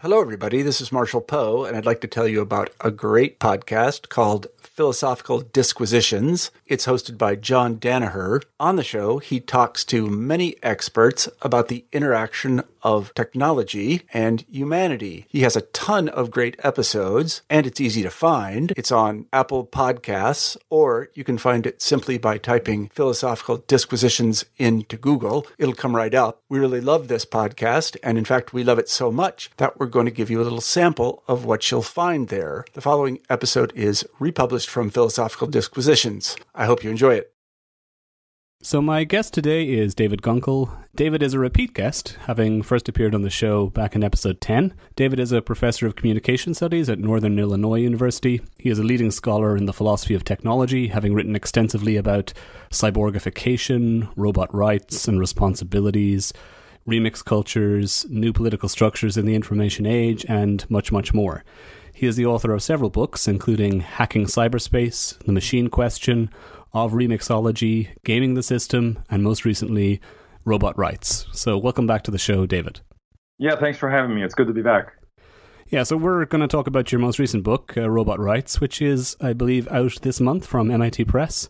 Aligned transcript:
Hello, 0.00 0.20
everybody. 0.20 0.60
This 0.60 0.82
is 0.82 0.92
Marshall 0.92 1.22
Poe, 1.22 1.64
and 1.64 1.74
I'd 1.74 1.86
like 1.86 2.02
to 2.02 2.06
tell 2.06 2.28
you 2.28 2.42
about 2.42 2.68
a 2.82 2.90
great 2.90 3.40
podcast 3.40 4.10
called 4.10 4.46
Philosophical 4.60 5.40
Disquisitions. 5.40 6.50
It's 6.66 6.84
hosted 6.84 7.16
by 7.16 7.34
John 7.34 7.76
Danaher. 7.76 8.42
On 8.60 8.76
the 8.76 8.84
show, 8.84 9.16
he 9.16 9.40
talks 9.40 9.86
to 9.86 10.06
many 10.06 10.56
experts 10.62 11.30
about 11.40 11.68
the 11.68 11.86
interaction 11.92 12.62
of 12.82 13.12
technology 13.14 14.02
and 14.12 14.44
humanity. 14.50 15.24
He 15.28 15.40
has 15.40 15.56
a 15.56 15.62
ton 15.62 16.10
of 16.10 16.30
great 16.30 16.56
episodes, 16.62 17.40
and 17.48 17.66
it's 17.66 17.80
easy 17.80 18.02
to 18.02 18.10
find. 18.10 18.72
It's 18.76 18.92
on 18.92 19.26
Apple 19.32 19.66
Podcasts, 19.66 20.58
or 20.68 21.08
you 21.14 21.24
can 21.24 21.38
find 21.38 21.66
it 21.66 21.80
simply 21.80 22.18
by 22.18 22.36
typing 22.36 22.90
Philosophical 22.90 23.64
Disquisitions 23.66 24.44
into 24.58 24.98
Google. 24.98 25.46
It'll 25.56 25.74
come 25.74 25.96
right 25.96 26.14
up. 26.14 26.42
We 26.50 26.58
really 26.58 26.82
love 26.82 27.08
this 27.08 27.24
podcast, 27.24 27.96
and 28.02 28.18
in 28.18 28.26
fact, 28.26 28.52
we 28.52 28.62
love 28.62 28.78
it 28.78 28.90
so 28.90 29.10
much 29.10 29.50
that 29.56 29.80
we're 29.80 29.85
going 29.86 30.06
to 30.06 30.12
give 30.12 30.30
you 30.30 30.40
a 30.40 30.44
little 30.44 30.60
sample 30.60 31.22
of 31.28 31.44
what 31.44 31.70
you'll 31.70 31.82
find 31.82 32.28
there. 32.28 32.64
The 32.74 32.80
following 32.80 33.20
episode 33.30 33.72
is 33.74 34.06
republished 34.18 34.68
from 34.68 34.90
Philosophical 34.90 35.46
Disquisitions. 35.46 36.36
I 36.54 36.66
hope 36.66 36.84
you 36.84 36.90
enjoy 36.90 37.14
it. 37.14 37.32
So, 38.62 38.82
my 38.82 39.04
guest 39.04 39.32
today 39.32 39.68
is 39.68 39.94
David 39.94 40.22
Gunkel. 40.22 40.70
David 40.94 41.22
is 41.22 41.34
a 41.34 41.38
repeat 41.38 41.74
guest, 41.74 42.16
having 42.22 42.62
first 42.62 42.88
appeared 42.88 43.14
on 43.14 43.22
the 43.22 43.30
show 43.30 43.68
back 43.68 43.94
in 43.94 44.02
episode 44.02 44.40
10. 44.40 44.74
David 44.96 45.20
is 45.20 45.30
a 45.30 45.42
professor 45.42 45.86
of 45.86 45.94
communication 45.94 46.52
studies 46.52 46.88
at 46.88 46.98
Northern 46.98 47.38
Illinois 47.38 47.78
University. 47.78 48.40
He 48.58 48.70
is 48.70 48.78
a 48.78 48.82
leading 48.82 49.10
scholar 49.10 49.56
in 49.56 49.66
the 49.66 49.72
philosophy 49.72 50.14
of 50.14 50.24
technology, 50.24 50.88
having 50.88 51.14
written 51.14 51.36
extensively 51.36 51.96
about 51.96 52.32
cyborgification, 52.70 54.10
robot 54.16 54.52
rights 54.52 55.06
and 55.06 55.20
responsibilities, 55.20 56.32
remix 56.86 57.24
cultures, 57.24 58.06
new 58.08 58.32
political 58.32 58.68
structures 58.68 59.16
in 59.16 59.26
the 59.26 59.34
information 59.34 59.86
age, 59.86 60.24
and 60.28 60.68
much, 60.70 60.92
much 60.92 61.12
more. 61.12 61.44
He 61.92 62.06
is 62.06 62.16
the 62.16 62.26
author 62.26 62.52
of 62.52 62.62
several 62.62 62.90
books, 62.90 63.26
including 63.26 63.80
Hacking 63.80 64.26
Cyberspace, 64.26 65.18
The 65.24 65.32
Machine 65.32 65.68
Question, 65.68 66.30
Of 66.72 66.92
Remixology, 66.92 67.88
Gaming 68.04 68.34
the 68.34 68.42
System, 68.42 69.02
and 69.10 69.22
most 69.22 69.44
recently, 69.44 70.00
Robot 70.44 70.76
Rights. 70.78 71.26
So, 71.32 71.58
welcome 71.58 71.86
back 71.86 72.02
to 72.04 72.10
the 72.10 72.18
show, 72.18 72.46
David. 72.46 72.80
Yeah, 73.38 73.56
thanks 73.56 73.78
for 73.78 73.90
having 73.90 74.14
me. 74.14 74.22
It's 74.22 74.34
good 74.34 74.46
to 74.46 74.52
be 74.52 74.62
back. 74.62 74.92
Yeah, 75.68 75.82
so 75.82 75.96
we're 75.96 76.26
going 76.26 76.42
to 76.42 76.48
talk 76.48 76.68
about 76.68 76.92
your 76.92 77.00
most 77.00 77.18
recent 77.18 77.42
book, 77.42 77.76
uh, 77.76 77.90
Robot 77.90 78.20
Rights, 78.20 78.60
which 78.60 78.80
is, 78.80 79.16
I 79.20 79.32
believe, 79.32 79.66
out 79.68 79.98
this 80.02 80.20
month 80.20 80.46
from 80.46 80.70
MIT 80.70 81.06
Press. 81.06 81.48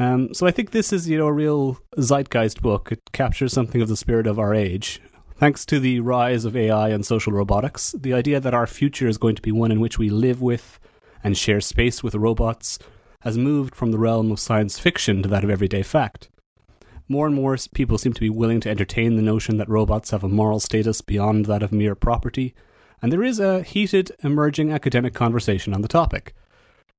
Um, 0.00 0.32
so 0.32 0.46
I 0.46 0.50
think 0.50 0.70
this 0.70 0.94
is, 0.94 1.10
you 1.10 1.18
know, 1.18 1.26
a 1.26 1.32
real 1.32 1.78
zeitgeist 1.98 2.62
book. 2.62 2.90
It 2.90 3.12
captures 3.12 3.52
something 3.52 3.82
of 3.82 3.88
the 3.88 3.98
spirit 3.98 4.26
of 4.26 4.38
our 4.38 4.54
age. 4.54 4.98
Thanks 5.36 5.66
to 5.66 5.78
the 5.78 6.00
rise 6.00 6.46
of 6.46 6.56
AI 6.56 6.88
and 6.88 7.04
social 7.04 7.34
robotics, 7.34 7.92
the 7.92 8.14
idea 8.14 8.40
that 8.40 8.54
our 8.54 8.66
future 8.66 9.06
is 9.06 9.18
going 9.18 9.36
to 9.36 9.42
be 9.42 9.52
one 9.52 9.70
in 9.70 9.78
which 9.78 9.98
we 9.98 10.08
live 10.08 10.40
with 10.40 10.80
and 11.22 11.36
share 11.36 11.60
space 11.60 12.02
with 12.02 12.14
robots 12.14 12.78
has 13.20 13.36
moved 13.36 13.74
from 13.74 13.92
the 13.92 13.98
realm 13.98 14.32
of 14.32 14.40
science 14.40 14.78
fiction 14.78 15.22
to 15.22 15.28
that 15.28 15.44
of 15.44 15.50
everyday 15.50 15.82
fact. 15.82 16.30
More 17.06 17.26
and 17.26 17.34
more 17.34 17.58
people 17.74 17.98
seem 17.98 18.14
to 18.14 18.20
be 18.22 18.30
willing 18.30 18.60
to 18.60 18.70
entertain 18.70 19.16
the 19.16 19.22
notion 19.22 19.58
that 19.58 19.68
robots 19.68 20.12
have 20.12 20.24
a 20.24 20.28
moral 20.28 20.60
status 20.60 21.02
beyond 21.02 21.44
that 21.44 21.62
of 21.62 21.72
mere 21.72 21.94
property, 21.94 22.54
and 23.02 23.12
there 23.12 23.22
is 23.22 23.38
a 23.38 23.62
heated, 23.62 24.12
emerging 24.24 24.72
academic 24.72 25.12
conversation 25.12 25.74
on 25.74 25.82
the 25.82 25.88
topic. 25.88 26.34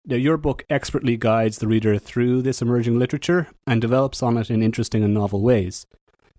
Now, 0.06 0.16
your 0.16 0.38
book 0.38 0.66
expertly 0.70 1.16
guides 1.16 1.60
the 1.60 1.68
reader 1.68 2.00
through 2.00 2.42
this 2.42 2.62
emerging 2.62 2.98
literature 2.98 3.48
and 3.68 3.80
develops 3.80 4.24
on 4.24 4.38
it 4.38 4.50
in 4.50 4.64
interesting 4.64 5.04
and 5.04 5.14
novel 5.14 5.42
ways. 5.42 5.86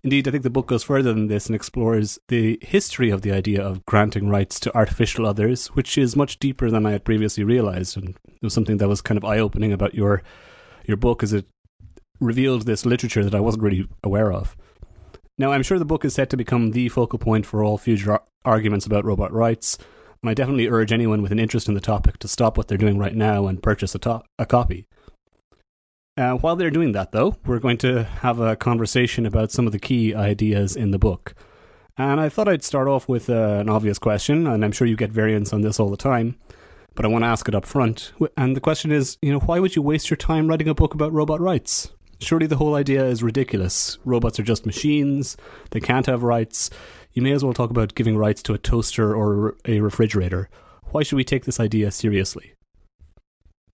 Indeed, 0.03 0.27
I 0.27 0.31
think 0.31 0.43
the 0.43 0.49
book 0.49 0.67
goes 0.67 0.83
further 0.83 1.13
than 1.13 1.27
this 1.27 1.45
and 1.45 1.55
explores 1.55 2.19
the 2.27 2.59
history 2.61 3.09
of 3.09 3.21
the 3.21 3.31
idea 3.31 3.63
of 3.63 3.85
granting 3.85 4.27
rights 4.27 4.59
to 4.61 4.75
artificial 4.75 5.25
others, 5.25 5.67
which 5.67 5.97
is 5.97 6.17
much 6.17 6.39
deeper 6.39 6.69
than 6.69 6.85
I 6.85 6.91
had 6.91 7.05
previously 7.05 7.45
realized. 7.45 7.95
And 7.95 8.09
it 8.09 8.41
was 8.41 8.53
something 8.53 8.77
that 8.77 8.89
was 8.89 9.01
kind 9.01 9.17
of 9.17 9.23
eye 9.23 9.39
opening 9.39 9.71
about 9.71 9.95
your 9.95 10.21
your 10.85 10.97
book 10.97 11.23
as 11.23 11.31
it 11.31 11.45
revealed 12.19 12.63
this 12.63 12.85
literature 12.85 13.23
that 13.23 13.33
I 13.33 13.39
wasn't 13.39 13.63
really 13.63 13.87
aware 14.03 14.33
of. 14.33 14.57
Now, 15.37 15.53
I'm 15.53 15.63
sure 15.63 15.79
the 15.79 15.85
book 15.85 16.03
is 16.03 16.13
set 16.13 16.29
to 16.31 16.37
become 16.37 16.71
the 16.71 16.89
focal 16.89 17.17
point 17.17 17.45
for 17.45 17.63
all 17.63 17.77
future 17.77 18.19
arguments 18.43 18.85
about 18.85 19.05
robot 19.05 19.31
rights, 19.31 19.77
and 20.23 20.29
I 20.29 20.33
definitely 20.33 20.69
urge 20.69 20.93
anyone 20.93 21.21
with 21.21 21.33
an 21.33 21.39
interest 21.39 21.67
in 21.67 21.73
the 21.73 21.81
topic 21.81 22.17
to 22.19 22.29
stop 22.29 22.57
what 22.57 22.69
they're 22.69 22.77
doing 22.77 22.97
right 22.97 23.13
now 23.13 23.45
and 23.45 23.61
purchase 23.61 23.93
a, 23.93 23.99
to- 23.99 24.23
a 24.39 24.45
copy. 24.45 24.87
Uh, 26.15 26.35
while 26.35 26.55
they're 26.55 26.71
doing 26.71 26.93
that, 26.93 27.11
though, 27.11 27.35
we're 27.45 27.59
going 27.59 27.77
to 27.79 28.03
have 28.03 28.39
a 28.39 28.55
conversation 28.55 29.25
about 29.25 29.51
some 29.51 29.65
of 29.65 29.73
the 29.73 29.79
key 29.79 30.15
ideas 30.15 30.77
in 30.77 30.91
the 30.91 30.99
book. 30.99 31.35
And 31.97 32.21
I 32.21 32.29
thought 32.29 32.47
I'd 32.47 32.63
start 32.63 32.87
off 32.87 33.09
with 33.09 33.29
uh, 33.29 33.57
an 33.59 33.67
obvious 33.67 33.99
question, 33.99 34.47
and 34.47 34.63
I'm 34.63 34.71
sure 34.71 34.87
you 34.87 34.95
get 34.95 35.11
variants 35.11 35.51
on 35.51 35.61
this 35.61 35.79
all 35.79 35.89
the 35.89 35.97
time, 35.97 36.37
but 36.95 37.03
I 37.03 37.09
want 37.09 37.23
to 37.23 37.27
ask 37.27 37.47
it 37.49 37.55
up 37.55 37.65
front. 37.65 38.13
And 38.37 38.55
the 38.55 38.61
question 38.61 38.91
is, 38.91 39.17
you 39.21 39.31
know, 39.33 39.39
why 39.39 39.59
would 39.59 39.75
you 39.75 39.81
waste 39.81 40.09
your 40.09 40.17
time 40.17 40.47
writing 40.47 40.69
a 40.69 40.73
book 40.73 40.93
about 40.93 41.11
robot 41.11 41.41
rights? 41.41 41.91
Surely 42.23 42.47
the 42.47 42.57
whole 42.57 42.75
idea 42.75 43.05
is 43.05 43.21
ridiculous. 43.21 43.97
Robots 44.05 44.39
are 44.39 44.43
just 44.43 44.65
machines, 44.65 45.37
they 45.71 45.79
can't 45.79 46.05
have 46.05 46.23
rights 46.23 46.69
you 47.13 47.21
may 47.21 47.31
as 47.31 47.43
well 47.43 47.53
talk 47.53 47.69
about 47.69 47.95
giving 47.95 48.17
rights 48.17 48.41
to 48.43 48.53
a 48.53 48.57
toaster 48.57 49.15
or 49.15 49.55
a 49.65 49.79
refrigerator. 49.79 50.49
Why 50.91 51.03
should 51.03 51.15
we 51.15 51.23
take 51.23 51.45
this 51.45 51.59
idea 51.59 51.91
seriously? 51.91 52.53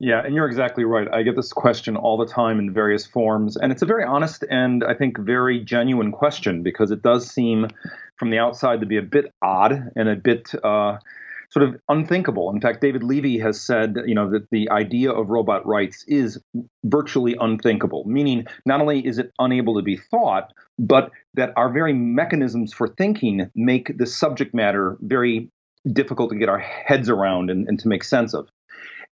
Yeah, 0.01 0.21
and 0.23 0.33
you're 0.33 0.47
exactly 0.47 0.85
right. 0.85 1.07
I 1.11 1.23
get 1.23 1.35
this 1.35 1.51
question 1.51 1.97
all 1.97 2.17
the 2.17 2.25
time 2.25 2.59
in 2.59 2.73
various 2.73 3.05
forms, 3.05 3.57
and 3.57 3.71
it's 3.71 3.81
a 3.81 3.85
very 3.85 4.03
honest 4.03 4.45
and 4.49 4.83
I 4.83 4.93
think 4.93 5.17
very 5.17 5.59
genuine 5.59 6.11
question 6.11 6.63
because 6.63 6.91
it 6.91 7.01
does 7.01 7.29
seem 7.29 7.67
from 8.17 8.29
the 8.29 8.37
outside 8.37 8.79
to 8.81 8.85
be 8.85 8.97
a 8.97 9.01
bit 9.01 9.33
odd 9.41 9.91
and 9.95 10.07
a 10.07 10.15
bit 10.15 10.53
uh, 10.63 10.97
sort 11.51 11.67
of 11.67 11.75
unthinkable. 11.89 12.51
In 12.51 12.61
fact, 12.61 12.81
David 12.81 13.03
Levy 13.03 13.39
has 13.39 13.59
said, 13.59 13.95
you 14.05 14.13
know, 14.13 14.29
that 14.29 14.47
the 14.51 14.69
idea 14.69 15.11
of 15.11 15.29
robot 15.29 15.65
rights 15.65 16.05
is 16.07 16.39
virtually 16.83 17.35
unthinkable, 17.39 18.03
meaning 18.05 18.45
not 18.65 18.81
only 18.81 19.05
is 19.05 19.17
it 19.17 19.31
unable 19.39 19.75
to 19.75 19.81
be 19.81 19.97
thought, 19.97 20.53
but 20.77 21.11
that 21.33 21.51
our 21.55 21.71
very 21.71 21.93
mechanisms 21.93 22.73
for 22.73 22.87
thinking 22.87 23.49
make 23.55 23.97
the 23.97 24.05
subject 24.05 24.53
matter 24.53 24.97
very 25.01 25.49
difficult 25.91 26.29
to 26.29 26.37
get 26.37 26.49
our 26.49 26.59
heads 26.59 27.09
around 27.09 27.49
and, 27.49 27.67
and 27.67 27.79
to 27.79 27.87
make 27.87 28.03
sense 28.03 28.33
of. 28.33 28.47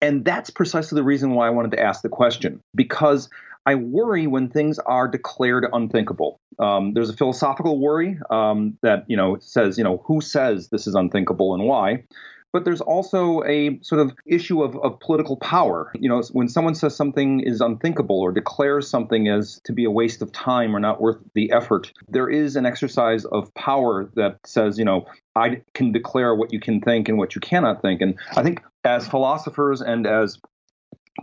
And 0.02 0.26
that's 0.26 0.50
precisely 0.50 0.96
the 0.96 1.04
reason 1.04 1.32
why 1.32 1.48
I 1.48 1.52
wanted 1.52 1.72
to 1.72 1.80
ask 1.80 2.02
the 2.02 2.10
question, 2.10 2.60
because 2.76 3.30
I 3.66 3.76
worry 3.76 4.28
when 4.28 4.50
things 4.50 4.80
are 4.80 5.08
declared 5.08 5.66
unthinkable. 5.72 6.40
Um, 6.60 6.94
there's 6.94 7.10
a 7.10 7.16
philosophical 7.16 7.80
worry 7.80 8.20
um, 8.30 8.78
that 8.82 9.06
you 9.08 9.18
know 9.18 9.38
says 9.40 9.78
you 9.78 9.84
know 9.84 10.04
who 10.06 10.22
says 10.22 10.70
this 10.70 10.88
is 10.88 10.96
unthinkable 10.96 11.54
and 11.54 11.64
why. 11.64 12.04
But 12.52 12.66
there's 12.66 12.82
also 12.82 13.44
a 13.46 13.80
sort 13.82 14.00
of 14.00 14.14
issue 14.28 14.62
of, 14.62 14.78
of 14.78 15.00
political 15.00 15.38
power. 15.38 15.92
You 15.96 16.08
know, 16.08 16.22
when 16.34 16.48
someone 16.48 16.76
says 16.76 16.96
something 16.96 17.40
is 17.40 17.62
unthinkable 17.62 18.20
or 18.20 18.32
declares 18.32 18.88
something 18.88 19.28
as 19.28 19.60
to 19.64 19.74
be 19.74 19.86
a 19.86 19.90
waste 19.90 20.22
of 20.22 20.32
time 20.32 20.76
or 20.76 20.80
not 20.80 21.02
worth 21.02 21.18
the 21.34 21.52
effort, 21.52 21.92
there 22.08 22.30
is 22.30 22.56
an 22.56 22.68
exercise 22.68 23.26
of 23.26 23.52
power 23.56 24.08
that 24.14 24.38
says, 24.46 24.78
you 24.78 24.86
know, 24.86 25.08
I 25.36 25.64
can 25.74 25.92
declare 25.92 26.36
what 26.36 26.54
you 26.54 26.60
can 26.60 26.80
think 26.80 27.10
and 27.10 27.18
what 27.18 27.34
you 27.34 27.42
cannot 27.42 27.82
think. 27.82 28.02
And 28.02 28.20
I 28.36 28.44
think 28.44 28.62
as 28.84 29.08
philosophers 29.08 29.82
and 29.82 30.06
as 30.06 30.38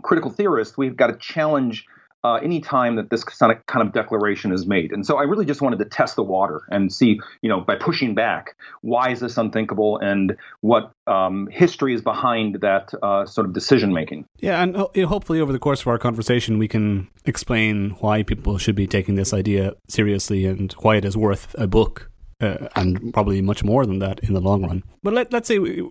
critical 0.03 0.31
theorists, 0.31 0.77
we've 0.77 0.97
got 0.97 1.07
to 1.07 1.15
challenge 1.15 1.85
uh, 2.23 2.35
any 2.35 2.61
time 2.61 2.95
that 2.95 3.09
this 3.09 3.23
kind 3.23 3.57
of 3.75 3.93
declaration 3.93 4.51
is 4.51 4.65
made. 4.65 4.91
And 4.91 5.05
so 5.05 5.17
I 5.17 5.23
really 5.23 5.45
just 5.45 5.61
wanted 5.61 5.79
to 5.79 5.85
test 5.85 6.15
the 6.15 6.23
water 6.23 6.61
and 6.69 6.91
see, 6.91 7.19
you 7.41 7.49
know, 7.49 7.61
by 7.61 7.75
pushing 7.75 8.15
back, 8.15 8.55
why 8.81 9.09
is 9.11 9.19
this 9.19 9.37
unthinkable 9.37 9.97
and 9.97 10.35
what 10.61 10.91
um, 11.07 11.47
history 11.51 11.93
is 11.93 12.01
behind 12.01 12.61
that 12.61 12.93
uh, 13.01 13.25
sort 13.25 13.47
of 13.47 13.53
decision 13.53 13.93
making. 13.93 14.25
Yeah, 14.39 14.61
and 14.61 14.75
hopefully 14.75 15.39
over 15.39 15.51
the 15.51 15.59
course 15.59 15.81
of 15.81 15.87
our 15.87 15.97
conversation, 15.97 16.57
we 16.57 16.67
can 16.67 17.07
explain 17.25 17.91
why 17.99 18.23
people 18.23 18.57
should 18.57 18.75
be 18.75 18.87
taking 18.87 19.15
this 19.15 19.33
idea 19.33 19.73
seriously 19.87 20.45
and 20.45 20.71
why 20.79 20.95
it 20.95 21.05
is 21.05 21.17
worth 21.17 21.55
a 21.57 21.67
book. 21.67 22.09
Uh, 22.39 22.67
and 22.75 23.13
probably 23.13 23.39
much 23.39 23.63
more 23.63 23.85
than 23.85 23.99
that 23.99 24.19
in 24.21 24.33
the 24.33 24.41
long 24.41 24.65
run. 24.65 24.83
But 25.03 25.13
let, 25.13 25.31
let's 25.31 25.47
say 25.47 25.59
we, 25.59 25.87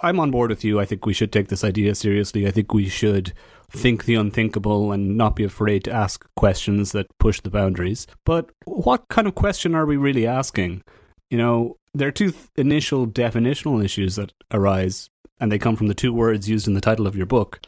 I'm 0.00 0.18
on 0.18 0.30
board 0.30 0.48
with 0.48 0.64
you. 0.64 0.80
I 0.80 0.86
think 0.86 1.04
we 1.04 1.12
should 1.12 1.30
take 1.30 1.48
this 1.48 1.62
idea 1.62 1.94
seriously. 1.94 2.46
I 2.46 2.50
think 2.50 2.72
we 2.72 2.88
should 2.88 3.34
think 3.70 4.04
the 4.04 4.14
unthinkable 4.14 4.92
and 4.92 5.16
not 5.16 5.36
be 5.36 5.44
afraid 5.44 5.84
to 5.84 5.92
ask 5.92 6.26
questions 6.36 6.92
that 6.92 7.06
push 7.18 7.40
the 7.40 7.50
boundaries. 7.50 8.06
But 8.24 8.50
what 8.64 9.08
kind 9.08 9.26
of 9.26 9.34
question 9.34 9.74
are 9.74 9.86
we 9.86 9.96
really 9.96 10.26
asking? 10.26 10.82
You 11.30 11.38
know, 11.38 11.76
there 11.94 12.08
are 12.08 12.12
two 12.12 12.32
th- 12.32 12.48
initial 12.56 13.06
definitional 13.06 13.84
issues 13.84 14.16
that 14.16 14.32
arise, 14.52 15.08
and 15.40 15.50
they 15.50 15.58
come 15.58 15.76
from 15.76 15.86
the 15.86 15.94
two 15.94 16.12
words 16.12 16.48
used 16.48 16.68
in 16.68 16.74
the 16.74 16.80
title 16.80 17.06
of 17.06 17.16
your 17.16 17.26
book. 17.26 17.60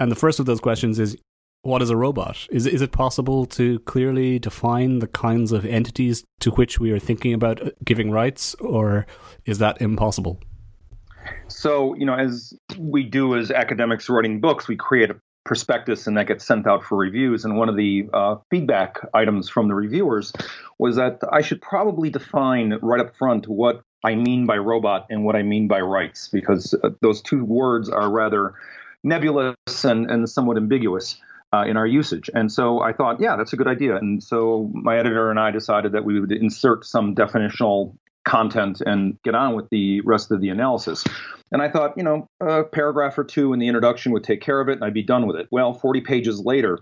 And 0.00 0.10
the 0.10 0.16
first 0.16 0.40
of 0.40 0.46
those 0.46 0.60
questions 0.60 0.98
is 0.98 1.16
what 1.62 1.82
is 1.82 1.90
a 1.90 1.96
robot? 1.96 2.46
Is, 2.50 2.66
is 2.66 2.80
it 2.80 2.92
possible 2.92 3.44
to 3.46 3.80
clearly 3.80 4.38
define 4.38 5.00
the 5.00 5.08
kinds 5.08 5.52
of 5.52 5.66
entities 5.66 6.24
to 6.40 6.50
which 6.52 6.78
we 6.78 6.90
are 6.92 6.98
thinking 6.98 7.34
about 7.34 7.60
uh, 7.60 7.70
giving 7.84 8.10
rights, 8.10 8.54
or 8.54 9.06
is 9.44 9.58
that 9.58 9.80
impossible? 9.80 10.40
So, 11.58 11.96
you 11.96 12.06
know, 12.06 12.14
as 12.14 12.54
we 12.78 13.02
do 13.02 13.34
as 13.34 13.50
academics 13.50 14.08
writing 14.08 14.40
books, 14.40 14.68
we 14.68 14.76
create 14.76 15.10
a 15.10 15.16
prospectus 15.44 16.06
and 16.06 16.16
that 16.16 16.28
gets 16.28 16.44
sent 16.44 16.68
out 16.68 16.84
for 16.84 16.96
reviews. 16.96 17.44
And 17.44 17.56
one 17.56 17.68
of 17.68 17.74
the 17.74 18.08
uh, 18.14 18.36
feedback 18.48 19.00
items 19.12 19.48
from 19.48 19.66
the 19.66 19.74
reviewers 19.74 20.32
was 20.78 20.94
that 20.94 21.18
I 21.32 21.42
should 21.42 21.60
probably 21.60 22.10
define 22.10 22.78
right 22.80 23.00
up 23.00 23.16
front 23.16 23.48
what 23.48 23.82
I 24.04 24.14
mean 24.14 24.46
by 24.46 24.56
robot 24.58 25.06
and 25.10 25.24
what 25.24 25.34
I 25.34 25.42
mean 25.42 25.66
by 25.66 25.80
rights, 25.80 26.28
because 26.28 26.74
uh, 26.84 26.90
those 27.00 27.20
two 27.22 27.44
words 27.44 27.88
are 27.88 28.08
rather 28.08 28.54
nebulous 29.02 29.56
and, 29.82 30.08
and 30.08 30.30
somewhat 30.30 30.58
ambiguous. 30.58 31.20
Uh, 31.50 31.64
in 31.64 31.78
our 31.78 31.86
usage. 31.86 32.28
And 32.34 32.52
so 32.52 32.82
I 32.82 32.92
thought, 32.92 33.22
yeah, 33.22 33.36
that's 33.36 33.54
a 33.54 33.56
good 33.56 33.68
idea. 33.68 33.96
And 33.96 34.22
so 34.22 34.70
my 34.74 34.98
editor 34.98 35.30
and 35.30 35.40
I 35.40 35.50
decided 35.50 35.92
that 35.92 36.04
we 36.04 36.20
would 36.20 36.30
insert 36.30 36.84
some 36.84 37.14
definitional 37.14 37.96
content 38.28 38.82
and 38.84 39.20
get 39.22 39.34
on 39.34 39.54
with 39.54 39.68
the 39.70 40.00
rest 40.02 40.30
of 40.30 40.40
the 40.40 40.50
analysis. 40.50 41.04
And 41.50 41.62
I 41.62 41.70
thought, 41.70 41.96
you 41.96 42.02
know, 42.02 42.28
a 42.40 42.64
paragraph 42.64 43.16
or 43.18 43.24
two 43.24 43.52
in 43.52 43.58
the 43.58 43.68
introduction 43.68 44.12
would 44.12 44.24
take 44.24 44.42
care 44.42 44.60
of 44.60 44.68
it, 44.68 44.72
and 44.72 44.84
I'd 44.84 44.92
be 44.92 45.02
done 45.02 45.26
with 45.26 45.36
it. 45.36 45.48
Well, 45.50 45.72
40 45.72 46.02
pages 46.02 46.40
later, 46.40 46.78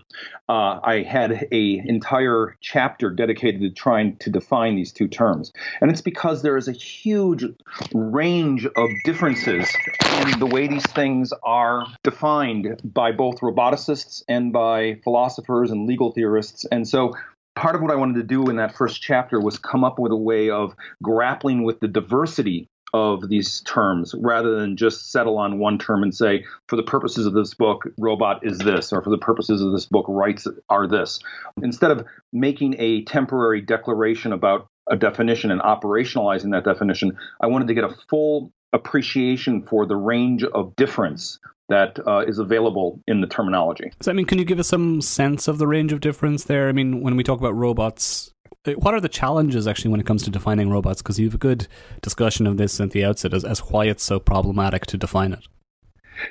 uh, 0.49 0.79
I 0.83 1.05
had 1.07 1.47
a 1.51 1.81
entire 1.85 2.57
chapter 2.59 3.09
dedicated 3.09 3.61
to 3.61 3.69
trying 3.69 4.17
to 4.17 4.29
define 4.29 4.75
these 4.75 4.91
two 4.91 5.07
terms, 5.07 5.53
and 5.79 5.89
it's 5.89 6.01
because 6.01 6.41
there 6.41 6.57
is 6.57 6.67
a 6.67 6.73
huge 6.73 7.45
range 7.93 8.65
of 8.65 8.89
differences 9.05 9.73
in 10.21 10.39
the 10.39 10.45
way 10.45 10.67
these 10.67 10.85
things 10.87 11.31
are 11.43 11.85
defined 12.03 12.81
by 12.83 13.13
both 13.13 13.39
roboticists 13.39 14.21
and 14.27 14.51
by 14.51 14.99
philosophers 15.03 15.71
and 15.71 15.87
legal 15.87 16.11
theorists. 16.11 16.65
And 16.65 16.87
so 16.87 17.13
part 17.57 17.75
of 17.75 17.81
what 17.81 17.91
I 17.91 17.95
wanted 17.95 18.15
to 18.15 18.23
do 18.23 18.49
in 18.49 18.57
that 18.57 18.75
first 18.75 19.01
chapter 19.01 19.39
was 19.39 19.57
come 19.57 19.83
up 19.83 19.97
with 19.97 20.11
a 20.11 20.17
way 20.17 20.49
of 20.51 20.75
grappling 21.01 21.63
with 21.63 21.79
the 21.79 21.87
diversity 21.87 22.69
of 22.93 23.27
these 23.27 23.61
terms 23.61 24.15
rather 24.19 24.59
than 24.59 24.77
just 24.77 25.11
settle 25.11 25.37
on 25.39 25.59
one 25.59 25.77
term 25.77 26.03
and 26.03 26.15
say, 26.15 26.45
for 26.67 26.75
the 26.75 26.83
purposes 26.83 27.25
of 27.25 27.33
this 27.33 27.53
book, 27.53 27.83
robot 27.97 28.45
is 28.45 28.59
this, 28.59 28.93
or 28.93 29.01
for 29.01 29.09
the 29.09 29.17
purposes 29.17 29.61
of 29.61 29.71
this 29.71 29.85
book, 29.85 30.05
rights 30.07 30.47
are 30.69 30.87
this. 30.87 31.19
Instead 31.61 31.91
of 31.91 32.05
making 32.31 32.75
a 32.77 33.03
temporary 33.05 33.59
declaration 33.59 34.31
about 34.31 34.67
a 34.89 34.95
definition 34.95 35.51
and 35.51 35.59
operationalizing 35.59 36.51
that 36.51 36.63
definition, 36.63 37.17
I 37.41 37.47
wanted 37.47 37.67
to 37.67 37.73
get 37.73 37.83
a 37.83 37.95
full 38.07 38.51
appreciation 38.71 39.63
for 39.63 39.85
the 39.85 39.95
range 39.95 40.43
of 40.43 40.75
difference 40.75 41.39
that 41.69 41.99
uh, 42.07 42.19
is 42.19 42.39
available 42.39 43.01
in 43.07 43.21
the 43.21 43.27
terminology. 43.27 43.91
So, 44.01 44.11
I 44.11 44.13
mean, 44.13 44.25
can 44.25 44.37
you 44.37 44.45
give 44.45 44.59
us 44.59 44.67
some 44.67 45.01
sense 45.01 45.47
of 45.47 45.57
the 45.57 45.67
range 45.67 45.91
of 45.91 45.99
difference 45.99 46.45
there? 46.45 46.69
I 46.69 46.71
mean, 46.71 47.01
when 47.01 47.15
we 47.15 47.23
talk 47.23 47.39
about 47.39 47.55
robots, 47.55 48.33
uh, 48.65 48.71
what 48.73 48.93
are 48.93 49.01
the 49.01 49.09
challenges 49.09 49.67
actually 49.67 49.91
when 49.91 49.99
it 49.99 50.05
comes 50.05 50.23
to 50.23 50.29
defining 50.29 50.69
robots? 50.69 51.01
Because 51.01 51.19
you 51.19 51.27
have 51.27 51.35
a 51.35 51.39
good 51.39 51.67
discussion 52.01 52.47
of 52.47 52.57
this 52.57 52.79
at 52.79 52.91
the 52.91 53.03
outset 53.03 53.33
as, 53.33 53.43
as 53.43 53.59
why 53.59 53.85
it's 53.85 54.03
so 54.03 54.19
problematic 54.19 54.85
to 54.87 54.97
define 54.97 55.33
it. 55.33 55.47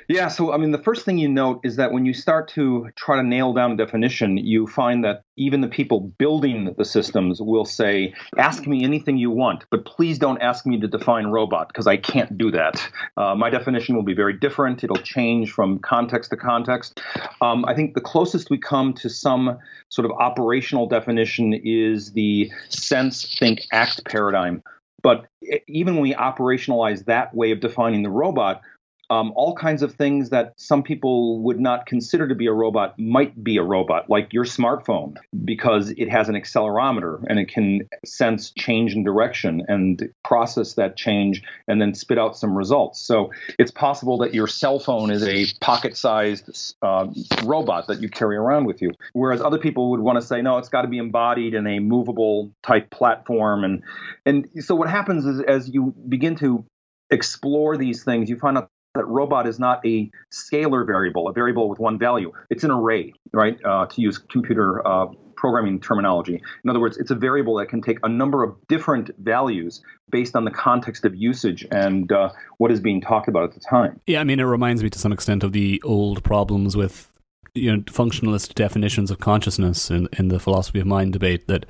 Yeah, 0.07 0.27
so 0.27 0.51
I 0.53 0.57
mean, 0.57 0.71
the 0.71 0.77
first 0.77 1.05
thing 1.05 1.17
you 1.17 1.27
note 1.27 1.61
is 1.63 1.75
that 1.77 1.91
when 1.91 2.05
you 2.05 2.13
start 2.13 2.47
to 2.49 2.89
try 2.95 3.15
to 3.15 3.23
nail 3.23 3.53
down 3.53 3.71
a 3.71 3.77
definition, 3.77 4.37
you 4.37 4.67
find 4.67 5.03
that 5.03 5.23
even 5.37 5.61
the 5.61 5.67
people 5.67 5.99
building 6.17 6.73
the 6.77 6.85
systems 6.85 7.41
will 7.41 7.65
say, 7.65 8.13
Ask 8.37 8.67
me 8.67 8.83
anything 8.83 9.17
you 9.17 9.31
want, 9.31 9.65
but 9.69 9.85
please 9.85 10.17
don't 10.17 10.41
ask 10.41 10.65
me 10.65 10.79
to 10.79 10.87
define 10.87 11.27
robot 11.27 11.67
because 11.69 11.87
I 11.87 11.97
can't 11.97 12.37
do 12.37 12.51
that. 12.51 12.89
Uh, 13.15 13.35
my 13.35 13.49
definition 13.49 13.95
will 13.95 14.03
be 14.03 14.13
very 14.13 14.33
different. 14.33 14.83
It'll 14.83 14.95
change 14.97 15.51
from 15.51 15.79
context 15.79 16.31
to 16.31 16.37
context. 16.37 16.99
Um, 17.41 17.65
I 17.65 17.73
think 17.73 17.93
the 17.93 18.01
closest 18.01 18.49
we 18.49 18.57
come 18.57 18.93
to 18.95 19.09
some 19.09 19.57
sort 19.89 20.05
of 20.05 20.11
operational 20.11 20.87
definition 20.87 21.53
is 21.53 22.13
the 22.13 22.51
sense, 22.69 23.37
think, 23.39 23.61
act 23.71 24.05
paradigm. 24.05 24.63
But 25.03 25.27
even 25.67 25.95
when 25.95 26.01
we 26.01 26.13
operationalize 26.15 27.05
that 27.05 27.33
way 27.33 27.51
of 27.51 27.59
defining 27.59 28.03
the 28.03 28.09
robot, 28.09 28.61
um, 29.09 29.31
all 29.35 29.55
kinds 29.55 29.81
of 29.81 29.93
things 29.93 30.29
that 30.31 30.53
some 30.57 30.83
people 30.83 31.41
would 31.43 31.59
not 31.59 31.85
consider 31.85 32.27
to 32.27 32.35
be 32.35 32.47
a 32.47 32.51
robot 32.51 32.97
might 32.99 33.41
be 33.41 33.57
a 33.57 33.63
robot, 33.63 34.09
like 34.09 34.33
your 34.33 34.43
smartphone, 34.43 35.15
because 35.45 35.91
it 35.91 36.09
has 36.09 36.27
an 36.27 36.35
accelerometer 36.35 37.23
and 37.27 37.39
it 37.39 37.47
can 37.47 37.87
sense 38.05 38.51
change 38.57 38.93
in 38.93 39.03
direction 39.03 39.63
and 39.67 40.09
process 40.23 40.73
that 40.73 40.97
change 40.97 41.41
and 41.67 41.81
then 41.81 41.93
spit 41.93 42.17
out 42.17 42.37
some 42.37 42.57
results. 42.57 42.99
So 42.99 43.31
it's 43.57 43.71
possible 43.71 44.17
that 44.19 44.33
your 44.33 44.47
cell 44.47 44.79
phone 44.79 45.09
is 45.09 45.23
a 45.23 45.45
pocket 45.61 45.95
sized 45.95 46.75
uh, 46.81 47.07
robot 47.43 47.87
that 47.87 48.01
you 48.01 48.09
carry 48.09 48.35
around 48.35 48.65
with 48.65 48.81
you. 48.81 48.91
Whereas 49.13 49.41
other 49.41 49.57
people 49.59 49.91
would 49.91 50.01
want 50.01 50.19
to 50.19 50.25
say, 50.25 50.41
no, 50.41 50.57
it's 50.57 50.69
got 50.69 50.81
to 50.81 50.87
be 50.89 50.97
embodied 50.97 51.53
in 51.53 51.65
a 51.65 51.79
movable 51.79 52.51
type 52.61 52.89
platform. 52.89 53.63
And, 53.63 53.83
and 54.25 54.47
so 54.63 54.75
what 54.75 54.89
happens 54.89 55.25
is 55.25 55.41
as 55.41 55.69
you 55.69 55.93
begin 56.09 56.35
to 56.37 56.65
explore 57.09 57.77
these 57.77 58.03
things, 58.03 58.29
you 58.29 58.37
find 58.37 58.57
out 58.57 58.69
that 58.97 59.05
robot 59.05 59.47
is 59.47 59.59
not 59.59 59.85
a 59.85 60.11
scalar 60.31 60.85
variable, 60.85 61.27
a 61.27 61.33
variable 61.33 61.69
with 61.69 61.79
one 61.79 61.97
value. 61.97 62.31
It's 62.49 62.63
an 62.63 62.71
array, 62.71 63.13
right? 63.31 63.57
Uh, 63.63 63.85
to 63.87 64.01
use 64.01 64.17
computer 64.17 64.85
uh, 64.85 65.07
programming 65.35 65.79
terminology. 65.79 66.41
In 66.63 66.69
other 66.69 66.79
words, 66.79 66.97
it's 66.97 67.11
a 67.11 67.15
variable 67.15 67.55
that 67.57 67.67
can 67.67 67.81
take 67.81 67.99
a 68.03 68.09
number 68.09 68.43
of 68.43 68.55
different 68.67 69.11
values 69.19 69.81
based 70.09 70.35
on 70.35 70.45
the 70.45 70.51
context 70.51 71.05
of 71.05 71.15
usage 71.15 71.65
and 71.71 72.11
uh, 72.11 72.29
what 72.57 72.71
is 72.71 72.79
being 72.79 72.99
talked 72.99 73.27
about 73.27 73.43
at 73.43 73.53
the 73.53 73.59
time. 73.59 73.99
Yeah, 74.07 74.19
I 74.19 74.23
mean, 74.23 74.39
it 74.39 74.43
reminds 74.43 74.83
me 74.83 74.89
to 74.89 74.99
some 74.99 75.13
extent 75.13 75.43
of 75.43 75.53
the 75.53 75.81
old 75.85 76.23
problems 76.23 76.75
with 76.75 77.11
you 77.53 77.75
know 77.75 77.81
functionalist 77.83 78.53
definitions 78.53 79.09
of 79.09 79.19
consciousness 79.19 79.89
in 79.89 80.07
in 80.17 80.27
the 80.27 80.39
philosophy 80.39 80.79
of 80.79 80.85
mind 80.85 81.13
debate 81.13 81.47
that 81.47 81.65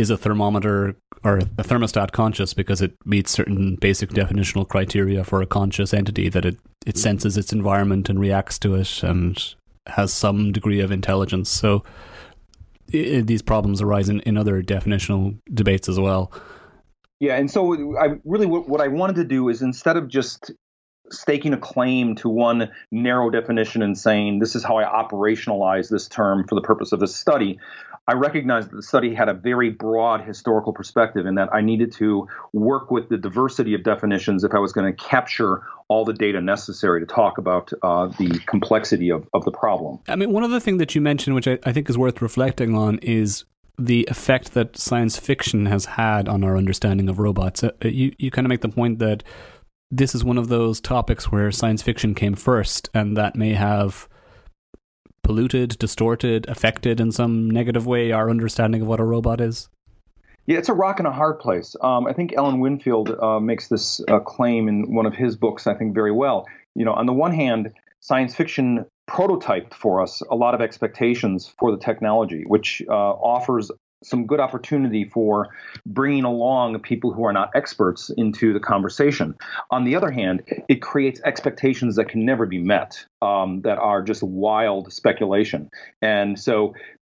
is 0.00 0.10
a 0.10 0.16
thermometer 0.16 0.96
or 1.22 1.38
a 1.38 1.62
thermostat 1.62 2.12
conscious 2.12 2.54
because 2.54 2.80
it 2.80 2.94
meets 3.04 3.30
certain 3.30 3.76
basic 3.76 4.10
definitional 4.10 4.66
criteria 4.66 5.22
for 5.22 5.42
a 5.42 5.46
conscious 5.46 5.92
entity 5.92 6.28
that 6.28 6.44
it, 6.44 6.56
it 6.86 6.96
senses 6.96 7.36
its 7.36 7.52
environment 7.52 8.08
and 8.08 8.18
reacts 8.18 8.58
to 8.58 8.74
it 8.74 9.02
and 9.02 9.54
has 9.86 10.12
some 10.12 10.52
degree 10.52 10.80
of 10.80 10.90
intelligence. 10.90 11.50
So 11.50 11.84
it, 12.90 13.26
these 13.26 13.42
problems 13.42 13.82
arise 13.82 14.08
in, 14.08 14.20
in 14.20 14.36
other 14.36 14.62
definitional 14.62 15.38
debates 15.52 15.88
as 15.88 16.00
well. 16.00 16.32
Yeah, 17.18 17.36
and 17.36 17.50
so 17.50 17.98
I 17.98 18.14
really 18.24 18.46
what 18.46 18.80
I 18.80 18.88
wanted 18.88 19.16
to 19.16 19.24
do 19.24 19.50
is 19.50 19.60
instead 19.60 19.98
of 19.98 20.08
just 20.08 20.52
staking 21.12 21.52
a 21.52 21.58
claim 21.58 22.14
to 22.14 22.28
one 22.28 22.70
narrow 22.90 23.30
definition 23.30 23.82
and 23.82 23.98
saying 23.98 24.38
this 24.38 24.54
is 24.54 24.64
how 24.64 24.78
I 24.78 24.84
operationalize 24.84 25.90
this 25.90 26.08
term 26.08 26.46
for 26.48 26.54
the 26.54 26.62
purpose 26.62 26.92
of 26.92 27.00
this 27.00 27.14
study, 27.14 27.58
I 28.10 28.14
recognized 28.14 28.72
that 28.72 28.76
the 28.76 28.82
study 28.82 29.14
had 29.14 29.28
a 29.28 29.34
very 29.34 29.70
broad 29.70 30.22
historical 30.22 30.72
perspective 30.72 31.26
and 31.26 31.38
that 31.38 31.48
I 31.54 31.60
needed 31.60 31.92
to 31.92 32.26
work 32.52 32.90
with 32.90 33.08
the 33.08 33.16
diversity 33.16 33.72
of 33.72 33.84
definitions 33.84 34.42
if 34.42 34.52
I 34.52 34.58
was 34.58 34.72
going 34.72 34.92
to 34.92 35.00
capture 35.00 35.62
all 35.86 36.04
the 36.04 36.12
data 36.12 36.40
necessary 36.40 36.98
to 36.98 37.06
talk 37.06 37.38
about 37.38 37.72
uh, 37.84 38.08
the 38.08 38.40
complexity 38.46 39.12
of, 39.12 39.28
of 39.32 39.44
the 39.44 39.52
problem. 39.52 40.00
I 40.08 40.16
mean, 40.16 40.32
one 40.32 40.42
other 40.42 40.58
thing 40.58 40.78
that 40.78 40.96
you 40.96 41.00
mentioned, 41.00 41.36
which 41.36 41.46
I, 41.46 41.60
I 41.62 41.72
think 41.72 41.88
is 41.88 41.96
worth 41.96 42.20
reflecting 42.20 42.74
on, 42.74 42.98
is 42.98 43.44
the 43.78 44.08
effect 44.10 44.54
that 44.54 44.76
science 44.76 45.16
fiction 45.16 45.66
has 45.66 45.84
had 45.84 46.28
on 46.28 46.42
our 46.42 46.56
understanding 46.56 47.08
of 47.08 47.20
robots. 47.20 47.62
Uh, 47.62 47.70
you, 47.82 48.12
you 48.18 48.32
kind 48.32 48.44
of 48.44 48.48
make 48.48 48.62
the 48.62 48.68
point 48.70 48.98
that 48.98 49.22
this 49.88 50.16
is 50.16 50.24
one 50.24 50.36
of 50.36 50.48
those 50.48 50.80
topics 50.80 51.30
where 51.30 51.52
science 51.52 51.80
fiction 51.80 52.16
came 52.16 52.34
first, 52.34 52.90
and 52.92 53.16
that 53.16 53.36
may 53.36 53.54
have 53.54 54.08
polluted, 55.22 55.78
distorted, 55.78 56.48
affected 56.48 57.00
in 57.00 57.12
some 57.12 57.48
negative 57.48 57.86
way 57.86 58.12
our 58.12 58.28
understanding 58.28 58.82
of 58.82 58.88
what 58.88 59.00
a 59.00 59.04
robot 59.04 59.40
is? 59.40 59.68
Yeah, 60.46 60.58
it's 60.58 60.68
a 60.68 60.74
rock 60.74 60.98
and 60.98 61.06
a 61.06 61.12
hard 61.12 61.38
place. 61.38 61.76
Um, 61.80 62.06
I 62.06 62.12
think 62.12 62.32
Alan 62.32 62.60
Winfield 62.60 63.10
uh, 63.10 63.38
makes 63.38 63.68
this 63.68 64.00
uh, 64.08 64.18
claim 64.20 64.68
in 64.68 64.92
one 64.92 65.06
of 65.06 65.14
his 65.14 65.36
books, 65.36 65.66
I 65.66 65.74
think, 65.74 65.94
very 65.94 66.12
well. 66.12 66.46
You 66.74 66.84
know, 66.84 66.92
on 66.92 67.06
the 67.06 67.12
one 67.12 67.32
hand, 67.32 67.72
science 68.00 68.34
fiction 68.34 68.86
prototyped 69.08 69.74
for 69.74 70.02
us 70.02 70.22
a 70.30 70.34
lot 70.34 70.54
of 70.54 70.60
expectations 70.60 71.52
for 71.58 71.70
the 71.70 71.78
technology, 71.78 72.44
which 72.46 72.82
uh, 72.88 72.92
offers 72.92 73.70
some 74.02 74.26
good 74.26 74.40
opportunity 74.40 75.04
for 75.04 75.48
bringing 75.86 76.24
along 76.24 76.78
people 76.80 77.12
who 77.12 77.24
are 77.24 77.32
not 77.32 77.50
experts 77.54 78.10
into 78.16 78.52
the 78.52 78.60
conversation. 78.60 79.34
On 79.70 79.84
the 79.84 79.96
other 79.96 80.10
hand, 80.10 80.42
it 80.68 80.82
creates 80.82 81.20
expectations 81.24 81.96
that 81.96 82.08
can 82.08 82.24
never 82.24 82.46
be 82.46 82.58
met, 82.58 83.04
um, 83.20 83.62
that 83.62 83.78
are 83.78 84.02
just 84.02 84.22
wild 84.22 84.92
speculation. 84.92 85.70
And 86.00 86.38
so, 86.38 86.74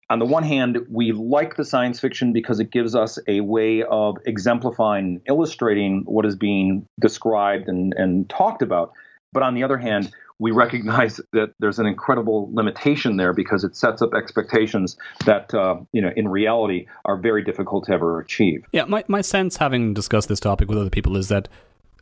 on 0.09 0.19
the 0.19 0.25
one 0.25 0.43
hand, 0.43 0.77
we 0.89 1.11
like 1.11 1.55
the 1.55 1.63
science 1.63 1.99
fiction 1.99 2.33
because 2.33 2.59
it 2.59 2.71
gives 2.71 2.93
us 2.93 3.17
a 3.27 3.39
way 3.39 3.83
of 3.83 4.17
exemplifying, 4.25 5.21
illustrating 5.27 6.03
what 6.05 6.25
is 6.25 6.35
being 6.35 6.85
described 6.99 7.69
and, 7.69 7.93
and 7.97 8.29
talked 8.29 8.61
about. 8.61 8.91
But 9.31 9.43
on 9.43 9.55
the 9.55 9.63
other 9.63 9.77
hand, 9.77 10.11
we 10.39 10.51
recognize 10.51 11.19
that 11.31 11.53
there's 11.59 11.79
an 11.79 11.85
incredible 11.85 12.49
limitation 12.53 13.17
there 13.17 13.33
because 13.33 13.63
it 13.63 13.75
sets 13.75 14.01
up 14.01 14.13
expectations 14.13 14.97
that 15.25 15.53
uh, 15.53 15.77
you 15.91 16.01
know 16.01 16.11
in 16.15 16.27
reality 16.27 16.85
are 17.05 17.17
very 17.17 17.43
difficult 17.43 17.85
to 17.85 17.93
ever 17.93 18.19
achieve. 18.19 18.65
Yeah, 18.71 18.85
my 18.85 19.03
my 19.07 19.21
sense, 19.21 19.57
having 19.57 19.93
discussed 19.93 20.29
this 20.29 20.39
topic 20.39 20.69
with 20.69 20.77
other 20.77 20.89
people, 20.89 21.17
is 21.17 21.27
that 21.29 21.47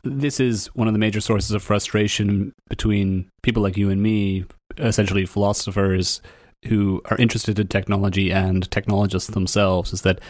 this 0.04 0.40
is 0.40 0.66
one 0.74 0.88
of 0.88 0.94
the 0.94 0.98
major 0.98 1.20
sources 1.20 1.52
of 1.52 1.62
frustration 1.62 2.52
between 2.68 3.30
people 3.42 3.62
like 3.62 3.76
you 3.76 3.90
and 3.90 4.02
me, 4.02 4.44
essentially 4.78 5.26
philosophers 5.26 6.20
who 6.66 7.02
are 7.06 7.16
interested 7.16 7.58
in 7.58 7.68
technology 7.68 8.32
and 8.32 8.70
technologists 8.70 9.30
themselves, 9.30 9.92
is 9.92 10.02
that 10.02 10.20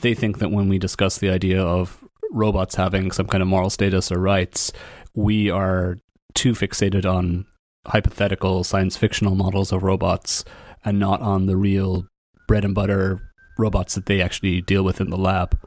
they 0.00 0.14
think 0.14 0.38
that 0.38 0.50
when 0.50 0.68
we 0.68 0.78
discuss 0.78 1.18
the 1.18 1.30
idea 1.30 1.62
of 1.62 2.04
robots 2.30 2.74
having 2.74 3.10
some 3.10 3.26
kind 3.26 3.42
of 3.42 3.48
moral 3.48 3.70
status 3.70 4.10
or 4.10 4.18
rights, 4.18 4.72
we 5.14 5.50
are 5.50 5.98
too 6.34 6.52
fixated 6.52 7.04
on 7.04 7.46
hypothetical 7.86 8.64
science 8.64 8.96
fictional 8.96 9.34
models 9.34 9.72
of 9.72 9.82
robots 9.82 10.44
and 10.84 10.98
not 10.98 11.20
on 11.20 11.46
the 11.46 11.56
real 11.56 12.06
bread 12.48 12.64
and 12.64 12.74
butter 12.74 13.32
robots 13.58 13.94
that 13.94 14.06
they 14.06 14.20
actually 14.20 14.60
deal 14.60 14.82
with 14.82 15.00
in 15.00 15.10
the 15.10 15.16
lab. 15.16 15.58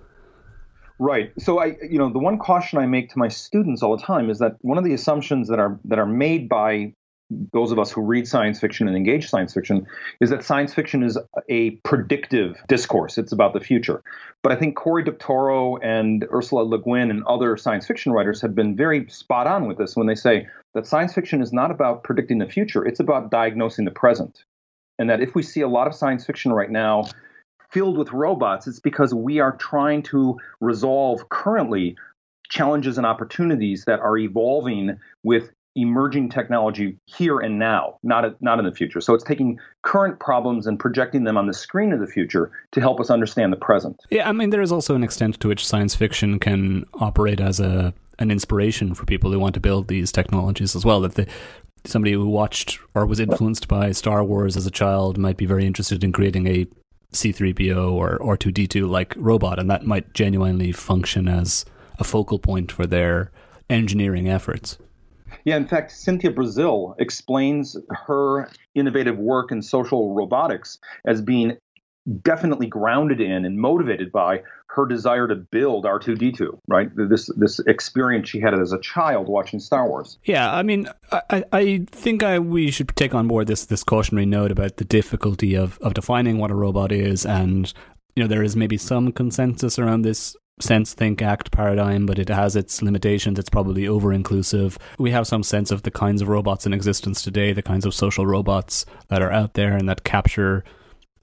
Right. 0.98 1.32
So 1.38 1.60
I, 1.60 1.76
you 1.90 1.98
know, 1.98 2.10
the 2.10 2.20
one 2.20 2.38
caution 2.38 2.80
I 2.80 2.86
make 2.86 3.10
to 3.12 3.20
my 3.20 3.28
students 3.28 3.84
all 3.84 3.98
the 3.98 4.04
time 4.04 4.30
is 4.30 4.40
that 4.40 4.54
one 4.62 4.78
of 4.78 4.86
the 4.86 4.94
assumptions 4.94 5.50
that 5.50 5.60
are 5.60 5.80
that 5.86 6.00
are 6.00 6.06
made 6.06 6.48
by 6.48 6.94
those 7.54 7.72
of 7.72 7.80
us 7.80 7.92
who 7.92 8.02
read 8.02 8.28
science 8.28 8.60
fiction 8.60 8.88
and 8.88 8.96
engage 8.96 9.30
science 9.30 9.54
fiction 9.54 9.86
is 10.22 10.30
that 10.30 10.44
science 10.44 10.74
fiction 10.74 11.04
is 11.04 11.18
a 11.50 11.72
predictive 11.84 12.58
discourse. 12.68 13.18
It's 13.18 13.32
about 13.32 13.54
the 13.54 13.60
future. 13.60 14.04
But 14.44 14.52
I 14.52 14.56
think 14.56 14.76
Cory 14.76 15.04
Doctorow 15.04 15.78
and 15.78 16.26
Ursula 16.32 16.62
Le 16.62 16.80
Guin 16.80 17.10
and 17.10 17.24
other 17.26 17.58
science 17.58 17.88
fiction 17.88 18.12
writers 18.12 18.42
have 18.42 18.56
been 18.56 18.76
very 18.76 19.08
spot 19.10 19.48
on 19.48 19.68
with 19.68 19.78
this 19.78 19.96
when 19.96 20.08
they 20.08 20.16
say 20.16 20.48
that 20.74 20.86
science 20.86 21.14
fiction 21.14 21.42
is 21.42 21.54
not 21.54 21.72
about 21.72 22.04
predicting 22.04 22.40
the 22.40 22.48
future, 22.48 22.86
it's 22.86 23.00
about 23.00 23.32
diagnosing 23.32 23.86
the 23.86 23.92
present. 23.92 24.44
And 25.00 25.10
that 25.10 25.22
if 25.22 25.36
we 25.36 25.44
see 25.44 25.62
a 25.62 25.68
lot 25.68 25.88
of 25.88 25.96
science 25.96 26.26
fiction 26.26 26.54
right 26.54 26.70
now 26.72 27.06
filled 27.72 27.98
with 27.98 28.12
robots, 28.14 28.68
it's 28.68 28.80
because 28.80 29.14
we 29.14 29.40
are 29.40 29.58
trying 29.58 30.04
to 30.04 30.38
resolve 30.62 31.28
currently 31.30 31.98
challenges 32.50 32.98
and 32.98 33.06
opportunities 33.06 33.86
that 33.86 34.00
are 34.00 34.18
evolving 34.18 34.98
with 35.24 35.52
emerging 35.76 36.30
technology 36.30 36.98
here 37.06 37.40
and 37.40 37.60
now, 37.60 37.98
not 38.04 38.42
not 38.42 38.60
in 38.60 38.66
the 38.66 38.72
future. 38.72 39.02
So 39.02 39.14
it's 39.14 39.24
taking 39.24 39.60
current 39.82 40.20
problems 40.20 40.68
and 40.68 40.80
projecting 40.80 41.26
them 41.26 41.38
on 41.38 41.48
the 41.48 41.54
screen 41.54 41.92
of 41.92 42.00
the 42.00 42.08
future 42.08 42.52
to 42.72 42.80
help 42.80 43.00
us 43.00 43.10
understand 43.10 43.52
the 43.52 43.58
present. 43.58 44.02
Yeah, 44.10 44.28
I 44.28 44.32
mean 44.32 44.50
there 44.50 44.62
is 44.62 44.72
also 44.72 44.96
an 44.96 45.04
extent 45.04 45.40
to 45.40 45.48
which 45.48 45.66
science 45.66 45.96
fiction 45.96 46.40
can 46.40 46.86
operate 46.96 47.40
as 47.40 47.60
a 47.60 47.94
an 48.20 48.32
inspiration 48.32 48.96
for 48.96 49.06
people 49.06 49.32
who 49.32 49.40
want 49.40 49.54
to 49.56 49.60
build 49.60 49.88
these 49.88 50.12
technologies 50.12 50.76
as 50.76 50.86
well. 50.86 51.02
That 51.02 51.16
the 51.16 51.28
somebody 51.84 52.14
who 52.14 52.28
watched 52.28 52.80
or 52.94 53.06
was 53.06 53.20
influenced 53.20 53.68
by 53.68 53.92
Star 53.92 54.24
Wars 54.24 54.58
as 54.58 54.66
a 54.66 54.72
child 54.72 55.18
might 55.18 55.38
be 55.38 55.46
very 55.46 55.66
interested 55.66 56.04
in 56.04 56.12
creating 56.12 56.48
a 56.48 56.66
C3PO 57.12 57.92
or 57.92 58.20
R2D2 58.20 58.90
like 58.90 59.14
robot, 59.18 59.60
and 59.60 59.70
that 59.70 59.86
might 59.86 60.14
genuinely 60.14 60.72
function 60.72 61.28
as 61.28 61.66
a 62.00 62.04
focal 62.04 62.40
point 62.40 62.72
for 62.72 62.86
their 62.86 63.32
engineering 63.70 64.28
efforts. 64.28 64.78
Yeah, 65.46 65.58
in 65.58 65.68
fact, 65.68 65.92
Cynthia 65.92 66.32
Breazeal 66.32 66.96
explains 67.00 67.78
her 67.90 68.50
innovative 68.74 69.18
work 69.18 69.52
in 69.52 69.62
social 69.62 70.14
robotics 70.14 70.80
as 71.06 71.22
being 71.22 71.58
definitely 72.22 72.68
grounded 72.68 73.20
in 73.20 73.46
and 73.46 73.60
motivated 73.60 74.12
by 74.12 74.42
her 74.68 74.86
desire 74.86 75.28
to 75.28 75.36
build 75.36 75.86
R2D2, 75.86 76.60
right? 76.68 76.90
This 76.96 77.30
this 77.38 77.60
experience 77.60 78.30
she 78.30 78.40
had 78.40 78.54
as 78.54 78.74
a 78.74 78.80
child 78.80 79.28
watching 79.28 79.60
Star 79.60 79.88
Wars. 79.88 80.20
Yeah, 80.26 80.54
I 80.54 80.64
mean, 80.64 80.88
I, 81.12 81.44
I 81.52 81.86
think 81.92 82.24
I, 82.24 82.40
we 82.40 82.72
should 82.72 82.90
take 82.96 83.16
on 83.16 83.28
board 83.28 83.48
this 83.48 83.66
this 83.66 83.84
cautionary 83.84 84.26
note 84.26 84.52
about 84.52 84.78
the 84.78 84.86
difficulty 84.86 85.56
of, 85.56 85.80
of 85.80 85.94
defining 85.94 86.38
what 86.38 86.52
a 86.52 86.56
robot 86.56 86.92
is, 86.92 87.26
and 87.26 87.72
you 88.16 88.24
know 88.24 88.28
there 88.28 88.44
is 88.44 88.56
maybe 88.56 88.78
some 88.78 89.12
consensus 89.12 89.80
around 89.80 90.02
this 90.02 90.36
sense 90.60 90.94
think 90.94 91.22
act 91.22 91.52
paradigm 91.52 92.06
but 92.06 92.18
it 92.18 92.30
has 92.30 92.56
its 92.56 92.82
limitations. 92.82 93.38
It's 93.38 93.50
probably 93.50 93.88
over 93.88 94.14
inclusive 94.14 94.78
we 94.98 95.12
have 95.12 95.28
some 95.28 95.44
sense 95.44 95.72
of 95.72 95.84
the 95.84 95.92
kinds 95.92 96.22
of 96.22 96.30
robots 96.30 96.66
in 96.66 96.74
existence 96.74 97.22
today 97.22 97.52
the 97.52 97.62
kinds 97.62 97.86
of 97.86 97.94
social 97.94 98.26
robots 98.26 98.86
that 99.10 99.22
are 99.22 99.32
out 99.32 99.54
there 99.54 99.74
and 99.74 99.90
that 99.90 100.04
capture 100.04 100.64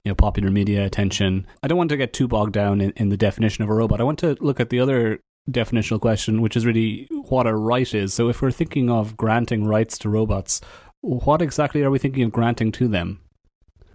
you 0.03 0.11
know 0.11 0.15
popular 0.15 0.51
media 0.51 0.85
attention. 0.85 1.47
I 1.63 1.67
don't 1.67 1.77
want 1.77 1.89
to 1.89 1.97
get 1.97 2.13
too 2.13 2.27
bogged 2.27 2.53
down 2.53 2.79
in, 2.79 2.91
in 2.91 3.09
the 3.09 3.17
definition 3.17 3.63
of 3.63 3.69
a 3.69 3.73
robot. 3.73 3.99
I 3.99 4.03
want 4.03 4.19
to 4.19 4.37
look 4.39 4.59
at 4.59 4.69
the 4.69 4.79
other 4.79 5.19
definitional 5.49 5.99
question 5.99 6.41
which 6.41 6.55
is 6.55 6.65
really 6.65 7.07
what 7.27 7.47
a 7.47 7.55
right 7.55 7.91
is. 7.93 8.13
So 8.13 8.29
if 8.29 8.41
we're 8.41 8.51
thinking 8.51 8.89
of 8.89 9.17
granting 9.17 9.65
rights 9.65 9.97
to 9.99 10.09
robots 10.09 10.61
what 11.01 11.41
exactly 11.41 11.81
are 11.83 11.91
we 11.91 11.99
thinking 11.99 12.23
of 12.23 12.31
granting 12.31 12.71
to 12.73 12.87
them? 12.87 13.19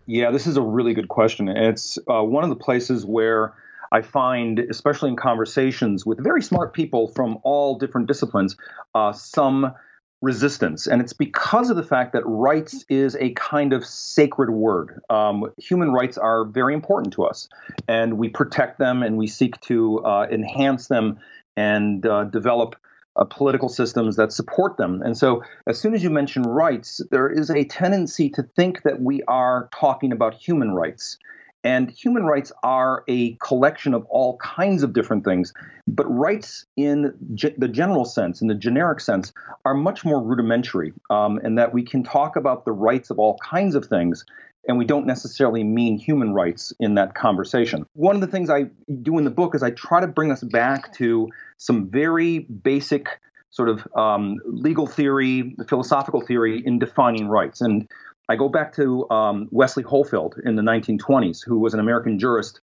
Yeah 0.07 0.33
this 0.33 0.49
is 0.49 0.57
a 0.57 0.63
really 0.63 0.95
good 0.95 1.09
question. 1.09 1.49
It's 1.49 1.97
uh, 2.11 2.23
one 2.23 2.43
of 2.43 2.51
the 2.51 2.57
places 2.57 3.07
where 3.07 3.55
I 3.93 4.03
find, 4.03 4.59
especially 4.59 5.11
in 5.11 5.17
conversations 5.17 6.05
with 6.05 6.23
very 6.23 6.43
smart 6.43 6.73
people 6.73 7.09
from 7.09 7.39
all 7.43 7.79
different 7.79 8.07
disciplines, 8.07 8.57
uh, 8.95 9.13
some 9.13 9.73
resistance. 10.21 10.87
And 10.87 11.01
it's 11.01 11.13
because 11.13 11.71
of 11.71 11.77
the 11.77 11.83
fact 11.83 12.13
that 12.13 12.23
rights 12.27 12.85
is 12.89 13.17
a 13.21 13.31
kind 13.35 13.73
of 13.73 13.85
sacred 13.85 14.51
word. 14.51 15.01
Um, 15.09 15.53
human 15.59 15.93
rights 15.93 16.19
are 16.19 16.45
very 16.45 16.75
important 16.75 17.13
to 17.15 17.25
us, 17.25 17.49
and 17.87 18.19
we 18.19 18.29
protect 18.29 18.79
them 18.79 19.03
and 19.03 19.17
we 19.17 19.27
seek 19.27 19.61
to 19.63 20.01
uh, 20.05 20.27
enhance 20.31 20.89
them 20.89 21.19
and 21.57 22.05
uh, 22.07 22.25
develop. 22.25 22.77
Uh, 23.17 23.25
political 23.25 23.69
systems 23.69 24.15
that 24.15 24.31
support 24.31 24.77
them. 24.77 25.03
And 25.03 25.19
so, 25.19 25.43
as 25.67 25.81
soon 25.81 25.93
as 25.93 26.05
you 26.05 26.11
mention 26.11 26.45
rights, 26.45 27.01
there 27.11 27.29
is 27.29 27.51
a 27.51 27.65
tendency 27.65 28.31
to 28.31 28.45
think 28.45 28.83
that 28.85 29.03
we 29.03 29.25
are 29.27 29.69
talking 29.75 30.13
about 30.13 30.35
human 30.35 30.71
rights. 30.71 31.19
And 31.65 31.91
human 31.91 32.25
rights 32.25 32.53
are 32.63 33.05
a 33.09 33.35
collection 33.37 33.93
of 33.93 34.05
all 34.07 34.37
kinds 34.39 34.83
of 34.83 34.93
different 34.93 35.25
things. 35.25 35.53
But 35.87 36.07
rights, 36.07 36.67
in 36.77 37.15
ge- 37.35 37.57
the 37.59 37.69
general 37.69 38.05
sense, 38.05 38.41
in 38.41 38.49
the 38.49 38.55
generic 38.55 39.01
sense, 39.01 39.33
are 39.65 39.75
much 39.75 40.05
more 40.05 40.23
rudimentary, 40.23 40.93
um, 41.11 41.39
and 41.43 41.59
that 41.59 41.75
we 41.75 41.83
can 41.83 42.05
talk 42.05 42.37
about 42.37 42.65
the 42.65 42.73
rights 42.73 43.11
of 43.11 43.19
all 43.19 43.39
kinds 43.39 43.75
of 43.75 43.87
things. 43.87 44.25
And 44.69 44.79
we 44.79 44.85
don't 44.85 45.07
necessarily 45.07 45.65
mean 45.65 45.99
human 45.99 46.35
rights 46.35 46.75
in 46.79 46.95
that 46.95 47.15
conversation. 47.15 47.87
One 47.95 48.15
of 48.15 48.21
the 48.21 48.27
things 48.27 48.51
I 48.51 48.67
do 49.03 49.17
in 49.19 49.25
the 49.25 49.31
book 49.31 49.55
is 49.55 49.63
I 49.63 49.71
try 49.71 50.01
to 50.01 50.07
bring 50.07 50.31
us 50.31 50.43
back 50.43 50.93
to 50.95 51.29
some 51.57 51.89
very 51.91 52.41
basic 52.41 53.09
sort 53.51 53.71
of 53.71 53.87
um, 53.97 54.37
legal 54.45 54.87
theory, 54.87 55.57
philosophical 55.69 56.21
theory 56.21 56.63
in 56.65 56.79
defining 56.79 57.29
rights. 57.29 57.63
And 57.63 57.89
I 58.29 58.37
go 58.37 58.49
back 58.49 58.75
to 58.75 59.09
um, 59.11 59.49
Wesley 59.51 59.85
Hohfeld 59.85 60.35
in 60.45 60.57
the 60.57 60.63
1920s, 60.63 61.45
who 61.45 61.59
was 61.59 61.75
an 61.75 61.81
American 61.81 62.19
jurist 62.19 62.61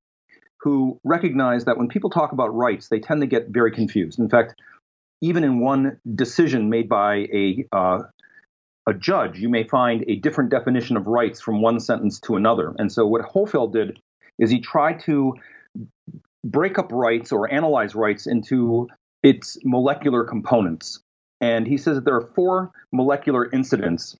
who 0.65 0.99
recognized 1.03 1.67
that 1.67 1.77
when 1.77 1.87
people 1.87 2.09
talk 2.09 2.31
about 2.31 2.47
rights, 2.55 2.87
they 2.87 2.99
tend 2.99 3.21
to 3.21 3.27
get 3.27 3.49
very 3.49 3.71
confused. 3.71 4.17
In 4.17 4.29
fact, 4.29 4.55
even 5.21 5.43
in 5.43 5.59
one 5.59 5.99
decision 6.15 6.69
made 6.69 6.89
by 6.89 7.27
a 7.31 7.65
uh, 7.71 7.99
a 8.87 8.93
judge, 8.93 9.39
you 9.39 9.49
may 9.49 9.63
find 9.63 10.03
a 10.07 10.15
different 10.15 10.51
definition 10.51 10.97
of 10.97 11.07
rights 11.07 11.41
from 11.41 11.61
one 11.61 11.79
sentence 11.79 12.19
to 12.21 12.35
another. 12.35 12.73
And 12.77 12.91
so, 12.91 13.05
what 13.05 13.21
Hohfeld 13.21 13.73
did 13.73 13.99
is 14.37 14.49
he 14.49 14.59
tried 14.59 14.99
to 15.01 15.33
break 16.43 16.77
up 16.77 16.91
rights 16.91 17.31
or 17.31 17.51
analyze 17.51 17.95
rights 17.95 18.27
into 18.27 18.87
its 19.23 19.57
molecular 19.63 20.23
components. 20.23 20.99
And 21.41 21.67
he 21.67 21.77
says 21.77 21.95
that 21.95 22.05
there 22.05 22.15
are 22.15 22.29
four 22.35 22.71
molecular 22.91 23.49
incidents 23.51 24.17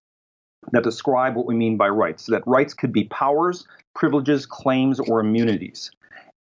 that 0.72 0.84
describe 0.84 1.36
what 1.36 1.46
we 1.46 1.56
mean 1.56 1.78
by 1.78 1.90
rights. 1.90 2.26
So 2.26 2.32
that 2.34 2.46
rights 2.46 2.74
could 2.74 2.92
be 2.92 3.06
powers, 3.06 3.68
privileges, 3.94 4.46
claims, 4.46 5.00
or 5.00 5.20
immunities. 5.20 5.92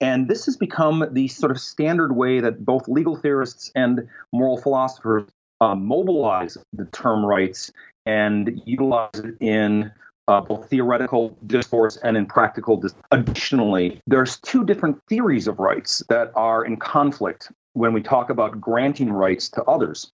And 0.01 0.27
this 0.27 0.45
has 0.45 0.57
become 0.57 1.07
the 1.11 1.27
sort 1.27 1.51
of 1.51 1.59
standard 1.59 2.15
way 2.15 2.39
that 2.41 2.65
both 2.65 2.87
legal 2.87 3.15
theorists 3.15 3.71
and 3.75 4.07
moral 4.33 4.57
philosophers 4.57 5.29
uh, 5.61 5.75
mobilize 5.75 6.57
the 6.73 6.85
term 6.85 7.25
rights 7.25 7.71
and 8.05 8.61
utilize 8.65 9.09
it 9.15 9.35
in 9.39 9.91
uh, 10.27 10.41
both 10.41 10.69
theoretical 10.69 11.37
discourse 11.47 11.97
and 11.97 12.17
in 12.17 12.25
practical. 12.25 12.77
Dis- 12.77 12.95
Additionally, 13.11 14.01
there's 14.07 14.37
two 14.37 14.65
different 14.65 15.01
theories 15.07 15.47
of 15.47 15.59
rights 15.59 16.03
that 16.09 16.31
are 16.35 16.65
in 16.65 16.77
conflict 16.77 17.51
when 17.73 17.93
we 17.93 18.01
talk 18.01 18.29
about 18.29 18.59
granting 18.59 19.11
rights 19.11 19.49
to 19.49 19.63
others. 19.63 20.11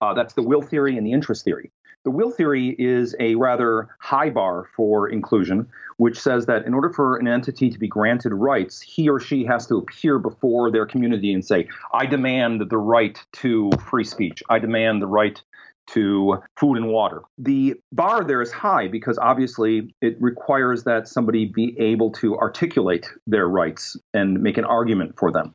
Uh, 0.00 0.14
that's 0.14 0.34
the 0.34 0.42
will 0.42 0.62
theory 0.62 0.96
and 0.96 1.06
the 1.06 1.12
interest 1.12 1.44
theory. 1.44 1.70
The 2.04 2.10
will 2.12 2.30
theory 2.30 2.76
is 2.78 3.16
a 3.18 3.34
rather 3.34 3.88
high 3.98 4.30
bar 4.30 4.68
for 4.76 5.08
inclusion, 5.08 5.66
which 5.96 6.20
says 6.20 6.46
that 6.46 6.64
in 6.64 6.72
order 6.72 6.88
for 6.90 7.16
an 7.16 7.26
entity 7.26 7.68
to 7.68 7.78
be 7.80 7.88
granted 7.88 8.32
rights, 8.32 8.80
he 8.80 9.08
or 9.08 9.18
she 9.18 9.44
has 9.46 9.66
to 9.66 9.76
appear 9.76 10.20
before 10.20 10.70
their 10.70 10.86
community 10.86 11.32
and 11.32 11.44
say, 11.44 11.68
I 11.92 12.06
demand 12.06 12.62
the 12.70 12.78
right 12.78 13.18
to 13.38 13.72
free 13.90 14.04
speech. 14.04 14.40
I 14.48 14.60
demand 14.60 15.02
the 15.02 15.08
right 15.08 15.42
to 15.88 16.38
food 16.56 16.76
and 16.76 16.88
water. 16.88 17.22
The 17.38 17.74
bar 17.90 18.22
there 18.22 18.42
is 18.42 18.52
high 18.52 18.86
because 18.88 19.18
obviously 19.18 19.92
it 20.00 20.16
requires 20.20 20.84
that 20.84 21.08
somebody 21.08 21.46
be 21.46 21.76
able 21.78 22.12
to 22.12 22.36
articulate 22.38 23.06
their 23.26 23.48
rights 23.48 23.96
and 24.14 24.40
make 24.40 24.58
an 24.58 24.64
argument 24.64 25.18
for 25.18 25.32
them. 25.32 25.54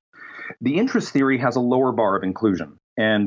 The 0.60 0.78
interest 0.78 1.14
theory 1.14 1.38
has 1.38 1.56
a 1.56 1.62
lower 1.62 1.94
bar 1.94 2.18
of 2.18 2.24
inclusion 2.24 2.78
and 3.02 3.26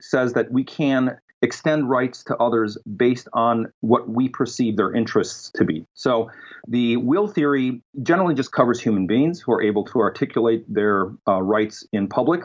says 0.00 0.28
that 0.34 0.46
we 0.50 0.64
can 0.64 1.16
extend 1.42 1.90
rights 1.90 2.24
to 2.24 2.34
others 2.38 2.78
based 2.96 3.28
on 3.32 3.70
what 3.80 4.08
we 4.08 4.28
perceive 4.28 4.76
their 4.76 4.92
interests 4.94 5.50
to 5.58 5.64
be. 5.64 5.84
So 5.94 6.30
the 6.66 6.96
will 6.96 7.28
theory 7.28 7.82
generally 8.02 8.34
just 8.34 8.50
covers 8.52 8.80
human 8.80 9.06
beings 9.06 9.40
who 9.42 9.52
are 9.52 9.62
able 9.62 9.84
to 9.92 9.96
articulate 10.00 10.62
their 10.78 10.96
uh, 11.28 11.42
rights 11.42 11.86
in 11.92 12.08
public, 12.08 12.40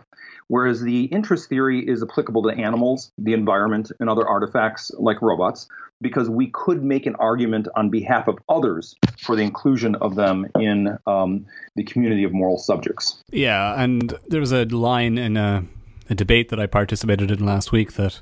whereas 0.48 0.82
the 0.82 1.06
interest 1.06 1.48
theory 1.50 1.80
is 1.94 2.04
applicable 2.04 2.44
to 2.44 2.50
animals, 2.50 3.12
the 3.18 3.34
environment, 3.34 3.92
and 4.00 4.10
other 4.10 4.28
artifacts 4.28 4.92
like 4.98 5.22
robots. 5.22 5.68
Because 6.02 6.30
we 6.30 6.48
could 6.62 6.82
make 6.82 7.06
an 7.06 7.16
argument 7.16 7.68
on 7.76 7.90
behalf 7.90 8.30
of 8.30 8.38
others 8.48 8.96
for 9.26 9.36
the 9.36 9.42
inclusion 9.42 9.96
of 9.96 10.16
them 10.16 10.48
in 10.58 10.98
um, 11.06 11.46
the 11.76 11.84
community 11.84 12.24
of 12.24 12.32
moral 12.32 12.58
subjects. 12.58 13.22
Yeah, 13.32 13.84
and 13.84 14.14
there 14.30 14.40
was 14.40 14.54
a 14.54 14.64
line 14.64 15.18
in 15.18 15.36
a, 15.36 15.66
a 16.10 16.16
debate 16.16 16.50
that 16.50 16.60
I 16.60 16.66
participated 16.66 17.32
in 17.32 17.46
last 17.46 17.72
week 17.72 17.94
that 17.94 18.22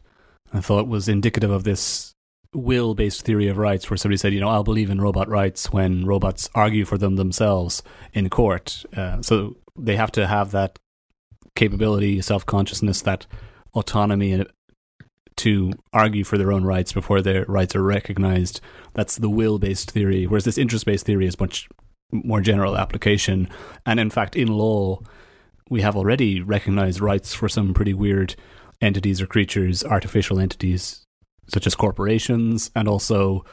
I 0.53 0.60
thought 0.60 0.88
was 0.88 1.08
indicative 1.08 1.51
of 1.51 1.63
this 1.63 2.13
will 2.53 2.96
based 2.96 3.24
theory 3.24 3.48
of 3.48 3.58
rights 3.58 3.89
where 3.89 3.98
somebody 3.98 4.17
said, 4.17 4.34
you 4.34 4.39
know, 4.39 4.50
I'll 4.50 4.63
believe 4.63 4.89
in 4.89 5.01
robot 5.01 5.29
rights 5.29 5.72
when 5.72 6.06
robots 6.06 6.50
argue 6.56 6.86
for 6.86 6.98
them 6.98 7.15
themselves 7.15 7.84
in 8.13 8.29
court. 8.29 8.86
Uh, 8.96 9.22
so 9.22 9.58
they 9.77 9.96
have 9.96 10.12
to 10.13 10.27
have 10.27 10.51
that 10.51 10.79
capability, 11.56 12.22
self 12.22 12.46
consciousness, 12.46 13.01
that 13.01 13.25
autonomy 13.74 14.46
to 15.38 15.72
argue 15.94 16.24
for 16.24 16.38
their 16.38 16.51
own 16.51 16.63
rights 16.63 16.91
before 16.91 17.22
their 17.22 17.46
rights 17.46 17.75
are 17.75 17.84
recognized. 17.84 18.60
That's 18.94 19.17
the 19.17 19.29
will 19.29 19.60
based 19.60 19.91
theory, 19.91 20.25
whereas 20.25 20.46
this 20.46 20.58
interest 20.58 20.86
based 20.86 21.06
theory 21.06 21.27
is 21.27 21.39
much 21.39 21.70
more 22.12 22.41
general 22.41 22.77
application. 22.77 23.50
And 23.86 24.00
in 24.00 24.10
fact, 24.10 24.36
in 24.36 24.48
law, 24.48 25.01
we 25.69 25.81
have 25.81 25.95
already 25.95 26.41
recognized 26.41 27.01
rights 27.01 27.33
for 27.33 27.50
some 27.50 27.74
pretty 27.74 27.93
weird 27.93 28.36
entities 28.81 29.21
or 29.21 29.27
creatures, 29.27 29.83
artificial 29.83 30.39
entities 30.39 31.05
such 31.47 31.65
as 31.65 31.75
corporations, 31.75 32.71
and 32.75 32.88
also 32.88 33.45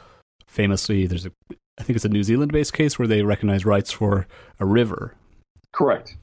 famously, 0.47 1.07
there's 1.07 1.25
a 1.25 1.31
I 1.77 1.83
think 1.83 1.95
it's 1.95 2.05
a 2.05 2.09
New 2.09 2.23
Zealand 2.23 2.51
based 2.51 2.73
case 2.73 2.97
where 2.97 3.07
they 3.07 3.21
recognize 3.23 3.65
rights 3.65 3.91
for 3.91 4.27
a 4.59 4.65
river. 4.65 5.15
Correct. 5.73 6.15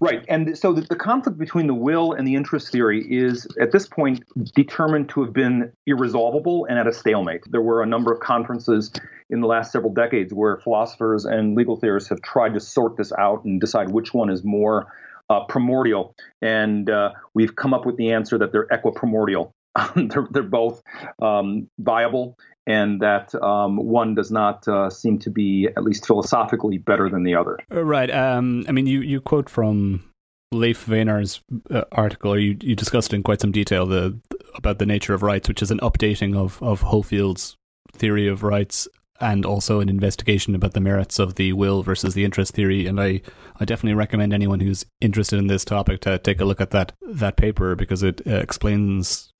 Right. 0.00 0.24
And 0.28 0.56
so 0.56 0.72
the, 0.72 0.82
the, 0.82 0.96
conflict 0.96 1.38
between 1.38 1.66
the 1.66 1.74
will 1.74 2.12
and 2.12 2.26
the 2.26 2.34
interest 2.34 2.70
theory 2.70 3.04
is, 3.08 3.46
at 3.60 3.72
this 3.72 3.86
point, 3.86 4.24
determined 4.54 5.08
to 5.10 5.22
have 5.24 5.32
been 5.32 5.72
irresolvable 5.86 6.66
and 6.66 6.78
at 6.78 6.86
a 6.86 6.92
stalemate. 6.92 7.42
There 7.50 7.60
were 7.60 7.82
a 7.82 7.86
number 7.86 8.12
of 8.12 8.20
conferences 8.20 8.92
in 9.30 9.40
the 9.40 9.46
last 9.46 9.72
several 9.72 9.92
decades 9.92 10.32
where 10.32 10.58
philosophers 10.58 11.24
and 11.24 11.54
legal 11.54 11.76
theorists 11.76 12.08
have 12.08 12.22
tried 12.22 12.54
to 12.54 12.60
sort 12.60 12.96
this 12.96 13.12
out 13.12 13.44
and 13.44 13.60
decide 13.60 13.90
which 13.90 14.14
one 14.14 14.30
is 14.30 14.44
more 14.44 14.92
uh, 15.30 15.44
primordial. 15.44 16.14
And 16.40 16.88
uh, 16.88 17.12
we've 17.34 17.54
come 17.54 17.74
up 17.74 17.86
with 17.86 17.96
the 17.96 18.12
answer 18.12 18.38
that 18.38 18.52
they're 18.52 18.66
equiprimordial. 18.68 19.52
they're, 19.96 20.26
they're, 20.30 20.42
both 20.42 20.82
um, 21.20 21.68
viable 21.78 22.36
and 22.68 23.00
that 23.00 23.34
um, 23.42 23.78
one 23.78 24.14
does 24.14 24.30
not 24.30 24.68
uh, 24.68 24.90
seem 24.90 25.18
to 25.20 25.30
be, 25.30 25.66
at 25.74 25.82
least 25.82 26.06
philosophically, 26.06 26.76
better 26.76 27.08
than 27.08 27.24
the 27.24 27.34
other. 27.34 27.58
Uh, 27.72 27.82
right. 27.82 28.10
Um, 28.10 28.66
I 28.68 28.72
mean, 28.72 28.86
you, 28.86 29.00
you 29.00 29.22
quote 29.22 29.48
from 29.48 30.04
Leif 30.52 30.86
Wenar's 30.86 31.40
uh, 31.70 31.84
article, 31.90 32.34
or 32.34 32.38
you, 32.38 32.58
you 32.60 32.76
discussed 32.76 33.14
in 33.14 33.22
quite 33.22 33.40
some 33.40 33.52
detail 33.52 33.86
the 33.86 34.20
about 34.54 34.78
the 34.78 34.86
nature 34.86 35.14
of 35.14 35.22
rights, 35.22 35.48
which 35.48 35.62
is 35.62 35.70
an 35.70 35.80
updating 35.80 36.36
of, 36.36 36.62
of 36.62 36.82
Hohfeld's 36.82 37.56
theory 37.94 38.28
of 38.28 38.42
rights 38.42 38.86
and 39.20 39.46
also 39.46 39.80
an 39.80 39.88
investigation 39.88 40.54
about 40.54 40.74
the 40.74 40.80
merits 40.80 41.18
of 41.18 41.36
the 41.36 41.52
will 41.52 41.82
versus 41.82 42.14
the 42.14 42.24
interest 42.24 42.54
theory. 42.54 42.86
And 42.86 43.00
I, 43.00 43.22
I 43.58 43.64
definitely 43.64 43.94
recommend 43.94 44.32
anyone 44.32 44.60
who's 44.60 44.84
interested 45.00 45.38
in 45.38 45.46
this 45.46 45.64
topic 45.64 46.00
to 46.02 46.18
take 46.18 46.40
a 46.40 46.44
look 46.44 46.60
at 46.60 46.70
that 46.70 46.92
that 47.02 47.36
paper 47.36 47.74
because 47.74 48.02
it 48.02 48.20
uh, 48.26 48.36
explains 48.36 49.32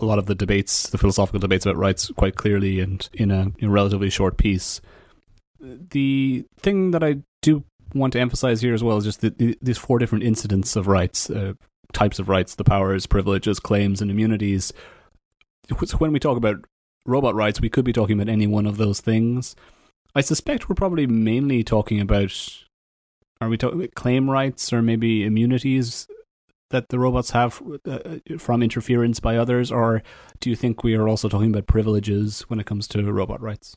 a 0.00 0.04
lot 0.04 0.18
of 0.18 0.26
the 0.26 0.34
debates, 0.34 0.88
the 0.90 0.98
philosophical 0.98 1.40
debates 1.40 1.66
about 1.66 1.76
rights, 1.76 2.10
quite 2.16 2.36
clearly 2.36 2.80
and 2.80 3.08
in 3.12 3.30
a, 3.30 3.52
in 3.58 3.70
relatively 3.70 4.10
short 4.10 4.36
piece. 4.36 4.80
The 5.60 6.44
thing 6.60 6.92
that 6.92 7.02
I 7.02 7.18
do 7.42 7.64
want 7.94 8.12
to 8.12 8.20
emphasize 8.20 8.60
here 8.60 8.74
as 8.74 8.84
well 8.84 8.96
is 8.98 9.04
just 9.04 9.20
the, 9.20 9.30
the, 9.30 9.58
these 9.60 9.78
four 9.78 9.98
different 9.98 10.24
incidents 10.24 10.76
of 10.76 10.86
rights, 10.86 11.30
uh, 11.30 11.54
types 11.92 12.18
of 12.18 12.28
rights, 12.28 12.54
the 12.54 12.64
powers, 12.64 13.06
privileges, 13.06 13.58
claims, 13.58 14.00
and 14.00 14.10
immunities. 14.10 14.72
So 15.68 15.96
When 15.98 16.12
we 16.12 16.20
talk 16.20 16.36
about 16.36 16.64
robot 17.06 17.34
rights, 17.34 17.60
we 17.60 17.70
could 17.70 17.84
be 17.84 17.92
talking 17.92 18.20
about 18.20 18.32
any 18.32 18.46
one 18.46 18.66
of 18.66 18.76
those 18.76 19.00
things. 19.00 19.56
I 20.14 20.20
suspect 20.20 20.68
we're 20.68 20.74
probably 20.74 21.06
mainly 21.06 21.64
talking 21.64 22.00
about 22.00 22.32
are 23.40 23.48
we 23.48 23.56
talking 23.56 23.88
claim 23.94 24.28
rights 24.28 24.72
or 24.72 24.82
maybe 24.82 25.24
immunities 25.24 26.08
that 26.70 26.88
the 26.88 26.98
robots 26.98 27.30
have 27.30 27.62
uh, 27.86 28.16
from 28.38 28.62
interference 28.62 29.20
by 29.20 29.36
others, 29.36 29.72
or 29.72 30.02
do 30.40 30.50
you 30.50 30.56
think 30.56 30.82
we 30.82 30.94
are 30.94 31.08
also 31.08 31.28
talking 31.28 31.50
about 31.50 31.66
privileges 31.66 32.42
when 32.48 32.60
it 32.60 32.66
comes 32.66 32.86
to 32.88 33.12
robot 33.12 33.40
rights? 33.40 33.76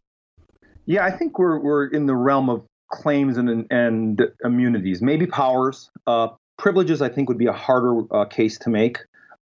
Yeah, 0.86 1.06
I 1.06 1.12
think 1.12 1.40
we're 1.40 1.60
we're 1.60 1.88
in 1.88 2.06
the 2.06 2.16
realm 2.16 2.50
of 2.50 2.66
claims 2.90 3.38
and 3.38 3.66
and 3.72 4.22
immunities, 4.44 5.02
maybe 5.02 5.26
powers. 5.26 5.90
Uh, 6.06 6.30
privileges, 6.58 7.02
I 7.02 7.10
think, 7.10 7.30
would 7.30 7.38
be 7.38 7.48
a 7.48 7.54
harder 7.54 8.02
uh, 8.14 8.26
case 8.26 8.58
to 8.60 8.70
make. 8.70 9.00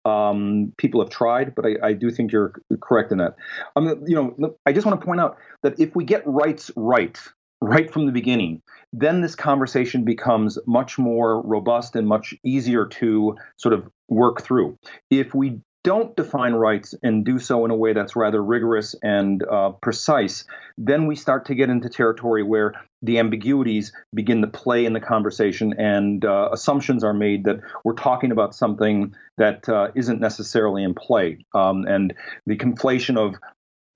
Um, 0.05 0.73
people 0.77 1.01
have 1.01 1.09
tried, 1.09 1.53
but 1.53 1.65
I, 1.65 1.87
I, 1.89 1.93
do 1.93 2.09
think 2.11 2.31
you're 2.31 2.53
correct 2.81 3.11
in 3.11 3.17
that. 3.17 3.35
Um, 3.75 4.03
you 4.07 4.15
know, 4.15 4.55
I 4.65 4.71
just 4.71 4.85
want 4.87 5.01
to 5.01 5.05
point 5.05 5.19
out 5.19 5.35
that 5.63 5.77
if 5.81 5.97
we 5.97 6.05
get 6.05 6.23
rights 6.25 6.71
right, 6.77 7.19
right 7.61 7.91
from 7.91 8.05
the 8.05 8.11
beginning, 8.11 8.61
then 8.93 9.21
this 9.21 9.35
conversation 9.35 10.03
becomes 10.03 10.57
much 10.65 10.97
more 10.97 11.41
robust 11.41 11.95
and 11.95 12.07
much 12.07 12.33
easier 12.43 12.85
to 12.85 13.35
sort 13.57 13.73
of 13.73 13.89
work 14.07 14.41
through. 14.41 14.77
If 15.09 15.33
we 15.33 15.61
don't 15.83 16.15
define 16.17 16.53
rights 16.53 16.93
and 17.01 17.23
do 17.23 17.39
so 17.39 17.63
in 17.63 17.71
a 17.71 17.75
way 17.75 17.93
that's 17.93 18.15
rather 18.15 18.43
rigorous 18.43 18.93
and 19.01 19.41
uh, 19.49 19.69
precise, 19.81 20.43
then 20.77 21.07
we 21.07 21.15
start 21.15 21.45
to 21.45 21.55
get 21.55 21.69
into 21.69 21.87
territory 21.87 22.43
where 22.43 22.73
the 23.01 23.19
ambiguities 23.19 23.93
begin 24.13 24.41
to 24.41 24.47
play 24.47 24.85
in 24.85 24.91
the 24.91 24.99
conversation 24.99 25.73
and 25.77 26.25
uh, 26.25 26.49
assumptions 26.51 27.05
are 27.05 27.13
made 27.13 27.45
that 27.45 27.61
we're 27.85 27.93
talking 27.93 28.33
about 28.33 28.53
something 28.53 29.15
that 29.37 29.69
uh, 29.69 29.89
not 29.95 30.19
necessarily 30.19 30.83
in 30.83 30.93
play. 30.93 31.37
Um, 31.53 31.85
and 31.87 32.13
the 32.45 32.57
conflation 32.57 33.17
of 33.17 33.35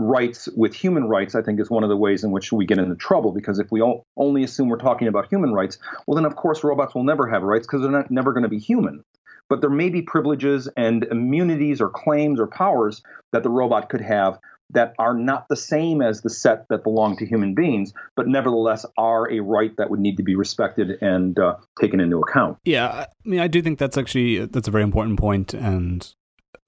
rights 0.04 0.48
with 0.56 0.74
human 0.74 1.06
rights, 1.06 1.36
I 1.36 1.42
think, 1.42 1.60
is 1.60 1.70
one 1.70 1.84
of 1.84 1.90
the 1.90 1.98
ways 1.98 2.24
in 2.24 2.32
which 2.32 2.52
we 2.52 2.66
get 2.66 2.78
into 2.78 2.96
trouble. 2.96 3.32
Because 3.32 3.60
if 3.60 3.72
we 3.72 3.82
only 4.18 4.44
assume 4.44 4.70
we're 4.70 4.78
talking 4.78 5.08
about 5.08 5.30
human 5.30 5.54
rights, 5.54 5.78
well, 6.06 6.16
then 6.16 6.26
of 6.26 6.36
course 6.36 6.64
robots 6.64 6.96
will 6.96 7.04
never 7.04 7.28
have 7.28 7.44
rights 7.44 7.68
because 7.68 7.82
they're 7.82 7.92
not, 7.92 8.12
never 8.12 8.34
going 8.34 8.44
to 8.44 8.50
be 8.50 8.60
human. 8.60 9.04
But 9.50 9.62
there 9.62 9.70
may 9.70 9.90
be 9.90 10.02
privileges 10.02 10.70
and 10.78 11.04
immunities 11.04 11.82
or 11.82 11.90
claims 11.90 12.40
or 12.40 12.48
powers 12.48 13.02
that 13.34 13.44
the 13.44 13.50
robot 13.50 13.90
could 13.90 14.02
have 14.02 14.40
that 14.74 14.94
are 14.98 15.14
not 15.14 15.48
the 15.50 15.56
same 15.56 16.02
as 16.02 16.22
the 16.22 16.30
set 16.30 16.68
that 16.70 16.84
belong 16.84 17.18
to 17.18 17.26
human 17.26 17.54
beings, 17.54 17.94
but 18.16 18.28
nevertheless 18.28 18.86
are 18.98 19.30
a 19.32 19.40
right 19.42 19.76
that 19.78 19.90
would 19.90 20.00
need 20.00 20.18
to 20.18 20.24
be 20.24 20.36
respected 20.36 21.02
and 21.02 21.38
uh, 21.38 21.56
taken 21.80 22.00
into 22.00 22.20
account. 22.20 22.58
Yeah, 22.64 22.88
I 22.88 23.08
mean, 23.26 23.40
I 23.40 23.48
do 23.48 23.62
think 23.62 23.80
that's 23.80 23.98
actually 23.98 24.46
that's 24.46 24.68
a 24.68 24.72
very 24.72 24.84
important 24.84 25.20
point, 25.20 25.54
and 25.54 26.14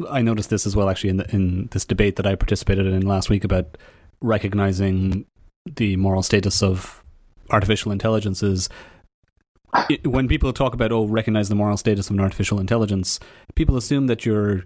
I 0.10 0.21
noticed 0.21 0.49
this 0.49 0.65
as 0.65 0.75
well 0.75 0.89
actually 0.89 1.12
in 1.12 1.17
the, 1.17 1.36
in 1.36 1.69
this 1.71 1.86
debate 1.86 2.15
that 2.15 2.27
I 2.27 2.36
participated 2.36 2.86
in 2.88 3.06
last 3.06 3.29
week 3.29 3.43
about 3.43 3.77
recognizing 4.21 5.25
the 5.65 5.95
moral 5.97 6.23
status 6.23 6.63
of 6.63 7.03
artificial 7.49 7.91
intelligences. 7.91 8.69
It, 9.89 10.06
when 10.08 10.27
people 10.27 10.53
talk 10.53 10.73
about 10.73 10.91
oh 10.91 11.06
recognize 11.06 11.49
the 11.49 11.56
moral 11.56 11.77
status 11.77 12.10
of 12.10 12.15
an 12.15 12.21
artificial 12.21 12.60
intelligence, 12.60 13.19
people 13.56 13.77
assume 13.77 14.08
that 14.08 14.25
you're 14.25 14.63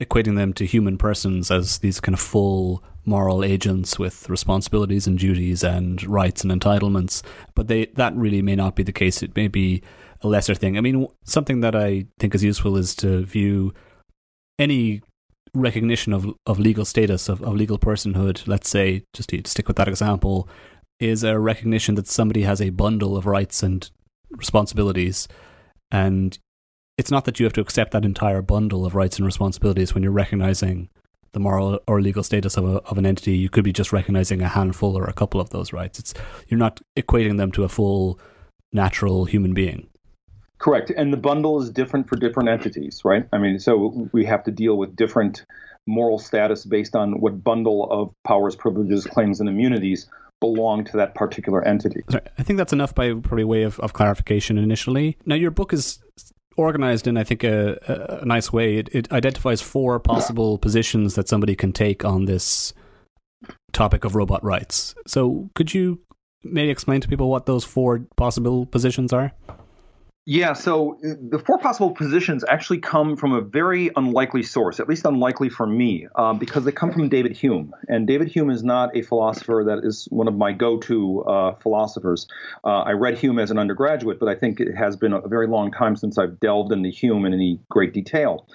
equating 0.00 0.36
them 0.36 0.52
to 0.54 0.64
human 0.64 0.96
persons 0.96 1.50
as 1.50 1.78
these 1.78 2.00
kind 2.00 2.14
of 2.14 2.20
full 2.20 2.82
moral 3.04 3.44
agents 3.44 3.98
with 3.98 4.28
responsibilities 4.28 5.06
and 5.06 5.18
duties 5.18 5.62
and 5.62 6.02
rights 6.06 6.42
and 6.42 6.52
entitlements. 6.52 7.22
But 7.54 7.68
they 7.68 7.86
that 7.96 8.14
really 8.16 8.42
may 8.42 8.56
not 8.56 8.76
be 8.76 8.82
the 8.82 8.92
case. 8.92 9.22
It 9.22 9.36
may 9.36 9.48
be 9.48 9.82
a 10.22 10.28
lesser 10.28 10.54
thing. 10.54 10.76
I 10.76 10.80
mean, 10.80 11.06
something 11.24 11.60
that 11.60 11.74
I 11.74 12.06
think 12.18 12.34
is 12.34 12.44
useful 12.44 12.76
is 12.76 12.94
to 12.96 13.24
view 13.24 13.74
any 14.60 15.02
recognition 15.52 16.12
of 16.12 16.32
of 16.46 16.60
legal 16.60 16.84
status 16.84 17.28
of, 17.28 17.42
of 17.42 17.54
legal 17.54 17.76
personhood 17.76 18.46
let's 18.46 18.70
say 18.70 19.02
just 19.12 19.30
to 19.30 19.42
stick 19.44 19.66
with 19.66 19.76
that 19.76 19.88
example 19.88 20.48
is 21.00 21.24
a 21.24 21.38
recognition 21.38 21.94
that 21.94 22.06
somebody 22.06 22.42
has 22.42 22.60
a 22.60 22.70
bundle 22.70 23.16
of 23.16 23.26
rights 23.26 23.62
and 23.62 23.90
responsibilities. 24.30 25.26
And 25.90 26.38
it's 26.98 27.10
not 27.10 27.24
that 27.24 27.40
you 27.40 27.44
have 27.44 27.54
to 27.54 27.62
accept 27.62 27.92
that 27.92 28.04
entire 28.04 28.42
bundle 28.42 28.84
of 28.84 28.94
rights 28.94 29.16
and 29.16 29.24
responsibilities 29.24 29.94
when 29.94 30.02
you're 30.02 30.12
recognizing 30.12 30.90
the 31.32 31.40
moral 31.40 31.80
or 31.88 32.02
legal 32.02 32.22
status 32.22 32.56
of, 32.56 32.64
a, 32.64 32.78
of 32.82 32.98
an 32.98 33.06
entity. 33.06 33.36
You 33.36 33.48
could 33.48 33.64
be 33.64 33.72
just 33.72 33.92
recognizing 33.92 34.42
a 34.42 34.48
handful 34.48 34.96
or 34.96 35.04
a 35.04 35.14
couple 35.14 35.40
of 35.40 35.50
those 35.50 35.72
rights. 35.72 35.98
It's 35.98 36.14
you're 36.48 36.58
not 36.58 36.80
equating 36.98 37.38
them 37.38 37.50
to 37.52 37.64
a 37.64 37.68
full 37.68 38.20
natural 38.72 39.24
human 39.24 39.54
being 39.54 39.88
Correct. 40.60 40.92
And 40.94 41.12
the 41.12 41.16
bundle 41.16 41.60
is 41.62 41.70
different 41.70 42.08
for 42.08 42.16
different 42.16 42.50
entities, 42.50 43.00
right? 43.04 43.26
I 43.32 43.38
mean, 43.38 43.58
so 43.58 44.08
we 44.12 44.24
have 44.26 44.44
to 44.44 44.50
deal 44.50 44.76
with 44.76 44.94
different 44.94 45.44
moral 45.86 46.18
status 46.18 46.66
based 46.66 46.94
on 46.94 47.20
what 47.20 47.42
bundle 47.42 47.90
of 47.90 48.12
powers, 48.24 48.54
privileges, 48.54 49.06
claims, 49.06 49.40
and 49.40 49.48
immunities 49.48 50.08
belong 50.38 50.84
to 50.84 50.96
that 50.98 51.14
particular 51.14 51.62
entity. 51.66 52.02
I 52.38 52.42
think 52.42 52.58
that's 52.58 52.72
enough 52.72 52.94
by 52.94 53.08
probably 53.12 53.44
way 53.44 53.62
of, 53.62 53.80
of 53.80 53.94
clarification 53.94 54.58
initially. 54.58 55.16
Now, 55.24 55.34
your 55.34 55.50
book 55.50 55.72
is 55.72 55.98
organized 56.56 57.06
in, 57.06 57.16
I 57.16 57.24
think, 57.24 57.42
a, 57.42 58.20
a 58.22 58.26
nice 58.26 58.52
way. 58.52 58.76
It, 58.76 58.88
it 58.92 59.12
identifies 59.12 59.62
four 59.62 59.98
possible 59.98 60.58
positions 60.58 61.14
that 61.14 61.28
somebody 61.28 61.56
can 61.56 61.72
take 61.72 62.04
on 62.04 62.26
this 62.26 62.74
topic 63.72 64.04
of 64.04 64.14
robot 64.14 64.44
rights. 64.44 64.94
So, 65.06 65.48
could 65.54 65.72
you 65.72 66.00
maybe 66.42 66.70
explain 66.70 67.00
to 67.00 67.08
people 67.08 67.30
what 67.30 67.46
those 67.46 67.64
four 67.64 68.06
possible 68.16 68.66
positions 68.66 69.12
are? 69.12 69.32
Yeah, 70.32 70.52
so 70.52 70.92
uh, 71.04 71.14
the 71.28 71.40
four 71.40 71.58
possible 71.58 71.90
positions 71.90 72.44
actually 72.48 72.78
come 72.78 73.16
from 73.16 73.32
a 73.32 73.40
very 73.40 73.90
unlikely 73.96 74.44
source, 74.44 74.78
at 74.78 74.88
least 74.88 75.04
unlikely 75.04 75.48
for 75.48 75.66
me, 75.66 76.06
um, 76.14 76.38
because 76.38 76.64
they 76.64 76.70
come 76.70 76.92
from 76.92 77.08
David 77.08 77.36
Hume. 77.36 77.74
And 77.88 78.06
David 78.06 78.28
Hume 78.28 78.48
is 78.48 78.62
not 78.62 78.96
a 78.96 79.02
philosopher 79.02 79.64
that 79.66 79.80
is 79.84 80.06
one 80.10 80.28
of 80.28 80.36
my 80.36 80.52
go 80.52 80.78
to 80.82 81.22
uh, 81.24 81.54
philosophers. 81.56 82.28
Uh, 82.62 82.82
I 82.82 82.92
read 82.92 83.18
Hume 83.18 83.40
as 83.40 83.50
an 83.50 83.58
undergraduate, 83.58 84.20
but 84.20 84.28
I 84.28 84.36
think 84.36 84.60
it 84.60 84.72
has 84.76 84.94
been 84.94 85.12
a 85.12 85.26
very 85.26 85.48
long 85.48 85.72
time 85.72 85.96
since 85.96 86.16
I've 86.16 86.38
delved 86.38 86.70
into 86.70 86.90
Hume 86.90 87.26
in 87.26 87.34
any 87.34 87.58
great 87.68 87.92
detail. 87.92 88.46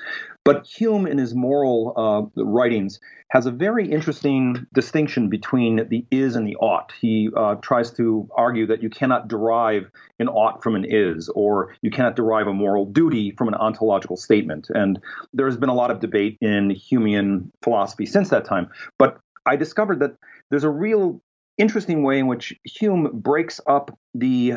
But 0.45 0.67
Hume, 0.67 1.07
in 1.07 1.17
his 1.17 1.33
moral 1.33 1.93
uh, 1.97 2.41
writings, 2.43 2.99
has 3.31 3.47
a 3.47 3.51
very 3.51 3.91
interesting 3.91 4.67
distinction 4.75 5.27
between 5.27 5.89
the 5.89 6.05
is 6.11 6.35
and 6.35 6.47
the 6.47 6.55
ought. 6.57 6.93
He 7.01 7.29
uh, 7.35 7.55
tries 7.55 7.91
to 7.93 8.29
argue 8.37 8.67
that 8.67 8.83
you 8.83 8.91
cannot 8.91 9.27
derive 9.27 9.89
an 10.19 10.29
ought 10.29 10.61
from 10.61 10.75
an 10.75 10.85
is, 10.87 11.29
or 11.29 11.75
you 11.81 11.89
cannot 11.89 12.15
derive 12.15 12.45
a 12.45 12.53
moral 12.53 12.85
duty 12.85 13.31
from 13.31 13.47
an 13.47 13.55
ontological 13.55 14.17
statement. 14.17 14.67
And 14.69 14.99
there's 15.33 15.57
been 15.57 15.69
a 15.69 15.73
lot 15.73 15.89
of 15.89 15.99
debate 15.99 16.37
in 16.41 16.69
Humean 16.69 17.49
philosophy 17.63 18.05
since 18.05 18.29
that 18.29 18.45
time. 18.45 18.69
But 18.99 19.19
I 19.47 19.55
discovered 19.55 19.99
that 20.01 20.15
there's 20.51 20.63
a 20.63 20.69
real 20.69 21.23
interesting 21.57 22.03
way 22.03 22.19
in 22.19 22.27
which 22.27 22.53
Hume 22.65 23.09
breaks 23.13 23.59
up 23.65 23.97
the 24.13 24.55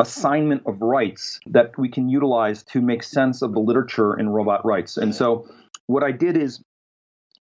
assignment 0.00 0.62
of 0.66 0.80
rights 0.80 1.38
that 1.46 1.76
we 1.78 1.88
can 1.88 2.08
utilize 2.08 2.62
to 2.62 2.80
make 2.80 3.02
sense 3.02 3.42
of 3.42 3.52
the 3.52 3.60
literature 3.60 4.18
in 4.18 4.30
robot 4.30 4.64
rights. 4.64 4.96
And 4.96 5.14
so 5.14 5.46
what 5.86 6.02
I 6.02 6.10
did 6.10 6.36
is 6.36 6.64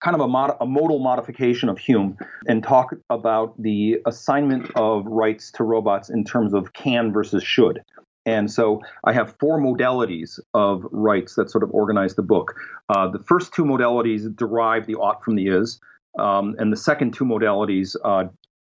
kind 0.03 0.13
of 0.13 0.21
a, 0.21 0.27
mod- 0.27 0.57
a, 0.61 0.65
modal 0.65 0.99
modification 0.99 1.67
of 1.67 1.79
Hume 1.79 2.17
and 2.47 2.63
talk 2.63 2.93
about 3.09 3.59
the 3.59 3.97
assignment 4.05 4.69
of 4.75 5.05
rights 5.05 5.51
to 5.53 5.63
robots 5.63 6.09
in 6.09 6.23
terms 6.23 6.53
of 6.53 6.73
can 6.73 7.11
versus 7.11 7.43
should. 7.43 7.81
And 8.27 8.51
so 8.51 8.81
I 9.03 9.13
have 9.13 9.35
four 9.39 9.59
modalities 9.59 10.39
of 10.53 10.85
rights 10.91 11.35
that 11.35 11.49
sort 11.49 11.63
of 11.63 11.71
organize 11.71 12.15
the 12.15 12.23
book. 12.23 12.55
Uh, 12.89 13.07
the 13.09 13.19
first 13.19 13.53
two 13.53 13.63
modalities 13.63 14.35
derive 14.35 14.85
the 14.85 14.95
ought 14.95 15.23
from 15.23 15.35
the 15.35 15.47
is, 15.47 15.79
um, 16.19 16.55
and 16.59 16.71
the 16.71 16.77
second 16.77 17.13
two 17.13 17.25
modalities 17.25 17.95
uh, 18.03 18.25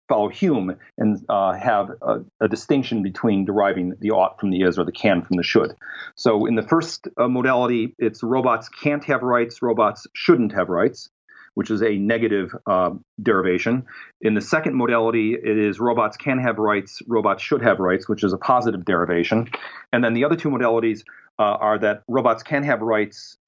follow 0.08 0.28
Hume 0.28 0.76
and 0.98 1.24
uh, 1.28 1.52
have 1.54 1.90
a, 2.02 2.20
a, 2.40 2.48
distinction 2.48 3.02
between 3.02 3.44
deriving 3.44 3.94
the 4.00 4.10
ought 4.10 4.38
from 4.38 4.50
the 4.50 4.62
is 4.62 4.78
or 4.78 4.84
the 4.84 4.92
can 4.92 5.22
from 5.22 5.36
the 5.36 5.42
should. 5.42 5.74
So 6.14 6.46
in 6.46 6.54
the 6.54 6.62
first 6.62 7.08
uh, 7.16 7.28
modality, 7.28 7.94
it's 7.98 8.22
robots 8.22 8.68
can't 8.68 9.04
have 9.04 9.22
rights, 9.22 9.62
robots 9.62 10.06
shouldn't 10.14 10.52
have 10.52 10.68
rights, 10.68 11.10
which 11.54 11.70
is 11.70 11.82
a 11.82 11.96
negative 11.96 12.54
uh, 12.66 12.90
derivation. 13.22 13.84
In 14.20 14.34
the 14.34 14.40
second 14.40 14.76
modality, 14.76 15.34
it 15.34 15.58
is 15.58 15.80
robots 15.80 16.16
can 16.16 16.38
have 16.38 16.58
rights, 16.58 17.00
robots 17.06 17.42
should 17.42 17.62
have 17.62 17.80
rights, 17.80 18.08
which 18.08 18.22
is 18.22 18.32
a 18.32 18.38
positive 18.38 18.84
derivation. 18.84 19.48
And 19.92 20.04
then 20.04 20.14
the 20.14 20.24
other 20.24 20.36
two 20.36 20.50
modalities 20.50 21.02
uh, 21.38 21.42
are 21.42 21.78
that 21.78 22.02
robots 22.08 22.42
can 22.42 22.62
have 22.64 22.80
rights 22.80 23.38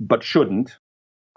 but 0.00 0.24
shouldn't, 0.24 0.76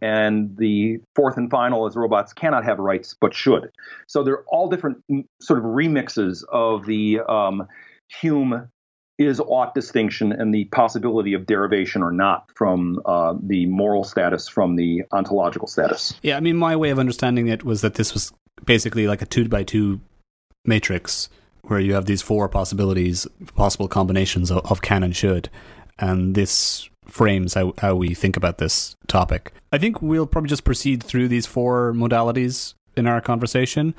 and 0.01 0.55
the 0.57 0.99
fourth 1.15 1.37
and 1.37 1.49
final 1.49 1.87
is 1.87 1.95
robots 1.95 2.33
cannot 2.33 2.65
have 2.65 2.79
rights 2.79 3.15
but 3.19 3.33
should. 3.33 3.71
So 4.07 4.23
they're 4.23 4.43
all 4.47 4.69
different 4.69 5.03
sort 5.41 5.59
of 5.59 5.65
remixes 5.65 6.43
of 6.51 6.85
the 6.85 7.21
um, 7.21 7.67
Hume 8.19 8.69
is 9.17 9.39
ought 9.39 9.73
distinction 9.73 10.33
and 10.33 10.53
the 10.53 10.65
possibility 10.65 11.33
of 11.33 11.45
derivation 11.45 12.03
or 12.03 12.11
not 12.11 12.51
from 12.53 12.99
uh, 13.05 13.33
the 13.41 13.65
moral 13.65 14.03
status 14.03 14.47
from 14.47 14.75
the 14.75 15.03
ontological 15.11 15.67
status. 15.67 16.13
Yeah, 16.21 16.35
I 16.35 16.41
mean, 16.41 16.57
my 16.57 16.75
way 16.75 16.89
of 16.89 16.99
understanding 16.99 17.47
it 17.47 17.63
was 17.63 17.81
that 17.81 17.93
this 17.93 18.13
was 18.13 18.33
basically 18.65 19.07
like 19.07 19.21
a 19.21 19.25
two 19.25 19.47
by 19.47 19.63
two 19.63 20.01
matrix 20.65 21.29
where 21.63 21.79
you 21.79 21.93
have 21.93 22.05
these 22.05 22.21
four 22.21 22.49
possibilities, 22.49 23.25
possible 23.55 23.87
combinations 23.87 24.51
of, 24.51 24.69
of 24.69 24.81
can 24.81 25.01
and 25.01 25.15
should, 25.15 25.49
and 25.97 26.35
this 26.35 26.89
frames 27.05 27.53
how, 27.53 27.73
how 27.79 27.95
we 27.95 28.13
think 28.13 28.37
about 28.37 28.57
this 28.57 28.95
topic. 29.07 29.53
I 29.71 29.77
think 29.77 30.01
we'll 30.01 30.27
probably 30.27 30.49
just 30.49 30.63
proceed 30.63 31.03
through 31.03 31.27
these 31.27 31.45
four 31.45 31.93
modalities 31.93 32.73
in 32.95 33.07
our 33.07 33.21
conversation. 33.21 33.95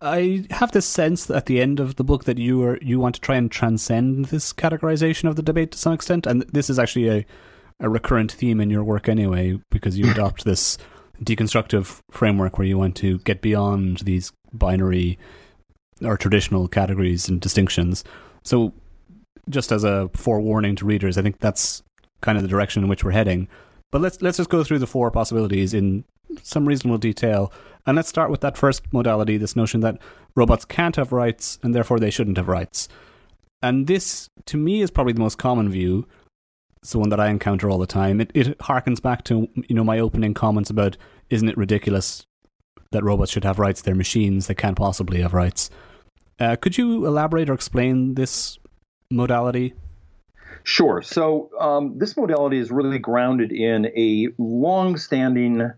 I 0.00 0.46
have 0.50 0.72
this 0.72 0.86
sense 0.86 1.28
at 1.28 1.46
the 1.46 1.60
end 1.60 1.80
of 1.80 1.96
the 1.96 2.04
book 2.04 2.24
that 2.24 2.38
you 2.38 2.62
are 2.62 2.78
you 2.80 3.00
want 3.00 3.16
to 3.16 3.20
try 3.20 3.36
and 3.36 3.50
transcend 3.50 4.26
this 4.26 4.52
categorization 4.52 5.28
of 5.28 5.36
the 5.36 5.42
debate 5.42 5.72
to 5.72 5.78
some 5.78 5.92
extent, 5.92 6.26
and 6.26 6.42
this 6.42 6.70
is 6.70 6.78
actually 6.78 7.08
a 7.08 7.26
a 7.80 7.88
recurrent 7.88 8.32
theme 8.32 8.60
in 8.60 8.70
your 8.70 8.84
work 8.84 9.08
anyway, 9.08 9.58
because 9.70 9.98
you 9.98 10.10
adopt 10.10 10.44
this 10.44 10.78
deconstructive 11.22 12.00
framework 12.10 12.58
where 12.58 12.66
you 12.66 12.78
want 12.78 12.96
to 12.96 13.18
get 13.20 13.42
beyond 13.42 13.98
these 13.98 14.32
binary 14.52 15.18
or 16.02 16.16
traditional 16.16 16.68
categories 16.68 17.28
and 17.28 17.40
distinctions. 17.40 18.04
So, 18.44 18.72
just 19.48 19.72
as 19.72 19.82
a 19.82 20.10
forewarning 20.14 20.76
to 20.76 20.84
readers, 20.84 21.18
I 21.18 21.22
think 21.22 21.38
that's 21.40 21.82
kind 22.20 22.36
of 22.36 22.42
the 22.42 22.48
direction 22.48 22.82
in 22.82 22.88
which 22.88 23.04
we're 23.04 23.12
heading. 23.12 23.48
But 23.90 24.00
let's 24.00 24.20
let's 24.20 24.36
just 24.36 24.50
go 24.50 24.64
through 24.64 24.80
the 24.80 24.86
four 24.86 25.10
possibilities 25.10 25.74
in 25.74 26.04
some 26.42 26.66
reasonable 26.66 26.98
detail. 26.98 27.52
And 27.86 27.96
let's 27.96 28.08
start 28.08 28.30
with 28.30 28.40
that 28.42 28.58
first 28.58 28.92
modality, 28.92 29.38
this 29.38 29.56
notion 29.56 29.80
that 29.80 29.98
robots 30.34 30.64
can't 30.64 30.96
have 30.96 31.12
rights 31.12 31.58
and 31.62 31.74
therefore 31.74 31.98
they 31.98 32.10
shouldn't 32.10 32.36
have 32.36 32.48
rights. 32.48 32.88
And 33.62 33.86
this, 33.86 34.28
to 34.46 34.56
me, 34.56 34.82
is 34.82 34.90
probably 34.90 35.14
the 35.14 35.20
most 35.20 35.38
common 35.38 35.70
view. 35.70 36.06
It's 36.82 36.92
the 36.92 36.98
one 36.98 37.08
that 37.08 37.18
I 37.18 37.28
encounter 37.28 37.68
all 37.70 37.78
the 37.78 37.86
time. 37.86 38.20
It 38.20 38.30
it 38.34 38.58
harkens 38.58 39.02
back 39.02 39.24
to 39.24 39.48
you 39.54 39.74
know 39.74 39.84
my 39.84 39.98
opening 39.98 40.34
comments 40.34 40.70
about 40.70 40.96
isn't 41.30 41.48
it 41.48 41.56
ridiculous 41.56 42.26
that 42.92 43.04
robots 43.04 43.32
should 43.32 43.44
have 43.44 43.58
rights? 43.58 43.82
They're 43.82 43.94
machines; 43.94 44.46
they 44.46 44.54
can't 44.54 44.76
possibly 44.76 45.20
have 45.22 45.34
rights. 45.34 45.70
Uh, 46.38 46.54
could 46.54 46.78
you 46.78 47.04
elaborate 47.04 47.50
or 47.50 47.54
explain 47.54 48.14
this 48.14 48.58
modality? 49.10 49.74
Sure. 50.64 51.02
So 51.02 51.50
um, 51.58 51.98
this 51.98 52.16
modality 52.16 52.58
is 52.58 52.70
really 52.70 52.98
grounded 52.98 53.52
in 53.52 53.86
a 53.86 54.28
long-standing 54.38 55.72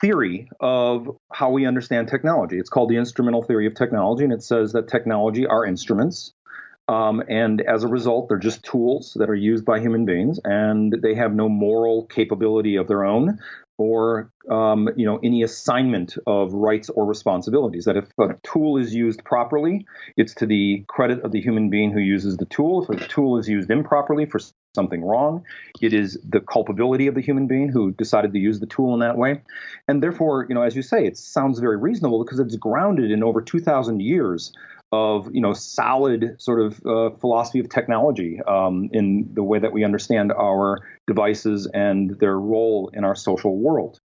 theory 0.00 0.48
of 0.58 1.16
how 1.32 1.50
we 1.50 1.64
understand 1.66 2.08
technology. 2.08 2.58
It's 2.58 2.68
called 2.68 2.90
the 2.90 2.96
instrumental 2.96 3.42
theory 3.42 3.66
of 3.66 3.74
technology, 3.74 4.24
and 4.24 4.32
it 4.32 4.42
says 4.42 4.72
that 4.72 4.88
technology 4.88 5.46
are 5.46 5.64
instruments. 5.64 6.32
Um, 6.88 7.22
and 7.28 7.60
as 7.60 7.84
a 7.84 7.88
result, 7.88 8.28
they're 8.28 8.38
just 8.38 8.64
tools 8.64 9.16
that 9.18 9.30
are 9.30 9.34
used 9.36 9.64
by 9.64 9.78
human 9.78 10.04
beings, 10.04 10.40
and 10.44 10.92
they 11.00 11.14
have 11.14 11.32
no 11.32 11.48
moral 11.48 12.06
capability 12.06 12.76
of 12.76 12.88
their 12.88 13.04
own 13.04 13.38
or 13.78 14.30
um, 14.50 14.88
you 14.96 15.06
know 15.06 15.18
any 15.22 15.42
assignment 15.42 16.16
of 16.26 16.52
rights 16.52 16.88
or 16.90 17.06
responsibilities. 17.06 17.84
That 17.84 17.96
if 17.96 18.08
a 18.18 18.34
tool 18.42 18.76
is 18.76 18.94
used 18.94 19.24
properly, 19.24 19.86
it's 20.16 20.34
to 20.36 20.46
the 20.46 20.84
credit 20.88 21.20
of 21.22 21.32
the 21.32 21.40
human 21.40 21.70
being 21.70 21.92
who 21.92 22.00
uses 22.00 22.36
the 22.36 22.46
tool. 22.46 22.82
If 22.82 22.90
a 22.90 23.08
tool 23.08 23.38
is 23.38 23.48
used 23.48 23.70
improperly 23.70 24.26
for 24.26 24.40
something 24.74 25.04
wrong, 25.04 25.44
it 25.80 25.92
is 25.92 26.18
the 26.28 26.40
culpability 26.40 27.06
of 27.06 27.14
the 27.14 27.20
human 27.20 27.46
being 27.46 27.68
who 27.68 27.92
decided 27.92 28.32
to 28.32 28.38
use 28.38 28.60
the 28.60 28.66
tool 28.66 28.94
in 28.94 29.00
that 29.00 29.16
way. 29.18 29.42
And 29.88 30.02
therefore, 30.02 30.46
you 30.48 30.54
know, 30.54 30.62
as 30.62 30.74
you 30.74 30.82
say, 30.82 31.06
it 31.06 31.16
sounds 31.16 31.58
very 31.58 31.76
reasonable 31.76 32.24
because 32.24 32.38
it's 32.40 32.56
grounded 32.56 33.10
in 33.10 33.22
over 33.22 33.42
2,000 33.42 34.00
years 34.00 34.52
of 34.92 35.34
you 35.34 35.40
know 35.40 35.54
solid 35.54 36.36
sort 36.38 36.60
of 36.60 36.86
uh, 36.86 37.10
philosophy 37.16 37.58
of 37.58 37.68
technology 37.68 38.40
um, 38.46 38.90
in 38.92 39.30
the 39.32 39.42
way 39.42 39.58
that 39.58 39.72
we 39.72 39.84
understand 39.84 40.30
our 40.30 40.86
devices 41.06 41.66
and 41.72 42.18
their 42.20 42.38
role 42.38 42.90
in 42.92 43.02
our 43.02 43.14
social 43.14 43.56
world. 43.56 43.98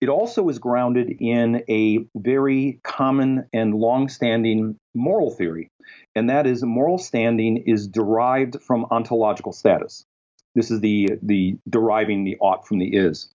It 0.00 0.08
also 0.08 0.48
is 0.48 0.58
grounded 0.58 1.16
in 1.20 1.62
a 1.68 2.06
very 2.14 2.80
common 2.82 3.46
and 3.52 3.74
long-standing 3.74 4.78
moral 4.94 5.30
theory, 5.30 5.70
and 6.14 6.30
that 6.30 6.46
is 6.46 6.62
moral 6.62 6.96
standing 6.96 7.58
is 7.66 7.88
derived 7.88 8.62
from 8.62 8.86
ontological 8.90 9.52
status. 9.52 10.06
This 10.54 10.70
is 10.70 10.80
the 10.80 11.18
the 11.22 11.56
deriving 11.68 12.24
the 12.24 12.36
ought 12.40 12.66
from 12.66 12.78
the 12.78 12.86
is. 12.86 13.28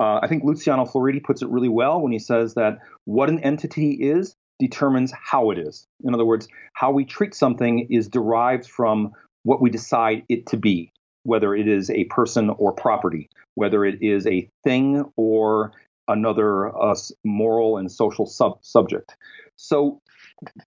Uh, 0.00 0.20
I 0.22 0.28
think 0.28 0.44
Luciano 0.44 0.84
Floridi 0.84 1.22
puts 1.22 1.42
it 1.42 1.48
really 1.48 1.68
well 1.68 2.00
when 2.00 2.12
he 2.12 2.20
says 2.20 2.54
that 2.54 2.78
what 3.04 3.28
an 3.28 3.40
entity 3.40 3.92
is 3.92 4.36
determines 4.58 5.12
how 5.12 5.50
it 5.50 5.58
is. 5.58 5.86
In 6.04 6.14
other 6.14 6.24
words, 6.24 6.48
how 6.74 6.90
we 6.90 7.04
treat 7.04 7.34
something 7.34 7.86
is 7.90 8.08
derived 8.08 8.66
from 8.66 9.12
what 9.44 9.62
we 9.62 9.70
decide 9.70 10.24
it 10.28 10.46
to 10.46 10.56
be, 10.56 10.92
whether 11.22 11.54
it 11.54 11.68
is 11.68 11.90
a 11.90 12.04
person 12.04 12.50
or 12.50 12.72
property, 12.72 13.28
whether 13.54 13.84
it 13.84 14.02
is 14.02 14.26
a 14.26 14.48
thing 14.64 15.04
or 15.16 15.72
another 16.08 16.76
uh, 16.76 16.94
moral 17.24 17.76
and 17.76 17.90
social 17.90 18.26
sub- 18.26 18.58
subject. 18.62 19.14
So 19.56 20.00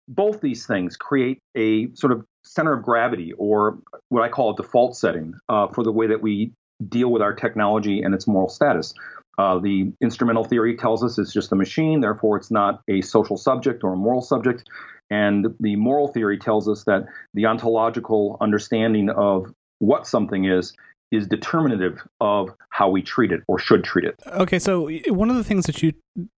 both 0.08 0.40
these 0.40 0.66
things 0.66 0.96
create 0.96 1.38
a 1.56 1.92
sort 1.94 2.12
of 2.12 2.24
center 2.44 2.72
of 2.72 2.82
gravity 2.82 3.32
or 3.38 3.78
what 4.08 4.22
I 4.22 4.28
call 4.28 4.52
a 4.52 4.56
default 4.56 4.96
setting 4.96 5.34
uh, 5.48 5.68
for 5.68 5.84
the 5.84 5.92
way 5.92 6.06
that 6.08 6.22
we 6.22 6.52
deal 6.88 7.10
with 7.10 7.22
our 7.22 7.34
technology 7.34 8.02
and 8.02 8.14
its 8.14 8.26
moral 8.26 8.48
status. 8.48 8.94
Uh, 9.40 9.58
the 9.58 9.90
instrumental 10.02 10.44
theory 10.44 10.76
tells 10.76 11.02
us 11.02 11.16
it's 11.16 11.32
just 11.32 11.50
a 11.50 11.56
machine, 11.56 12.00
therefore 12.00 12.36
it's 12.36 12.50
not 12.50 12.82
a 12.88 13.00
social 13.00 13.38
subject 13.38 13.82
or 13.82 13.94
a 13.94 13.96
moral 13.96 14.20
subject. 14.20 14.68
And 15.08 15.46
the 15.60 15.76
moral 15.76 16.08
theory 16.08 16.36
tells 16.36 16.68
us 16.68 16.84
that 16.84 17.06
the 17.32 17.46
ontological 17.46 18.36
understanding 18.42 19.08
of 19.08 19.46
what 19.78 20.06
something 20.06 20.44
is 20.44 20.74
is 21.10 21.26
determinative 21.26 22.06
of 22.20 22.50
how 22.68 22.90
we 22.90 23.00
treat 23.00 23.32
it 23.32 23.40
or 23.48 23.58
should 23.58 23.82
treat 23.82 24.04
it. 24.04 24.14
Okay, 24.26 24.58
so 24.58 24.90
one 25.08 25.30
of 25.30 25.36
the 25.36 25.42
things 25.42 25.64
that 25.64 25.82
you 25.82 25.94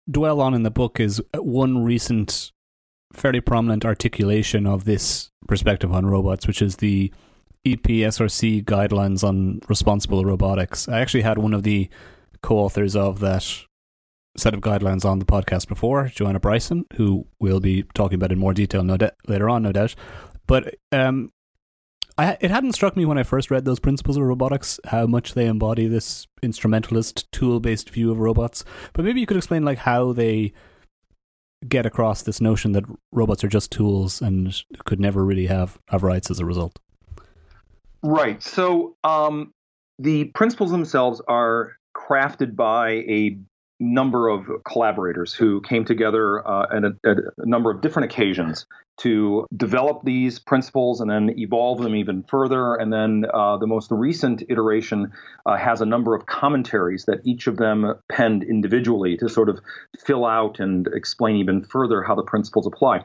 dwell 0.10 0.40
on 0.40 0.54
in 0.54 0.62
the 0.62 0.70
book 0.70 1.00
is 1.00 1.20
one 1.36 1.84
recent, 1.84 2.52
fairly 3.14 3.42
prominent 3.42 3.84
articulation 3.84 4.68
of 4.68 4.86
this 4.86 5.32
perspective 5.48 5.92
on 5.92 6.06
robots, 6.06 6.46
which 6.46 6.62
is 6.62 6.76
the 6.76 7.12
EPSRC 7.66 8.64
guidelines 8.64 9.24
on 9.24 9.60
responsible 9.68 10.24
robotics. 10.24 10.88
I 10.88 11.00
actually 11.00 11.24
had 11.24 11.40
one 11.40 11.56
of 11.56 11.64
the 11.64 11.90
co-authors 12.42 12.96
of 12.96 13.20
that 13.20 13.46
set 14.38 14.54
of 14.54 14.62
guidelines 14.62 15.06
on 15.06 15.20
the 15.20 15.26
podcast 15.26 15.68
before, 15.68 16.08
Joanna 16.08 16.40
Bryson, 16.40 16.86
who 16.96 17.28
we'll 17.40 17.60
be 17.60 17.84
talking 17.94 18.16
about 18.16 18.32
in 18.32 18.40
more 18.40 18.54
detail 18.54 18.84
no 18.84 18.98
later 19.28 19.50
on, 19.50 19.64
no 19.64 19.72
doubt. 19.72 19.96
But 20.48 20.76
um, 20.92 21.30
I, 22.18 22.38
it 22.40 22.52
hadn't 22.52 22.74
struck 22.74 22.96
me 22.96 23.06
when 23.06 23.18
I 23.18 23.24
first 23.24 23.52
read 23.52 23.66
those 23.66 23.80
principles 23.80 24.18
of 24.18 24.24
robotics 24.24 24.80
how 24.86 25.08
much 25.08 25.34
they 25.34 25.48
embody 25.48 25.88
this 25.88 26.28
instrumentalist 26.42 27.32
tool-based 27.32 27.90
view 27.90 28.12
of 28.12 28.20
robots. 28.20 28.64
But 28.94 29.06
maybe 29.06 29.20
you 29.20 29.26
could 29.26 29.38
explain 29.38 29.64
like 29.64 29.80
how 29.80 30.14
they 30.14 30.54
get 31.68 31.86
across 31.86 32.24
this 32.24 32.42
notion 32.42 32.72
that 32.72 32.86
robots 33.12 33.44
are 33.44 33.48
just 33.50 33.72
tools 33.72 34.22
and 34.22 34.56
could 34.86 35.00
never 35.00 35.24
really 35.24 35.46
have 35.46 35.78
have 35.90 36.04
rights 36.04 36.32
as 36.32 36.40
a 36.40 36.46
result. 36.46 36.80
Right. 38.04 38.42
So 38.42 38.96
um, 39.04 39.54
the 40.00 40.26
principles 40.26 40.72
themselves 40.72 41.22
are 41.28 41.74
crafted 42.12 42.56
by 42.56 42.90
a 42.90 43.38
number 43.80 44.28
of 44.28 44.46
collaborators 44.64 45.34
who 45.34 45.60
came 45.62 45.84
together 45.84 46.48
uh, 46.48 46.68
at, 46.72 46.84
a, 46.84 46.96
at, 47.04 47.18
a, 47.18 47.50
number 47.50 47.72
of 47.72 47.82
different 47.82 48.12
occasions 48.12 48.68
to 49.00 49.48
develop 49.58 50.04
these 50.04 50.38
principles 50.38 51.02
and 51.02 51.10
then 51.10 51.34
evolve 51.40 51.82
them 51.82 51.96
even 51.96 52.22
further. 52.30 52.76
And 52.76 52.94
then 52.94 53.26
uh, 53.34 53.58
the 53.58 53.66
most 53.66 53.90
recent 53.90 54.44
iteration 54.50 55.12
uh, 55.48 55.58
has 55.58 55.82
a 55.82 55.86
number 55.86 56.14
of 56.14 56.28
commentaries 56.28 57.06
that 57.06 57.22
each 57.26 57.48
of 57.48 57.58
them 57.58 57.96
penned 58.12 58.44
individually 58.44 59.18
to 59.18 59.28
sort 59.28 59.50
of 59.50 59.60
fill 60.06 60.26
out 60.26 60.60
and 60.60 60.88
explain 60.94 61.38
even 61.38 61.64
further 61.64 62.04
how 62.04 62.14
the 62.14 62.24
principles 62.24 62.68
apply. 62.68 63.04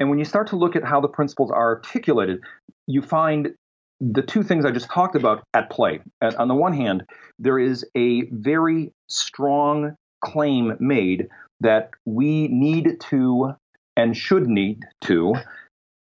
And 0.00 0.10
when 0.10 0.18
you 0.18 0.24
start 0.24 0.48
to 0.48 0.56
look 0.56 0.74
at 0.74 0.82
how 0.82 1.00
the 1.00 1.08
principles 1.08 1.52
are 1.52 1.76
articulated, 1.76 2.40
you 2.88 3.00
find 3.00 3.54
the 4.00 4.22
two 4.22 4.42
things 4.42 4.64
I 4.64 4.70
just 4.70 4.90
talked 4.90 5.16
about 5.16 5.44
at 5.54 5.70
play. 5.70 6.00
on 6.20 6.48
the 6.48 6.54
one 6.54 6.72
hand, 6.72 7.04
there 7.38 7.58
is 7.58 7.84
a 7.96 8.22
very 8.30 8.92
strong 9.08 9.96
claim 10.24 10.76
made 10.80 11.28
that 11.60 11.90
we 12.04 12.48
need 12.48 13.00
to 13.08 13.54
and 13.96 14.16
should 14.16 14.46
need 14.46 14.82
to 15.02 15.34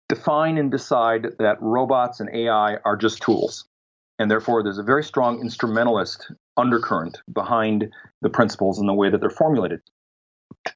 define 0.10 0.58
and 0.58 0.70
decide 0.70 1.28
that 1.40 1.62
robots 1.62 2.20
and 2.20 2.30
AI 2.34 2.78
are 2.86 2.98
just 2.98 3.22
tools. 3.22 3.66
And 4.20 4.30
therefore, 4.30 4.64
there's 4.64 4.78
a 4.78 4.84
very 4.84 5.04
strong 5.04 5.40
instrumentalist 5.42 6.32
undercurrent 6.58 7.22
behind 7.32 7.90
the 8.22 8.30
principles 8.30 8.80
and 8.80 8.88
the 8.88 8.94
way 8.94 9.10
that 9.10 9.20
they're 9.20 9.30
formulated. 9.30 9.82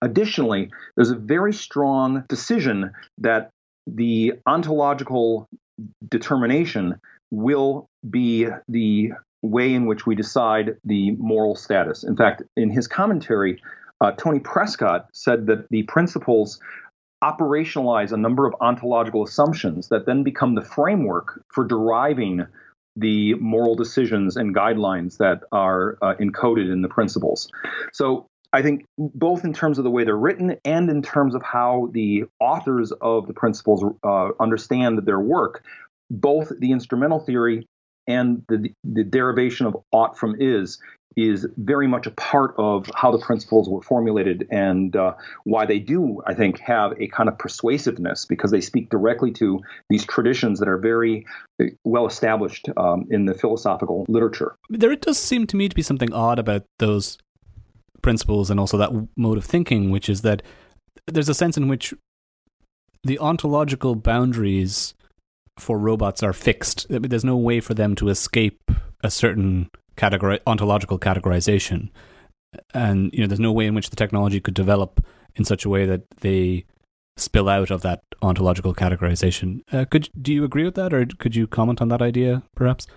Additionally, 0.01 0.69
there's 0.95 1.11
a 1.11 1.15
very 1.15 1.53
strong 1.53 2.23
decision 2.27 2.91
that 3.17 3.49
the 3.87 4.33
ontological 4.45 5.47
determination 6.09 6.95
will 7.31 7.89
be 8.09 8.47
the 8.67 9.11
way 9.41 9.73
in 9.73 9.85
which 9.85 10.05
we 10.05 10.15
decide 10.15 10.77
the 10.83 11.11
moral 11.11 11.55
status. 11.55 12.03
In 12.03 12.15
fact, 12.15 12.43
in 12.57 12.69
his 12.69 12.87
commentary, 12.87 13.61
uh, 14.01 14.11
Tony 14.11 14.39
Prescott 14.39 15.07
said 15.13 15.47
that 15.47 15.69
the 15.69 15.83
principles 15.83 16.59
operationalize 17.23 18.11
a 18.11 18.17
number 18.17 18.47
of 18.47 18.55
ontological 18.61 19.23
assumptions 19.23 19.89
that 19.89 20.05
then 20.05 20.23
become 20.23 20.55
the 20.55 20.61
framework 20.61 21.43
for 21.53 21.65
deriving 21.65 22.45
the 22.95 23.33
moral 23.35 23.75
decisions 23.75 24.35
and 24.35 24.55
guidelines 24.55 25.17
that 25.17 25.41
are 25.51 25.97
uh, 26.01 26.13
encoded 26.19 26.71
in 26.71 26.81
the 26.81 26.87
principles. 26.87 27.49
So 27.93 28.27
I 28.51 28.61
think 28.61 28.85
both 28.97 29.45
in 29.45 29.53
terms 29.53 29.77
of 29.77 29.83
the 29.83 29.91
way 29.91 30.03
they're 30.03 30.17
written 30.17 30.57
and 30.65 30.89
in 30.89 31.01
terms 31.01 31.35
of 31.35 31.43
how 31.43 31.89
the 31.91 32.25
authors 32.39 32.91
of 33.01 33.27
the 33.27 33.33
principles 33.33 33.83
uh, 34.03 34.29
understand 34.39 34.99
their 35.05 35.19
work, 35.19 35.63
both 36.09 36.51
the 36.59 36.71
instrumental 36.71 37.19
theory 37.19 37.67
and 38.07 38.43
the, 38.49 38.73
the 38.83 39.03
derivation 39.03 39.67
of 39.67 39.77
ought 39.91 40.17
from 40.17 40.35
is 40.39 40.79
is 41.17 41.47
very 41.57 41.87
much 41.87 42.05
a 42.05 42.11
part 42.11 42.53
of 42.57 42.89
how 42.95 43.11
the 43.11 43.17
principles 43.17 43.67
were 43.67 43.81
formulated 43.81 44.47
and 44.51 44.95
uh, 44.95 45.13
why 45.43 45.65
they 45.65 45.79
do, 45.79 46.21
I 46.25 46.33
think, 46.33 46.59
have 46.59 46.93
a 46.99 47.07
kind 47.07 47.27
of 47.27 47.37
persuasiveness 47.37 48.25
because 48.25 48.51
they 48.51 48.61
speak 48.61 48.89
directly 48.89 49.31
to 49.33 49.59
these 49.89 50.05
traditions 50.05 50.59
that 50.59 50.69
are 50.69 50.77
very 50.77 51.25
uh, 51.61 51.65
well 51.83 52.05
established 52.05 52.69
um, 52.77 53.05
in 53.09 53.25
the 53.25 53.33
philosophical 53.33 54.05
literature. 54.07 54.55
There 54.69 54.95
does 54.95 55.17
seem 55.17 55.47
to 55.47 55.57
me 55.57 55.67
to 55.67 55.75
be 55.75 55.81
something 55.81 56.13
odd 56.13 56.39
about 56.39 56.65
those 56.77 57.17
principles 58.01 58.49
and 58.49 58.59
also 58.59 58.77
that 58.77 58.91
mode 59.15 59.37
of 59.37 59.45
thinking, 59.45 59.91
which 59.91 60.09
is 60.09 60.21
that 60.21 60.41
there's 61.07 61.29
a 61.29 61.33
sense 61.33 61.57
in 61.57 61.67
which 61.67 61.93
the 63.03 63.19
ontological 63.19 63.95
boundaries 63.95 64.93
for 65.57 65.77
robots 65.77 66.23
are 66.23 66.33
fixed. 66.33 66.87
There's 66.89 67.25
no 67.25 67.37
way 67.37 67.59
for 67.59 67.73
them 67.73 67.95
to 67.95 68.09
escape 68.09 68.59
a 69.03 69.11
certain 69.11 69.69
categori- 69.97 70.41
ontological 70.47 70.99
categorization, 70.99 71.89
and 72.73 73.11
you 73.13 73.21
know 73.21 73.27
there's 73.27 73.39
no 73.39 73.51
way 73.51 73.65
in 73.65 73.75
which 73.75 73.89
the 73.89 73.95
technology 73.95 74.39
could 74.39 74.53
develop 74.53 75.03
in 75.35 75.45
such 75.45 75.65
a 75.65 75.69
way 75.69 75.85
that 75.85 76.03
they 76.21 76.65
spill 77.17 77.49
out 77.49 77.69
of 77.69 77.81
that 77.81 78.01
ontological 78.21 78.73
categorization. 78.73 79.61
Uh, 79.71 79.85
could 79.85 80.09
do 80.21 80.33
you 80.33 80.43
agree 80.43 80.63
with 80.63 80.75
that, 80.75 80.93
or 80.93 81.05
could 81.19 81.35
you 81.35 81.47
comment 81.47 81.81
on 81.81 81.89
that 81.89 82.01
idea, 82.01 82.43
perhaps? 82.55 82.87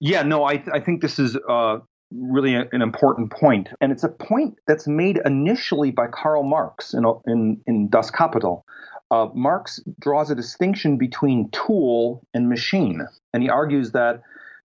Yeah, 0.00 0.22
no, 0.22 0.44
I 0.44 0.56
th- 0.56 0.70
I 0.72 0.80
think 0.80 1.02
this 1.02 1.18
is 1.18 1.36
uh, 1.48 1.78
really 2.10 2.54
a, 2.54 2.68
an 2.72 2.82
important 2.82 3.30
point, 3.30 3.68
and 3.80 3.92
it's 3.92 4.04
a 4.04 4.08
point 4.08 4.58
that's 4.66 4.86
made 4.86 5.20
initially 5.24 5.90
by 5.90 6.06
Karl 6.08 6.42
Marx 6.42 6.94
in 6.94 7.04
in, 7.26 7.60
in 7.66 7.88
Das 7.88 8.10
Kapital. 8.10 8.64
Uh, 9.10 9.28
Marx 9.34 9.80
draws 9.98 10.30
a 10.30 10.34
distinction 10.34 10.98
between 10.98 11.50
tool 11.50 12.22
and 12.34 12.48
machine, 12.48 13.06
and 13.32 13.42
he 13.42 13.48
argues 13.48 13.92
that 13.92 14.22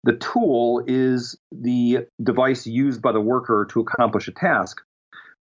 the 0.04 0.16
tool 0.16 0.84
is 0.86 1.36
the 1.50 2.06
device 2.22 2.66
used 2.66 3.02
by 3.02 3.12
the 3.12 3.20
worker 3.20 3.66
to 3.70 3.80
accomplish 3.80 4.28
a 4.28 4.32
task. 4.32 4.80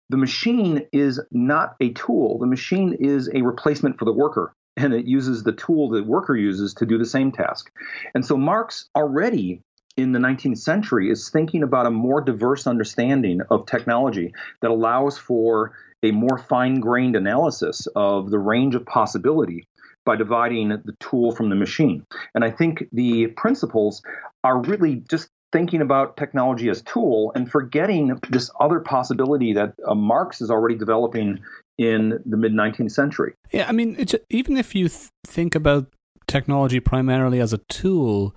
The 0.09 0.16
machine 0.16 0.87
is 0.92 1.20
not 1.31 1.76
a 1.81 1.92
tool. 1.92 2.38
The 2.38 2.46
machine 2.46 2.96
is 2.98 3.31
a 3.33 3.42
replacement 3.42 3.98
for 3.98 4.05
the 4.05 4.12
worker, 4.12 4.53
and 4.76 4.92
it 4.92 5.07
uses 5.07 5.44
the 5.44 5.53
tool 5.53 5.90
the 5.90 6.03
worker 6.03 6.37
uses 6.37 6.74
to 6.74 6.87
do 6.87 6.98
the 6.98 7.05
same 7.07 7.31
task. 7.31 7.70
And 8.14 8.26
so 8.26 8.37
Marx 8.37 8.88
already 8.96 9.62
in 10.00 10.12
the 10.12 10.18
19th 10.18 10.58
century 10.58 11.10
is 11.10 11.28
thinking 11.30 11.62
about 11.62 11.86
a 11.86 11.90
more 11.90 12.20
diverse 12.20 12.66
understanding 12.66 13.40
of 13.50 13.66
technology 13.66 14.32
that 14.62 14.70
allows 14.70 15.18
for 15.18 15.72
a 16.02 16.10
more 16.10 16.38
fine 16.38 16.80
grained 16.80 17.16
analysis 17.16 17.86
of 17.94 18.30
the 18.30 18.38
range 18.38 18.74
of 18.74 18.86
possibility 18.86 19.66
by 20.06 20.16
dividing 20.16 20.68
the 20.70 20.96
tool 20.98 21.32
from 21.32 21.50
the 21.50 21.56
machine. 21.56 22.04
And 22.34 22.44
I 22.44 22.50
think 22.50 22.84
the 22.92 23.28
principles 23.28 24.02
are 24.42 24.62
really 24.62 25.02
just 25.10 25.28
thinking 25.52 25.82
about 25.82 26.16
technology 26.16 26.68
as 26.68 26.82
tool 26.82 27.32
and 27.34 27.50
forgetting 27.50 28.18
this 28.30 28.50
other 28.60 28.80
possibility 28.80 29.52
that 29.52 29.74
uh, 29.86 29.94
Marx 29.94 30.40
is 30.40 30.50
already 30.50 30.76
developing 30.76 31.40
in 31.76 32.20
the 32.24 32.36
mid 32.36 32.52
19th 32.52 32.92
century. 32.92 33.34
Yeah, 33.52 33.68
I 33.68 33.72
mean, 33.72 34.04
even 34.28 34.56
if 34.56 34.74
you 34.74 34.88
th- 34.88 35.10
think 35.26 35.54
about 35.54 35.86
technology 36.26 36.78
primarily 36.78 37.40
as 37.40 37.52
a 37.52 37.58
tool, 37.68 38.34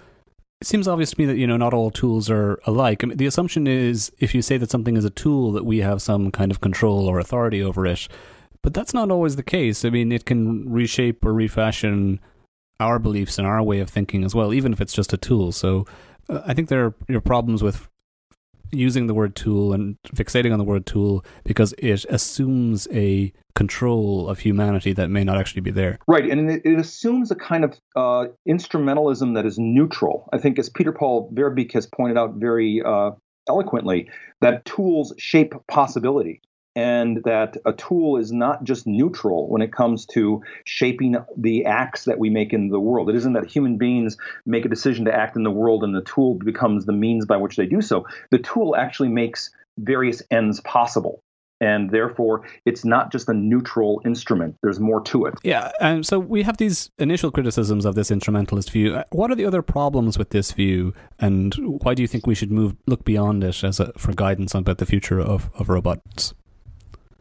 it 0.64 0.68
seems 0.68 0.88
obvious 0.88 1.12
to 1.12 1.20
me 1.20 1.26
that 1.26 1.36
you 1.36 1.46
know 1.46 1.58
not 1.58 1.74
all 1.74 1.92
tools 1.92 2.30
are 2.30 2.58
alike. 2.66 3.04
I 3.04 3.08
mean, 3.08 3.18
the 3.18 3.26
assumption 3.26 3.68
is 3.68 4.14
if 4.20 4.34
you 4.34 4.42
say 4.42 4.56
that 4.56 4.72
something 4.72 4.96
is 4.96 5.04
a 5.04 5.10
tool, 5.10 5.52
that 5.52 5.66
we 5.66 5.80
have 5.80 6.02
some 6.02 6.32
kind 6.32 6.52
of 6.52 6.62
control 6.62 7.06
or 7.06 7.20
authority 7.20 7.62
over 7.62 7.86
it. 7.86 8.08
But 8.62 8.74
that's 8.74 8.94
not 8.94 9.12
always 9.12 9.36
the 9.36 9.44
case. 9.44 9.84
I 9.84 9.90
mean, 9.90 10.14
it 10.14 10.24
can 10.24 10.72
reshape 10.72 11.26
or 11.26 11.34
refashion 11.34 12.22
our 12.80 12.98
beliefs 12.98 13.38
and 13.38 13.46
our 13.46 13.62
way 13.62 13.82
of 13.82 13.90
thinking 13.90 14.24
as 14.24 14.34
well, 14.34 14.54
even 14.54 14.72
if 14.72 14.80
it's 14.80 14.94
just 14.94 15.12
a 15.12 15.18
tool. 15.18 15.52
So 15.52 15.86
uh, 16.30 16.40
I 16.46 16.54
think 16.54 16.70
there 16.70 16.94
are 17.10 17.20
problems 17.20 17.62
with 17.62 17.90
using 18.74 19.08
the 19.08 19.14
word 19.14 19.36
tool 19.36 19.74
and 19.74 19.98
fixating 20.16 20.52
on 20.52 20.60
the 20.60 20.66
word 20.66 20.86
tool 20.86 21.26
because 21.44 21.74
it 21.78 22.06
assumes 22.10 22.88
a 22.92 23.32
control 23.56 24.28
of 24.30 24.40
humanity 24.40 24.94
that 24.94 25.10
may 25.10 25.24
not 25.24 25.38
actually 25.38 25.62
be 25.62 25.72
there. 25.72 26.00
Right, 26.08 26.30
and 26.30 26.50
it, 26.50 26.62
it 26.66 26.80
assumes 26.80 27.32
a 27.32 27.36
kind 27.36 27.64
of 27.64 27.80
uh, 27.96 28.26
instrumentalism 28.48 29.36
that 29.36 29.46
is 29.46 29.58
neutral. 29.60 30.30
I 30.34 30.38
think, 30.40 30.58
as 30.60 30.70
Peter 30.70 30.92
Paul 30.92 31.32
Verbeek 31.34 31.74
has 31.74 31.86
pointed 31.86 32.18
out 32.18 32.36
very 32.36 32.82
uh, 32.84 33.12
eloquently, 33.48 34.10
that 34.42 34.66
tools 34.66 35.14
shape 35.18 35.54
possibility 35.68 36.42
and 36.76 37.22
that 37.24 37.58
a 37.66 37.74
tool 37.74 38.18
is 38.18 38.32
not 38.32 38.64
just 38.64 38.88
neutral 38.88 39.48
when 39.48 39.62
it 39.62 39.72
comes 39.72 40.06
to 40.08 40.42
shaping 40.66 41.16
the 41.38 41.66
acts 41.66 42.06
that 42.06 42.20
we 42.20 42.30
make 42.30 42.54
in 42.54 42.70
the 42.70 42.80
world. 42.80 43.10
It 43.10 43.16
isn't 43.16 43.34
that 43.34 43.46
human 43.46 43.78
beings 43.78 44.18
make 44.46 44.66
a 44.66 44.70
decision 44.70 45.06
to 45.06 45.14
act 45.14 45.36
in 45.36 45.44
the 45.44 45.52
world 45.52 45.84
and 45.84 45.96
the 45.96 46.02
tool 46.02 46.36
becomes 46.36 46.86
the 46.86 46.94
means 46.94 47.26
by 47.26 47.38
which 47.38 47.56
they 47.56 47.66
do 47.66 47.82
so. 47.82 48.06
The 48.32 48.40
tool 48.40 48.76
actually 48.76 49.10
makes 49.10 49.52
various 49.78 50.22
ends 50.32 50.60
possible. 50.62 51.22
And 51.62 51.92
therefore, 51.92 52.44
it's 52.66 52.84
not 52.84 53.10
just 53.10 53.30
a 53.30 53.34
neutral 53.34 54.02
instrument. 54.04 54.58
There's 54.62 54.82
more 54.82 55.02
to 55.04 55.28
it. 55.28 55.36
Yeah. 55.44 55.72
And 55.80 56.06
so 56.06 56.20
we 56.20 56.44
have 56.44 56.58
these 56.58 56.90
initial 56.98 57.32
criticisms 57.32 57.86
of 57.86 57.96
this 57.96 58.12
instrumentalist 58.12 58.70
view. 58.70 58.96
Uh, 58.96 59.04
what 59.12 59.32
are 59.32 59.36
the 59.36 59.46
other 59.46 59.62
problems 59.62 60.18
with 60.18 60.32
this 60.32 60.52
view? 60.52 60.94
And 61.20 61.54
why 61.84 61.94
do 61.94 62.02
you 62.02 62.08
think 62.08 62.28
we 62.28 62.36
should 62.36 62.52
move 62.52 62.76
look 62.86 63.06
beyond 63.06 63.46
it 63.46 63.64
as 63.64 63.80
a, 63.80 63.94
for 63.98 64.12
guidance 64.12 64.54
about 64.54 64.80
the 64.80 64.86
future 64.86 65.22
of, 65.22 65.50
of 65.54 65.70
robots? 65.70 66.34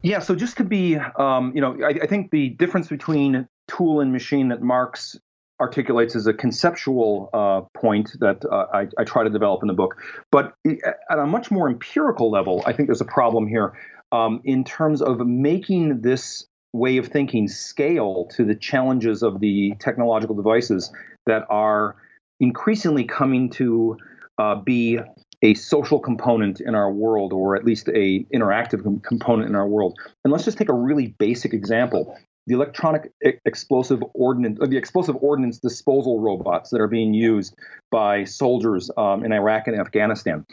Yeah, 0.03 0.19
so 0.19 0.35
just 0.35 0.57
to 0.57 0.65
be, 0.65 0.97
um, 0.97 1.53
you 1.55 1.61
know, 1.61 1.79
I, 1.83 1.91
I, 2.03 2.07
think 2.07 2.33
the 2.33 2.51
difference 2.51 2.89
between 2.89 3.47
tool 3.69 4.01
and 4.01 4.13
machine 4.13 4.49
that 4.49 4.61
Marx 4.61 5.17
articulates 5.61 6.17
is 6.17 6.27
a 6.27 6.35
conceptual 6.35 7.31
uh, 7.33 7.61
point 7.79 8.11
that 8.19 8.45
uh, 8.45 8.67
I, 8.75 8.89
I, 8.99 9.05
try 9.05 9.23
to 9.23 9.31
develop 9.31 9.63
in 9.63 9.69
the 9.69 9.75
book. 9.75 9.97
But 10.33 10.55
at 10.67 11.19
a 11.19 11.27
much 11.27 11.53
more 11.53 11.69
empirical 11.69 12.33
level, 12.33 12.65
I 12.67 12.73
think 12.73 12.89
there's 12.89 13.01
a 13.01 13.07
problem 13.07 13.47
here 13.47 13.79
um, 14.11 14.41
in 14.45 14.65
terms 14.65 15.03
of 15.03 15.21
making 15.21 16.01
this 16.01 16.47
way 16.73 16.97
of 16.97 17.07
thinking 17.07 17.47
scale 17.47 18.27
to 18.33 18.45
the 18.45 18.57
challenges 18.57 19.23
of 19.23 19.39
the 19.39 19.75
technological 19.79 20.35
devices 20.35 20.91
that 21.27 21.45
are 21.49 21.95
increasingly 22.41 23.05
coming 23.05 23.51
to 23.51 23.97
uh, 24.39 24.57
be 24.57 24.99
a 25.43 25.55
social 25.55 25.99
component 25.99 26.61
in 26.61 26.75
our 26.75 26.91
world, 26.91 27.33
or 27.33 27.57
at 27.57 27.65
least 27.65 27.89
a 27.89 28.25
interactive 28.35 28.83
com- 28.83 29.01
component 29.01 29.49
in 29.49 29.55
our 29.55 29.67
world. 29.67 29.99
And 30.25 30.33
let's 30.33 30.45
just 30.45 30.59
take 30.59 30.69
a 30.69 30.75
really 30.75 31.09
basic 31.19 31.53
example: 31.53 32.17
the 32.47 32.55
electronic 32.55 33.13
explosive 33.45 34.03
ordnance, 34.15 34.59
uh, 34.61 34.67
the 34.67 34.77
explosive 34.77 35.17
ordnance 35.21 35.59
disposal 35.59 36.21
robots 36.21 36.71
that 36.71 36.81
are 36.81 36.89
being 36.89 37.15
used 37.15 37.55
by 37.91 38.25
soldiers 38.25 38.91
um, 38.97 39.25
in 39.25 39.33
Iraq 39.33 39.67
and 39.67 39.79
Afghanistan. 39.79 40.47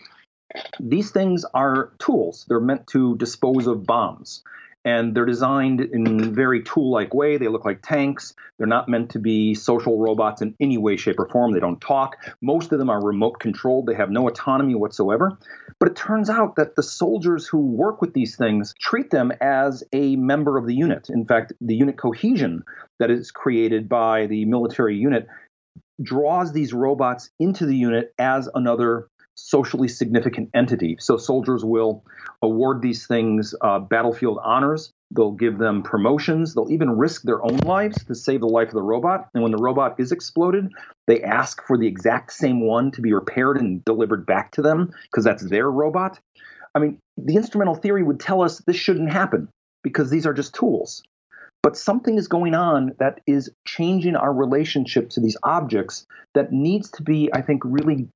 These 0.79 1.11
things 1.11 1.45
are 1.53 1.93
tools. 1.99 2.45
They're 2.47 2.59
meant 2.59 2.87
to 2.87 3.15
dispose 3.17 3.67
of 3.67 3.85
bombs 3.85 4.43
and 4.89 5.15
they're 5.15 5.25
designed 5.25 5.81
in 5.81 6.33
very 6.33 6.63
tool-like 6.63 7.13
way. 7.13 7.37
They 7.37 7.47
look 7.47 7.63
like 7.63 7.81
tanks. 7.83 8.33
They're 8.57 8.65
not 8.67 8.89
meant 8.89 9.11
to 9.11 9.19
be 9.19 9.53
social 9.53 9.99
robots 9.99 10.41
in 10.41 10.55
any 10.59 10.77
way, 10.77 10.97
shape, 10.97 11.19
or 11.19 11.27
form. 11.29 11.51
They 11.51 11.59
don't 11.59 11.79
talk. 11.79 12.15
Most 12.41 12.71
of 12.71 12.79
them 12.79 12.89
are 12.89 13.03
remote 13.03 13.39
controlled. 13.39 13.85
They 13.85 13.93
have 13.93 14.09
no 14.09 14.27
autonomy 14.27 14.75
whatsoever. 14.75 15.37
But 15.79 15.89
it 15.89 15.95
turns 15.95 16.29
out 16.29 16.55
that 16.55 16.75
the 16.75 16.83
soldiers 16.83 17.47
who 17.47 17.59
work 17.59 18.01
with 18.01 18.13
these 18.13 18.35
things 18.35 18.73
treat 18.79 19.11
them 19.11 19.31
as 19.41 19.83
a 19.93 20.15
member 20.15 20.57
of 20.57 20.65
the 20.65 20.75
unit. 20.75 21.09
In 21.09 21.25
fact, 21.25 21.53
the 21.61 21.75
unit 21.75 21.97
cohesion 21.97 22.63
that 22.99 23.11
is 23.11 23.31
created 23.31 23.87
by 23.87 24.25
the 24.25 24.45
military 24.45 24.97
unit 24.97 25.27
draws 26.01 26.51
these 26.51 26.73
robots 26.73 27.29
into 27.39 27.65
the 27.65 27.75
unit 27.75 28.13
as 28.17 28.49
another 28.55 29.07
socially 29.47 29.87
significant 29.87 30.49
entity. 30.53 30.97
So 30.99 31.17
soldiers 31.17 31.63
will 31.63 32.03
award 32.41 32.81
these 32.81 33.07
things 33.07 33.55
uh, 33.61 33.79
battlefield 33.79 34.39
honors. 34.43 34.93
They'll 35.11 35.31
give 35.31 35.57
them 35.57 35.81
promotions. 35.81 36.53
They'll 36.53 36.71
even 36.71 36.91
risk 36.91 37.23
their 37.23 37.43
own 37.43 37.57
lives 37.57 38.03
to 38.05 38.15
save 38.15 38.41
the 38.41 38.47
life 38.47 38.67
of 38.67 38.75
the 38.75 38.81
robot. 38.81 39.29
And 39.33 39.41
when 39.41 39.51
the 39.51 39.61
robot 39.61 39.99
is 39.99 40.11
exploded, 40.11 40.71
they 41.07 41.23
ask 41.23 41.65
for 41.65 41.77
the 41.77 41.87
exact 41.87 42.33
same 42.33 42.61
one 42.61 42.91
to 42.91 43.01
be 43.01 43.13
repaired 43.13 43.57
and 43.57 43.83
delivered 43.83 44.25
back 44.25 44.51
to 44.51 44.61
them 44.61 44.91
because 45.03 45.23
that's 45.23 45.47
their 45.49 45.69
robot. 45.69 46.19
I 46.75 46.79
mean, 46.79 46.99
the 47.17 47.35
instrumental 47.35 47.75
theory 47.75 48.03
would 48.03 48.19
tell 48.19 48.41
us 48.41 48.59
this 48.59 48.75
shouldn't 48.75 49.11
happen 49.11 49.49
because 49.83 50.09
these 50.09 50.27
are 50.27 50.33
just 50.33 50.53
tools. 50.53 51.01
But 51.61 51.75
something 51.75 52.17
is 52.17 52.27
going 52.27 52.55
on 52.55 52.93
that 52.99 53.19
is 53.27 53.49
changing 53.65 54.15
our 54.15 54.33
relationship 54.33 55.09
to 55.11 55.19
these 55.19 55.35
objects 55.43 56.05
that 56.33 56.53
needs 56.53 56.91
to 56.91 57.03
be, 57.03 57.29
I 57.33 57.41
think, 57.41 57.63
really 57.65 58.07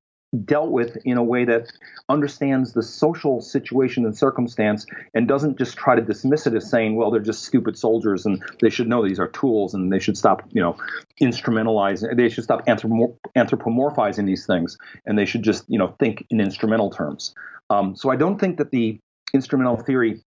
dealt 0.46 0.72
with 0.72 0.98
in 1.06 1.18
a 1.18 1.24
way 1.24 1.46
that 1.46 1.72
understands 2.10 2.74
the 2.74 2.82
social 2.82 3.42
situation 3.42 4.06
and 4.06 4.18
circumstance 4.18 4.86
and 5.14 5.28
doesn't 5.28 5.58
just 5.58 5.78
try 5.78 5.96
to 5.96 6.02
dismiss 6.02 6.48
it 6.48 6.54
as 6.56 6.70
saying, 6.70 6.96
well, 6.96 7.12
they're 7.12 7.22
just 7.22 7.46
stupid 7.46 7.78
soldiers 7.78 8.26
and 8.26 8.44
they 8.62 8.70
should 8.70 8.88
know 8.88 9.08
these 9.08 9.20
are 9.20 9.28
tools 9.28 9.74
and 9.74 9.92
they 9.92 10.00
should 10.00 10.18
stop, 10.18 10.42
you 10.50 10.62
know, 10.62 10.76
instrumentalizing, 11.22 12.16
they 12.18 12.30
should 12.30 12.44
stop 12.44 12.66
anthropomorphizing 12.66 14.26
these 14.26 14.46
things 14.46 14.78
and 15.06 15.18
they 15.18 15.26
should 15.26 15.44
just, 15.44 15.66
you 15.68 15.78
know, 15.78 15.96
think 16.00 16.26
in 16.30 16.40
instrumental 16.40 16.90
terms. 16.90 17.34
Um, 17.70 17.96
so 17.96 18.10
I 18.10 18.16
don't 18.16 18.40
think 18.40 18.58
that 18.58 18.72
the 18.72 19.00
instrumental 19.34 19.78
theory 19.78 20.22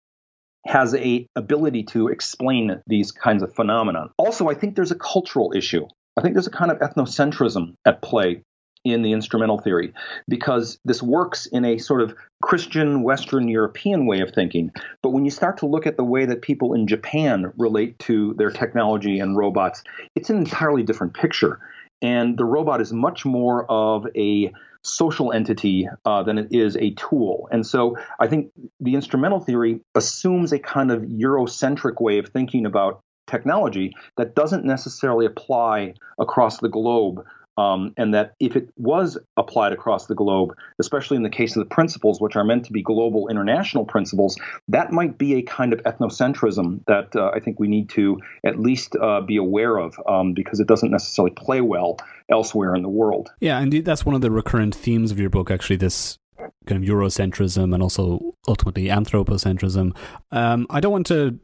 has 0.66 0.94
a 0.94 1.26
ability 1.36 1.82
to 1.82 2.08
explain 2.08 2.80
these 2.86 3.12
kinds 3.12 3.42
of 3.42 3.54
phenomena. 3.54 4.08
Also, 4.16 4.48
I 4.48 4.54
think 4.54 4.76
there's 4.76 4.92
a 4.92 4.98
cultural 4.98 5.52
issue. 5.54 5.86
I 6.16 6.22
think 6.22 6.34
there's 6.34 6.46
a 6.46 6.50
kind 6.50 6.70
of 6.70 6.78
ethnocentrism 6.78 7.74
at 7.84 8.00
play 8.00 8.42
in 8.84 9.02
the 9.02 9.12
instrumental 9.12 9.58
theory 9.58 9.92
because 10.28 10.78
this 10.84 11.02
works 11.02 11.46
in 11.46 11.64
a 11.64 11.78
sort 11.78 12.02
of 12.02 12.14
Christian 12.42 13.02
Western 13.02 13.48
European 13.48 14.06
way 14.06 14.20
of 14.20 14.30
thinking. 14.30 14.70
But 15.02 15.10
when 15.10 15.24
you 15.24 15.30
start 15.30 15.56
to 15.58 15.66
look 15.66 15.86
at 15.86 15.96
the 15.96 16.04
way 16.04 16.26
that 16.26 16.42
people 16.42 16.74
in 16.74 16.86
Japan 16.86 17.52
relate 17.56 17.98
to 18.00 18.34
their 18.34 18.50
technology 18.50 19.18
and 19.18 19.36
robots, 19.36 19.82
it's 20.14 20.30
an 20.30 20.36
entirely 20.36 20.82
different 20.82 21.14
picture. 21.14 21.60
And 22.02 22.36
the 22.36 22.44
robot 22.44 22.82
is 22.82 22.92
much 22.92 23.24
more 23.24 23.64
of 23.70 24.06
a 24.14 24.52
social 24.82 25.32
entity 25.32 25.88
uh, 26.04 26.22
than 26.22 26.36
it 26.36 26.48
is 26.50 26.76
a 26.76 26.90
tool. 26.90 27.48
And 27.50 27.66
so 27.66 27.96
I 28.20 28.26
think 28.26 28.50
the 28.80 28.94
instrumental 28.94 29.40
theory 29.40 29.80
assumes 29.94 30.52
a 30.52 30.58
kind 30.58 30.90
of 30.90 31.02
Eurocentric 31.02 32.02
way 32.02 32.18
of 32.18 32.28
thinking 32.28 32.66
about 32.66 33.00
technology 33.26 33.94
that 34.18 34.34
doesn't 34.34 34.66
necessarily 34.66 35.24
apply 35.24 35.94
across 36.18 36.58
the 36.58 36.68
globe 36.68 37.24
um, 37.56 37.92
and 37.96 38.14
that 38.14 38.34
if 38.40 38.56
it 38.56 38.68
was 38.76 39.18
applied 39.36 39.72
across 39.72 40.06
the 40.06 40.14
globe, 40.14 40.54
especially 40.78 41.16
in 41.16 41.22
the 41.22 41.30
case 41.30 41.56
of 41.56 41.60
the 41.60 41.74
principles, 41.74 42.20
which 42.20 42.36
are 42.36 42.44
meant 42.44 42.64
to 42.66 42.72
be 42.72 42.82
global 42.82 43.28
international 43.28 43.84
principles, 43.84 44.36
that 44.68 44.92
might 44.92 45.18
be 45.18 45.34
a 45.34 45.42
kind 45.42 45.72
of 45.72 45.82
ethnocentrism 45.82 46.84
that 46.86 47.14
uh, 47.16 47.30
I 47.34 47.40
think 47.40 47.60
we 47.60 47.68
need 47.68 47.88
to 47.90 48.20
at 48.44 48.58
least 48.58 48.96
uh, 49.00 49.20
be 49.20 49.36
aware 49.36 49.78
of 49.78 49.98
um, 50.08 50.34
because 50.34 50.60
it 50.60 50.66
doesn't 50.66 50.90
necessarily 50.90 51.34
play 51.34 51.60
well 51.60 51.98
elsewhere 52.30 52.74
in 52.74 52.82
the 52.82 52.88
world. 52.88 53.30
Yeah, 53.40 53.60
indeed, 53.60 53.84
that's 53.84 54.04
one 54.04 54.14
of 54.14 54.20
the 54.20 54.30
recurrent 54.30 54.74
themes 54.74 55.10
of 55.10 55.20
your 55.20 55.30
book, 55.30 55.50
actually, 55.50 55.76
this 55.76 56.18
kind 56.66 56.82
of 56.82 56.88
Eurocentrism 56.88 57.72
and 57.72 57.82
also 57.82 58.34
ultimately 58.48 58.86
anthropocentrism. 58.86 59.96
Um, 60.30 60.66
I 60.70 60.80
don't 60.80 60.92
want 60.92 61.06
to 61.06 61.38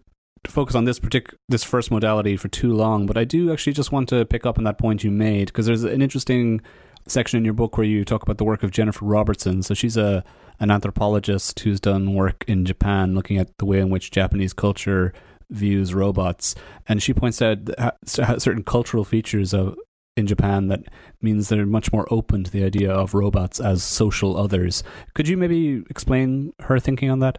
focus 0.47 0.75
on 0.75 0.85
this 0.85 0.99
particular 0.99 1.39
this 1.49 1.65
first 1.65 1.91
modality 1.91 2.37
for 2.37 2.49
too 2.49 2.73
long, 2.73 3.07
but 3.07 3.17
I 3.17 3.25
do 3.25 3.53
actually 3.53 3.75
just 3.75 3.93
want 3.93 4.09
to 4.11 4.25
pick 4.25 4.47
up 4.47 4.59
on 4.59 4.65
that 4.65 4.79
point 4.79 5.05
you 5.05 5.11
made 5.11 5.47
because 5.47 5.67
there's 5.67 5.85
an 5.85 6.03
interesting 6.03 6.61
section 7.07 7.39
in 7.39 7.45
your 7.45 7.55
book 7.55 7.77
where 7.77 7.87
you 7.87 8.05
talk 8.05 8.23
about 8.23 8.39
the 8.39 8.45
work 8.45 8.63
of 8.63 8.71
Jennifer 8.71 9.05
Robertson. 9.05 9.63
So 9.63 9.75
she's 9.75 9.97
a 9.97 10.25
an 10.59 10.71
anthropologist 10.71 11.59
who's 11.61 11.81
done 11.81 12.15
work 12.15 12.45
in 12.47 12.67
Japan 12.67 13.15
looking 13.15 13.39
at 13.39 13.57
the 13.59 13.65
way 13.65 13.81
in 13.81 13.89
which 13.91 14.11
Japanese 14.11 14.53
culture 14.53 15.13
views 15.51 15.95
robots, 15.95 16.55
and 16.87 17.03
she 17.03 17.13
points 17.13 17.43
out 17.43 17.59
certain 18.07 18.63
cultural 18.63 19.05
features 19.05 19.53
of 19.53 19.77
in 20.17 20.27
Japan 20.27 20.69
that 20.69 20.85
means 21.23 21.49
they're 21.49 21.65
much 21.65 21.93
more 21.93 22.07
open 22.11 22.45
to 22.45 22.51
the 22.51 22.65
idea 22.65 22.93
of 22.93 23.15
robots 23.15 23.61
as 23.61 23.83
social 23.83 24.37
others. 24.37 24.83
Could 25.15 25.29
you 25.29 25.37
maybe 25.37 25.83
explain 25.89 26.53
her 26.61 26.79
thinking 26.79 27.11
on 27.11 27.21
that? 27.21 27.39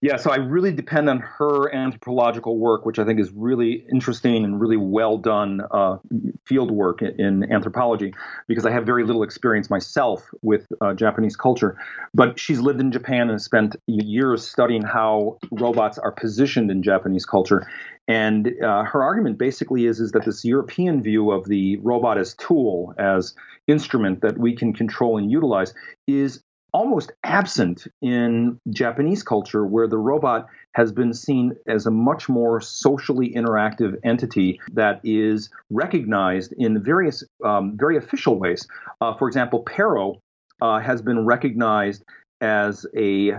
Yeah, 0.00 0.16
so 0.16 0.30
I 0.30 0.36
really 0.36 0.72
depend 0.72 1.08
on 1.08 1.18
her 1.18 1.74
anthropological 1.74 2.58
work, 2.58 2.84
which 2.84 2.98
I 2.98 3.04
think 3.04 3.20
is 3.20 3.30
really 3.32 3.86
interesting 3.92 4.44
and 4.44 4.60
really 4.60 4.76
well 4.76 5.18
done 5.18 5.62
uh, 5.70 5.98
field 6.44 6.70
work 6.70 7.02
in 7.02 7.50
anthropology, 7.52 8.14
because 8.46 8.66
I 8.66 8.70
have 8.70 8.86
very 8.86 9.04
little 9.04 9.22
experience 9.22 9.70
myself 9.70 10.28
with 10.42 10.66
uh, 10.80 10.94
Japanese 10.94 11.36
culture. 11.36 11.76
But 12.12 12.38
she's 12.38 12.60
lived 12.60 12.80
in 12.80 12.92
Japan 12.92 13.30
and 13.30 13.40
spent 13.40 13.76
years 13.86 14.46
studying 14.46 14.82
how 14.82 15.38
robots 15.50 15.98
are 15.98 16.12
positioned 16.12 16.70
in 16.70 16.82
Japanese 16.82 17.26
culture. 17.26 17.66
And 18.06 18.52
uh, 18.62 18.84
her 18.84 19.02
argument 19.02 19.38
basically 19.38 19.86
is, 19.86 19.98
is 19.98 20.12
that 20.12 20.24
this 20.24 20.44
European 20.44 21.02
view 21.02 21.30
of 21.30 21.46
the 21.46 21.78
robot 21.78 22.18
as 22.18 22.34
tool, 22.34 22.94
as 22.98 23.34
instrument 23.66 24.20
that 24.20 24.36
we 24.36 24.54
can 24.54 24.74
control 24.74 25.16
and 25.16 25.30
utilize, 25.30 25.72
is 26.06 26.42
almost 26.74 27.12
absent 27.22 27.86
in 28.02 28.60
Japanese 28.70 29.22
culture, 29.22 29.64
where 29.64 29.86
the 29.86 29.96
robot 29.96 30.48
has 30.72 30.90
been 30.90 31.14
seen 31.14 31.54
as 31.68 31.86
a 31.86 31.90
much 31.90 32.28
more 32.28 32.60
socially 32.60 33.32
interactive 33.32 33.96
entity 34.02 34.60
that 34.72 35.00
is 35.04 35.48
recognized 35.70 36.52
in 36.58 36.82
various 36.82 37.22
um, 37.44 37.76
very 37.76 37.96
official 37.96 38.38
ways. 38.38 38.66
Uh, 39.00 39.14
for 39.14 39.28
example, 39.28 39.64
Paro 39.64 40.18
uh, 40.60 40.80
has 40.80 41.00
been 41.00 41.24
recognized 41.24 42.04
as 42.40 42.84
a 42.96 43.34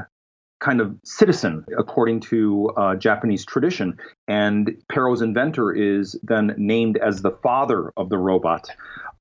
kind 0.59 0.81
of 0.81 0.95
citizen 1.03 1.65
according 1.77 2.19
to 2.19 2.71
uh, 2.77 2.95
Japanese 2.95 3.45
tradition. 3.45 3.97
And 4.27 4.77
Paro's 4.91 5.21
inventor 5.21 5.73
is 5.73 6.19
then 6.23 6.53
named 6.57 6.97
as 6.97 7.21
the 7.21 7.31
father 7.43 7.91
of 7.97 8.09
the 8.09 8.17
robot. 8.17 8.69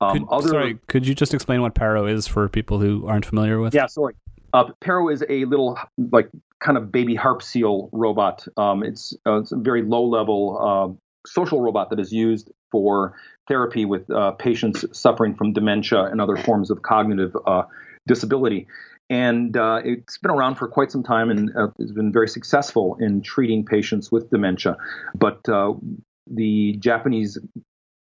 Um, 0.01 0.18
could, 0.18 0.29
other, 0.31 0.49
sorry, 0.49 0.79
could 0.87 1.07
you 1.07 1.14
just 1.14 1.35
explain 1.35 1.62
what 1.62 1.75
Paro 1.75 2.11
is 2.11 2.27
for 2.27 2.49
people 2.49 2.79
who 2.79 3.07
aren't 3.07 3.27
familiar 3.27 3.61
with? 3.61 3.75
Yeah, 3.75 3.87
sorry. 3.87 4.14
Uh, 4.53 4.66
Paro 4.81 5.12
is 5.12 5.25
a 5.29 5.44
little 5.47 5.79
like 6.12 6.31
kind 6.61 6.79
of 6.79 6.92
baby 6.92 7.14
harp 7.14 7.42
seal 7.42 7.88
robot. 7.92 8.47
Um, 8.57 8.83
it's, 8.83 9.14
uh, 9.27 9.40
it's, 9.40 9.53
a 9.53 9.57
very 9.57 9.83
low 9.83 10.05
level 10.05 10.59
uh, 10.61 11.29
social 11.29 11.61
robot 11.61 11.90
that 11.90 11.99
is 11.99 12.12
used 12.12 12.51
for 12.70 13.14
therapy 13.49 13.85
with 13.85 14.09
uh, 14.11 14.33
patients 14.33 14.85
suffering 14.92 15.35
from 15.35 15.53
dementia 15.53 16.05
and 16.05 16.20
other 16.20 16.37
forms 16.37 16.70
of 16.70 16.83
cognitive 16.83 17.37
uh, 17.47 17.64
disability. 18.07 18.66
And 19.14 19.57
uh, 19.57 19.81
it's 19.85 20.18
been 20.18 20.33
around 20.33 20.57
for 20.57 20.66
quite 20.66 20.90
some 20.90 21.05
time 21.05 21.31
and 21.31 21.50
has 21.79 21.92
been 21.92 22.12
very 22.12 22.29
successful 22.29 22.96
in 22.98 23.22
treating 23.22 23.64
patients 23.64 24.11
with 24.11 24.29
dementia. 24.31 24.77
But 25.14 25.38
the 25.44 26.77
Japanese 26.81 27.38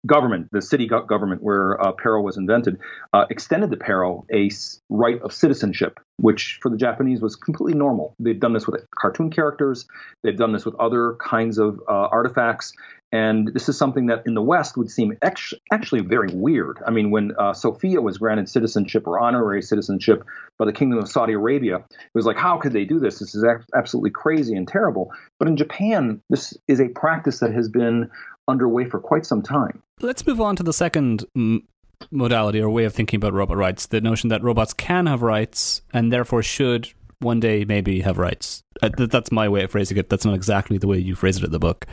government, 0.06 0.50
the 0.52 0.62
city 0.62 0.88
go- 0.88 1.04
government 1.04 1.42
where 1.42 1.80
uh, 1.82 1.94
was 2.21 2.38
invented, 2.38 2.80
uh, 3.13 3.25
extended 3.30 3.71
to 3.71 3.77
Paro 3.77 4.25
a 4.34 4.50
right 4.90 5.21
of 5.21 5.34
citizenship, 5.34 6.00
which 6.17 6.60
for 6.62 6.69
the 6.69 6.77
Japanese 6.77 7.21
was 7.21 7.36
completely 7.36 7.77
normal. 7.77 8.15
They've 8.19 8.40
done 8.40 8.54
this 8.54 8.67
with 8.67 8.86
cartoon 8.96 9.32
characters, 9.32 9.86
they've 10.23 10.38
done 10.38 10.54
this 10.54 10.65
with 10.65 10.75
other 10.75 11.15
kinds 11.19 11.58
of 11.58 11.80
uh, 11.88 11.92
artifacts, 11.92 12.73
and 13.13 13.54
this 13.54 13.69
is 13.69 13.77
something 13.77 14.08
that 14.08 14.23
in 14.25 14.34
the 14.34 14.42
West 14.42 14.75
would 14.75 14.90
seem 14.90 15.15
ex- 15.21 15.54
actually 15.71 16.02
very 16.02 16.30
weird. 16.34 16.80
I 16.86 16.90
mean, 16.90 17.12
when 17.12 17.34
uh, 17.38 17.54
Sophia 17.54 18.02
was 18.02 18.17
granted 18.17 18.50
citizenship 18.50 19.06
or 19.06 19.19
honorary 19.19 19.62
citizenship 19.62 20.23
by 20.58 20.65
the 20.65 20.73
Kingdom 20.73 20.98
of 20.98 21.08
Saudi 21.08 21.34
Arabia, 21.34 21.75
it 21.75 22.15
was 22.15 22.25
like, 22.25 22.38
how 22.38 22.58
could 22.58 22.73
they 22.73 22.86
do 22.86 23.00
this? 23.00 23.19
This 23.19 23.36
is 23.36 23.46
absolutely 23.75 24.10
crazy 24.10 24.56
and 24.56 24.67
terrible. 24.67 25.12
But 25.38 25.48
in 25.48 25.58
Japan, 25.58 26.23
this 26.32 26.58
is 26.67 26.82
a 26.82 26.88
practice 26.88 27.40
that 27.42 27.54
has 27.54 27.69
been 27.69 28.10
underway 28.48 28.85
for 28.85 29.00
quite 29.00 29.25
some 29.25 29.41
time. 29.41 29.81
Let's 30.02 30.25
move 30.25 30.41
on 30.41 30.56
to 30.58 30.63
the 30.63 30.73
second 30.73 31.25
m- 31.35 31.67
modality 32.12 32.60
or 32.60 32.69
way 32.69 32.83
of 32.83 32.94
thinking 32.94 33.17
about 33.17 33.33
robot 33.33 33.58
rights 33.58 33.85
the 33.87 34.02
notion 34.02 34.29
that 34.29 34.44
robots 34.44 34.73
can 34.73 35.06
have 35.06 35.21
rights 35.21 35.81
and 35.94 36.12
therefore 36.12 36.44
should 36.44 36.91
one 37.19 37.39
day 37.39 37.63
maybe 37.63 38.02
have 38.02 38.17
rights. 38.17 38.63
Uh, 38.81 38.89
th- 38.89 39.10
that's 39.10 39.31
my 39.31 39.48
way 39.48 39.63
of 39.63 39.71
phrasing 39.71 39.98
it. 39.98 40.10
That's 40.10 40.25
not 40.25 40.35
exactly 40.35 40.77
the 40.77 40.87
way 40.87 40.98
you 40.98 41.15
phrase 41.15 41.37
it 41.37 41.44
in 41.44 41.52
the 41.52 41.60
book. 41.60 41.85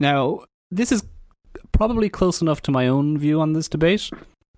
Now, 0.00 0.44
this 0.70 0.90
is 0.90 1.04
probably 1.72 2.08
close 2.08 2.40
enough 2.40 2.62
to 2.62 2.70
my 2.70 2.88
own 2.88 3.18
view 3.18 3.40
on 3.40 3.52
this 3.52 3.68
debate. 3.68 4.10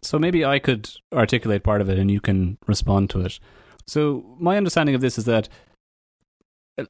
So 0.03 0.19
maybe 0.19 0.45
I 0.45 0.59
could 0.59 0.91
articulate 1.13 1.65
part 1.65 1.81
of 1.81 1.89
it 1.89 1.99
and 1.99 2.11
you 2.11 2.21
can 2.21 2.59
respond 2.67 3.11
to 3.11 3.21
it. 3.23 3.41
So, 3.87 4.25
my 4.39 4.57
understanding 4.57 4.95
of 4.95 5.01
this 5.01 5.19
is 5.19 5.25
that 5.25 5.49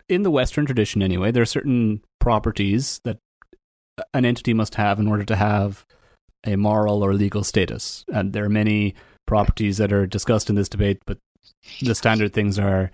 in 0.09 0.23
the 0.23 0.31
Western 0.31 0.67
tradition, 0.67 1.03
anyway, 1.03 1.31
there 1.31 1.43
are 1.43 1.47
certain 1.47 2.03
properties 2.21 3.01
that 3.05 3.19
an 4.13 4.25
entity 4.25 4.55
must 4.55 4.75
have 4.75 4.99
in 4.99 5.09
order 5.09 5.25
to 5.25 5.37
have 5.37 5.87
a 6.47 6.57
moral 6.57 7.05
or 7.05 7.15
legal 7.15 7.45
status. 7.45 8.05
And 8.13 8.33
there 8.33 8.45
are 8.45 8.51
many 8.51 8.95
properties 9.27 9.79
that 9.79 9.93
are 9.93 10.07
discussed 10.07 10.51
in 10.51 10.57
this 10.57 10.69
debate, 10.69 11.01
but 11.07 11.19
the 11.81 11.95
standard 11.95 12.33
things 12.33 12.59
are 12.59 12.91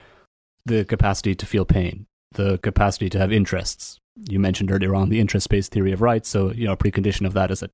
the 0.65 0.85
capacity 0.85 1.35
to 1.35 1.47
feel 1.47 1.65
pain, 1.65 2.07
the 2.33 2.59
capacity 2.59 3.09
to 3.11 3.19
have 3.19 3.33
interests. 3.33 3.99
You 4.29 4.39
mentioned 4.39 4.71
earlier 4.71 4.95
on 4.95 5.09
the 5.09 5.21
interest 5.21 5.49
based 5.49 5.73
theory 5.73 5.93
of 5.93 6.03
rights. 6.03 6.29
So, 6.29 6.53
you 6.53 6.67
know, 6.67 6.73
a 6.73 6.77
precondition 6.77 7.27
of 7.27 7.33
that 7.33 7.51
is 7.51 7.61
that 7.61 7.73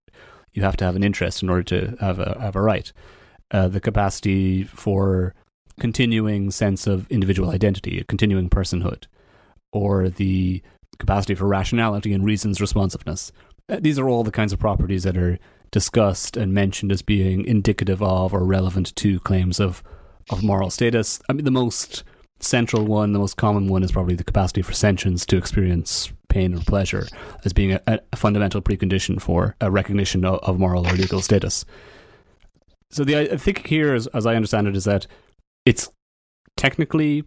you 0.53 0.63
have 0.63 0.77
to 0.79 0.85
have 0.85 0.97
an 0.97 1.05
interest 1.05 1.43
in 1.43 1.51
order 1.51 1.63
to 1.65 1.97
have 2.01 2.19
a, 2.19 2.39
have 2.41 2.57
a 2.57 2.63
right. 2.63 2.93
Uh, 3.51 3.69
the 3.69 3.81
capacity 3.81 4.65
for 4.65 5.35
continuing 5.79 6.51
sense 6.51 6.87
of 6.87 7.09
individual 7.11 7.51
identity, 7.51 7.99
a 7.99 8.05
continuing 8.05 8.49
personhood, 8.49 9.05
or 9.73 10.09
the 10.09 10.63
capacity 10.99 11.35
for 11.35 11.47
rationality 11.47 12.13
and 12.13 12.25
reasons 12.25 12.61
responsiveness. 12.61 13.33
Uh, 13.69 13.79
these 13.81 13.99
are 13.99 14.09
all 14.09 14.25
the 14.25 14.31
kinds 14.31 14.53
of 14.53 14.59
properties 14.59 15.03
that 15.03 15.17
are 15.17 15.39
discussed 15.71 16.37
and 16.37 16.55
mentioned 16.55 16.93
as 16.93 17.03
being 17.03 17.45
indicative 17.45 18.03
of 18.03 18.33
or 18.33 18.45
relevant 18.45 18.95
to 18.97 19.21
claims 19.21 19.61
of, 19.61 19.83
of 20.31 20.43
moral 20.43 20.71
status. 20.71 21.21
I 21.29 21.33
mean, 21.33 21.45
the 21.45 21.51
most 21.51 22.05
central 22.41 22.85
one, 22.85 23.13
the 23.13 23.19
most 23.19 23.37
common 23.37 23.69
one, 23.69 23.83
is 23.83 23.93
probably 23.93 24.15
the 24.15 24.25
capacity 24.25 24.63
for 24.63 24.73
sentience 24.73 25.27
to 25.27 25.37
experience 25.37 26.13
pain 26.29 26.55
or 26.55 26.61
pleasure 26.61 27.07
as 27.45 27.53
being 27.53 27.73
a, 27.73 27.81
a 27.87 28.17
fundamental 28.17 28.61
precondition 28.61 29.21
for 29.21 29.57
a 29.61 29.71
recognition 29.71 30.25
of, 30.25 30.39
of, 30.41 30.59
moral 30.59 30.87
or 30.87 30.93
legal 30.93 31.23
status. 31.23 31.65
So 32.91 33.05
the 33.05 33.33
I 33.33 33.37
think 33.37 33.67
here, 33.67 33.95
as, 33.95 34.07
as 34.09 34.27
I 34.27 34.37
understand 34.37 34.69
it, 34.69 34.77
is 34.77 34.85
that 34.85 35.07
it's 35.65 35.91
technically 36.57 37.25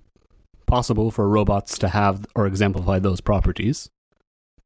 possible 0.70 1.12
for 1.12 1.28
robots 1.28 1.78
to 1.80 1.90
have 1.90 2.26
or 2.36 2.48
exemplify 2.48 3.00
those 3.00 3.20
properties. 3.20 3.90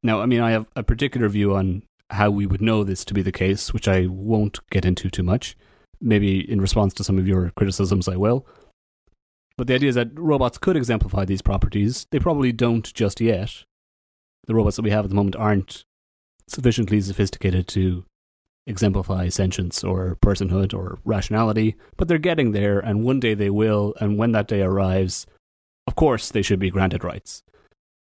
Now, 0.02 0.20
I 0.20 0.26
mean, 0.26 0.40
I 0.40 0.50
have 0.52 0.68
a 0.76 0.82
particular 0.82 1.28
view 1.28 1.56
on 1.56 1.82
how 2.10 2.30
we 2.30 2.46
would 2.46 2.60
know 2.60 2.84
this 2.84 3.04
to 3.06 3.14
be 3.14 3.22
the 3.22 3.32
case, 3.32 3.72
which 3.72 3.88
I 3.88 4.06
won't 4.06 4.60
get 4.70 4.84
into 4.84 5.10
too 5.10 5.22
much. 5.22 5.56
Maybe 6.00 6.38
in 6.38 6.60
response 6.60 6.92
to 6.94 7.04
some 7.04 7.18
of 7.18 7.26
your 7.26 7.50
criticisms, 7.56 8.06
I 8.06 8.16
will. 8.16 8.46
But 9.56 9.66
the 9.66 9.74
idea 9.74 9.88
is 9.88 9.94
that 9.94 10.18
robots 10.18 10.58
could 10.58 10.76
exemplify 10.76 11.24
these 11.24 11.42
properties. 11.42 12.06
They 12.10 12.18
probably 12.18 12.52
don't 12.52 12.92
just 12.92 13.20
yet. 13.20 13.64
The 14.46 14.54
robots 14.54 14.76
that 14.76 14.82
we 14.82 14.90
have 14.90 15.04
at 15.04 15.08
the 15.08 15.16
moment 15.16 15.36
aren't 15.36 15.84
sufficiently 16.46 17.00
sophisticated 17.00 17.66
to 17.68 18.04
exemplify 18.66 19.28
sentience 19.28 19.84
or 19.84 20.16
personhood 20.16 20.74
or 20.74 20.98
rationality, 21.04 21.76
but 21.96 22.08
they're 22.08 22.18
getting 22.18 22.52
there, 22.52 22.78
and 22.78 23.04
one 23.04 23.20
day 23.20 23.34
they 23.34 23.50
will, 23.50 23.94
and 24.00 24.18
when 24.18 24.32
that 24.32 24.48
day 24.48 24.62
arrives, 24.62 25.26
of 25.86 25.94
course 25.94 26.30
they 26.30 26.42
should 26.42 26.58
be 26.58 26.70
granted 26.70 27.04
rights. 27.04 27.42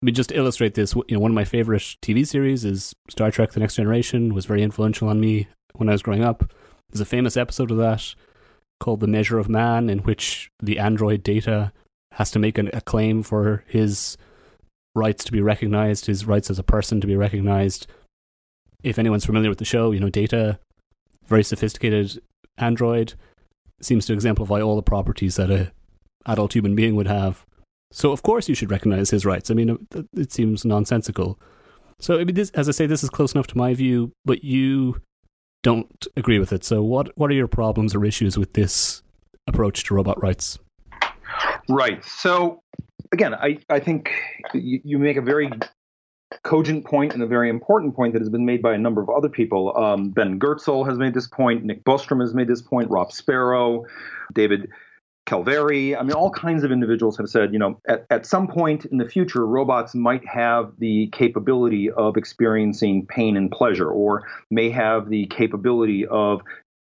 I 0.02 0.06
mean, 0.06 0.16
just 0.16 0.32
illustrate 0.32 0.76
this, 0.76 0.94
you 0.96 1.16
know, 1.16 1.20
one 1.20 1.32
of 1.32 1.36
my 1.36 1.46
favorite 1.46 1.96
TV 2.02 2.26
series 2.26 2.64
is 2.64 2.94
Star 3.10 3.32
Trek: 3.32 3.52
The 3.52 3.60
Next 3.60 3.76
Generation. 3.76 4.34
Was 4.34 4.46
very 4.46 4.62
influential 4.62 5.10
on 5.10 5.20
me 5.20 5.48
when 5.74 5.90
I 5.90 5.94
was 5.94 6.04
growing 6.04 6.24
up. 6.24 6.52
There's 6.90 7.02
a 7.02 7.06
famous 7.06 7.36
episode 7.36 7.72
of 7.72 7.78
that 7.78 8.14
called 8.80 9.00
"The 9.00 9.08
Measure 9.08 9.40
of 9.40 9.50
Man," 9.50 9.90
in 9.90 10.00
which 10.00 10.52
the 10.62 10.78
android 10.78 11.24
Data 11.24 11.74
has 12.14 12.30
to 12.32 12.40
make 12.40 12.58
an, 12.58 12.70
a 12.74 12.82
claim 12.82 13.24
for 13.24 13.64
his 13.68 14.18
rights 14.96 15.24
to 15.24 15.32
be 15.32 15.42
recognized, 15.42 16.06
his 16.06 16.26
rights 16.26 16.50
as 16.50 16.60
a 16.60 16.64
person 16.64 17.02
to 17.02 17.08
be 17.08 17.16
recognized. 17.16 17.88
If 18.84 19.00
anyone's 19.00 19.26
familiar 19.26 19.50
with 19.50 19.60
the 19.60 19.66
show, 19.66 19.92
you 19.92 20.00
know, 20.00 20.10
Data, 20.10 20.60
very 21.26 21.44
sophisticated 21.44 22.20
android, 22.58 23.16
seems 23.82 24.06
to 24.06 24.14
exemplify 24.14 24.62
all 24.62 24.76
the 24.76 24.84
properties 24.84 25.36
that 25.36 25.52
a 25.52 25.72
adult 26.26 26.54
human 26.54 26.76
being 26.76 26.96
would 26.96 27.08
have 27.08 27.46
so 27.92 28.12
of 28.12 28.24
course 28.24 28.50
you 28.50 28.56
should 28.56 28.72
recognize 28.72 29.10
his 29.10 29.26
rights. 29.26 29.50
I 29.50 29.54
mean, 29.54 29.88
it, 30.16 30.32
seems 30.32 30.66
nonsensical. 30.66 31.40
So 32.00 32.20
I 32.20 32.24
mean, 32.24 32.36
this, 32.36 32.50
as 32.52 32.68
I 32.68 32.72
say, 32.72 32.86
this 32.86 33.04
is 33.04 33.10
close 33.10 33.34
enough 33.34 33.48
to 33.48 33.58
my 33.58 33.74
view, 33.74 34.12
but 34.26 34.44
you 34.44 35.02
don't 35.64 36.08
agree 36.16 36.40
with 36.40 36.54
it. 36.54 36.64
So 36.64 36.82
what 36.84 37.12
what 37.18 37.32
are 37.32 37.34
your 37.34 37.48
problems 37.48 37.96
or 37.96 38.06
issues 38.06 38.38
with 38.38 38.54
this 38.54 39.02
approach 39.48 39.84
to 39.86 39.94
robot 39.94 40.22
rights? 40.22 40.60
Right. 41.70 42.04
So 42.06 42.62
again, 43.12 43.34
I 43.34 43.60
I 43.70 43.80
think 43.80 44.12
you, 44.54 44.80
you 44.84 45.00
make 45.00 45.18
a 45.18 45.22
very 45.22 45.50
cogent 46.44 46.86
point 46.86 47.14
and 47.14 47.24
a 47.24 47.28
very 47.28 47.50
important 47.50 47.96
point 47.96 48.14
that 48.14 48.20
has 48.20 48.30
been 48.30 48.46
made 48.46 48.62
by 48.62 48.74
a 48.74 48.78
number 48.78 49.02
of 49.02 49.10
other 49.10 49.30
people. 49.30 49.76
Um, 49.78 50.12
ben 50.12 50.40
Goertzel 50.40 50.88
has 50.88 50.98
made 50.98 51.14
this 51.14 51.28
point. 51.28 51.64
Nick 51.64 51.84
Bostrom 51.84 52.22
has 52.22 52.34
made 52.34 52.48
this 52.48 52.62
point. 52.62 52.90
Rob 52.90 53.12
Sparrow, 53.12 53.86
David 54.34 54.70
Calverley. 55.28 55.96
I 55.96 56.02
mean, 56.02 56.14
all 56.14 56.32
kinds 56.32 56.64
of 56.64 56.72
individuals 56.72 57.18
have 57.18 57.28
said, 57.28 57.54
you 57.54 57.60
know, 57.60 57.80
at, 57.88 58.06
at 58.10 58.26
some 58.26 58.48
point 58.48 58.86
in 58.86 58.98
the 58.98 59.08
future, 59.08 59.46
robots 59.46 59.94
might 59.94 60.26
have 60.26 60.72
the 60.80 61.10
capability 61.12 61.92
of 61.92 62.18
experiencing 62.18 63.06
pain 63.06 63.38
and 63.38 63.52
pleasure, 63.52 63.90
or 63.90 64.24
may 64.50 64.70
have 64.72 65.10
the 65.10 65.28
capability 65.28 66.08
of 66.08 66.42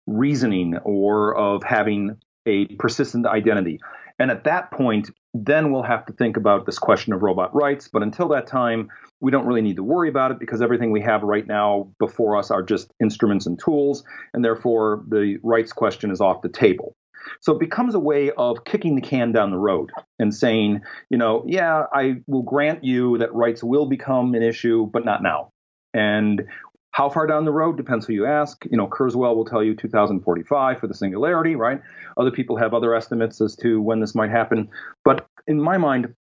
reasoning 0.07 0.77
or 0.83 1.35
of 1.35 1.63
having 1.63 2.17
a 2.45 2.65
persistent 2.75 3.25
identity. 3.25 3.79
And 4.19 4.29
at 4.29 4.43
that 4.43 4.71
point, 4.71 5.09
then 5.33 5.71
we'll 5.71 5.83
have 5.83 6.05
to 6.07 6.13
think 6.13 6.37
about 6.37 6.65
this 6.65 6.77
question 6.77 7.13
of 7.13 7.23
robot 7.23 7.55
rights. 7.55 7.87
But 7.87 8.03
until 8.03 8.27
that 8.29 8.47
time, 8.47 8.89
we 9.21 9.31
don't 9.31 9.45
really 9.45 9.61
need 9.61 9.77
to 9.77 9.83
worry 9.83 10.09
about 10.09 10.31
it 10.31 10.39
because 10.39 10.61
everything 10.61 10.91
we 10.91 11.01
have 11.01 11.23
right 11.23 11.47
now 11.47 11.91
before 11.99 12.37
us 12.37 12.51
are 12.51 12.61
just 12.61 12.91
instruments 13.01 13.45
and 13.45 13.59
tools. 13.59 14.03
And 14.33 14.43
therefore, 14.43 15.03
the 15.07 15.37
rights 15.43 15.73
question 15.73 16.11
is 16.11 16.21
off 16.21 16.41
the 16.41 16.49
table. 16.49 16.95
So 17.41 17.53
it 17.53 17.59
becomes 17.59 17.95
a 17.95 17.99
way 17.99 18.31
of 18.31 18.63
kicking 18.65 18.95
the 18.95 19.01
can 19.01 19.31
down 19.31 19.51
the 19.51 19.57
road 19.57 19.91
and 20.19 20.33
saying, 20.33 20.81
you 21.09 21.17
know, 21.17 21.43
yeah, 21.47 21.85
I 21.93 22.21
will 22.27 22.43
grant 22.43 22.83
you 22.83 23.17
that 23.19 23.33
rights 23.33 23.63
will 23.63 23.85
become 23.85 24.33
an 24.35 24.43
issue, 24.43 24.89
but 24.91 25.05
not 25.05 25.23
now. 25.23 25.51
And 25.93 26.43
how 26.91 27.09
far 27.09 27.25
down 27.25 27.45
the 27.45 27.51
road 27.51 27.75
depends 27.75 28.05
who 28.05 28.13
you 28.13 28.25
ask. 28.25 28.65
You 28.69 28.77
know, 28.77 28.87
Kurzweil 28.87 29.35
will 29.35 29.45
tell 29.45 29.63
you 29.63 29.75
2045 29.75 30.79
for 30.79 30.87
the 30.87 30.93
singularity, 30.93 31.55
right? 31.55 31.81
Other 32.17 32.31
people 32.31 32.55
have 32.57 32.73
other 32.73 32.93
estimates 32.93 33.41
as 33.41 33.55
to 33.57 33.81
when 33.81 33.99
this 33.99 34.13
might 34.13 34.29
happen. 34.29 34.69
But 35.03 35.25
in 35.47 35.59
my 35.59 35.77
mind, 35.77 36.13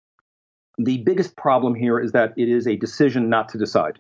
the 0.78 1.00
biggest 1.00 1.36
problem 1.36 1.76
here 1.76 2.00
is 2.00 2.14
that 2.14 2.34
it 2.38 2.48
is 2.48 2.68
a 2.68 2.78
decision 2.78 3.30
not 3.30 3.50
to 3.50 3.58
decide. 3.58 4.00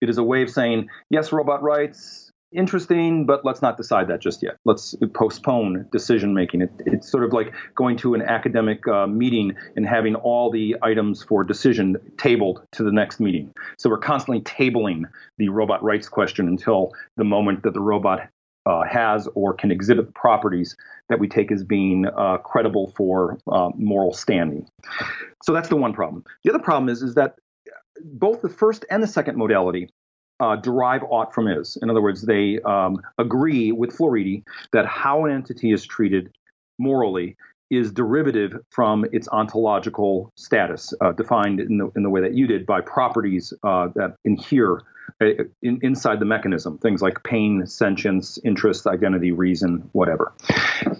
It 0.00 0.10
is 0.10 0.18
a 0.18 0.24
way 0.24 0.42
of 0.42 0.50
saying, 0.50 0.88
yes, 1.10 1.32
robot 1.32 1.62
rights, 1.62 2.32
interesting, 2.54 3.26
but 3.26 3.44
let's 3.44 3.62
not 3.62 3.76
decide 3.76 4.08
that 4.08 4.20
just 4.20 4.42
yet. 4.42 4.56
Let's 4.64 4.94
postpone 5.12 5.86
decision 5.92 6.34
making. 6.34 6.62
It, 6.62 6.70
it's 6.86 7.10
sort 7.10 7.24
of 7.24 7.32
like 7.32 7.52
going 7.74 7.96
to 7.98 8.14
an 8.14 8.22
academic 8.22 8.86
uh, 8.88 9.06
meeting 9.06 9.54
and 9.76 9.86
having 9.86 10.14
all 10.14 10.50
the 10.50 10.76
items 10.82 11.22
for 11.22 11.44
decision 11.44 11.96
tabled 12.16 12.66
to 12.72 12.82
the 12.82 12.92
next 12.92 13.20
meeting. 13.20 13.52
So 13.78 13.90
we're 13.90 13.98
constantly 13.98 14.42
tabling 14.42 15.04
the 15.38 15.48
robot 15.48 15.82
rights 15.82 16.08
question 16.08 16.48
until 16.48 16.92
the 17.16 17.24
moment 17.24 17.62
that 17.64 17.74
the 17.74 17.80
robot 17.80 18.28
uh, 18.66 18.82
has 18.84 19.28
or 19.34 19.52
can 19.52 19.70
exhibit 19.70 20.06
the 20.06 20.12
properties 20.12 20.76
that 21.08 21.18
we 21.18 21.28
take 21.28 21.52
as 21.52 21.62
being 21.62 22.06
uh, 22.06 22.38
credible 22.38 22.92
for 22.96 23.38
uh, 23.52 23.70
moral 23.76 24.12
standing. 24.14 24.66
So 25.42 25.52
that's 25.52 25.68
the 25.68 25.76
one 25.76 25.92
problem. 25.92 26.24
The 26.44 26.50
other 26.50 26.62
problem 26.62 26.88
is 26.88 27.02
is 27.02 27.14
that 27.14 27.34
both 28.02 28.42
the 28.42 28.48
first 28.48 28.84
and 28.90 29.02
the 29.02 29.06
second 29.06 29.36
modality 29.36 29.90
uh, 30.40 30.56
derive 30.56 31.02
ought 31.04 31.34
from 31.34 31.48
is. 31.48 31.76
In 31.80 31.90
other 31.90 32.02
words, 32.02 32.22
they 32.22 32.60
um, 32.60 33.00
agree 33.18 33.72
with 33.72 33.96
Floridi 33.96 34.44
that 34.72 34.86
how 34.86 35.24
an 35.24 35.32
entity 35.32 35.72
is 35.72 35.86
treated 35.86 36.32
morally 36.78 37.36
is 37.70 37.92
derivative 37.92 38.58
from 38.70 39.04
its 39.12 39.28
ontological 39.28 40.32
status, 40.36 40.92
uh, 41.00 41.12
defined 41.12 41.60
in 41.60 41.78
the, 41.78 41.90
in 41.96 42.02
the 42.02 42.10
way 42.10 42.20
that 42.20 42.34
you 42.34 42.46
did 42.46 42.66
by 42.66 42.80
properties 42.80 43.52
uh, 43.62 43.88
that 43.94 44.16
inhere 44.24 44.82
uh, 45.20 45.26
in, 45.62 45.78
inside 45.82 46.20
the 46.20 46.24
mechanism, 46.24 46.78
things 46.78 47.02
like 47.02 47.22
pain, 47.22 47.66
sentience, 47.66 48.38
interest, 48.44 48.86
identity, 48.86 49.32
reason, 49.32 49.88
whatever. 49.92 50.32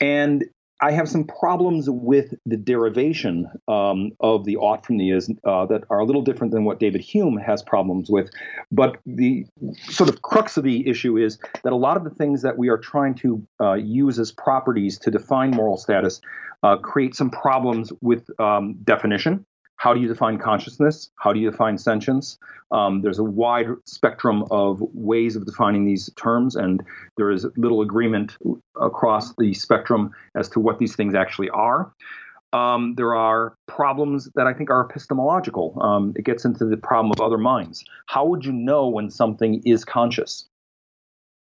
And 0.01 0.45
I 0.85 0.93
have 0.93 1.09
some 1.09 1.24
problems 1.24 1.89
with 1.89 2.35
the 2.45 2.59
derivation 2.59 3.51
um, 3.68 4.12
of 4.20 4.45
the 4.45 4.59
ought 4.59 4.85
from 4.85 4.99
the 4.99 5.12
is 5.12 5.30
uh, 5.43 5.64
that 5.64 5.85
are 5.89 6.01
a 6.01 6.05
little 6.05 6.20
different 6.20 6.53
than 6.53 6.64
what 6.64 6.78
David 6.78 7.01
Hume 7.01 7.39
has 7.39 7.62
problems 7.62 8.11
with. 8.11 8.28
But 8.70 8.99
the 9.07 9.47
sort 9.89 10.11
of 10.11 10.20
crux 10.20 10.59
of 10.59 10.64
the 10.64 10.87
issue 10.87 11.16
is 11.16 11.39
that 11.62 11.72
a 11.72 11.76
lot 11.76 11.97
of 11.97 12.05
the 12.05 12.11
things 12.11 12.43
that 12.43 12.59
we 12.59 12.68
are 12.68 12.76
trying 12.76 13.14
to 13.14 13.43
uh, 13.62 13.72
use 13.74 14.18
as 14.18 14.30
properties 14.30 14.99
to 14.99 15.11
define 15.11 15.53
moral 15.53 15.78
status 15.78 16.20
uh, 16.62 16.76
create 16.76 17.14
some 17.14 17.30
problems 17.30 17.91
with 18.03 18.28
um, 18.39 18.74
definition. 18.85 19.47
How 19.77 19.93
do 19.93 20.01
you 20.01 20.09
define 20.09 20.39
consciousness? 20.39 21.11
How 21.16 21.33
do 21.33 21.41
you 21.41 21.51
define 21.51 21.79
sentience? 21.79 22.39
Um, 22.70 23.03
there's 23.03 23.18
a 23.18 23.25
wide 23.25 23.68
spectrum 23.85 24.45
of 24.51 24.81
ways 24.95 25.37
of 25.37 25.47
defining 25.47 25.85
these 25.85 26.11
terms, 26.16 26.57
and 26.57 26.83
there 27.16 27.31
is 27.31 27.47
little 27.57 27.83
agreement 27.83 28.37
across 28.81 29.35
the 29.37 29.53
spectrum 29.55 30.12
as 30.35 30.49
to 30.51 30.61
what 30.61 30.79
these 30.79 30.97
things 30.97 31.14
actually 31.14 31.51
are. 31.51 31.93
Um, 32.53 32.95
there 32.95 33.14
are 33.16 33.57
problems 33.66 34.31
that 34.37 34.47
I 34.47 34.55
think 34.55 34.70
are 34.70 34.89
epistemological. 34.89 35.77
Um, 35.81 36.12
it 36.16 36.25
gets 36.25 36.45
into 36.45 36.64
the 36.64 36.77
problem 36.77 37.11
of 37.11 37.20
other 37.20 37.39
minds. 37.39 37.85
How 38.07 38.25
would 38.27 38.45
you 38.45 38.53
know 38.53 38.89
when 38.89 39.11
something 39.11 39.61
is 39.64 39.85
conscious? 39.85 40.47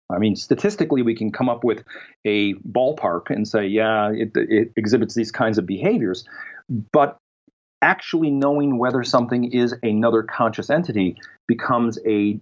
I 0.10 0.18
mean, 0.18 0.36
statistically, 0.36 1.02
we 1.02 1.16
can 1.16 1.32
come 1.32 1.50
up 1.50 1.64
with 1.64 1.84
a 2.26 2.56
ballpark 2.56 3.30
and 3.30 3.48
say, 3.48 3.66
yeah, 3.66 4.12
it, 4.12 4.32
it 4.36 4.72
exhibits 4.76 5.16
these 5.16 5.32
kinds 5.32 5.58
of 5.58 5.66
behaviors. 5.66 6.26
But 6.92 7.18
actually 7.84 8.32
knowing 8.32 8.78
whether 8.78 9.04
something 9.04 9.52
is 9.52 9.76
another 9.84 10.24
conscious 10.24 10.70
entity 10.70 11.18
becomes 11.48 12.00
a 12.08 12.40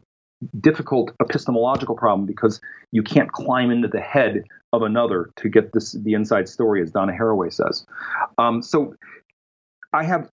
difficult 0.60 1.12
epistemological 1.20 1.96
problem 1.96 2.28
because 2.28 2.62
you 2.92 3.02
can't 3.02 3.32
climb 3.32 3.72
into 3.72 3.88
the 3.88 4.00
head 4.00 4.44
of 4.72 4.84
another 4.84 5.32
to 5.38 5.50
get 5.50 5.74
this 5.74 5.94
the 5.94 6.14
inside 6.14 6.48
story, 6.48 6.82
as 6.82 6.92
Donna 6.92 7.12
Haraway 7.12 7.52
says. 7.52 7.86
Um, 8.38 8.62
so 8.62 8.96
I 9.94 10.04
have 10.04 10.30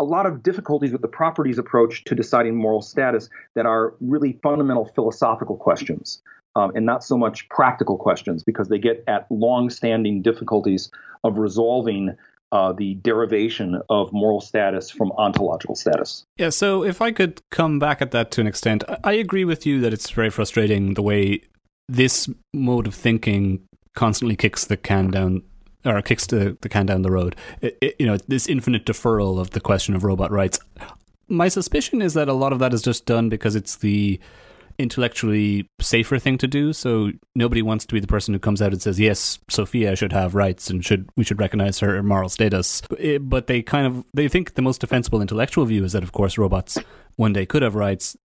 a 0.00 0.04
lot 0.04 0.26
of 0.26 0.42
difficulties 0.42 0.92
with 0.92 1.02
the 1.02 1.08
properties 1.08 1.58
approach 1.58 2.04
to 2.04 2.14
deciding 2.14 2.56
moral 2.56 2.82
status 2.82 3.30
that 3.54 3.64
are 3.64 3.94
really 4.00 4.38
fundamental 4.42 4.86
philosophical 4.94 5.56
questions. 5.56 6.20
Um, 6.56 6.72
and 6.74 6.84
not 6.84 7.04
so 7.04 7.16
much 7.16 7.48
practical 7.50 7.96
questions 7.96 8.42
because 8.42 8.68
they 8.68 8.78
get 8.78 9.04
at 9.06 9.30
long-standing 9.30 10.22
difficulties 10.22 10.90
of 11.22 11.38
resolving 11.38 12.16
uh, 12.52 12.72
the 12.72 12.94
derivation 12.96 13.80
of 13.90 14.12
moral 14.12 14.40
status 14.40 14.90
from 14.90 15.12
ontological 15.12 15.74
status. 15.74 16.24
Yeah, 16.36 16.50
so 16.50 16.84
if 16.84 17.02
I 17.02 17.12
could 17.12 17.42
come 17.50 17.78
back 17.78 18.00
at 18.00 18.10
that 18.12 18.30
to 18.32 18.40
an 18.40 18.46
extent, 18.46 18.84
I 19.04 19.12
agree 19.12 19.44
with 19.44 19.66
you 19.66 19.80
that 19.80 19.92
it's 19.92 20.10
very 20.10 20.30
frustrating 20.30 20.94
the 20.94 21.02
way 21.02 21.42
this 21.88 22.28
mode 22.54 22.86
of 22.86 22.94
thinking 22.94 23.66
constantly 23.94 24.36
kicks 24.36 24.64
the 24.64 24.76
can 24.76 25.10
down 25.10 25.42
or 25.84 26.00
kicks 26.02 26.26
the, 26.26 26.56
the 26.60 26.68
can 26.68 26.86
down 26.86 27.02
the 27.02 27.10
road. 27.10 27.36
It, 27.60 27.78
it, 27.80 27.96
you 27.98 28.06
know, 28.06 28.16
this 28.28 28.46
infinite 28.46 28.84
deferral 28.84 29.40
of 29.40 29.50
the 29.50 29.60
question 29.60 29.94
of 29.94 30.04
robot 30.04 30.30
rights. 30.30 30.58
My 31.28 31.48
suspicion 31.48 32.02
is 32.02 32.14
that 32.14 32.28
a 32.28 32.32
lot 32.32 32.52
of 32.52 32.58
that 32.58 32.72
is 32.72 32.82
just 32.82 33.06
done 33.06 33.28
because 33.28 33.54
it's 33.54 33.76
the 33.76 34.18
intellectually 34.78 35.68
safer 35.80 36.18
thing 36.18 36.38
to 36.38 36.46
do. 36.46 36.72
So 36.72 37.10
nobody 37.34 37.62
wants 37.62 37.84
to 37.86 37.94
be 37.94 38.00
the 38.00 38.06
person 38.06 38.32
who 38.32 38.40
comes 38.40 38.62
out 38.62 38.72
and 38.72 38.80
says, 38.80 39.00
"Yes, 39.00 39.38
Sophia 39.48 39.96
should 39.96 40.12
have 40.12 40.34
rights 40.34 40.70
and 40.70 40.84
should 40.84 41.08
we 41.16 41.24
should 41.24 41.40
recognize 41.40 41.80
her 41.80 42.02
moral 42.02 42.28
status." 42.28 42.82
Eh, 42.98 43.18
but 43.18 43.48
they 43.48 43.62
kind 43.62 43.86
of 43.86 44.04
they 44.14 44.28
think 44.28 44.54
the 44.54 44.62
most 44.62 44.80
defensible 44.80 45.20
intellectual 45.20 45.64
view 45.64 45.84
is 45.84 45.92
that, 45.92 46.02
of 46.02 46.12
course, 46.12 46.38
robots 46.38 46.78
one 47.16 47.32
day 47.32 47.44
could 47.44 47.62
have 47.62 47.74
rights. 47.74 48.16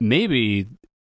Maybe 0.00 0.66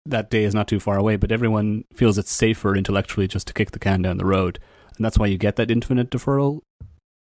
that 0.06 0.30
day 0.30 0.44
is 0.44 0.56
not 0.56 0.68
too 0.68 0.80
far 0.80 0.98
away, 0.98 1.16
but 1.18 1.32
everyone 1.32 1.84
feels 1.94 2.18
it's 2.18 2.32
safer 2.32 2.76
intellectually 2.76 3.28
just 3.28 3.48
to 3.48 3.54
kick 3.54 3.72
the 3.72 3.80
can 3.80 4.02
down 4.02 4.18
the 4.18 4.26
road, 4.26 4.60
and 4.96 5.06
that's 5.06 5.20
why 5.20 5.28
you 5.28 5.38
get 5.38 5.58
that 5.58 5.70
infinite 5.70 6.10
deferral 6.10 6.62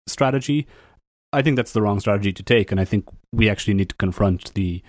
strategy. 0.06 0.66
I 1.32 1.42
think 1.42 1.56
that's 1.56 1.72
the 1.72 1.82
wrong 1.82 2.00
strategy 2.00 2.32
to 2.32 2.42
take, 2.42 2.70
and 2.70 2.80
I 2.80 2.84
think 2.84 3.04
we 3.32 3.48
actually 3.50 3.74
need 3.74 3.90
to 3.90 3.96
confront 3.96 4.54
the 4.54 4.82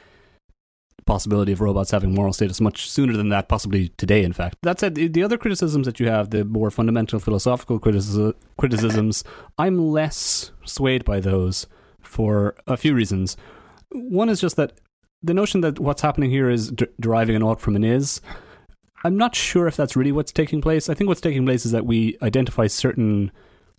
possibility 1.15 1.53
of 1.53 1.61
robots 1.61 1.91
having 1.91 2.13
moral 2.13 2.33
status 2.33 2.59
much 2.59 2.89
sooner 2.89 3.15
than 3.15 3.29
that, 3.29 3.47
possibly 3.47 3.87
today, 3.95 4.21
in 4.21 4.33
fact. 4.33 4.57
That 4.63 4.81
said, 4.81 4.95
the 4.95 5.23
other 5.23 5.37
criticisms 5.37 5.85
that 5.85 5.97
you 5.97 6.09
have, 6.09 6.31
the 6.31 6.43
more 6.43 6.69
fundamental 6.69 7.19
philosophical 7.19 7.79
criticisms, 7.79 9.23
I'm 9.57 9.77
less 9.91 10.51
swayed 10.65 11.05
by 11.05 11.21
those 11.21 11.67
for 12.01 12.55
a 12.67 12.75
few 12.75 12.93
reasons. 12.93 13.37
One 13.91 14.27
is 14.27 14.41
just 14.41 14.57
that 14.57 14.73
the 15.23 15.33
notion 15.33 15.61
that 15.61 15.79
what's 15.79 16.01
happening 16.01 16.31
here 16.31 16.49
is 16.49 16.73
deriving 16.99 17.37
an 17.37 17.43
ought 17.43 17.61
from 17.61 17.77
an 17.77 17.85
is. 17.85 18.19
I'm 19.05 19.15
not 19.15 19.35
sure 19.35 19.67
if 19.67 19.77
that's 19.77 19.95
really 19.95 20.11
what's 20.11 20.33
taking 20.33 20.61
place. 20.61 20.89
I 20.89 20.95
think 20.95 21.07
what's 21.07 21.21
taking 21.21 21.45
place 21.45 21.65
is 21.65 21.71
that 21.71 21.85
we 21.85 22.17
identify 22.21 22.67
certain 22.67 23.31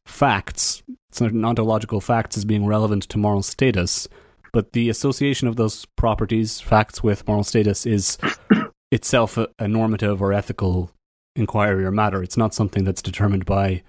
facts, 0.07 0.83
certain 1.13 1.45
ontological 1.45 2.01
facts, 2.01 2.39
as 2.39 2.47
being 2.47 2.65
relevant 2.65 3.03
to 3.11 3.19
moral 3.19 3.43
status 3.43 4.09
but 4.57 4.73
the 4.73 4.89
association 4.89 5.49
of 5.49 5.57
those 5.57 5.85
properties, 5.97 6.63
facts 6.63 7.03
with 7.03 7.29
moral 7.29 7.45
status, 7.45 7.85
is 7.85 8.17
itself 8.91 9.37
a, 9.37 9.49
a 9.59 9.69
normative 9.69 10.23
or 10.23 10.33
ethical 10.33 10.91
inquiry 11.35 11.85
or 11.85 11.91
matter. 11.91 12.23
It's 12.23 12.39
not 12.39 12.55
something 12.55 12.83
that's 12.83 13.03
determined 13.03 13.45
by 13.45 13.83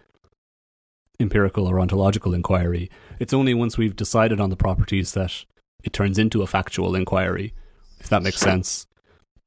empirical 1.21 1.67
or 1.67 1.79
ontological 1.79 2.33
inquiry. 2.33 2.91
It's 3.17 3.31
only 3.31 3.53
once 3.53 3.77
we've 3.77 3.95
decided 3.95 4.41
on 4.41 4.49
the 4.49 4.57
properties 4.57 5.13
that 5.13 5.45
it 5.85 5.93
turns 5.93 6.19
into 6.19 6.41
a 6.41 6.47
factual 6.47 6.95
inquiry, 6.95 7.53
if 8.01 8.09
that 8.09 8.21
makes 8.21 8.41
sense. 8.41 8.87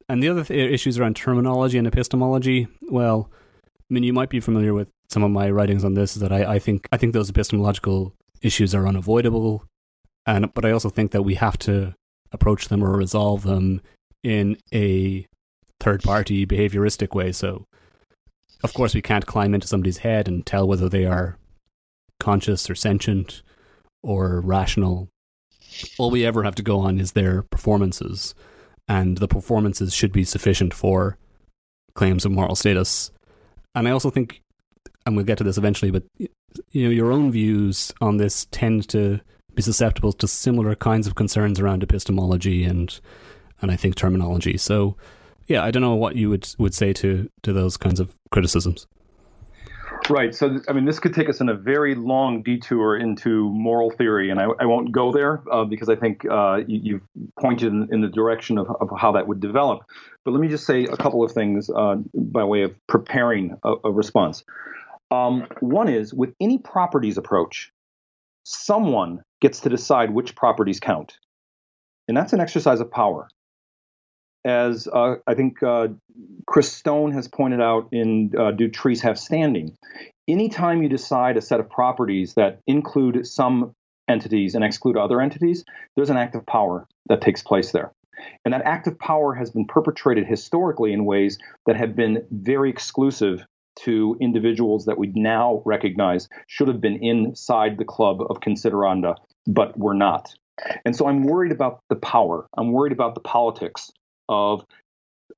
And 0.09 0.23
the 0.23 0.29
other 0.29 0.43
th- 0.43 0.73
issues 0.73 0.97
around 0.97 1.17
terminology 1.17 1.77
and 1.77 1.85
epistemology, 1.85 2.67
well, 2.89 3.29
I 3.61 3.93
mean, 3.93 4.01
you 4.01 4.11
might 4.11 4.29
be 4.29 4.39
familiar 4.39 4.73
with 4.73 4.89
some 5.07 5.21
of 5.21 5.29
my 5.29 5.51
writings 5.51 5.85
on 5.85 5.93
this. 5.93 6.15
Is 6.15 6.23
that 6.23 6.31
I, 6.31 6.53
I 6.55 6.57
think 6.57 6.87
I 6.91 6.97
think 6.97 7.13
those 7.13 7.29
epistemological 7.29 8.15
issues 8.41 8.73
are 8.73 8.87
unavoidable 8.87 9.67
and 10.25 10.53
but 10.53 10.65
I 10.65 10.71
also 10.71 10.89
think 10.89 11.11
that 11.11 11.23
we 11.23 11.35
have 11.35 11.57
to 11.59 11.93
approach 12.31 12.67
them 12.67 12.83
or 12.83 12.95
resolve 12.95 13.43
them 13.43 13.81
in 14.23 14.57
a 14.73 15.25
third 15.79 16.03
party 16.03 16.45
behavioristic 16.45 17.15
way. 17.15 17.31
So, 17.31 17.65
of 18.63 18.73
course, 18.73 18.93
we 18.93 19.01
can't 19.01 19.25
climb 19.25 19.53
into 19.53 19.67
somebody's 19.67 19.99
head 19.99 20.27
and 20.27 20.45
tell 20.45 20.67
whether 20.67 20.87
they 20.87 21.05
are 21.05 21.37
conscious 22.19 22.69
or 22.69 22.75
sentient 22.75 23.41
or 24.03 24.41
rational. 24.41 25.09
All 25.97 26.11
we 26.11 26.25
ever 26.25 26.43
have 26.43 26.55
to 26.55 26.63
go 26.63 26.79
on 26.79 26.99
is 26.99 27.13
their 27.13 27.43
performances, 27.43 28.35
and 28.87 29.17
the 29.17 29.27
performances 29.27 29.93
should 29.93 30.11
be 30.11 30.23
sufficient 30.23 30.73
for 30.73 31.17
claims 31.95 32.25
of 32.25 32.31
moral 32.31 32.55
status. 32.55 33.11
And 33.73 33.87
I 33.87 33.91
also 33.91 34.09
think, 34.09 34.41
and 35.05 35.15
we'll 35.15 35.25
get 35.25 35.37
to 35.39 35.43
this 35.43 35.57
eventually, 35.57 35.91
but 35.91 36.03
you 36.17 36.83
know, 36.83 36.89
your 36.89 37.11
own 37.11 37.31
views 37.31 37.93
on 38.01 38.17
this 38.17 38.45
tend 38.51 38.87
to 38.89 39.21
be 39.55 39.61
susceptible 39.61 40.13
to 40.13 40.27
similar 40.27 40.75
kinds 40.75 41.07
of 41.07 41.15
concerns 41.15 41.59
around 41.59 41.83
epistemology 41.83 42.63
and 42.63 42.99
and 43.61 43.71
I 43.71 43.75
think 43.75 43.95
terminology. 43.95 44.57
So 44.57 44.97
yeah, 45.47 45.63
I 45.63 45.71
don't 45.71 45.81
know 45.81 45.95
what 45.95 46.15
you 46.15 46.29
would 46.29 46.47
would 46.57 46.73
say 46.73 46.93
to 46.93 47.29
to 47.43 47.53
those 47.53 47.77
kinds 47.77 47.99
of 47.99 48.15
criticisms. 48.31 48.87
Right. 50.09 50.33
So, 50.33 50.59
I 50.67 50.73
mean, 50.73 50.85
this 50.85 50.99
could 50.99 51.13
take 51.13 51.29
us 51.29 51.41
in 51.41 51.49
a 51.49 51.53
very 51.53 51.95
long 51.95 52.41
detour 52.41 52.97
into 52.97 53.49
moral 53.49 53.91
theory, 53.91 54.29
and 54.29 54.39
I, 54.39 54.47
I 54.59 54.65
won't 54.65 54.91
go 54.91 55.11
there 55.11 55.43
uh, 55.51 55.63
because 55.63 55.89
I 55.89 55.95
think 55.95 56.25
uh, 56.25 56.61
you, 56.67 56.95
have 56.95 57.33
pointed 57.39 57.71
in, 57.71 57.87
in, 57.91 58.01
the 58.01 58.07
direction 58.07 58.57
of, 58.57 58.67
of, 58.81 58.89
how 58.97 59.11
that 59.11 59.27
would 59.27 59.39
develop. 59.39 59.83
But 60.25 60.31
let 60.31 60.41
me 60.41 60.47
just 60.47 60.65
say 60.65 60.85
a 60.85 60.97
couple 60.97 61.23
of 61.23 61.31
things 61.31 61.69
uh, 61.69 61.97
by 62.13 62.43
way 62.43 62.63
of 62.63 62.75
preparing 62.87 63.57
a, 63.63 63.75
a 63.83 63.91
response. 63.91 64.43
Um, 65.11 65.47
one 65.59 65.87
is 65.87 66.13
with 66.13 66.33
any 66.39 66.57
properties 66.57 67.17
approach, 67.17 67.71
someone 68.43 69.23
gets 69.41 69.61
to 69.61 69.69
decide 69.69 70.11
which 70.11 70.35
properties 70.35 70.79
count. 70.79 71.17
And 72.07 72.17
that's 72.17 72.33
an 72.33 72.39
exercise 72.39 72.79
of 72.79 72.91
power. 72.91 73.27
As 74.43 74.87
uh, 74.87 75.15
I 75.27 75.35
think 75.35 75.61
uh, 75.61 75.89
Chris 76.47 76.71
Stone 76.71 77.11
has 77.11 77.27
pointed 77.27 77.61
out 77.61 77.89
in 77.91 78.31
uh, 78.37 78.51
Do 78.51 78.69
Trees 78.69 79.01
Have 79.01 79.19
Standing, 79.19 79.77
anytime 80.27 80.81
you 80.81 80.89
decide 80.89 81.37
a 81.37 81.41
set 81.41 81.59
of 81.59 81.69
properties 81.69 82.33
that 82.33 82.59
include 82.65 83.27
some 83.27 83.75
entities 84.07 84.55
and 84.55 84.63
exclude 84.63 84.97
other 84.97 85.21
entities, 85.21 85.63
there's 85.95 86.09
an 86.09 86.17
act 86.17 86.35
of 86.35 86.45
power 86.45 86.87
that 87.07 87.21
takes 87.21 87.43
place 87.43 87.71
there. 87.71 87.91
And 88.43 88.53
that 88.53 88.63
act 88.63 88.87
of 88.87 88.99
power 88.99 89.33
has 89.33 89.51
been 89.51 89.65
perpetrated 89.65 90.25
historically 90.27 90.93
in 90.93 91.05
ways 91.05 91.37
that 91.65 91.75
have 91.75 91.95
been 91.95 92.25
very 92.31 92.69
exclusive 92.69 93.45
to 93.79 94.17
individuals 94.19 94.85
that 94.85 94.97
we 94.97 95.11
now 95.15 95.61
recognize 95.65 96.27
should 96.47 96.67
have 96.67 96.81
been 96.81 97.03
inside 97.03 97.77
the 97.77 97.85
club 97.85 98.21
of 98.29 98.41
consideranda, 98.41 99.15
but 99.47 99.77
were 99.77 99.93
not. 99.93 100.33
And 100.85 100.95
so 100.95 101.07
I'm 101.07 101.23
worried 101.23 101.51
about 101.51 101.81
the 101.89 101.95
power. 101.95 102.47
I'm 102.57 102.71
worried 102.71 102.91
about 102.91 103.15
the 103.15 103.21
politics 103.21 103.91
of 104.29 104.65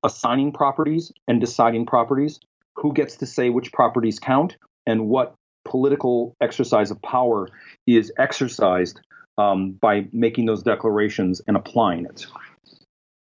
assigning 0.02 0.52
properties 0.52 1.12
and 1.28 1.40
deciding 1.40 1.86
properties, 1.86 2.40
who 2.76 2.92
gets 2.92 3.16
to 3.16 3.26
say 3.26 3.50
which 3.50 3.72
properties 3.72 4.18
count, 4.18 4.56
and 4.86 5.08
what 5.08 5.34
political 5.64 6.36
exercise 6.40 6.90
of 6.90 7.00
power 7.00 7.48
is 7.86 8.12
exercised 8.18 9.00
um, 9.38 9.72
by 9.72 10.06
making 10.12 10.46
those 10.46 10.62
declarations 10.62 11.40
and 11.46 11.56
applying 11.56 12.04
it. 12.04 12.26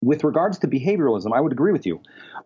With 0.01 0.23
regards 0.23 0.59
to 0.59 0.67
behavioralism, 0.67 1.31
I 1.35 1.41
would 1.41 1.51
agree 1.51 1.71
with 1.71 1.85
you 1.85 2.01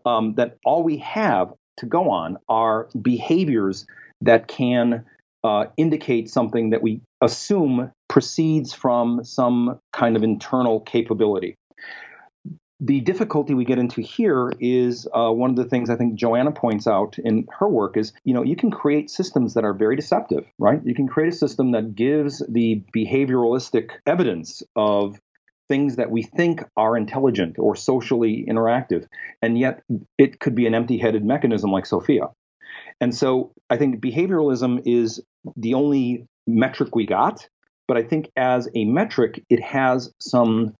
um, 0.05 0.33
that 0.35 0.57
all 0.65 0.83
we 0.83 0.97
have 0.97 1.53
to 1.77 1.85
go 1.85 2.09
on 2.09 2.37
are 2.49 2.87
behaviors 3.01 3.85
that 4.21 4.47
can 4.47 5.05
uh, 5.43 5.65
indicate 5.77 6.29
something 6.29 6.71
that 6.71 6.81
we 6.81 7.01
assume 7.21 7.91
proceeds 8.07 8.73
from 8.73 9.23
some 9.23 9.79
kind 9.93 10.15
of 10.15 10.23
internal 10.23 10.79
capability. 10.79 11.55
the 12.81 12.99
difficulty 13.01 13.53
we 13.53 13.63
get 13.63 13.79
into 13.79 14.01
here 14.01 14.51
is 14.59 15.07
uh, 15.13 15.31
one 15.31 15.49
of 15.49 15.55
the 15.55 15.65
things 15.65 15.89
I 15.89 15.95
think 15.95 16.15
Joanna 16.15 16.51
points 16.51 16.87
out 16.87 17.17
in 17.19 17.47
her 17.57 17.69
work 17.69 17.95
is, 17.95 18.11
you 18.25 18.33
know, 18.33 18.43
you 18.43 18.55
can 18.55 18.69
create 18.69 19.09
systems 19.09 19.53
that 19.53 19.63
are 19.63 19.73
very 19.73 19.95
deceptive, 19.95 20.45
right? 20.59 20.81
You 20.83 20.93
can 20.93 21.07
create 21.07 21.33
a 21.33 21.37
system 21.37 21.71
that 21.71 21.95
gives 21.95 22.43
the 22.49 22.83
behavioralistic 22.93 23.91
evidence 24.05 24.61
of 24.75 25.19
things 25.67 25.95
that 25.95 26.11
we 26.11 26.23
think 26.23 26.63
are 26.77 26.97
intelligent 26.97 27.57
or 27.59 27.75
socially 27.75 28.45
interactive, 28.47 29.07
and 29.41 29.57
yet 29.57 29.81
it 30.17 30.39
could 30.39 30.55
be 30.55 30.67
an 30.67 30.75
empty 30.75 30.97
headed 30.97 31.25
mechanism 31.25 31.71
like 31.71 31.85
Sophia. 31.85 32.29
And 33.01 33.13
so 33.13 33.51
I 33.69 33.77
think 33.77 33.99
behavioralism 33.99 34.81
is 34.85 35.21
the 35.55 35.73
only 35.73 36.27
metric 36.47 36.95
we 36.95 37.05
got, 37.05 37.47
but 37.87 37.97
I 37.97 38.03
think 38.03 38.31
as 38.35 38.69
a 38.75 38.85
metric, 38.85 39.43
it 39.49 39.61
has 39.61 40.11
some 40.19 40.75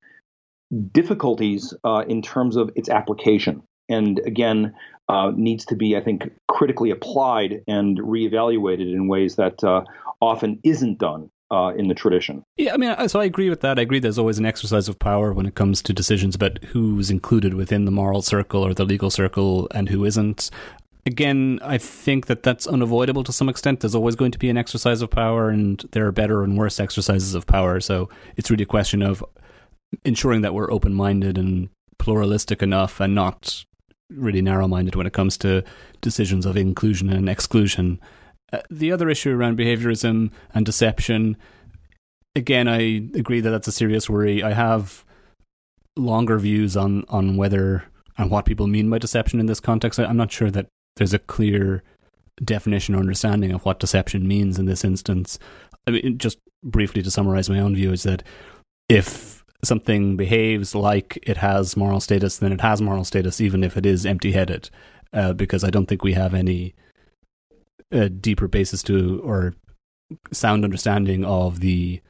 difficulties 0.91 1.73
uh, 1.83 2.03
in 2.07 2.21
terms 2.21 2.55
of 2.55 2.71
its 2.75 2.89
application. 2.89 3.63
And 3.87 4.19
again, 4.25 4.73
uh, 5.07 5.31
needs 5.35 5.65
to 5.65 5.75
be, 5.75 5.95
I 5.95 6.01
think, 6.01 6.31
critically 6.47 6.89
applied 6.89 7.61
and 7.67 7.99
reevaluated 7.99 8.91
in 8.91 9.07
ways 9.07 9.35
that 9.35 9.63
uh, 9.63 9.83
often 10.21 10.59
isn't 10.63 10.97
done 10.97 11.29
uh, 11.51 11.71
in 11.77 11.87
the 11.87 11.93
tradition. 11.93 12.43
Yeah, 12.57 12.73
I 12.73 12.77
mean, 12.77 13.07
so 13.07 13.19
I 13.19 13.25
agree 13.25 13.49
with 13.49 13.61
that. 13.61 13.77
I 13.77 13.83
agree 13.83 13.99
there's 13.99 14.17
always 14.19 14.39
an 14.39 14.45
exercise 14.45 14.89
of 14.89 14.99
power 14.99 15.33
when 15.33 15.45
it 15.45 15.55
comes 15.55 15.81
to 15.83 15.93
decisions 15.93 16.35
about 16.35 16.63
who's 16.65 17.09
included 17.09 17.53
within 17.53 17.85
the 17.85 17.91
moral 17.91 18.21
circle 18.21 18.65
or 18.65 18.73
the 18.73 18.85
legal 18.85 19.09
circle 19.09 19.67
and 19.71 19.89
who 19.89 20.05
isn't. 20.05 20.49
Again, 21.05 21.59
I 21.61 21.77
think 21.77 22.25
that 22.25 22.41
that's 22.41 22.65
unavoidable 22.65 23.23
to 23.25 23.31
some 23.31 23.47
extent. 23.47 23.81
There's 23.81 23.93
always 23.93 24.15
going 24.15 24.31
to 24.31 24.39
be 24.39 24.49
an 24.49 24.57
exercise 24.57 25.03
of 25.03 25.11
power, 25.11 25.49
and 25.49 25.85
there 25.91 26.07
are 26.07 26.11
better 26.11 26.43
and 26.43 26.57
worse 26.57 26.79
exercises 26.79 27.35
of 27.35 27.45
power. 27.45 27.79
So 27.79 28.09
it's 28.37 28.49
really 28.49 28.63
a 28.63 28.67
question 28.67 29.03
of 29.03 29.23
ensuring 30.03 30.41
that 30.41 30.55
we're 30.55 30.71
open 30.71 30.95
minded 30.95 31.37
and 31.37 31.69
pluralistic 31.99 32.63
enough 32.63 32.99
and 32.99 33.13
not 33.13 33.65
really 34.09 34.41
narrow 34.41 34.67
minded 34.67 34.95
when 34.95 35.07
it 35.07 35.13
comes 35.13 35.37
to 35.37 35.63
decisions 36.01 36.45
of 36.45 36.57
inclusion 36.57 37.11
and 37.11 37.29
exclusion. 37.29 37.99
Uh, 38.55 38.61
the 38.69 38.91
other 38.91 39.09
issue 39.09 39.35
around 39.35 39.57
behaviorism 39.57 40.31
and 40.53 40.65
deception, 40.65 41.35
again, 42.35 42.67
I 42.67 42.79
agree 43.17 43.41
that 43.41 43.49
that's 43.49 43.67
a 43.67 43.71
serious 43.71 44.09
worry. 44.09 44.41
I 44.43 44.53
have 44.53 45.03
longer 45.97 46.39
views 46.39 46.77
on, 46.77 47.03
on 47.09 47.35
whether 47.35 47.83
and 48.17 48.31
what 48.31 48.45
people 48.45 48.67
mean 48.67 48.89
by 48.89 48.97
deception 48.97 49.39
in 49.41 49.45
this 49.47 49.59
context. 49.59 49.99
I'm 49.99 50.15
not 50.15 50.31
sure 50.31 50.49
that 50.51 50.67
there's 50.95 51.13
a 51.13 51.19
clear 51.19 51.83
definition 52.43 52.95
or 52.95 52.99
understanding 52.99 53.51
of 53.51 53.65
what 53.65 53.79
deception 53.79 54.25
means 54.27 54.57
in 54.57 54.65
this 54.65 54.85
instance. 54.85 55.37
I 55.85 55.91
mean, 55.91 56.17
just 56.17 56.37
briefly 56.63 57.01
to 57.01 57.11
summarize 57.11 57.49
my 57.49 57.59
own 57.59 57.75
view 57.75 57.91
is 57.91 58.03
that 58.03 58.23
if 58.87 59.43
something 59.63 60.15
behaves 60.15 60.73
like 60.73 61.19
it 61.23 61.37
has 61.37 61.75
moral 61.75 61.99
status, 61.99 62.37
then 62.37 62.53
it 62.53 62.61
has 62.61 62.81
moral 62.81 63.03
status, 63.03 63.41
even 63.41 63.65
if 63.65 63.75
it 63.75 63.85
is 63.85 64.05
empty 64.05 64.31
headed. 64.31 64.69
Uh, 65.11 65.33
because 65.33 65.63
I 65.63 65.69
don't 65.69 65.87
think 65.87 66.03
we 66.03 66.13
have 66.13 66.33
any 66.33 66.73
uh, 67.91 68.09
deeper 68.19 68.47
basis 68.47 68.83
to 68.83 69.21
or 69.23 69.53
sound 70.31 70.63
understanding 70.63 71.25
of 71.25 71.59
the 71.59 72.01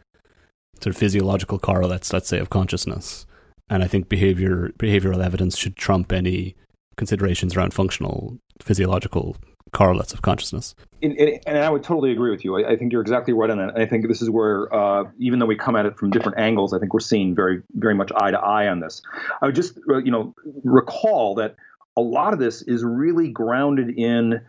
sort 0.81 0.95
of 0.95 0.97
physiological 0.97 1.59
correlates, 1.59 2.11
let's 2.11 2.27
say, 2.27 2.39
of 2.39 2.49
consciousness. 2.49 3.25
And 3.69 3.83
I 3.83 3.87
think 3.87 4.09
behavior 4.09 4.71
behavioral 4.77 5.23
evidence 5.23 5.57
should 5.57 5.75
trump 5.75 6.11
any 6.11 6.55
considerations 6.97 7.55
around 7.55 7.73
functional 7.73 8.37
physiological 8.61 9.35
correlates 9.73 10.13
of 10.13 10.21
consciousness. 10.21 10.75
And, 11.01 11.19
and, 11.45 11.57
I 11.57 11.69
would 11.69 11.83
totally 11.83 12.11
agree 12.11 12.31
with 12.31 12.45
you. 12.45 12.57
I, 12.57 12.71
I, 12.71 12.75
think 12.77 12.93
you're 12.93 13.01
exactly 13.01 13.33
right 13.33 13.49
on 13.49 13.57
that. 13.57 13.77
I 13.77 13.85
think 13.85 14.07
this 14.07 14.21
is 14.21 14.29
where, 14.29 14.73
uh, 14.73 15.05
even 15.19 15.39
though 15.39 15.45
we 15.45 15.57
come 15.57 15.75
at 15.75 15.85
it 15.85 15.97
from 15.97 16.11
different 16.11 16.39
angles, 16.39 16.73
I 16.73 16.79
think 16.79 16.93
we're 16.93 17.01
seeing 17.01 17.35
very, 17.35 17.61
very 17.73 17.93
much 17.93 18.11
eye 18.15 18.31
to 18.31 18.39
eye 18.39 18.67
on 18.67 18.79
this. 18.79 19.01
I 19.41 19.47
would 19.47 19.55
just, 19.55 19.77
uh, 19.89 19.97
you 19.97 20.11
know, 20.11 20.33
recall 20.63 21.35
that 21.35 21.55
a 21.97 22.01
lot 22.01 22.33
of 22.33 22.39
this 22.39 22.61
is 22.61 22.83
really 22.83 23.27
grounded 23.27 23.89
in 23.89 24.41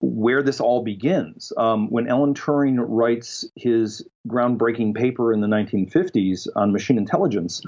where 0.00 0.42
this 0.42 0.60
all 0.60 0.84
begins. 0.84 1.52
Um, 1.56 1.90
when 1.90 2.08
Alan 2.08 2.34
Turing 2.34 2.76
writes 2.78 3.44
his 3.56 4.06
groundbreaking 4.28 4.94
paper 4.94 5.32
in 5.32 5.40
the 5.40 5.48
1950s 5.48 6.46
on 6.54 6.72
machine 6.72 6.98
intelligence, 6.98 7.62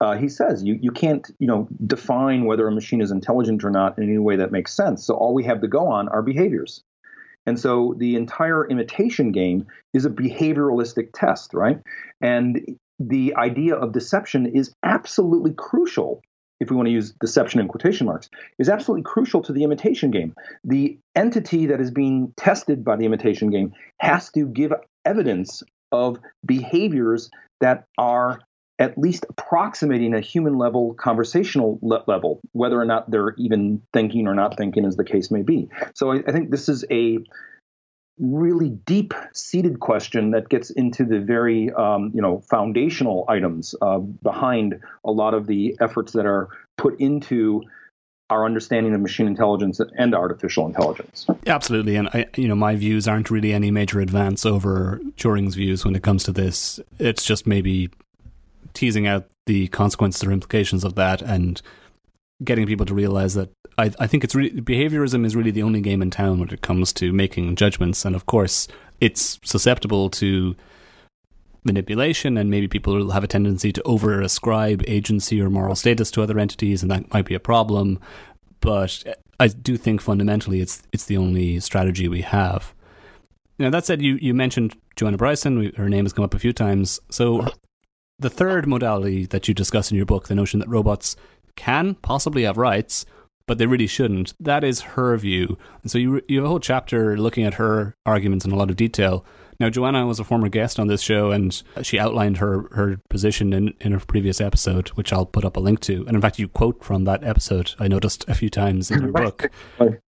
uh, 0.00 0.16
he 0.16 0.28
says 0.28 0.62
you 0.62 0.78
you 0.80 0.90
can't 0.90 1.30
you 1.38 1.46
know 1.46 1.68
define 1.86 2.44
whether 2.44 2.66
a 2.68 2.72
machine 2.72 3.00
is 3.00 3.10
intelligent 3.10 3.64
or 3.64 3.70
not 3.70 3.96
in 3.98 4.04
any 4.04 4.18
way 4.18 4.36
that 4.36 4.52
makes 4.52 4.72
sense. 4.72 5.04
So 5.04 5.14
all 5.14 5.34
we 5.34 5.44
have 5.44 5.60
to 5.62 5.68
go 5.68 5.86
on 5.88 6.08
are 6.08 6.22
behaviors. 6.22 6.82
And 7.46 7.58
so 7.58 7.94
the 7.96 8.16
entire 8.16 8.66
imitation 8.68 9.30
game 9.30 9.66
is 9.94 10.04
a 10.04 10.10
behavioralistic 10.10 11.10
test, 11.14 11.54
right? 11.54 11.80
And 12.20 12.78
the 12.98 13.34
idea 13.36 13.76
of 13.76 13.92
deception 13.92 14.46
is 14.46 14.74
absolutely 14.82 15.52
crucial 15.52 16.22
if 16.66 16.70
we 16.70 16.76
want 16.76 16.88
to 16.88 16.92
use 16.92 17.12
deception 17.20 17.60
in 17.60 17.68
quotation 17.68 18.06
marks, 18.06 18.28
is 18.58 18.68
absolutely 18.68 19.04
crucial 19.04 19.40
to 19.42 19.52
the 19.52 19.62
imitation 19.62 20.10
game. 20.10 20.34
The 20.64 20.98
entity 21.14 21.66
that 21.66 21.80
is 21.80 21.92
being 21.92 22.32
tested 22.36 22.84
by 22.84 22.96
the 22.96 23.04
imitation 23.04 23.50
game 23.50 23.72
has 23.98 24.30
to 24.32 24.46
give 24.46 24.72
evidence 25.04 25.62
of 25.92 26.18
behaviors 26.44 27.30
that 27.60 27.84
are 27.96 28.40
at 28.80 28.98
least 28.98 29.24
approximating 29.28 30.12
a 30.12 30.20
human 30.20 30.58
level 30.58 30.94
conversational 30.94 31.78
le- 31.82 32.02
level, 32.08 32.40
whether 32.52 32.78
or 32.78 32.84
not 32.84 33.08
they're 33.10 33.34
even 33.38 33.80
thinking 33.92 34.26
or 34.26 34.34
not 34.34 34.58
thinking, 34.58 34.84
as 34.84 34.96
the 34.96 35.04
case 35.04 35.30
may 35.30 35.42
be. 35.42 35.68
So 35.94 36.10
I, 36.10 36.16
I 36.26 36.32
think 36.32 36.50
this 36.50 36.68
is 36.68 36.84
a 36.90 37.18
really 38.18 38.70
deep 38.70 39.12
seated 39.34 39.80
question 39.80 40.30
that 40.30 40.48
gets 40.48 40.70
into 40.70 41.04
the 41.04 41.20
very 41.20 41.70
um, 41.72 42.10
you 42.14 42.22
know 42.22 42.40
foundational 42.40 43.24
items 43.28 43.74
uh, 43.82 43.98
behind 43.98 44.80
a 45.04 45.10
lot 45.10 45.34
of 45.34 45.46
the 45.46 45.76
efforts 45.80 46.12
that 46.12 46.26
are 46.26 46.48
put 46.76 46.98
into 47.00 47.62
our 48.28 48.44
understanding 48.44 48.92
of 48.92 49.00
machine 49.00 49.26
intelligence 49.26 49.80
and 49.96 50.14
artificial 50.14 50.66
intelligence. 50.66 51.26
Absolutely, 51.46 51.96
and 51.96 52.08
I, 52.08 52.26
you 52.36 52.48
know, 52.48 52.56
my 52.56 52.74
views 52.74 53.06
aren't 53.06 53.30
really 53.30 53.52
any 53.52 53.70
major 53.70 54.00
advance 54.00 54.44
over 54.44 55.00
Turing's 55.16 55.54
views 55.54 55.84
when 55.84 55.94
it 55.94 56.02
comes 56.02 56.24
to 56.24 56.32
this. 56.32 56.80
It's 56.98 57.24
just 57.24 57.46
maybe 57.46 57.90
teasing 58.74 59.06
out 59.06 59.28
the 59.46 59.68
consequences 59.68 60.24
or 60.24 60.32
implications 60.32 60.82
of 60.84 60.96
that 60.96 61.22
and 61.22 61.62
getting 62.44 62.66
people 62.66 62.86
to 62.86 62.94
realize 62.94 63.34
that 63.34 63.50
I, 63.78 63.92
I 63.98 64.06
think 64.06 64.24
it's 64.24 64.34
behaviorism 64.34 65.24
is 65.24 65.36
really 65.36 65.50
the 65.50 65.62
only 65.62 65.80
game 65.80 66.02
in 66.02 66.10
town 66.10 66.38
when 66.38 66.48
it 66.50 66.62
comes 66.62 66.92
to 66.94 67.12
making 67.12 67.56
judgments. 67.56 68.04
And 68.04 68.14
of 68.14 68.26
course, 68.26 68.68
it's 69.00 69.38
susceptible 69.42 70.10
to 70.10 70.56
manipulation, 71.64 72.38
and 72.38 72.50
maybe 72.50 72.68
people 72.68 73.10
have 73.10 73.24
a 73.24 73.28
tendency 73.28 73.72
to 73.72 73.82
over 73.82 74.20
ascribe 74.22 74.82
agency 74.86 75.40
or 75.40 75.50
moral 75.50 75.74
status 75.74 76.10
to 76.12 76.22
other 76.22 76.38
entities, 76.38 76.82
and 76.82 76.90
that 76.90 77.12
might 77.12 77.26
be 77.26 77.34
a 77.34 77.40
problem. 77.40 77.98
But 78.60 79.04
I 79.38 79.48
do 79.48 79.76
think 79.76 80.00
fundamentally 80.00 80.60
it's 80.60 80.82
it's 80.92 81.06
the 81.06 81.16
only 81.16 81.60
strategy 81.60 82.08
we 82.08 82.22
have. 82.22 82.74
Now 83.58 83.70
that 83.70 83.86
said, 83.86 84.02
you, 84.02 84.18
you 84.20 84.34
mentioned 84.34 84.76
Joanna 84.96 85.16
Bryson. 85.16 85.58
We, 85.58 85.72
her 85.76 85.88
name 85.88 86.04
has 86.04 86.12
come 86.12 86.24
up 86.24 86.34
a 86.34 86.38
few 86.38 86.52
times. 86.52 87.00
So 87.10 87.46
the 88.18 88.30
third 88.30 88.66
modality 88.66 89.26
that 89.26 89.48
you 89.48 89.54
discuss 89.54 89.90
in 89.90 89.96
your 89.96 90.06
book, 90.06 90.28
the 90.28 90.34
notion 90.34 90.60
that 90.60 90.68
robots 90.68 91.16
can 91.56 91.94
possibly 91.96 92.44
have 92.44 92.56
rights, 92.56 93.04
but 93.46 93.58
they 93.58 93.66
really 93.66 93.86
shouldn't, 93.86 94.34
that 94.40 94.64
is 94.64 94.80
her 94.80 95.16
view. 95.16 95.56
And 95.82 95.90
so 95.90 95.98
you, 95.98 96.20
you 96.28 96.38
have 96.38 96.46
a 96.46 96.48
whole 96.48 96.60
chapter 96.60 97.16
looking 97.16 97.44
at 97.44 97.54
her 97.54 97.94
arguments 98.04 98.44
in 98.44 98.52
a 98.52 98.56
lot 98.56 98.70
of 98.70 98.76
detail. 98.76 99.24
Now, 99.58 99.70
Joanna 99.70 100.06
was 100.06 100.20
a 100.20 100.24
former 100.24 100.48
guest 100.48 100.78
on 100.78 100.86
this 100.86 101.00
show, 101.00 101.30
and 101.30 101.62
she 101.82 101.98
outlined 101.98 102.38
her, 102.38 102.68
her 102.72 103.00
position 103.08 103.52
in, 103.52 103.72
in 103.80 103.94
a 103.94 104.00
previous 104.00 104.40
episode, 104.40 104.88
which 104.90 105.12
I'll 105.12 105.24
put 105.24 105.44
up 105.44 105.56
a 105.56 105.60
link 105.60 105.80
to. 105.80 106.04
And 106.06 106.14
in 106.14 106.20
fact, 106.20 106.38
you 106.38 106.48
quote 106.48 106.84
from 106.84 107.04
that 107.04 107.24
episode, 107.24 107.74
I 107.78 107.88
noticed 107.88 108.24
a 108.28 108.34
few 108.34 108.50
times 108.50 108.90
in 108.90 109.00
your 109.00 109.12
book. 109.12 109.50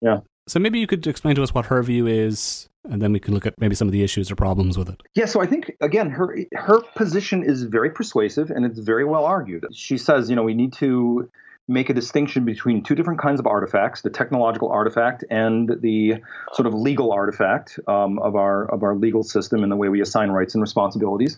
yeah. 0.01 0.19
So 0.47 0.59
maybe 0.59 0.79
you 0.79 0.87
could 0.87 1.05
explain 1.07 1.35
to 1.35 1.43
us 1.43 1.53
what 1.53 1.67
her 1.67 1.81
view 1.83 2.07
is, 2.07 2.67
and 2.89 3.01
then 3.01 3.11
we 3.11 3.19
can 3.19 3.33
look 3.33 3.45
at 3.45 3.59
maybe 3.59 3.75
some 3.75 3.87
of 3.87 3.91
the 3.91 4.03
issues 4.03 4.31
or 4.31 4.35
problems 4.35 4.77
with 4.77 4.89
it. 4.89 5.01
Yeah, 5.15 5.25
so 5.25 5.41
I 5.41 5.45
think 5.45 5.71
again 5.81 6.09
her 6.09 6.37
her 6.53 6.81
position 6.95 7.43
is 7.43 7.63
very 7.63 7.89
persuasive 7.89 8.49
and 8.49 8.65
it's 8.65 8.79
very 8.79 9.05
well 9.05 9.25
argued. 9.25 9.65
She 9.73 9.97
says, 9.97 10.29
you 10.29 10.35
know, 10.35 10.43
we 10.43 10.53
need 10.53 10.73
to 10.73 11.29
make 11.67 11.89
a 11.89 11.93
distinction 11.93 12.45
between 12.45 12.81
two 12.81 12.95
different 12.95 13.19
kinds 13.19 13.39
of 13.39 13.47
artifacts: 13.47 14.01
the 14.01 14.09
technological 14.09 14.69
artifact 14.69 15.23
and 15.29 15.69
the 15.81 16.15
sort 16.53 16.65
of 16.65 16.73
legal 16.73 17.11
artifact 17.11 17.79
um, 17.87 18.19
of 18.19 18.35
our 18.35 18.65
of 18.71 18.83
our 18.83 18.95
legal 18.95 19.23
system 19.23 19.63
and 19.63 19.71
the 19.71 19.75
way 19.75 19.89
we 19.89 20.01
assign 20.01 20.29
rights 20.29 20.55
and 20.55 20.61
responsibilities. 20.61 21.35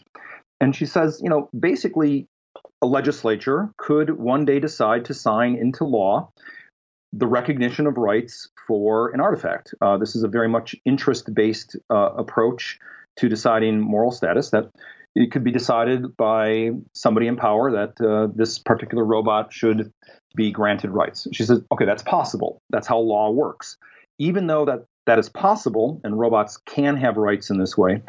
And 0.62 0.76
she 0.76 0.86
says, 0.86 1.22
you 1.24 1.30
know, 1.30 1.50
basically, 1.58 2.28
a 2.82 2.86
legislature 2.86 3.74
could 3.78 4.10
one 4.10 4.46
day 4.46 4.60
decide 4.60 5.06
to 5.06 5.14
sign 5.14 5.56
into 5.56 5.86
law 5.86 6.32
the 7.14 7.28
recognition 7.28 7.88
of 7.88 7.98
rights 7.98 8.50
for 8.68 9.10
an 9.10 9.20
artifact. 9.20 9.74
Uh, 9.82 9.98
this 9.98 10.16
is 10.16 10.24
a 10.24 10.28
very 10.28 10.48
much 10.48 10.76
interest 10.86 11.34
based 11.34 11.76
uh, 11.90 12.12
approach 12.18 12.80
to 13.18 13.28
deciding 13.28 13.80
moral 13.80 14.12
status 14.12 14.52
that 14.52 14.70
it 15.16 15.32
could 15.32 15.44
be 15.44 15.52
decided 15.52 16.16
by 16.16 16.70
somebody 16.94 17.28
in 17.28 17.36
power 17.36 17.72
that 17.72 18.00
uh, 18.06 18.28
this 18.36 18.60
particular 18.60 19.04
robot 19.04 19.52
should 19.52 19.92
be 20.36 20.52
granted 20.52 20.92
rights. 20.92 21.28
She 21.34 21.44
says, 21.44 21.62
okay, 21.72 21.86
that's 21.86 22.04
possible. 22.04 22.62
That's 22.70 22.88
how 22.88 23.00
law 23.00 23.32
works. 23.32 23.78
Even 24.20 24.48
though 24.48 24.66
that 24.66 24.86
that 25.06 25.18
is 25.18 25.30
possible 25.30 26.00
and 26.04 26.20
robots 26.20 26.58
can 26.58 26.96
have 26.98 27.18
rights 27.18 27.50
in 27.50 27.58
this 27.58 27.76
way, 27.76 28.04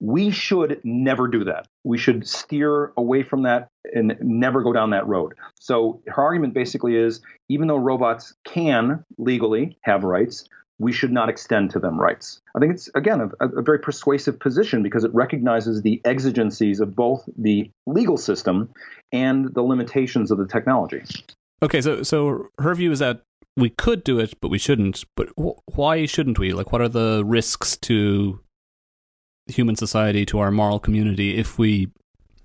We 0.00 0.30
should 0.30 0.80
never 0.84 1.26
do 1.26 1.44
that. 1.44 1.68
We 1.84 1.98
should 1.98 2.28
steer 2.28 2.92
away 2.96 3.22
from 3.22 3.42
that 3.44 3.68
and 3.94 4.16
never 4.20 4.62
go 4.62 4.72
down 4.72 4.90
that 4.90 5.06
road. 5.06 5.34
So 5.58 6.02
her 6.06 6.22
argument 6.22 6.54
basically 6.54 6.96
is 6.96 7.20
even 7.48 7.68
though 7.68 7.76
robots 7.76 8.34
can 8.44 9.04
legally 9.18 9.78
have 9.82 10.04
rights, 10.04 10.48
we 10.78 10.92
should 10.92 11.12
not 11.12 11.28
extend 11.28 11.70
to 11.70 11.78
them 11.78 11.98
rights. 11.98 12.40
I 12.54 12.60
think 12.60 12.74
it's, 12.74 12.90
again, 12.94 13.30
a, 13.40 13.48
a, 13.48 13.62
very 13.62 13.78
persuasive 13.78 14.38
position 14.38 14.82
because 14.82 15.04
it 15.04 15.14
recognizes 15.14 15.82
the 15.82 16.02
exigencies 16.04 16.80
of 16.80 16.94
both 16.94 17.26
the 17.38 17.70
legal 17.86 18.18
system 18.18 18.68
and 19.12 19.54
the 19.54 19.62
limitations 19.62 20.30
of 20.30 20.38
the 20.38 20.46
technology. 20.46 21.02
Okay, 21.62 21.80
so 21.80 22.02
so 22.02 22.48
her 22.58 22.74
view 22.74 22.92
is 22.92 22.98
that 22.98 23.22
we 23.56 23.70
could 23.70 24.04
do 24.04 24.18
it, 24.18 24.34
but 24.40 24.50
we 24.50 24.58
shouldn't. 24.58 25.04
But 25.16 25.28
wh- 25.40 25.78
why 25.78 26.04
shouldn't 26.04 26.38
we? 26.38 26.52
Like, 26.52 26.72
what 26.72 26.82
are 26.82 26.88
the 26.88 27.22
risks 27.24 27.78
to 27.78 28.40
human 29.46 29.76
society, 29.76 30.26
to 30.26 30.38
our 30.38 30.50
moral 30.50 30.78
community, 30.78 31.36
if 31.36 31.58
we 31.58 31.88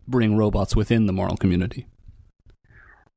bring 0.07 0.35
robots 0.35 0.75
within 0.75 1.05
the 1.05 1.13
moral 1.13 1.37
community? 1.37 1.87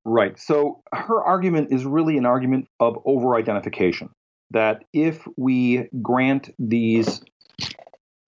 Right. 0.04 0.38
So 0.38 0.82
her 0.92 1.22
argument 1.22 1.72
is 1.72 1.84
really 1.84 2.18
an 2.18 2.26
argument 2.26 2.68
of 2.78 2.98
over 3.04 3.36
identification 3.36 4.10
that 4.50 4.84
if 4.92 5.26
we 5.36 5.88
grant 6.02 6.50
these 6.58 7.22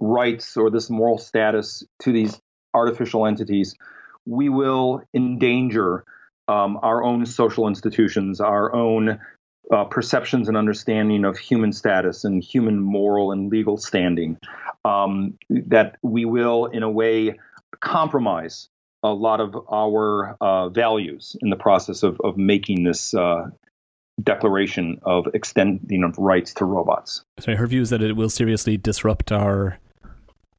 rights 0.00 0.56
or 0.56 0.70
this 0.70 0.88
moral 0.90 1.18
status 1.18 1.84
to 2.00 2.12
these 2.12 2.40
artificial 2.74 3.26
entities, 3.26 3.74
we 4.24 4.48
will 4.48 5.02
endanger 5.14 6.04
um, 6.48 6.78
our 6.82 7.02
own 7.02 7.26
social 7.26 7.68
institutions, 7.68 8.40
our 8.40 8.74
own 8.74 9.18
uh, 9.72 9.84
perceptions 9.84 10.48
and 10.48 10.56
understanding 10.56 11.24
of 11.24 11.38
human 11.38 11.72
status 11.72 12.24
and 12.24 12.42
human 12.42 12.80
moral 12.80 13.32
and 13.32 13.50
legal 13.50 13.76
standing. 13.76 14.38
Um, 14.84 15.38
that 15.50 15.96
we 16.02 16.24
will, 16.24 16.66
in 16.66 16.82
a 16.82 16.90
way, 16.90 17.38
compromise 17.80 18.68
a 19.02 19.12
lot 19.12 19.40
of 19.40 19.56
our 19.72 20.36
uh, 20.40 20.68
values 20.68 21.36
in 21.40 21.50
the 21.50 21.56
process 21.56 22.02
of, 22.02 22.20
of 22.22 22.36
making 22.36 22.84
this 22.84 23.14
uh, 23.14 23.50
declaration 24.22 24.98
of 25.02 25.26
extending 25.34 26.02
of 26.02 26.16
rights 26.18 26.54
to 26.54 26.64
robots. 26.64 27.22
So 27.40 27.54
her 27.54 27.66
view 27.66 27.82
is 27.82 27.90
that 27.90 28.02
it 28.02 28.16
will 28.16 28.30
seriously 28.30 28.76
disrupt 28.76 29.30
our 29.30 29.78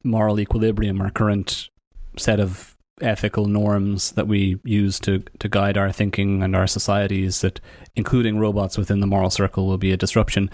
moral 0.03 0.39
equilibrium, 0.39 1.01
our 1.01 1.09
current 1.09 1.69
set 2.17 2.39
of 2.39 2.76
ethical 3.01 3.45
norms 3.45 4.11
that 4.13 4.27
we 4.27 4.59
use 4.63 4.99
to 5.01 5.23
to 5.39 5.47
guide 5.47 5.77
our 5.77 5.91
thinking 5.91 6.41
and 6.41 6.55
our 6.55 6.67
societies 6.67 7.41
that 7.41 7.59
including 7.95 8.39
robots 8.39 8.77
within 8.77 8.99
the 8.99 9.07
moral 9.07 9.29
circle 9.29 9.67
will 9.67 9.77
be 9.77 9.91
a 9.91 9.97
disruption. 9.97 10.49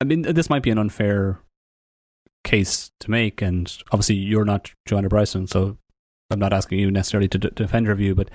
I 0.00 0.04
mean 0.04 0.22
this 0.22 0.50
might 0.50 0.62
be 0.62 0.70
an 0.70 0.78
unfair 0.78 1.40
case 2.44 2.90
to 3.00 3.10
make 3.10 3.42
and 3.42 3.76
obviously 3.90 4.14
you're 4.14 4.44
not 4.44 4.70
joanna 4.86 5.08
bryson 5.08 5.46
so 5.46 5.78
i'm 6.30 6.38
not 6.38 6.52
asking 6.52 6.78
you 6.78 6.90
necessarily 6.90 7.26
to 7.26 7.38
d- 7.38 7.50
defend 7.54 7.86
your 7.86 7.94
view 7.94 8.14
but 8.14 8.30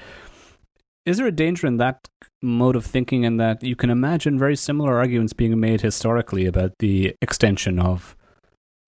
is 1.06 1.18
there 1.18 1.28
a 1.28 1.32
danger 1.32 1.68
in 1.68 1.78
that 1.78 2.08
mode 2.42 2.76
of 2.76 2.86
thinking 2.86 3.24
in 3.24 3.38
that 3.38 3.64
you 3.64 3.76
can 3.76 3.90
imagine 3.90 4.38
very 4.38 4.56
similar 4.56 4.98
arguments 4.98 5.32
being 5.32 5.58
made 5.60 5.82
historically 5.82 6.46
about 6.46 6.72
the 6.80 7.16
extension 7.22 7.80
of 7.80 8.16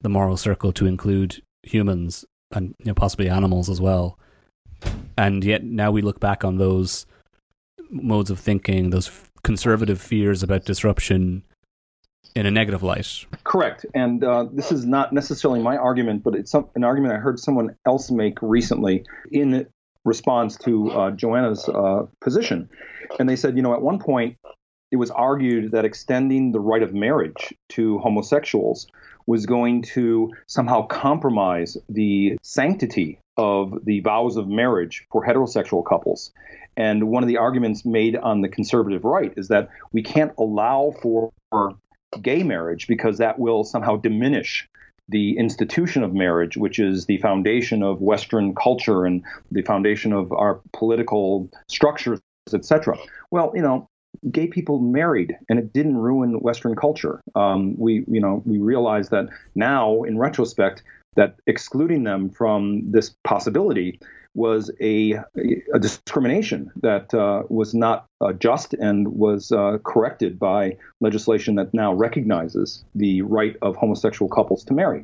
the 0.01 0.09
moral 0.09 0.37
circle 0.37 0.73
to 0.73 0.87
include 0.87 1.41
humans 1.63 2.25
and 2.53 2.75
you 2.79 2.85
know, 2.85 2.93
possibly 2.93 3.29
animals 3.29 3.69
as 3.69 3.81
well. 3.81 4.17
And 5.17 5.43
yet 5.43 5.63
now 5.63 5.91
we 5.91 6.01
look 6.01 6.19
back 6.19 6.43
on 6.43 6.57
those 6.57 7.05
modes 7.89 8.29
of 8.31 8.39
thinking, 8.39 8.89
those 8.89 9.11
conservative 9.43 10.01
fears 10.01 10.43
about 10.43 10.65
disruption 10.65 11.43
in 12.35 12.45
a 12.45 12.51
negative 12.51 12.83
light. 12.83 13.25
Correct. 13.43 13.85
And 13.93 14.23
uh, 14.23 14.45
this 14.51 14.71
is 14.71 14.85
not 14.85 15.11
necessarily 15.11 15.61
my 15.61 15.77
argument, 15.77 16.23
but 16.23 16.35
it's 16.35 16.51
some, 16.51 16.69
an 16.75 16.83
argument 16.83 17.13
I 17.13 17.17
heard 17.17 17.39
someone 17.39 17.75
else 17.85 18.09
make 18.09 18.41
recently 18.41 19.05
in 19.31 19.67
response 20.05 20.57
to 20.57 20.91
uh, 20.91 21.11
Joanna's 21.11 21.67
uh, 21.67 22.05
position. 22.21 22.69
And 23.19 23.27
they 23.27 23.35
said, 23.35 23.57
you 23.57 23.61
know, 23.61 23.73
at 23.73 23.81
one 23.81 23.99
point, 23.99 24.37
it 24.91 24.97
was 24.97 25.11
argued 25.11 25.71
that 25.71 25.85
extending 25.85 26.51
the 26.51 26.59
right 26.59 26.83
of 26.83 26.93
marriage 26.93 27.53
to 27.69 27.99
homosexuals 27.99 28.87
was 29.25 29.45
going 29.45 29.81
to 29.81 30.31
somehow 30.47 30.85
compromise 30.87 31.77
the 31.89 32.37
sanctity 32.41 33.19
of 33.37 33.85
the 33.85 33.99
vows 34.01 34.37
of 34.37 34.47
marriage 34.47 35.05
for 35.11 35.25
heterosexual 35.25 35.85
couples. 35.85 36.31
And 36.77 37.09
one 37.09 37.23
of 37.23 37.27
the 37.27 37.37
arguments 37.37 37.85
made 37.85 38.15
on 38.15 38.41
the 38.41 38.49
conservative 38.49 39.03
right 39.03 39.33
is 39.37 39.49
that 39.49 39.69
we 39.91 40.03
can't 40.03 40.33
allow 40.37 40.93
for 41.01 41.31
gay 42.21 42.43
marriage 42.43 42.87
because 42.87 43.17
that 43.17 43.39
will 43.39 43.63
somehow 43.63 43.97
diminish 43.97 44.67
the 45.09 45.37
institution 45.37 46.03
of 46.03 46.13
marriage, 46.13 46.55
which 46.55 46.79
is 46.79 47.05
the 47.05 47.17
foundation 47.17 47.83
of 47.83 48.01
Western 48.01 48.55
culture 48.55 49.05
and 49.05 49.23
the 49.51 49.61
foundation 49.61 50.13
of 50.13 50.31
our 50.31 50.61
political 50.73 51.49
structures, 51.67 52.19
etc. 52.53 52.97
Well, 53.29 53.51
you 53.53 53.61
know, 53.61 53.87
gay 54.29 54.47
people 54.47 54.79
married, 54.79 55.35
and 55.49 55.57
it 55.57 55.73
didn't 55.73 55.97
ruin 55.97 56.39
Western 56.39 56.75
culture. 56.75 57.21
Um, 57.35 57.75
we, 57.77 58.03
you 58.07 58.19
know, 58.19 58.43
we 58.45 58.59
realize 58.59 59.09
that 59.09 59.29
now, 59.55 60.03
in 60.03 60.17
retrospect, 60.17 60.83
that 61.15 61.35
excluding 61.47 62.03
them 62.03 62.29
from 62.29 62.91
this 62.91 63.15
possibility 63.23 63.99
was 64.33 64.71
a, 64.79 65.19
a 65.73 65.79
discrimination 65.79 66.71
that 66.81 67.13
uh, 67.13 67.43
was 67.49 67.73
not 67.73 68.05
uh, 68.21 68.31
just 68.33 68.73
and 68.73 69.07
was 69.09 69.51
uh, 69.51 69.77
corrected 69.83 70.39
by 70.39 70.77
legislation 71.01 71.55
that 71.55 71.73
now 71.73 71.93
recognizes 71.93 72.83
the 72.95 73.21
right 73.23 73.57
of 73.61 73.75
homosexual 73.75 74.29
couples 74.29 74.63
to 74.63 74.73
marry. 74.73 75.03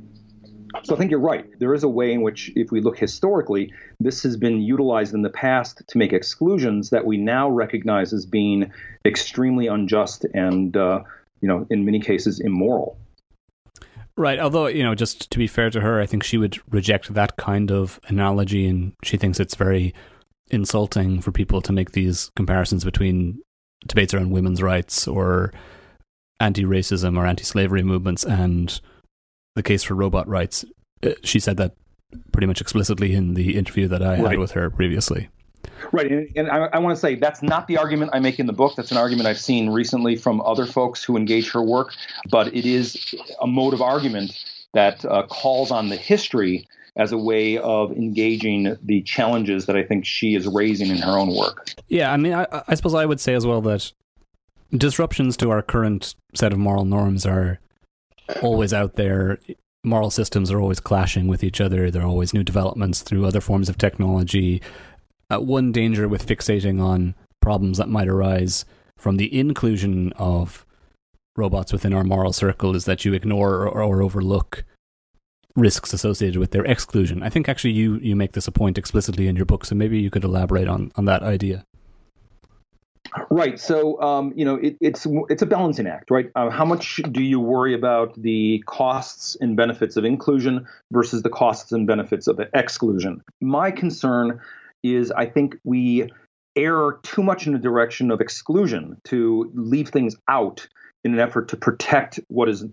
So 0.84 0.96
I 0.96 0.98
think 0.98 1.12
you're 1.12 1.20
right. 1.20 1.46
There 1.60 1.74
is 1.74 1.84
a 1.84 1.90
way 1.90 2.12
in 2.12 2.22
which, 2.22 2.52
if 2.56 2.72
we 2.72 2.82
look 2.82 2.98
historically, 2.98 3.74
this 4.00 4.24
has 4.24 4.38
been 4.38 4.62
utilized 4.62 5.14
in 5.14 5.22
the 5.22 5.30
past 5.30 5.82
to 5.88 5.98
make 5.98 6.14
exclusions 6.14 6.90
that 6.90 7.06
we 7.06 7.18
now 7.18 7.50
recognize 7.50 8.14
as 8.14 8.26
being 8.26 8.72
extremely 9.06 9.68
unjust 9.68 10.26
and, 10.34 10.76
uh, 10.76 11.02
you 11.42 11.48
know, 11.48 11.66
in 11.70 11.86
many 11.86 12.00
cases 12.00 12.40
immoral. 12.40 12.98
Right. 14.18 14.40
Although, 14.40 14.68
you 14.68 14.84
know, 14.84 14.96
just 14.96 15.30
to 15.30 15.38
be 15.38 15.46
fair 15.46 15.70
to 15.70 15.80
her, 15.80 16.02
I 16.02 16.08
think 16.08 16.24
she 16.24 16.38
would 16.38 16.58
reject 16.72 17.14
that 17.14 17.38
kind 17.38 17.72
of 17.72 18.00
analogy 18.08 18.68
and 18.68 18.94
she 19.04 19.16
thinks 19.16 19.40
it's 19.40 19.56
very 19.56 19.94
insulting 20.50 21.22
for 21.22 21.32
people 21.32 21.62
to 21.62 21.72
make 21.72 21.92
these 21.92 22.32
comparisons 22.36 22.84
between 22.84 23.42
debates 23.86 24.14
around 24.14 24.32
women's 24.32 24.64
rights 24.64 25.08
or 25.08 25.54
anti 26.40 26.64
racism 26.64 27.18
or 27.18 27.28
anti 27.28 27.44
slavery 27.44 27.84
movements 27.84 28.24
and 28.24 28.82
the 29.58 29.64
case 29.64 29.84
for 29.84 29.96
robot 29.96 30.28
rights. 30.28 30.64
Uh, 31.04 31.12
she 31.24 31.40
said 31.40 31.58
that 31.58 31.74
pretty 32.32 32.48
much 32.48 32.62
explicitly 32.62 33.14
in 33.14 33.34
the 33.34 33.58
interview 33.58 33.88
that 33.90 34.02
I 34.02 34.20
right. 34.20 34.32
had 34.32 34.40
with 34.40 34.52
her 34.52 34.70
previously. 34.70 35.30
Right, 35.92 36.10
and, 36.12 36.30
and 36.36 36.50
I, 36.50 36.70
I, 36.74 36.80
want 36.80 36.96
to 36.96 37.00
say 37.00 37.16
that's 37.16 37.44
not 37.44 37.68
the 37.68 37.78
argument 37.78 38.12
I 38.14 38.20
make 38.20 38.40
in 38.40 38.48
the 38.48 38.54
book. 38.54 38.76
That's 38.76 38.92
an 38.92 38.98
argument 38.98 39.28
I've 39.28 39.40
seen 39.40 39.70
recently 39.70 40.16
from 40.16 40.42
other 40.42 40.66
folks 40.66 41.04
who 41.04 41.18
engage 41.18 41.52
her 41.52 41.62
work, 41.62 41.94
but 42.30 42.48
it 42.56 42.66
is 42.66 43.14
a 43.42 43.48
mode 43.48 43.74
of 43.74 43.82
argument 43.82 44.32
that 44.74 45.04
uh, 45.06 45.28
calls 45.28 45.72
on 45.72 45.90
the 45.90 45.96
history 45.96 46.68
as 46.96 47.12
a 47.12 47.18
way 47.18 47.58
of 47.58 47.92
engaging 47.92 48.76
the 48.82 49.02
challenges 49.04 49.68
that 49.68 49.76
I 49.76 49.84
think 49.84 50.06
she 50.06 50.36
is 50.36 50.48
raising 50.48 50.90
in 50.90 50.98
her 50.98 51.18
own 51.18 51.36
work. 51.36 51.70
Yeah, 51.88 52.12
I 52.12 52.18
mean, 52.18 52.34
I, 52.34 52.48
I 52.68 52.76
suppose 52.76 52.96
I 52.96 53.06
would 53.06 53.20
say 53.20 53.34
as 53.34 53.46
well 53.46 53.62
that 53.62 53.92
disruptions 54.72 55.38
to 55.38 55.52
our 55.52 55.62
current 55.62 56.16
set 56.34 56.54
of 56.54 56.60
moral 56.60 56.86
norms 56.86 57.26
are 57.26 57.60
always 58.42 58.74
out 58.74 58.96
there. 58.96 59.40
Moral 59.84 60.10
systems 60.10 60.52
are 60.52 60.60
always 60.60 60.80
clashing 60.80 61.28
with 61.28 61.44
each 61.44 61.62
other. 61.62 61.90
There 61.90 62.02
are 62.02 62.08
always 62.08 62.34
new 62.34 62.44
developments 62.44 63.02
through 63.02 63.26
other 63.26 63.42
forms 63.42 63.70
of 63.70 63.78
technology. 63.78 64.62
Uh, 65.30 65.40
one 65.40 65.72
danger 65.72 66.08
with 66.08 66.26
fixating 66.26 66.82
on 66.82 67.16
problems 67.42 67.78
that 67.78 67.90
might 67.90 68.08
arise 68.08 68.66
from 68.98 69.18
the 69.18 69.38
inclusion 69.38 70.12
of 70.14 70.66
robots 71.36 71.72
within 71.72 71.94
our 71.94 72.04
moral 72.04 72.34
circle 72.34 72.76
is 72.76 72.86
that 72.86 73.06
you 73.06 73.14
ignore 73.14 73.68
or, 73.68 73.82
or 73.82 74.02
overlook 74.02 74.66
risks 75.56 75.94
associated 75.94 76.40
with 76.40 76.52
their 76.52 76.66
exclusion. 76.66 77.24
I 77.24 77.30
think 77.30 77.48
actually 77.48 77.72
you 77.72 77.98
you 77.98 78.16
make 78.16 78.34
this 78.34 78.48
a 78.48 78.52
point 78.52 78.78
explicitly 78.78 79.28
in 79.28 79.36
your 79.36 79.46
book, 79.46 79.66
so 79.66 79.76
maybe 79.76 80.00
you 80.00 80.10
could 80.10 80.24
elaborate 80.24 80.68
on 80.68 80.92
on 80.96 81.06
that 81.06 81.24
idea. 81.24 81.66
Right. 83.30 83.60
So, 83.60 84.02
um, 84.02 84.34
you 84.36 84.46
know, 84.46 84.56
it, 84.56 84.78
it's 84.82 85.08
it's 85.30 85.42
a 85.42 85.46
balancing 85.46 85.88
act, 85.88 86.12
right? 86.12 86.30
Uh, 86.36 86.50
how 86.50 86.66
much 86.66 87.00
do 87.12 87.22
you 87.22 87.40
worry 87.40 87.74
about 87.74 88.20
the 88.22 88.64
costs 88.66 89.38
and 89.40 89.56
benefits 89.56 89.98
of 89.98 90.06
inclusion 90.06 90.68
versus 90.92 91.24
the 91.24 91.30
costs 91.30 91.72
and 91.72 91.88
benefits 91.88 92.28
of 92.28 92.40
exclusion? 92.54 93.22
My 93.42 93.72
concern 93.72 94.42
is, 94.84 95.12
I 95.12 95.26
think 95.26 95.58
we 95.64 96.10
err 96.56 97.00
too 97.04 97.24
much 97.24 97.46
in 97.46 97.54
the 97.54 97.60
direction 97.60 98.12
of 98.12 98.22
exclusion 98.22 99.00
to 99.06 99.52
leave 99.54 99.90
things 99.90 100.16
out 100.28 100.68
in 101.04 101.14
an 101.14 101.20
effort 101.20 101.50
to 101.50 101.58
protect 101.58 102.20
what 102.28 102.50
is 102.50 102.66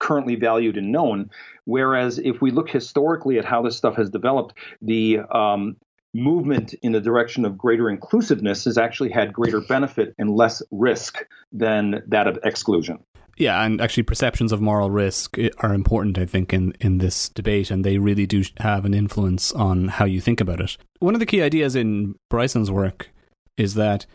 currently 0.00 0.34
valued 0.34 0.76
and 0.76 0.92
known. 0.92 1.30
Whereas 1.64 2.18
if 2.18 2.40
we 2.40 2.50
look 2.50 2.68
historically 2.68 3.38
at 3.38 3.44
how 3.44 3.62
this 3.62 3.76
stuff 3.76 3.96
has 3.96 4.10
developed, 4.10 4.54
the 4.82 5.20
um, 5.30 5.76
movement 6.14 6.74
in 6.82 6.92
the 6.92 7.00
direction 7.00 7.44
of 7.44 7.58
greater 7.58 7.90
inclusiveness 7.90 8.64
has 8.64 8.78
actually 8.78 9.10
had 9.10 9.32
greater 9.32 9.60
benefit 9.60 10.14
and 10.18 10.30
less 10.30 10.62
risk 10.70 11.26
than 11.52 12.02
that 12.06 12.26
of 12.26 12.38
exclusion. 12.44 12.98
Yeah, 13.36 13.60
and 13.64 13.80
actually, 13.80 14.04
perceptions 14.04 14.52
of 14.52 14.60
moral 14.60 14.90
risk 14.90 15.36
eh, 15.38 15.50
are 15.58 15.74
important, 15.74 16.18
I 16.18 16.24
think, 16.24 16.52
in, 16.52 16.72
in 16.80 16.98
this 16.98 17.28
debate, 17.28 17.70
and 17.70 17.84
they 17.84 17.98
really 17.98 18.26
do 18.26 18.44
have 18.58 18.84
an 18.84 18.94
influence 18.94 19.50
on 19.52 19.88
how 19.88 20.04
you 20.04 20.20
think 20.20 20.40
about 20.40 20.60
it. 20.60 20.76
One 21.00 21.14
of 21.14 21.20
the 21.20 21.26
key 21.26 21.42
ideas 21.42 21.74
in 21.74 22.14
Bryson's 22.30 22.70
work 22.70 23.10
is 23.56 23.74
that 23.74 24.06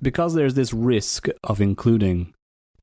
because 0.00 0.34
there's 0.34 0.54
this 0.54 0.72
risk 0.72 1.28
of 1.42 1.60
including 1.60 2.32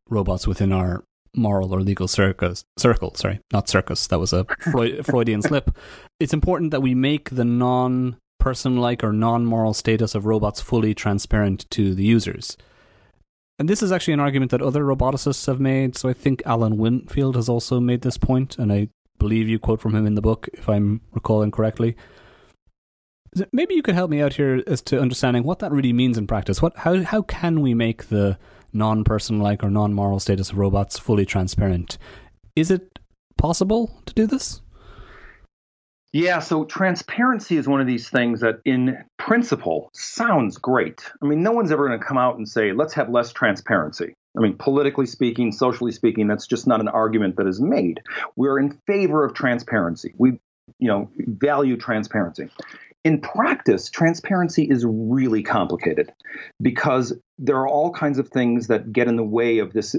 robots 0.09 0.47
within 0.47 0.71
our 0.71 1.03
moral 1.35 1.73
or 1.73 1.81
legal 1.81 2.07
circus, 2.07 2.63
circle, 2.77 3.15
sorry, 3.15 3.39
not 3.51 3.69
circus, 3.69 4.05
that 4.07 4.19
was 4.19 4.33
a 4.33 4.45
Freud, 4.59 5.05
Freudian 5.05 5.41
slip, 5.41 5.75
it's 6.19 6.33
important 6.33 6.71
that 6.71 6.81
we 6.81 6.93
make 6.93 7.29
the 7.29 7.45
non 7.45 8.17
person 8.41 8.75
like 8.75 9.03
or 9.03 9.13
non 9.13 9.45
moral 9.45 9.73
status 9.73 10.13
of 10.15 10.25
robots 10.25 10.59
fully 10.59 10.93
transparent 10.93 11.69
to 11.69 11.95
the 11.95 12.03
users. 12.03 12.57
And 13.57 13.69
this 13.69 13.83
is 13.83 13.91
actually 13.91 14.15
an 14.15 14.19
argument 14.19 14.51
that 14.51 14.61
other 14.61 14.83
roboticists 14.83 15.45
have 15.45 15.59
made. 15.59 15.95
So 15.95 16.09
I 16.09 16.13
think 16.13 16.41
Alan 16.45 16.77
Winfield 16.77 17.35
has 17.35 17.47
also 17.47 17.79
made 17.79 18.01
this 18.01 18.17
point, 18.17 18.57
and 18.57 18.73
I 18.73 18.89
believe 19.19 19.47
you 19.47 19.59
quote 19.59 19.79
from 19.79 19.95
him 19.95 20.07
in 20.07 20.15
the 20.15 20.21
book, 20.21 20.49
if 20.53 20.67
I'm 20.67 21.01
recalling 21.11 21.51
correctly. 21.51 21.95
Maybe 23.53 23.75
you 23.75 23.83
could 23.83 23.95
help 23.95 24.09
me 24.09 24.19
out 24.19 24.33
here 24.33 24.63
as 24.65 24.81
to 24.81 24.99
understanding 24.99 25.43
what 25.43 25.59
that 25.59 25.71
really 25.71 25.93
means 25.93 26.17
in 26.17 26.25
practice. 26.25 26.61
What, 26.61 26.75
how, 26.77 27.03
how 27.03 27.21
can 27.21 27.61
we 27.61 27.73
make 27.75 28.09
the 28.09 28.37
non-person-like 28.73 29.63
or 29.63 29.69
non-moral 29.69 30.19
status 30.19 30.49
of 30.49 30.57
robots 30.57 30.97
fully 30.97 31.25
transparent? 31.25 31.97
Is 32.55 32.71
it 32.71 32.99
possible 33.37 34.01
to 34.07 34.13
do 34.13 34.25
this? 34.25 34.61
Yeah, 36.13 36.39
so 36.39 36.65
transparency 36.65 37.55
is 37.55 37.67
one 37.69 37.79
of 37.79 37.87
these 37.87 38.09
things 38.09 38.41
that, 38.41 38.59
in 38.65 38.97
principle, 39.17 39.89
sounds 39.93 40.57
great. 40.57 41.09
I 41.23 41.25
mean, 41.25 41.41
no 41.41 41.53
one's 41.53 41.71
ever 41.71 41.87
going 41.87 41.97
to 41.97 42.05
come 42.05 42.17
out 42.17 42.37
and 42.37 42.47
say, 42.47 42.73
let's 42.73 42.93
have 42.95 43.09
less 43.09 43.31
transparency. 43.31 44.13
I 44.37 44.41
mean, 44.41 44.57
politically 44.57 45.05
speaking, 45.05 45.53
socially 45.53 45.93
speaking, 45.93 46.27
that's 46.27 46.47
just 46.47 46.67
not 46.67 46.81
an 46.81 46.89
argument 46.89 47.37
that 47.37 47.47
is 47.47 47.61
made. 47.61 48.01
We're 48.35 48.59
in 48.59 48.77
favor 48.87 49.23
of 49.23 49.33
transparency. 49.33 50.13
We, 50.17 50.39
you 50.79 50.89
know, 50.89 51.09
value 51.17 51.77
transparency. 51.77 52.49
In 53.03 53.21
practice, 53.21 53.89
transparency 53.89 54.63
is 54.63 54.85
really 54.85 55.43
complicated 55.43 56.11
because 56.61 57.13
there 57.39 57.57
are 57.57 57.67
all 57.67 57.91
kinds 57.91 58.19
of 58.19 58.29
things 58.29 58.67
that 58.67 58.93
get 58.93 59.07
in 59.07 59.15
the 59.15 59.23
way 59.23 59.59
of 59.59 59.73
this 59.73 59.95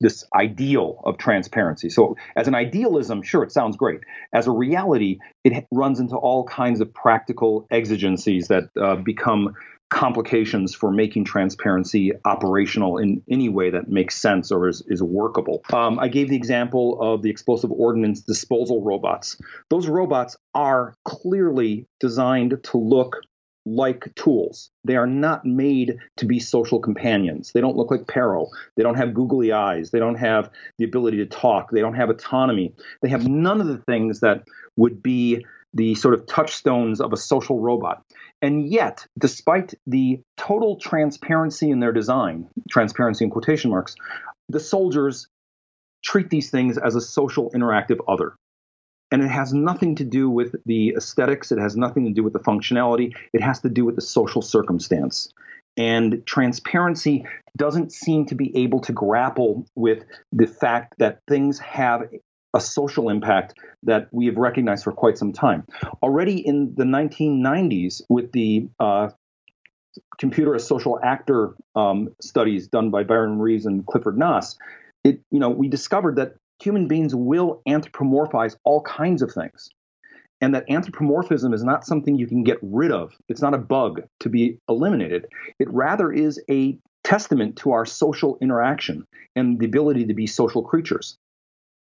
this 0.00 0.24
ideal 0.34 1.00
of 1.04 1.18
transparency. 1.18 1.90
So, 1.90 2.16
as 2.36 2.48
an 2.48 2.54
idealism, 2.54 3.22
sure, 3.22 3.42
it 3.42 3.52
sounds 3.52 3.76
great. 3.76 4.00
As 4.32 4.46
a 4.46 4.50
reality, 4.50 5.18
it 5.44 5.66
runs 5.70 6.00
into 6.00 6.16
all 6.16 6.44
kinds 6.44 6.80
of 6.80 6.92
practical 6.92 7.66
exigencies 7.70 8.48
that 8.48 8.70
uh, 8.80 8.96
become 8.96 9.54
complications 9.90 10.72
for 10.72 10.90
making 10.92 11.24
transparency 11.24 12.12
operational 12.24 12.96
in 12.96 13.22
any 13.28 13.48
way 13.48 13.70
that 13.70 13.88
makes 13.88 14.16
sense 14.16 14.52
or 14.52 14.68
is, 14.68 14.82
is 14.86 15.02
workable. 15.02 15.62
Um, 15.72 15.98
I 15.98 16.08
gave 16.08 16.28
the 16.28 16.36
example 16.36 16.96
of 17.00 17.22
the 17.22 17.30
explosive 17.30 17.72
ordnance 17.72 18.20
disposal 18.20 18.82
robots. 18.82 19.36
Those 19.68 19.88
robots 19.88 20.36
are 20.54 20.94
clearly 21.04 21.86
designed 21.98 22.56
to 22.62 22.78
look 22.78 23.16
like 23.66 24.14
tools. 24.14 24.70
They 24.84 24.96
are 24.96 25.06
not 25.06 25.44
made 25.44 25.98
to 26.16 26.26
be 26.26 26.40
social 26.40 26.80
companions. 26.80 27.52
They 27.52 27.60
don't 27.60 27.76
look 27.76 27.90
like 27.90 28.02
Paro. 28.02 28.48
They 28.76 28.82
don't 28.82 28.96
have 28.96 29.14
googly 29.14 29.52
eyes. 29.52 29.90
They 29.90 29.98
don't 29.98 30.16
have 30.16 30.50
the 30.78 30.84
ability 30.84 31.18
to 31.18 31.26
talk. 31.26 31.70
They 31.70 31.80
don't 31.80 31.94
have 31.94 32.10
autonomy. 32.10 32.74
They 33.02 33.10
have 33.10 33.28
none 33.28 33.60
of 33.60 33.66
the 33.66 33.78
things 33.78 34.20
that 34.20 34.44
would 34.76 35.02
be 35.02 35.44
the 35.74 35.94
sort 35.94 36.14
of 36.14 36.26
touchstones 36.26 37.00
of 37.00 37.12
a 37.12 37.16
social 37.16 37.60
robot. 37.60 38.02
And 38.42 38.66
yet, 38.66 39.06
despite 39.18 39.74
the 39.86 40.20
total 40.36 40.76
transparency 40.76 41.70
in 41.70 41.80
their 41.80 41.92
design, 41.92 42.48
transparency 42.70 43.24
in 43.24 43.30
quotation 43.30 43.70
marks, 43.70 43.94
the 44.48 44.60
soldiers 44.60 45.28
treat 46.02 46.30
these 46.30 46.50
things 46.50 46.78
as 46.78 46.96
a 46.96 47.00
social 47.00 47.50
interactive 47.50 47.98
other. 48.08 48.34
And 49.10 49.22
it 49.22 49.28
has 49.28 49.52
nothing 49.52 49.96
to 49.96 50.04
do 50.04 50.30
with 50.30 50.54
the 50.66 50.94
aesthetics, 50.96 51.50
it 51.50 51.58
has 51.58 51.76
nothing 51.76 52.04
to 52.06 52.12
do 52.12 52.22
with 52.22 52.32
the 52.32 52.38
functionality, 52.38 53.14
it 53.32 53.42
has 53.42 53.60
to 53.60 53.68
do 53.68 53.84
with 53.84 53.96
the 53.96 54.02
social 54.02 54.42
circumstance. 54.42 55.32
And 55.76 56.24
transparency 56.26 57.24
doesn't 57.56 57.92
seem 57.92 58.26
to 58.26 58.34
be 58.34 58.56
able 58.56 58.80
to 58.80 58.92
grapple 58.92 59.66
with 59.74 60.04
the 60.32 60.46
fact 60.46 60.94
that 60.98 61.20
things 61.28 61.58
have 61.60 62.02
a 62.54 62.60
social 62.60 63.08
impact 63.08 63.54
that 63.84 64.08
we 64.12 64.26
have 64.26 64.36
recognized 64.36 64.84
for 64.84 64.92
quite 64.92 65.16
some 65.16 65.32
time. 65.32 65.64
Already 66.02 66.44
in 66.44 66.74
the 66.76 66.84
1990s, 66.84 68.02
with 68.08 68.32
the 68.32 68.68
uh, 68.80 69.10
computer 70.18 70.54
as 70.54 70.66
social 70.66 70.98
actor 71.02 71.54
um, 71.74 72.14
studies 72.20 72.68
done 72.68 72.90
by 72.90 73.04
Byron 73.04 73.38
Reeves 73.38 73.66
and 73.66 73.86
Clifford 73.86 74.18
Nass, 74.18 74.56
it 75.04 75.20
you 75.30 75.38
know 75.38 75.48
we 75.48 75.68
discovered 75.68 76.16
that 76.16 76.34
human 76.60 76.88
beings 76.88 77.14
will 77.14 77.62
anthropomorphize 77.68 78.56
all 78.64 78.82
kinds 78.82 79.22
of 79.22 79.32
things. 79.32 79.68
And 80.40 80.54
that 80.54 80.64
anthropomorphism 80.70 81.52
is 81.52 81.62
not 81.62 81.84
something 81.84 82.16
you 82.16 82.26
can 82.26 82.44
get 82.44 82.58
rid 82.62 82.92
of. 82.92 83.12
It's 83.28 83.42
not 83.42 83.54
a 83.54 83.58
bug 83.58 84.02
to 84.20 84.28
be 84.30 84.58
eliminated. 84.68 85.26
It 85.58 85.70
rather 85.70 86.10
is 86.10 86.40
a 86.50 86.78
testament 87.04 87.56
to 87.56 87.72
our 87.72 87.84
social 87.84 88.38
interaction 88.40 89.06
and 89.36 89.58
the 89.58 89.66
ability 89.66 90.06
to 90.06 90.14
be 90.14 90.26
social 90.26 90.62
creatures. 90.62 91.18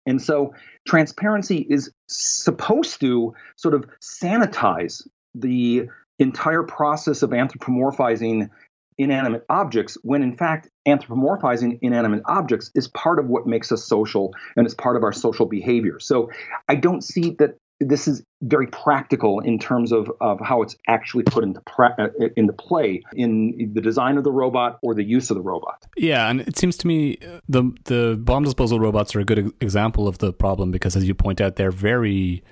And 0.05 0.21
so 0.21 0.53
transparency 0.85 1.65
is 1.69 1.91
supposed 2.07 2.99
to 2.99 3.33
sort 3.55 3.73
of 3.73 3.85
sanitize 4.01 5.07
the 5.33 5.87
entire 6.19 6.63
process 6.63 7.21
of 7.21 7.31
anthropomorphizing 7.31 8.49
inanimate 8.97 9.45
objects 9.49 9.97
when 10.03 10.23
in 10.23 10.35
fact 10.35 10.69
anthropomorphizing 10.87 11.79
inanimate 11.81 12.21
objects 12.25 12.71
is 12.75 12.87
part 12.89 13.19
of 13.19 13.27
what 13.27 13.47
makes 13.47 13.71
us 13.71 13.85
social 13.85 14.33
and 14.55 14.65
is 14.65 14.75
part 14.75 14.95
of 14.95 15.03
our 15.03 15.13
social 15.13 15.45
behavior. 15.45 15.99
So 15.99 16.29
I 16.67 16.75
don't 16.75 17.03
see 17.03 17.35
that 17.39 17.55
this 17.79 18.07
is 18.07 18.23
very 18.41 18.67
practical 18.67 19.39
in 19.39 19.59
terms 19.59 19.91
of, 19.91 20.11
of 20.21 20.39
how 20.39 20.61
it's 20.61 20.75
actually 20.87 21.23
put 21.23 21.43
into 21.43 21.61
pra- 21.61 21.95
uh, 21.99 22.27
into 22.35 22.53
play 22.53 23.01
in 23.13 23.71
the 23.73 23.81
design 23.81 24.17
of 24.17 24.23
the 24.23 24.31
robot 24.31 24.79
or 24.81 24.93
the 24.93 25.03
use 25.03 25.29
of 25.29 25.35
the 25.35 25.41
robot. 25.41 25.85
Yeah, 25.97 26.29
and 26.29 26.41
it 26.41 26.57
seems 26.57 26.77
to 26.77 26.87
me 26.87 27.17
uh, 27.17 27.39
the 27.47 27.71
the 27.85 28.17
bomb 28.21 28.43
disposal 28.43 28.79
robots 28.79 29.15
are 29.15 29.19
a 29.19 29.25
good 29.25 29.51
example 29.61 30.07
of 30.07 30.19
the 30.19 30.33
problem 30.33 30.71
because, 30.71 30.95
as 30.95 31.07
you 31.07 31.13
point 31.13 31.41
out, 31.41 31.55
they're 31.55 31.71
very 31.71 32.43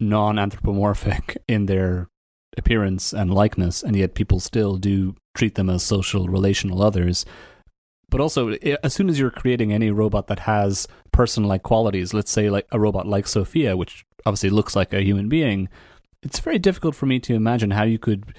non-anthropomorphic 0.00 1.38
in 1.48 1.66
their 1.66 2.08
appearance 2.56 3.12
and 3.12 3.32
likeness, 3.32 3.82
and 3.82 3.96
yet 3.96 4.14
people 4.14 4.40
still 4.40 4.76
do 4.76 5.14
treat 5.34 5.54
them 5.54 5.70
as 5.70 5.82
social, 5.82 6.28
relational 6.28 6.82
others. 6.82 7.24
But 8.10 8.20
also, 8.20 8.50
as 8.82 8.94
soon 8.94 9.08
as 9.08 9.18
you're 9.18 9.30
creating 9.30 9.72
any 9.72 9.90
robot 9.90 10.28
that 10.28 10.40
has 10.40 10.86
person 11.12 11.44
like 11.44 11.62
qualities, 11.62 12.14
let's 12.14 12.30
say 12.30 12.50
like 12.50 12.66
a 12.70 12.78
robot 12.78 13.06
like 13.06 13.26
Sophia, 13.26 13.76
which 13.76 14.04
obviously 14.24 14.50
looks 14.50 14.76
like 14.76 14.92
a 14.92 15.02
human 15.02 15.28
being, 15.28 15.68
it's 16.22 16.38
very 16.38 16.58
difficult 16.58 16.94
for 16.94 17.06
me 17.06 17.18
to 17.20 17.34
imagine 17.34 17.72
how 17.72 17.82
you 17.82 17.98
could 17.98 18.36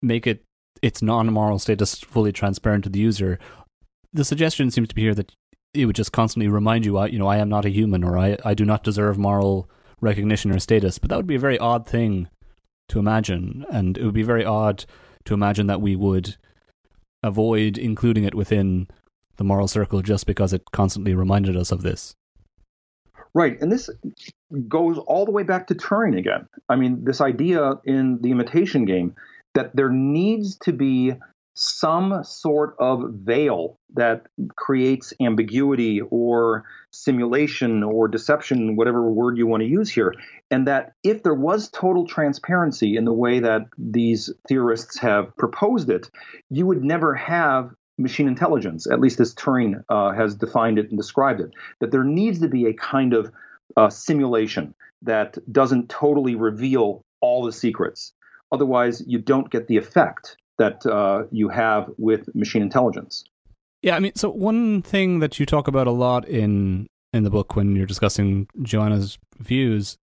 make 0.00 0.26
it 0.26 0.44
its 0.82 1.00
non 1.00 1.32
moral 1.32 1.58
status 1.58 2.00
fully 2.00 2.32
transparent 2.32 2.84
to 2.84 2.90
the 2.90 2.98
user. 2.98 3.38
The 4.12 4.24
suggestion 4.24 4.70
seems 4.70 4.88
to 4.88 4.94
be 4.94 5.02
here 5.02 5.14
that 5.14 5.32
it 5.72 5.86
would 5.86 5.96
just 5.96 6.12
constantly 6.12 6.48
remind 6.48 6.84
you, 6.84 7.02
you 7.06 7.18
know, 7.18 7.28
I 7.28 7.38
am 7.38 7.48
not 7.48 7.64
a 7.64 7.70
human 7.70 8.04
or 8.04 8.18
I, 8.18 8.36
I 8.44 8.54
do 8.54 8.64
not 8.64 8.84
deserve 8.84 9.16
moral 9.16 9.70
recognition 10.00 10.50
or 10.50 10.58
status. 10.58 10.98
But 10.98 11.08
that 11.08 11.16
would 11.16 11.26
be 11.26 11.36
a 11.36 11.40
very 11.40 11.58
odd 11.58 11.86
thing 11.86 12.28
to 12.88 12.98
imagine. 12.98 13.64
And 13.70 13.96
it 13.96 14.04
would 14.04 14.12
be 14.12 14.22
very 14.22 14.44
odd 14.44 14.84
to 15.24 15.34
imagine 15.34 15.66
that 15.66 15.80
we 15.80 15.96
would 15.96 16.36
avoid 17.22 17.78
including 17.78 18.24
it 18.24 18.34
within 18.34 18.88
the 19.36 19.44
moral 19.44 19.68
circle 19.68 20.02
just 20.02 20.26
because 20.26 20.52
it 20.52 20.62
constantly 20.72 21.14
reminded 21.14 21.56
us 21.56 21.72
of 21.72 21.82
this. 21.82 22.14
Right. 23.34 23.60
And 23.60 23.72
this 23.72 23.88
goes 24.68 24.98
all 24.98 25.24
the 25.24 25.30
way 25.30 25.42
back 25.42 25.66
to 25.68 25.74
Turing 25.74 26.18
again. 26.18 26.46
I 26.68 26.76
mean, 26.76 27.04
this 27.04 27.20
idea 27.20 27.74
in 27.84 28.20
the 28.20 28.30
imitation 28.30 28.84
game 28.84 29.14
that 29.54 29.74
there 29.74 29.90
needs 29.90 30.56
to 30.58 30.72
be 30.72 31.14
some 31.54 32.24
sort 32.24 32.74
of 32.78 33.10
veil 33.12 33.78
that 33.94 34.26
creates 34.56 35.12
ambiguity 35.20 36.00
or 36.00 36.64
simulation 36.90 37.82
or 37.82 38.08
deception, 38.08 38.76
whatever 38.76 39.10
word 39.10 39.36
you 39.36 39.46
want 39.46 39.62
to 39.62 39.68
use 39.68 39.90
here. 39.90 40.14
And 40.50 40.66
that 40.66 40.92
if 41.02 41.22
there 41.22 41.34
was 41.34 41.68
total 41.70 42.06
transparency 42.06 42.96
in 42.96 43.04
the 43.04 43.12
way 43.12 43.40
that 43.40 43.62
these 43.76 44.32
theorists 44.48 44.98
have 44.98 45.36
proposed 45.36 45.90
it, 45.90 46.10
you 46.50 46.66
would 46.66 46.82
never 46.82 47.14
have 47.14 47.70
machine 47.98 48.28
intelligence, 48.28 48.86
at 48.90 49.00
least 49.00 49.20
as 49.20 49.34
Turing 49.34 49.84
uh, 49.88 50.12
has 50.12 50.34
defined 50.34 50.78
it 50.78 50.88
and 50.88 50.98
described 50.98 51.40
it. 51.40 51.50
That 51.80 51.90
there 51.90 52.04
needs 52.04 52.40
to 52.40 52.48
be 52.48 52.66
a 52.66 52.74
kind 52.74 53.12
of 53.12 53.30
uh, 53.76 53.90
simulation 53.90 54.74
that 55.02 55.36
doesn't 55.50 55.90
totally 55.90 56.34
reveal 56.34 57.04
all 57.20 57.44
the 57.44 57.52
secrets. 57.52 58.12
Otherwise, 58.50 59.02
you 59.06 59.18
don't 59.18 59.50
get 59.50 59.66
the 59.66 59.76
effect 59.76 60.36
that 60.62 60.86
uh, 60.86 61.24
you 61.32 61.48
have 61.48 61.90
with 61.98 62.32
machine 62.34 62.62
intelligence. 62.62 63.24
Yeah, 63.82 63.96
I 63.96 63.98
mean, 63.98 64.14
so 64.14 64.30
one 64.30 64.80
thing 64.80 65.18
that 65.18 65.40
you 65.40 65.46
talk 65.46 65.66
about 65.66 65.88
a 65.88 65.90
lot 65.90 66.26
in 66.28 66.86
in 67.12 67.24
the 67.24 67.30
book 67.30 67.56
when 67.56 67.74
you're 67.76 67.86
discussing 67.86 68.46
Joanna's 68.62 69.18
views 69.38 69.98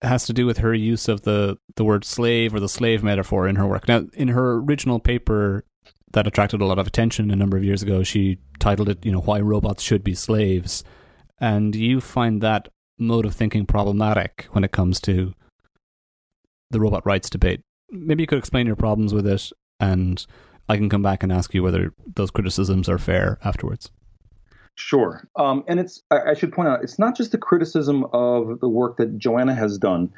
has 0.00 0.26
to 0.26 0.32
do 0.32 0.46
with 0.46 0.58
her 0.58 0.74
use 0.74 1.08
of 1.08 1.22
the 1.22 1.58
the 1.76 1.84
word 1.84 2.04
slave 2.04 2.54
or 2.54 2.60
the 2.60 2.68
slave 2.68 3.02
metaphor 3.02 3.46
in 3.46 3.56
her 3.56 3.66
work. 3.66 3.86
Now, 3.86 4.06
in 4.14 4.28
her 4.28 4.54
original 4.54 4.98
paper, 4.98 5.64
that 6.12 6.26
attracted 6.26 6.62
a 6.62 6.66
lot 6.66 6.78
of 6.78 6.86
attention 6.86 7.30
a 7.30 7.36
number 7.36 7.56
of 7.56 7.64
years 7.64 7.82
ago. 7.82 8.02
She 8.02 8.38
titled 8.58 8.88
it, 8.88 9.04
you 9.04 9.12
know, 9.12 9.20
Why 9.20 9.40
Robots 9.40 9.82
Should 9.82 10.02
Be 10.02 10.14
Slaves. 10.14 10.84
And 11.38 11.74
you 11.74 12.00
find 12.00 12.40
that 12.40 12.68
mode 12.98 13.26
of 13.26 13.34
thinking 13.34 13.66
problematic 13.66 14.46
when 14.52 14.64
it 14.64 14.72
comes 14.72 15.00
to 15.00 15.34
the 16.70 16.80
robot 16.80 17.04
rights 17.04 17.28
debate. 17.28 17.60
Maybe 17.90 18.22
you 18.22 18.26
could 18.26 18.38
explain 18.38 18.66
your 18.66 18.76
problems 18.76 19.12
with 19.12 19.26
it, 19.26 19.52
and 19.82 20.24
I 20.68 20.76
can 20.76 20.88
come 20.88 21.02
back 21.02 21.22
and 21.22 21.32
ask 21.32 21.52
you 21.52 21.62
whether 21.62 21.92
those 22.14 22.30
criticisms 22.30 22.88
are 22.88 22.98
fair 22.98 23.38
afterwards. 23.44 23.90
Sure. 24.74 25.28
Um, 25.36 25.64
and 25.68 25.78
it's, 25.78 26.02
I, 26.10 26.32
should 26.32 26.52
point 26.52 26.68
out, 26.68 26.82
it's 26.82 26.98
not 26.98 27.14
just 27.14 27.34
a 27.34 27.38
criticism 27.38 28.06
of 28.12 28.60
the 28.60 28.68
work 28.68 28.96
that 28.96 29.18
Joanna 29.18 29.54
has 29.54 29.76
done. 29.76 30.12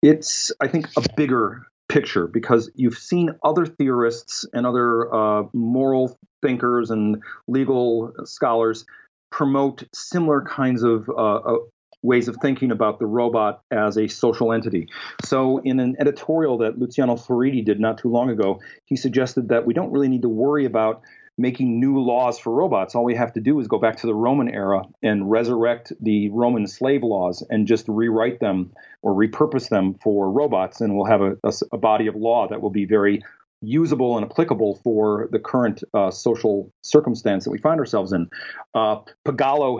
It's, 0.00 0.50
I 0.62 0.68
think, 0.68 0.88
a 0.96 1.02
bigger 1.16 1.66
picture 1.88 2.26
because 2.26 2.70
you've 2.74 2.96
seen 2.96 3.30
other 3.44 3.66
theorists 3.66 4.46
and 4.52 4.66
other 4.66 5.12
uh, 5.14 5.42
moral 5.52 6.16
thinkers 6.42 6.90
and 6.90 7.22
legal 7.48 8.12
scholars 8.24 8.86
promote 9.30 9.84
similar 9.92 10.42
kinds 10.42 10.82
of 10.82 11.08
uh, 11.08 11.12
uh, 11.12 11.56
ways 12.02 12.28
of 12.28 12.36
thinking 12.40 12.70
about 12.70 12.98
the 12.98 13.06
robot 13.06 13.62
as 13.70 13.96
a 13.96 14.08
social 14.08 14.52
entity. 14.52 14.88
So, 15.24 15.58
in 15.58 15.80
an 15.80 15.96
editorial 15.98 16.58
that 16.58 16.78
Luciano 16.78 17.16
Floridi 17.16 17.64
did 17.64 17.80
not 17.80 17.98
too 17.98 18.08
long 18.08 18.30
ago, 18.30 18.60
he 18.84 18.96
suggested 18.96 19.48
that 19.48 19.66
we 19.66 19.74
don't 19.74 19.90
really 19.90 20.08
need 20.08 20.22
to 20.22 20.28
worry 20.28 20.64
about 20.64 21.02
making 21.38 21.78
new 21.78 22.00
laws 22.00 22.38
for 22.38 22.52
robots. 22.52 22.94
All 22.94 23.04
we 23.04 23.14
have 23.14 23.32
to 23.34 23.40
do 23.40 23.58
is 23.60 23.68
go 23.68 23.78
back 23.78 23.96
to 23.98 24.06
the 24.06 24.14
Roman 24.14 24.48
era 24.48 24.82
and 25.02 25.30
resurrect 25.30 25.92
the 26.00 26.28
Roman 26.30 26.66
slave 26.66 27.04
laws 27.04 27.46
and 27.48 27.66
just 27.66 27.86
rewrite 27.88 28.40
them 28.40 28.72
or 29.02 29.14
repurpose 29.14 29.68
them 29.68 29.94
for 30.02 30.30
robots, 30.30 30.80
and 30.80 30.96
we'll 30.96 31.06
have 31.06 31.20
a, 31.22 31.36
a, 31.44 31.52
a 31.72 31.78
body 31.78 32.08
of 32.08 32.16
law 32.16 32.48
that 32.48 32.60
will 32.60 32.70
be 32.70 32.84
very 32.84 33.22
usable 33.60 34.16
and 34.16 34.30
applicable 34.30 34.80
for 34.84 35.28
the 35.32 35.38
current 35.38 35.82
uh, 35.94 36.10
social 36.10 36.72
circumstance 36.82 37.44
that 37.44 37.50
we 37.50 37.58
find 37.58 37.80
ourselves 37.80 38.12
in. 38.12 38.28
Uh, 38.74 39.00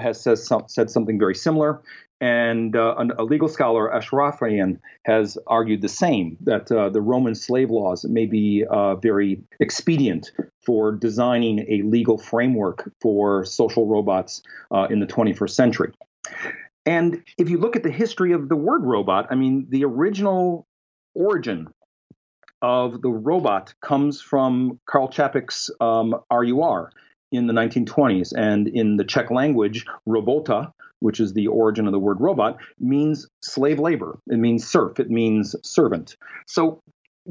has 0.00 0.20
says, 0.20 0.50
said 0.66 0.90
something 0.90 1.18
very 1.18 1.34
similar. 1.34 1.80
And 2.20 2.74
uh, 2.74 2.96
a 3.16 3.22
legal 3.22 3.48
scholar, 3.48 3.90
Ashrafian, 3.90 4.80
has 5.04 5.38
argued 5.46 5.82
the 5.82 5.88
same 5.88 6.36
that 6.40 6.70
uh, 6.72 6.88
the 6.88 7.00
Roman 7.00 7.36
slave 7.36 7.70
laws 7.70 8.04
may 8.04 8.26
be 8.26 8.64
uh, 8.68 8.96
very 8.96 9.40
expedient 9.60 10.32
for 10.66 10.90
designing 10.90 11.60
a 11.68 11.82
legal 11.82 12.18
framework 12.18 12.90
for 13.00 13.44
social 13.44 13.86
robots 13.86 14.42
uh, 14.72 14.88
in 14.90 14.98
the 14.98 15.06
21st 15.06 15.50
century. 15.50 15.92
And 16.84 17.22
if 17.36 17.50
you 17.50 17.58
look 17.58 17.76
at 17.76 17.84
the 17.84 17.90
history 17.90 18.32
of 18.32 18.48
the 18.48 18.56
word 18.56 18.84
robot, 18.84 19.28
I 19.30 19.36
mean, 19.36 19.66
the 19.68 19.84
original 19.84 20.66
origin 21.14 21.68
of 22.62 23.00
the 23.00 23.10
robot 23.10 23.74
comes 23.80 24.20
from 24.20 24.80
Karl 24.86 25.08
Čapek's 25.08 25.70
um, 25.80 26.16
RUR 26.32 26.90
in 27.30 27.46
the 27.46 27.52
1920s. 27.52 28.32
And 28.36 28.66
in 28.66 28.96
the 28.96 29.04
Czech 29.04 29.30
language, 29.30 29.86
robota 30.08 30.72
which 31.01 31.20
is 31.20 31.32
the 31.32 31.46
origin 31.46 31.86
of 31.86 31.92
the 31.92 31.99
word 31.99 32.20
robot, 32.20 32.59
means 32.78 33.28
slave 33.42 33.78
labor. 33.78 34.18
It 34.28 34.38
means 34.38 34.66
serf. 34.66 35.01
It 35.01 35.11
means 35.11 35.55
servant. 35.62 36.16
So 36.46 36.82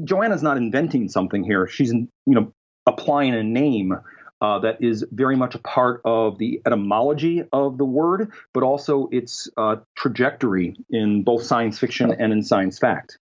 Joanna's 0.04 0.42
not 0.42 0.56
inventing 0.56 1.08
something 1.08 1.44
here. 1.44 1.66
She's 1.66 1.92
you 1.92 2.08
know 2.26 2.52
applying 2.86 3.34
a 3.34 3.42
name 3.42 3.94
uh, 4.40 4.60
that 4.60 4.82
is 4.82 5.04
very 5.10 5.36
much 5.36 5.54
a 5.54 5.58
part 5.58 6.00
of 6.04 6.38
the 6.38 6.60
etymology 6.64 7.42
of 7.52 7.76
the 7.76 7.84
word, 7.84 8.32
but 8.54 8.62
also 8.62 9.08
its 9.10 9.48
uh, 9.56 9.76
trajectory 9.96 10.76
in 10.90 11.24
both 11.24 11.42
science 11.42 11.78
fiction 11.78 12.14
and 12.18 12.32
in 12.32 12.42
science 12.42 12.78
fact. 12.78 13.18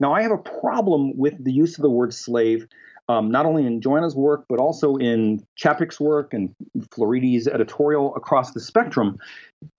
Now, 0.00 0.14
I 0.14 0.22
have 0.22 0.32
a 0.32 0.38
problem 0.38 1.16
with 1.18 1.42
the 1.42 1.52
use 1.52 1.76
of 1.76 1.82
the 1.82 1.90
word 1.90 2.14
slave 2.14 2.66
um, 3.08 3.30
not 3.30 3.46
only 3.46 3.66
in 3.66 3.80
Joanna's 3.80 4.14
work, 4.14 4.44
but 4.48 4.58
also 4.58 4.96
in 4.96 5.44
Čapek's 5.56 5.98
work 5.98 6.34
and 6.34 6.54
Floridi's 6.90 7.48
editorial 7.48 8.14
across 8.14 8.52
the 8.52 8.60
spectrum, 8.60 9.18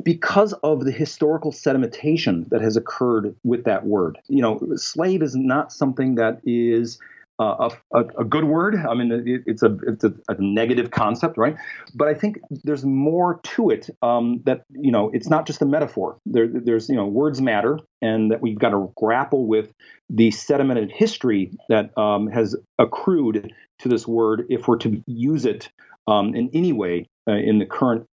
because 0.03 0.53
of 0.63 0.85
the 0.85 0.91
historical 0.91 1.51
sedimentation 1.51 2.49
that 2.49 2.61
has 2.61 2.75
occurred 2.75 3.35
with 3.43 3.63
that 3.65 3.85
word. 3.85 4.17
You 4.27 4.41
know, 4.41 4.59
slave 4.75 5.21
is 5.21 5.35
not 5.35 5.71
something 5.71 6.15
that 6.15 6.41
is 6.43 6.99
a, 7.39 7.71
a, 8.19 8.25
good 8.25 8.43
word. 8.43 8.75
I 8.75 8.93
mean, 8.93 9.11
it, 9.11 9.43
it's 9.45 9.63
a 9.63 9.77
it's 9.87 10.03
a, 10.03 10.13
a, 10.27 10.35
negative 10.39 10.91
concept, 10.91 11.37
right? 11.37 11.55
But 11.95 12.09
I 12.09 12.13
think 12.13 12.39
there's 12.63 12.83
more 12.83 13.39
to 13.43 13.69
it. 13.69 13.89
Um, 14.01 14.41
that 14.45 14.63
you 14.69 14.91
know, 14.91 15.09
it's 15.13 15.29
not 15.29 15.47
just 15.47 15.61
a 15.61 15.65
metaphor. 15.65 16.17
There, 16.25 16.47
there's 16.47 16.89
you 16.89 16.95
know, 16.95 17.07
words 17.07 17.41
matter, 17.41 17.79
and 18.01 18.31
that 18.31 18.41
we've 18.41 18.59
got 18.59 18.71
to 18.71 18.91
grapple 18.97 19.47
with 19.47 19.71
the 20.09 20.29
sedimented 20.29 20.91
history 20.91 21.51
that 21.69 21.97
um, 21.97 22.27
has 22.27 22.55
accrued 22.77 23.53
to 23.79 23.89
this 23.89 24.05
word 24.05 24.45
if 24.49 24.67
we're 24.67 24.77
to 24.77 25.01
use 25.07 25.45
it 25.45 25.69
um, 26.07 26.35
in 26.35 26.49
any 26.53 26.73
way 26.73 27.07
uh, 27.27 27.33
in 27.33 27.59
the 27.59 27.65
current 27.65 28.05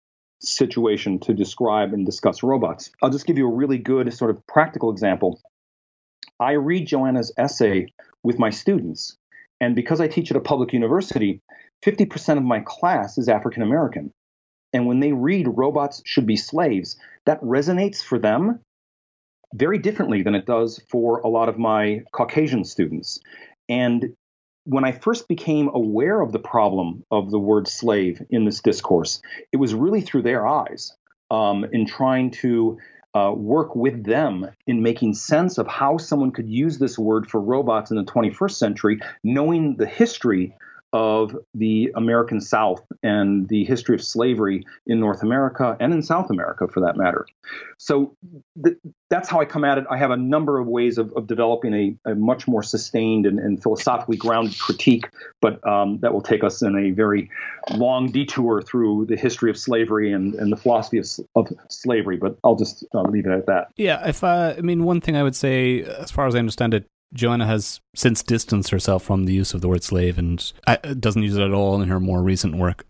situation 0.41 1.19
to 1.19 1.33
describe 1.33 1.93
and 1.93 2.05
discuss 2.05 2.43
robots. 2.43 2.91
I'll 3.01 3.09
just 3.09 3.25
give 3.25 3.37
you 3.37 3.47
a 3.47 3.53
really 3.53 3.79
good 3.79 4.13
sort 4.13 4.29
of 4.31 4.45
practical 4.47 4.91
example. 4.91 5.41
I 6.39 6.53
read 6.53 6.87
Joanna's 6.87 7.33
essay 7.37 7.87
with 8.25 8.39
my 8.39 8.49
students. 8.49 9.15
And 9.61 9.75
because 9.75 10.01
I 10.01 10.07
teach 10.07 10.31
at 10.31 10.37
a 10.37 10.41
public 10.41 10.73
university, 10.73 11.41
50% 11.85 12.37
of 12.37 12.43
my 12.43 12.61
class 12.65 13.17
is 13.17 13.29
African 13.29 13.61
American. 13.61 14.11
And 14.73 14.87
when 14.87 14.99
they 14.99 15.13
read 15.13 15.47
robots 15.47 16.01
should 16.05 16.25
be 16.25 16.35
slaves, 16.35 16.97
that 17.25 17.41
resonates 17.41 18.03
for 18.03 18.19
them 18.19 18.59
very 19.53 19.77
differently 19.77 20.21
than 20.21 20.35
it 20.35 20.45
does 20.45 20.81
for 20.89 21.19
a 21.19 21.29
lot 21.29 21.47
of 21.47 21.57
my 21.57 22.01
Caucasian 22.11 22.65
students. 22.65 23.19
And 23.69 24.13
when 24.65 24.83
I 24.83 24.91
first 24.91 25.27
became 25.27 25.69
aware 25.73 26.19
of 26.19 26.31
the 26.31 26.39
problem 26.39 27.03
of 27.11 27.29
the 27.29 27.39
word 27.39 27.67
slave 27.67 28.21
in 28.31 28.45
this 28.45 28.59
discourse, 28.59 29.21
it 29.53 29.57
was 29.57 29.73
really 29.73 30.01
through 30.01 30.23
their 30.23 30.45
eyes 30.47 30.91
um, 31.29 31.65
in 31.71 31.85
trying 31.85 32.31
to 32.31 32.79
uh, 33.15 33.31
work 33.31 33.75
with 33.75 34.03
them 34.03 34.45
in 34.67 34.83
making 34.83 35.13
sense 35.13 35.57
of 35.57 35.67
how 35.67 35.97
someone 35.97 36.31
could 36.31 36.49
use 36.49 36.77
this 36.77 36.99
word 36.99 37.29
for 37.29 37.39
robots 37.39 37.89
in 37.89 37.97
the 37.97 38.03
21st 38.03 38.51
century, 38.51 38.99
knowing 39.23 39.77
the 39.77 39.87
history 39.87 40.53
of 40.95 41.35
the 41.53 41.91
American 41.97 42.39
South 42.39 42.81
and 43.03 43.49
the 43.49 43.65
history 43.65 43.95
of 43.95 44.01
slavery 44.01 44.63
in 44.87 44.97
North 44.97 45.23
America 45.23 45.75
and 45.81 45.93
in 45.93 46.01
South 46.01 46.29
America, 46.29 46.69
for 46.69 46.79
that 46.79 46.95
matter. 46.95 47.27
So 47.77 48.15
th- 48.63 48.77
that's 49.09 49.27
how 49.27 49.41
I 49.41 49.45
come 49.45 49.65
at 49.65 49.77
it. 49.77 49.83
I 49.89 49.97
have 49.97 50.11
a 50.11 50.15
number 50.15 50.57
of 50.57 50.67
ways 50.67 50.97
of, 50.97 51.11
of 51.17 51.27
developing 51.27 51.73
a, 51.73 52.11
a, 52.11 52.15
much 52.15 52.47
more 52.47 52.63
sustained 52.63 53.25
and, 53.25 53.39
and 53.39 53.61
philosophically 53.61 54.15
grounded 54.15 54.57
critique, 54.57 55.09
but 55.41 55.59
um, 55.67 55.99
that 55.99 56.13
will 56.13 56.21
take 56.21 56.45
us 56.45 56.61
in 56.61 56.77
a 56.77 56.91
very 56.91 57.29
long 57.71 58.09
detour 58.09 58.61
through 58.61 59.05
the 59.07 59.17
history 59.17 59.49
of 59.49 59.57
slavery 59.57 60.13
and, 60.13 60.33
and 60.35 60.49
the 60.49 60.57
philosophy 60.57 60.97
of, 60.97 61.05
of 61.35 61.51
slavery. 61.67 62.15
But 62.15 62.37
I'll 62.45 62.55
just 62.55 62.85
uh, 62.95 63.01
leave 63.01 63.25
it 63.25 63.33
at 63.33 63.47
that. 63.47 63.67
Yeah, 63.75 64.07
if 64.07 64.23
I 64.23 64.55
mean 64.61 64.85
one 64.85 65.01
thing 65.01 65.17
I 65.17 65.23
would 65.23 65.35
say, 65.35 65.81
as 65.81 66.09
far 66.09 66.25
as 66.25 66.35
I 66.35 66.39
understand 66.39 66.73
it, 66.73 66.87
Joanna 67.15 67.47
has 67.47 67.79
since 67.95 68.21
distanced 68.21 68.69
herself 68.69 69.03
from 69.03 69.23
the 69.23 69.33
use 69.33 69.53
of 69.53 69.61
the 69.61 69.69
word 69.69 69.83
slave 69.83 70.17
and 70.17 70.51
uh, 70.67 70.75
doesn't 70.99 71.23
use 71.23 71.35
it 71.35 71.41
at 71.41 71.53
all 71.53 71.81
in 71.81 71.89
her 71.89 71.99
more 71.99 72.21
recent 72.21 72.57
work. 72.57 72.85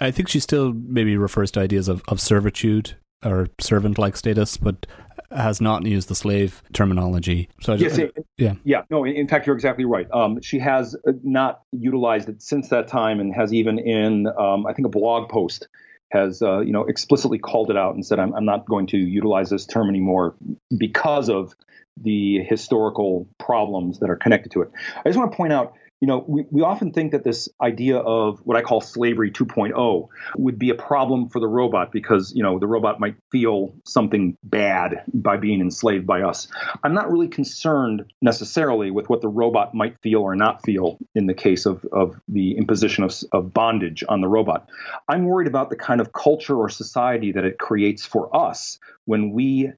I 0.00 0.10
think 0.10 0.28
she 0.28 0.40
still 0.40 0.72
maybe 0.72 1.16
refers 1.16 1.50
to 1.52 1.60
ideas 1.60 1.88
of, 1.88 2.02
of 2.08 2.20
servitude 2.20 2.96
or 3.24 3.48
servant 3.60 3.98
like 3.98 4.16
status, 4.16 4.56
but 4.56 4.86
has 5.30 5.60
not 5.60 5.84
used 5.84 6.08
the 6.08 6.14
slave 6.14 6.62
terminology. 6.72 7.48
So 7.60 7.72
I 7.72 7.76
just, 7.76 7.98
yes, 7.98 8.10
yeah, 8.38 8.54
yeah. 8.64 8.82
No, 8.90 9.04
in 9.04 9.26
fact, 9.26 9.46
you're 9.46 9.56
exactly 9.56 9.84
right. 9.84 10.08
Um, 10.12 10.40
she 10.40 10.58
has 10.60 10.96
not 11.22 11.62
utilized 11.72 12.28
it 12.28 12.42
since 12.42 12.68
that 12.68 12.88
time, 12.88 13.18
and 13.20 13.34
has 13.34 13.52
even 13.52 13.78
in 13.78 14.28
um, 14.38 14.66
I 14.66 14.72
think 14.72 14.86
a 14.86 14.90
blog 14.90 15.28
post 15.28 15.68
has 16.10 16.42
uh, 16.42 16.60
you 16.60 16.72
know 16.72 16.84
explicitly 16.84 17.38
called 17.38 17.70
it 17.70 17.76
out 17.76 17.94
and 17.94 18.06
said 18.06 18.18
I'm, 18.20 18.32
I'm 18.34 18.44
not 18.44 18.66
going 18.66 18.86
to 18.88 18.98
utilize 18.98 19.50
this 19.50 19.66
term 19.66 19.88
anymore 19.88 20.36
because 20.76 21.28
of 21.28 21.54
the 21.96 22.40
historical 22.44 23.28
problems 23.38 24.00
that 24.00 24.10
are 24.10 24.16
connected 24.16 24.52
to 24.52 24.62
it. 24.62 24.70
I 24.98 25.08
just 25.08 25.18
want 25.18 25.32
to 25.32 25.36
point 25.36 25.52
out, 25.52 25.74
you 26.00 26.08
know, 26.08 26.22
we, 26.28 26.44
we 26.50 26.60
often 26.60 26.92
think 26.92 27.12
that 27.12 27.24
this 27.24 27.48
idea 27.60 27.96
of 27.96 28.40
what 28.40 28.56
I 28.56 28.60
call 28.60 28.82
slavery 28.82 29.30
2.0 29.30 30.08
would 30.36 30.58
be 30.58 30.68
a 30.68 30.74
problem 30.74 31.30
for 31.30 31.40
the 31.40 31.48
robot 31.48 31.90
because, 31.90 32.34
you 32.36 32.42
know, 32.42 32.58
the 32.58 32.66
robot 32.66 33.00
might 33.00 33.16
feel 33.32 33.74
something 33.86 34.36
bad 34.42 35.04
by 35.14 35.38
being 35.38 35.62
enslaved 35.62 36.06
by 36.06 36.20
us. 36.20 36.48
I'm 36.84 36.92
not 36.92 37.10
really 37.10 37.28
concerned 37.28 38.12
necessarily 38.20 38.90
with 38.90 39.08
what 39.08 39.22
the 39.22 39.28
robot 39.28 39.74
might 39.74 39.96
feel 40.02 40.20
or 40.20 40.36
not 40.36 40.62
feel 40.62 40.98
in 41.14 41.26
the 41.26 41.34
case 41.34 41.64
of, 41.64 41.82
of 41.90 42.20
the 42.28 42.58
imposition 42.58 43.02
of, 43.02 43.14
of 43.32 43.54
bondage 43.54 44.04
on 44.06 44.20
the 44.20 44.28
robot. 44.28 44.68
I'm 45.08 45.24
worried 45.24 45.48
about 45.48 45.70
the 45.70 45.76
kind 45.76 46.02
of 46.02 46.12
culture 46.12 46.56
or 46.56 46.68
society 46.68 47.32
that 47.32 47.44
it 47.46 47.58
creates 47.58 48.04
for 48.04 48.36
us 48.36 48.78
when 49.06 49.30
we 49.30 49.72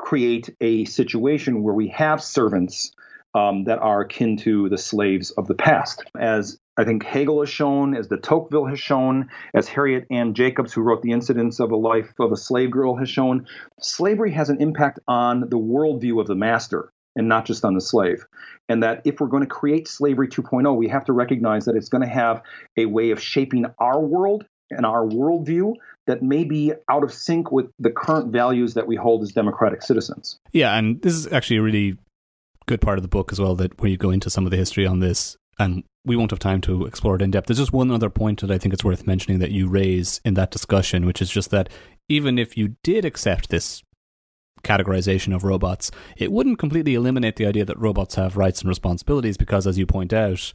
create 0.00 0.54
a 0.60 0.84
situation 0.84 1.62
where 1.62 1.74
we 1.74 1.88
have 1.88 2.22
servants 2.22 2.92
um, 3.34 3.64
that 3.64 3.78
are 3.80 4.02
akin 4.02 4.36
to 4.38 4.68
the 4.68 4.78
slaves 4.78 5.30
of 5.32 5.46
the 5.46 5.54
past. 5.54 6.04
As 6.18 6.58
I 6.78 6.84
think 6.84 7.04
Hegel 7.04 7.40
has 7.40 7.50
shown, 7.50 7.94
as 7.94 8.06
de 8.06 8.16
Tocqueville 8.16 8.66
has 8.66 8.80
shown, 8.80 9.28
as 9.54 9.68
Harriet 9.68 10.06
Ann 10.10 10.34
Jacobs, 10.34 10.72
who 10.72 10.82
wrote 10.82 11.02
The 11.02 11.12
Incidents 11.12 11.60
of 11.60 11.70
a 11.70 11.76
Life 11.76 12.12
of 12.18 12.32
a 12.32 12.36
Slave 12.36 12.70
Girl, 12.70 12.96
has 12.96 13.08
shown, 13.08 13.46
slavery 13.80 14.32
has 14.32 14.48
an 14.48 14.60
impact 14.60 15.00
on 15.08 15.40
the 15.40 15.58
worldview 15.58 16.20
of 16.20 16.26
the 16.26 16.34
master. 16.34 16.92
and 17.16 17.28
not 17.28 17.46
just 17.46 17.64
on 17.64 17.74
the 17.74 17.80
slave. 17.80 18.26
And 18.68 18.82
that 18.82 19.00
if 19.06 19.20
we're 19.20 19.28
going 19.28 19.42
to 19.42 19.48
create 19.48 19.88
slavery 19.88 20.28
2.0, 20.28 20.76
we 20.76 20.88
have 20.88 21.06
to 21.06 21.14
recognize 21.14 21.64
that 21.64 21.74
it's 21.74 21.88
going 21.88 22.02
to 22.02 22.08
have 22.08 22.42
a 22.76 22.84
way 22.84 23.10
of 23.10 23.22
shaping 23.22 23.64
our 23.78 23.98
world 23.98 24.44
and 24.70 24.86
our 24.86 25.06
worldview 25.06 25.74
that 26.06 26.22
may 26.22 26.44
be 26.44 26.72
out 26.88 27.02
of 27.02 27.12
sync 27.12 27.50
with 27.50 27.66
the 27.78 27.90
current 27.90 28.32
values 28.32 28.74
that 28.74 28.86
we 28.86 28.96
hold 28.96 29.22
as 29.22 29.32
democratic 29.32 29.82
citizens. 29.82 30.38
Yeah, 30.52 30.76
and 30.76 31.02
this 31.02 31.14
is 31.14 31.32
actually 31.32 31.56
a 31.56 31.62
really 31.62 31.96
good 32.66 32.80
part 32.80 32.98
of 32.98 33.02
the 33.02 33.08
book 33.08 33.32
as 33.32 33.40
well, 33.40 33.54
that 33.56 33.80
where 33.80 33.90
you 33.90 33.96
go 33.96 34.10
into 34.10 34.30
some 34.30 34.44
of 34.44 34.50
the 34.50 34.56
history 34.56 34.86
on 34.86 35.00
this, 35.00 35.36
and 35.58 35.84
we 36.04 36.16
won't 36.16 36.30
have 36.30 36.40
time 36.40 36.60
to 36.62 36.84
explore 36.84 37.16
it 37.16 37.22
in 37.22 37.30
depth. 37.30 37.48
There's 37.48 37.58
just 37.58 37.72
one 37.72 37.90
other 37.90 38.10
point 38.10 38.40
that 38.40 38.50
I 38.50 38.58
think 38.58 38.72
it's 38.72 38.84
worth 38.84 39.06
mentioning 39.06 39.40
that 39.40 39.50
you 39.50 39.68
raise 39.68 40.20
in 40.24 40.34
that 40.34 40.50
discussion, 40.50 41.06
which 41.06 41.20
is 41.20 41.30
just 41.30 41.50
that 41.50 41.68
even 42.08 42.38
if 42.38 42.56
you 42.56 42.76
did 42.84 43.04
accept 43.04 43.48
this 43.50 43.82
categorization 44.62 45.34
of 45.34 45.44
robots, 45.44 45.90
it 46.16 46.32
wouldn't 46.32 46.58
completely 46.58 46.94
eliminate 46.94 47.36
the 47.36 47.46
idea 47.46 47.64
that 47.64 47.78
robots 47.78 48.14
have 48.14 48.36
rights 48.36 48.60
and 48.60 48.68
responsibilities 48.68 49.36
because, 49.36 49.66
as 49.66 49.78
you 49.78 49.86
point 49.86 50.12
out, 50.12 50.52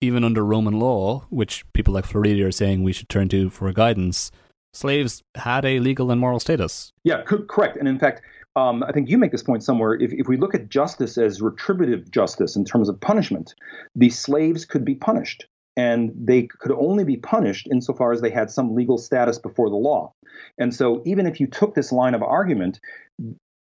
even 0.00 0.24
under 0.24 0.44
Roman 0.44 0.78
law, 0.78 1.26
which 1.30 1.64
people 1.72 1.94
like 1.94 2.06
Floridi 2.06 2.44
are 2.44 2.52
saying 2.52 2.82
we 2.82 2.92
should 2.92 3.08
turn 3.08 3.28
to 3.30 3.50
for 3.50 3.72
guidance, 3.72 4.30
slaves 4.72 5.22
had 5.34 5.64
a 5.64 5.80
legal 5.80 6.10
and 6.10 6.20
moral 6.20 6.40
status. 6.40 6.92
Yeah, 7.04 7.22
co- 7.22 7.42
correct. 7.42 7.76
And 7.76 7.88
in 7.88 7.98
fact, 7.98 8.22
um, 8.56 8.82
I 8.82 8.92
think 8.92 9.08
you 9.08 9.18
make 9.18 9.32
this 9.32 9.42
point 9.42 9.62
somewhere. 9.62 9.94
If, 9.94 10.12
if 10.12 10.28
we 10.28 10.36
look 10.36 10.54
at 10.54 10.68
justice 10.68 11.18
as 11.18 11.40
retributive 11.40 12.10
justice 12.10 12.56
in 12.56 12.64
terms 12.64 12.88
of 12.88 13.00
punishment, 13.00 13.54
the 13.94 14.10
slaves 14.10 14.64
could 14.64 14.84
be 14.84 14.94
punished. 14.94 15.46
And 15.76 16.10
they 16.16 16.48
could 16.58 16.72
only 16.72 17.04
be 17.04 17.16
punished 17.16 17.68
insofar 17.70 18.10
as 18.10 18.20
they 18.20 18.30
had 18.30 18.50
some 18.50 18.74
legal 18.74 18.98
status 18.98 19.38
before 19.38 19.70
the 19.70 19.76
law. 19.76 20.12
And 20.58 20.74
so, 20.74 21.02
even 21.04 21.24
if 21.24 21.38
you 21.38 21.46
took 21.46 21.76
this 21.76 21.92
line 21.92 22.14
of 22.14 22.22
argument, 22.22 22.80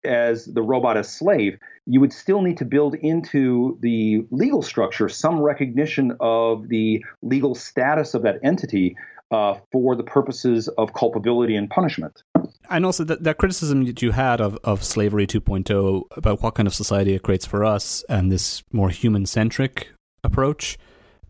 as 0.04 0.45
the 0.45 0.62
robot 0.62 0.97
as 0.97 1.12
slave, 1.12 1.58
you 1.86 2.00
would 2.00 2.14
still 2.14 2.41
need 2.41 2.58
to 2.58 2.66
build 2.66 2.95
into 2.95 3.78
the 3.82 4.26
legal 4.32 4.62
structure 4.62 5.10
some 5.10 5.39
recognition 5.39 6.16
of 6.20 6.68
the 6.70 7.04
legal 7.22 7.56
status 7.56 8.14
of 8.14 8.24
that 8.24 8.39
entity 8.43 8.95
uh, 9.32 9.56
for 9.72 9.95
the 9.95 10.04
purposes 10.04 10.68
of 10.70 10.93
culpability 10.93 11.56
and 11.56 11.70
punishment. 11.70 12.24
And 12.70 12.86
also 12.86 13.04
that, 13.04 13.24
that 13.24 13.38
criticism 13.38 13.86
that 13.86 14.02
you 14.02 14.12
had 14.12 14.41
of, 14.41 14.58
of 14.64 14.84
slavery 14.84 15.28
2.0 15.28 16.04
about 16.12 16.41
what 16.41 16.56
kind 16.56 16.68
of 16.68 16.74
society 16.74 17.14
it 17.14 17.24
creates 17.24 17.45
for 17.45 17.64
us 17.64 18.04
and 18.10 18.32
this 18.32 18.64
more 18.72 18.89
human 18.89 19.26
centric 19.26 19.89
approach, 20.24 20.78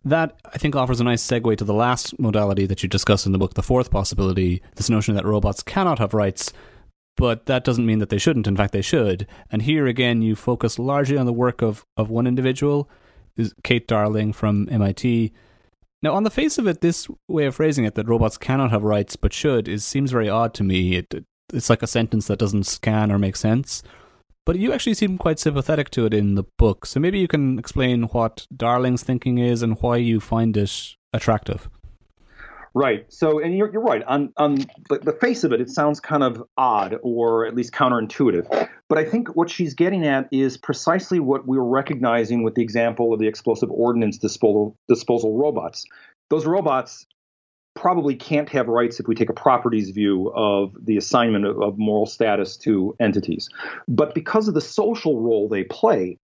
that 0.06 0.40
I 0.46 0.58
think 0.58 0.76
offers 0.76 1.00
a 1.00 1.04
nice 1.04 1.26
segue 1.26 1.58
to 1.58 1.66
the 1.66 1.74
last 1.74 2.18
modality 2.20 2.66
that 2.68 2.84
you 2.84 2.90
discuss 2.90 3.26
in 3.26 3.32
the 3.32 3.38
book, 3.38 3.56
the 3.56 3.64
fourth 3.64 3.92
possibility, 3.92 4.62
this 4.76 4.90
notion 4.90 5.16
that 5.16 5.26
robots 5.26 5.62
cannot 5.62 6.00
have 6.00 6.14
rights 6.14 6.54
but 7.20 7.48
that 7.48 7.66
doesn't 7.66 7.86
mean 7.86 8.00
that 8.00 8.08
they 8.08 8.18
shouldn't. 8.18 8.48
In 8.48 8.56
fact, 8.56 8.72
they 8.72 8.82
should. 8.82 9.28
And 9.52 9.64
here 9.64 9.88
again, 9.88 10.22
you 10.22 10.38
focus 10.38 10.80
largely 10.80 11.18
on 11.18 11.26
the 11.26 11.34
work 11.34 11.62
of, 11.62 11.86
of 11.98 12.10
one 12.10 12.26
individual, 12.26 12.90
is 13.36 13.54
Kate 13.62 13.90
Darling 13.90 14.32
from 14.32 14.70
MIT. 14.72 15.34
Now, 16.02 16.14
on 16.14 16.24
the 16.24 16.30
face 16.30 16.58
of 16.58 16.66
it, 16.66 16.80
this 16.80 17.10
way 17.28 17.46
of 17.46 17.56
phrasing 17.56 17.84
it, 17.84 17.96
that 17.96 18.08
robots 18.08 18.38
cannot 18.38 18.72
have 18.72 18.84
rights 18.84 19.18
but 19.18 19.34
should, 19.34 19.68
is 19.68 19.84
seems 19.84 20.12
very 20.12 20.30
odd 20.30 20.54
to 20.54 20.64
me. 20.64 20.96
It, 20.96 21.26
it's 21.54 21.70
like 21.70 21.84
a 21.84 21.88
sentence 21.88 22.28
that 22.28 22.40
doesn't 22.40 22.64
scan 22.64 23.12
or 23.12 23.20
make 23.20 23.36
sense. 23.36 23.84
But 24.46 24.58
you 24.58 24.72
actually 24.72 24.94
seem 24.94 25.18
quite 25.18 25.40
sympathetic 25.40 25.90
to 25.92 26.06
it 26.06 26.14
in 26.14 26.36
the 26.36 26.46
book. 26.58 26.86
So 26.86 27.02
maybe 27.02 27.20
you 27.20 27.28
can 27.28 27.60
explain 27.60 28.04
what 28.04 28.48
Darling's 28.56 29.04
thinking 29.04 29.40
is 29.40 29.62
and 29.62 29.78
why 29.82 29.98
you 29.98 30.22
find 30.22 30.56
it 30.56 30.96
attractive. 31.12 31.70
Right. 32.74 33.06
So, 33.12 33.40
and 33.40 33.58
you're, 33.58 33.72
you're 33.72 33.82
right. 33.82 34.04
On, 34.04 34.32
on 34.38 34.56
the, 34.90 35.00
the 35.02 35.14
face 35.14 35.44
of 35.44 35.52
it, 35.52 35.62
it 35.62 35.70
sounds 35.70 36.00
kind 36.00 36.24
of 36.24 36.44
odd 36.58 36.98
or 37.02 37.46
at 37.46 37.56
least 37.56 37.74
counterintuitive. 37.74 38.70
But 38.88 38.98
I 38.98 39.06
think 39.06 39.36
what 39.36 39.50
she's 39.50 39.74
getting 39.74 40.06
at 40.06 40.28
is 40.32 40.58
precisely 40.58 41.20
what 41.20 41.48
we 41.48 41.58
were 41.58 41.68
recognizing 41.68 42.44
with 42.44 42.56
the 42.56 42.62
example 42.62 43.14
of 43.14 43.20
the 43.20 43.28
explosive 43.28 43.72
ordnance 43.72 44.18
disposal, 44.18 44.78
disposal 44.88 45.38
robots. 45.38 45.86
Those 46.30 46.46
robots 46.46 47.06
probably 47.76 48.16
can't 48.16 48.50
have 48.50 48.68
rights 48.68 49.00
if 49.00 49.08
we 49.08 49.16
take 49.16 49.30
a 49.30 49.34
properties 49.34 49.92
view 49.92 50.32
of 50.36 50.74
the 50.84 50.98
assignment 50.98 51.46
of, 51.46 51.62
of 51.62 51.78
moral 51.78 52.06
status 52.06 52.58
to 52.58 52.96
entities. 53.00 53.48
But 53.88 54.14
because 54.14 54.48
of 54.48 54.54
the 54.54 54.62
social 54.62 55.22
role 55.22 55.48
they 55.48 55.64
play, 55.64 56.18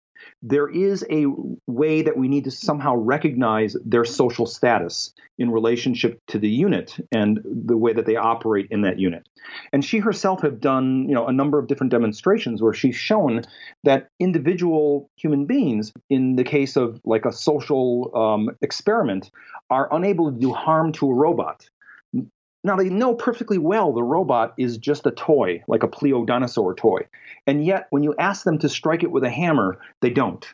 there 0.43 0.69
is 0.69 1.05
a 1.11 1.27
way 1.67 2.03
that 2.03 2.17
we 2.17 2.29
need 2.29 2.45
to 2.45 2.51
somehow 2.51 2.95
recognize 2.97 3.77
their 3.85 4.05
social 4.05 4.47
status 4.47 5.13
in 5.39 5.51
relationship 5.51 6.21
to 6.29 6.39
the 6.39 6.49
unit 6.49 6.97
and 7.13 7.41
the 7.45 7.77
way 7.77 7.93
that 7.93 8.07
they 8.07 8.17
operate 8.17 8.69
in 8.71 8.83
that 8.83 8.99
unit. 8.99 9.29
And 9.73 9.85
she 9.85 9.99
herself 9.99 10.43
have 10.43 10.61
done, 10.61 11.09
you 11.09 11.15
know, 11.15 11.27
a 11.27 11.33
number 11.33 11.59
of 11.59 11.67
different 11.67 11.91
demonstrations 11.91 12.63
where 12.63 12.73
she's 12.73 12.97
shown 12.97 13.43
that 13.83 14.11
individual 14.21 15.11
human 15.17 15.47
beings, 15.47 15.93
in 16.09 16.37
the 16.37 16.45
case 16.45 16.77
of 16.77 17.01
like 17.05 17.25
a 17.25 17.33
social 17.33 18.11
um, 18.17 18.51
experiment, 18.63 19.31
are 19.71 19.89
unable 19.93 20.31
to 20.31 20.39
do 20.39 20.53
harm 20.53 20.93
to 20.93 21.11
a 21.11 21.15
robot. 21.15 21.69
Now, 22.65 22.77
they 22.77 22.89
know 22.89 23.15
perfectly 23.15 23.59
well 23.59 23.93
the 23.93 24.03
robot 24.03 24.55
is 24.57 24.79
just 24.79 25.07
a 25.07 25.11
toy, 25.11 25.63
like 25.69 25.83
a 25.83 25.89
Pleo 25.89 26.25
dinosaur 26.25 26.75
toy. 26.75 27.01
And 27.47 27.65
yet, 27.65 27.87
when 27.91 28.03
you 28.03 28.15
ask 28.19 28.45
them 28.45 28.59
to 28.59 28.69
strike 28.71 29.03
it 29.03 29.11
with 29.11 29.23
a 29.23 29.31
hammer, 29.31 29.79
they 30.01 30.11
don't. 30.11 30.47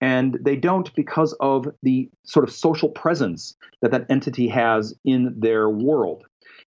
And 0.00 0.38
they 0.42 0.56
don't 0.56 0.92
because 0.94 1.32
of 1.34 1.68
the 1.82 2.10
sort 2.24 2.44
of 2.44 2.52
social 2.52 2.88
presence 2.88 3.56
that 3.82 3.92
that 3.92 4.06
entity 4.10 4.48
has 4.48 4.94
in 5.04 5.34
their 5.38 5.70
world. 5.70 6.24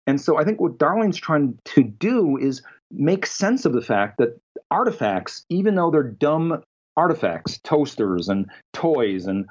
And 0.08 0.22
so 0.22 0.38
I 0.38 0.44
think 0.44 0.62
what 0.62 0.78
Darling's 0.78 1.18
trying 1.18 1.58
to 1.66 1.84
do 1.84 2.38
is 2.38 2.62
make 2.92 3.26
sense 3.26 3.66
of 3.66 3.74
the 3.74 3.82
fact 3.82 4.18
that 4.18 4.40
artifacts, 4.72 5.46
even 5.50 5.76
though 5.76 5.92
they're 5.92 6.04
dumb 6.04 6.64
artifacts, 6.98 7.60
toasters 7.60 8.30
and 8.30 8.48
toys 8.74 9.26
and 9.26 9.46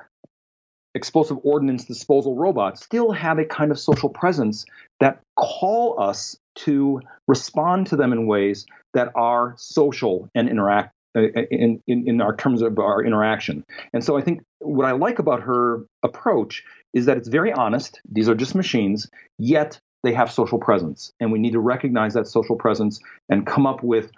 explosive 0.95 1.39
ordnance 1.43 1.85
disposal 1.85 2.35
robots 2.35 2.83
still 2.83 3.13
have 3.13 3.39
a 3.39 3.45
kind 3.45 3.71
of 3.71 3.79
social 3.79 4.09
presence 4.09 4.65
that 5.01 5.21
call 5.37 6.01
us 6.01 6.37
to 6.55 7.01
respond 7.27 7.87
to 7.89 7.97
them 7.97 8.13
in 8.13 8.27
ways 8.27 8.67
that 8.95 9.13
are 9.15 9.55
social 9.57 10.29
and 10.35 10.49
interact 10.49 10.93
uh, 11.17 11.21
in, 11.51 11.83
in, 11.87 12.09
in 12.09 12.21
our 12.21 12.35
terms 12.37 12.63
of 12.63 12.79
our 12.79 13.05
interaction. 13.05 13.65
And 13.93 14.05
so 14.05 14.17
I 14.17 14.23
think 14.23 14.43
what 14.59 14.87
I 14.87 14.93
like 14.93 15.19
about 15.19 15.43
her 15.43 15.85
approach 16.03 16.65
is 16.95 17.07
that 17.07 17.17
it's 17.17 17.29
very 17.29 17.53
honest. 17.53 18.01
These 18.11 18.29
are 18.29 18.35
just 18.35 18.55
machines, 18.55 19.09
yet 19.39 19.81
they 20.03 20.13
have 20.13 20.31
social 20.31 20.59
presence. 20.59 21.13
And 21.21 21.33
we 21.33 21.39
need 21.39 21.53
to 21.53 21.61
recognize 21.61 22.15
that 22.15 22.27
social 22.27 22.57
presence 22.57 23.01
and 23.29 23.47
come 23.47 23.67
up 23.67 23.83
with 23.83 24.11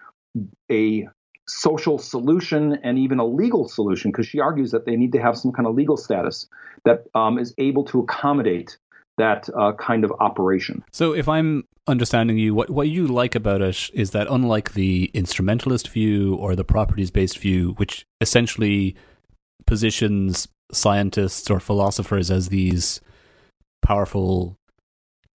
a 0.71 1.09
social 1.51 1.99
solution 1.99 2.79
and 2.83 2.99
even 2.99 3.19
a 3.19 3.27
legal 3.27 3.69
solution, 3.69 4.11
because 4.11 4.27
she 4.27 4.41
argues 4.41 4.71
that 4.71 4.87
they 4.87 4.97
need 4.97 5.13
to 5.13 5.21
have 5.21 5.37
some 5.37 5.53
kind 5.53 5.67
of 5.67 5.75
legal 5.75 5.97
status 5.97 6.49
that 6.85 7.05
um, 7.15 7.39
is 7.39 7.55
able 7.59 7.85
to 7.85 8.01
accommodate 8.01 8.79
that 9.19 9.49
uh, 9.59 9.73
kind 9.73 10.05
of 10.05 10.13
operation. 10.21 10.83
So, 10.93 11.13
if 11.13 11.29
I'm 11.29 11.65
understanding 11.87 12.39
you, 12.39 12.55
what 12.55 12.71
what 12.71 12.89
you 12.89 13.07
like 13.07 13.35
about 13.35 13.61
it 13.61 13.91
is 13.93 14.11
that 14.13 14.27
unlike 14.31 14.73
the 14.73 15.11
instrumentalist 15.13 15.89
view 15.89 16.35
or 16.37 16.57
the 16.57 16.65
properties 16.65 17.11
based 17.11 17.39
view, 17.39 17.73
which 17.77 18.07
essentially 18.21 18.97
positions 19.67 20.49
scientists 20.73 21.51
or 21.51 21.61
philosophers 21.61 22.31
as 22.31 22.49
these 22.49 23.01
powerful 23.83 24.57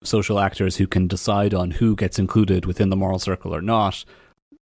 social 0.02 0.38
actors 0.38 0.76
who 0.76 0.86
can 0.86 1.06
decide 1.06 1.52
on 1.52 1.72
who 1.72 1.96
gets 1.96 2.18
included 2.18 2.64
within 2.66 2.90
the 2.90 2.96
moral 2.96 3.18
circle 3.18 3.54
or 3.54 3.62
not, 3.62 4.04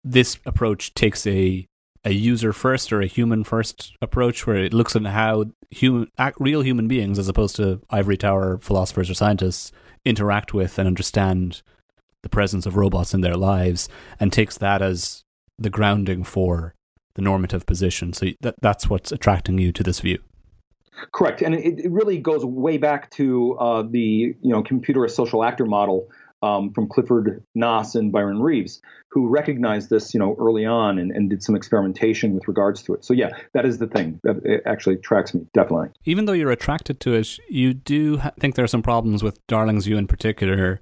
this 0.06 0.38
approach 0.46 0.94
takes 0.94 1.26
a 1.26 1.66
a 2.04 2.12
user 2.12 2.52
first 2.52 2.92
or 2.92 3.00
a 3.00 3.06
human 3.06 3.42
first 3.42 3.96
approach 4.00 4.46
where 4.46 4.56
it 4.56 4.72
looks 4.72 4.94
at 4.94 5.04
how 5.06 5.44
human 5.70 6.08
real 6.38 6.62
human 6.62 6.86
beings 6.86 7.18
as 7.18 7.28
opposed 7.28 7.56
to 7.56 7.82
ivory 7.90 8.16
tower 8.16 8.58
philosophers 8.58 9.10
or 9.10 9.14
scientists 9.14 9.72
interact 10.04 10.54
with 10.54 10.78
and 10.78 10.86
understand 10.86 11.62
the 12.22 12.28
presence 12.28 12.64
of 12.64 12.76
robots 12.76 13.12
in 13.12 13.22
their 13.22 13.34
lives 13.34 13.88
and 14.20 14.32
takes 14.32 14.56
that 14.58 14.82
as 14.82 15.24
the 15.58 15.70
grounding 15.70 16.22
for 16.22 16.74
the 17.14 17.22
normative 17.22 17.66
position. 17.66 18.12
So 18.12 18.26
that 18.40 18.54
that's 18.62 18.88
what's 18.88 19.10
attracting 19.10 19.58
you 19.58 19.72
to 19.72 19.82
this 19.82 19.98
view. 19.98 20.18
Correct. 21.12 21.42
And 21.42 21.54
it, 21.54 21.80
it 21.80 21.90
really 21.90 22.18
goes 22.18 22.44
way 22.44 22.78
back 22.78 23.10
to 23.12 23.56
uh, 23.58 23.82
the 23.82 24.34
you 24.40 24.52
know 24.52 24.62
computer 24.62 25.04
as 25.04 25.14
social 25.14 25.42
actor 25.42 25.66
model 25.66 26.08
um, 26.42 26.72
from 26.72 26.88
Clifford 26.88 27.42
Nass 27.54 27.94
and 27.94 28.12
Byron 28.12 28.40
Reeves, 28.40 28.80
who 29.10 29.28
recognized 29.28 29.90
this, 29.90 30.12
you 30.12 30.20
know, 30.20 30.36
early 30.38 30.66
on 30.66 30.98
and, 30.98 31.10
and, 31.10 31.30
did 31.30 31.42
some 31.42 31.56
experimentation 31.56 32.34
with 32.34 32.46
regards 32.46 32.82
to 32.82 32.94
it. 32.94 33.04
So 33.04 33.14
yeah, 33.14 33.30
that 33.54 33.64
is 33.64 33.78
the 33.78 33.86
thing 33.86 34.20
that 34.22 34.62
actually 34.66 34.96
attracts 34.96 35.32
me 35.32 35.46
definitely. 35.54 35.88
Even 36.04 36.26
though 36.26 36.34
you're 36.34 36.50
attracted 36.50 37.00
to 37.00 37.14
it, 37.14 37.38
you 37.48 37.72
do 37.72 38.18
ha- 38.18 38.32
think 38.38 38.54
there 38.54 38.64
are 38.64 38.68
some 38.68 38.82
problems 38.82 39.22
with 39.22 39.44
Darling's 39.46 39.86
view 39.86 39.96
in 39.96 40.06
particular. 40.06 40.80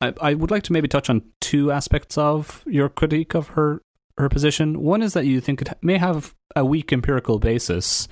I, 0.00 0.12
I 0.20 0.34
would 0.34 0.50
like 0.50 0.64
to 0.64 0.72
maybe 0.72 0.88
touch 0.88 1.08
on 1.08 1.22
two 1.40 1.72
aspects 1.72 2.18
of 2.18 2.62
your 2.66 2.88
critique 2.88 3.34
of 3.34 3.48
her 3.48 3.80
her 4.18 4.28
position. 4.28 4.80
One 4.80 5.02
is 5.02 5.12
that 5.14 5.26
you 5.26 5.40
think 5.40 5.60
it 5.60 5.68
may 5.82 5.98
have 5.98 6.34
a 6.54 6.64
weak 6.64 6.92
empirical 6.92 7.38
basis, 7.38 8.06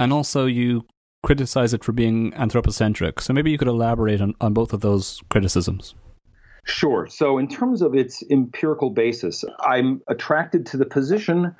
and 0.00 0.12
also 0.12 0.46
you 0.46 0.86
criticize 1.22 1.74
it 1.74 1.84
for 1.84 1.92
being 1.92 2.32
anthropocentric. 2.34 3.20
So 3.20 3.32
maybe 3.32 3.50
you 3.50 3.58
could 3.58 3.68
elaborate 3.68 4.20
on, 4.20 4.34
on 4.40 4.54
both 4.54 4.72
of 4.72 4.80
those 4.80 5.20
criticisms. 5.28 5.94
Sure. 6.66 7.06
So, 7.08 7.38
in 7.38 7.46
terms 7.46 7.80
of 7.80 7.94
its 7.94 8.24
empirical 8.28 8.90
basis, 8.90 9.44
I'm 9.60 10.02
attracted 10.08 10.66
to 10.66 10.76
the 10.76 10.84
position, 10.84 11.54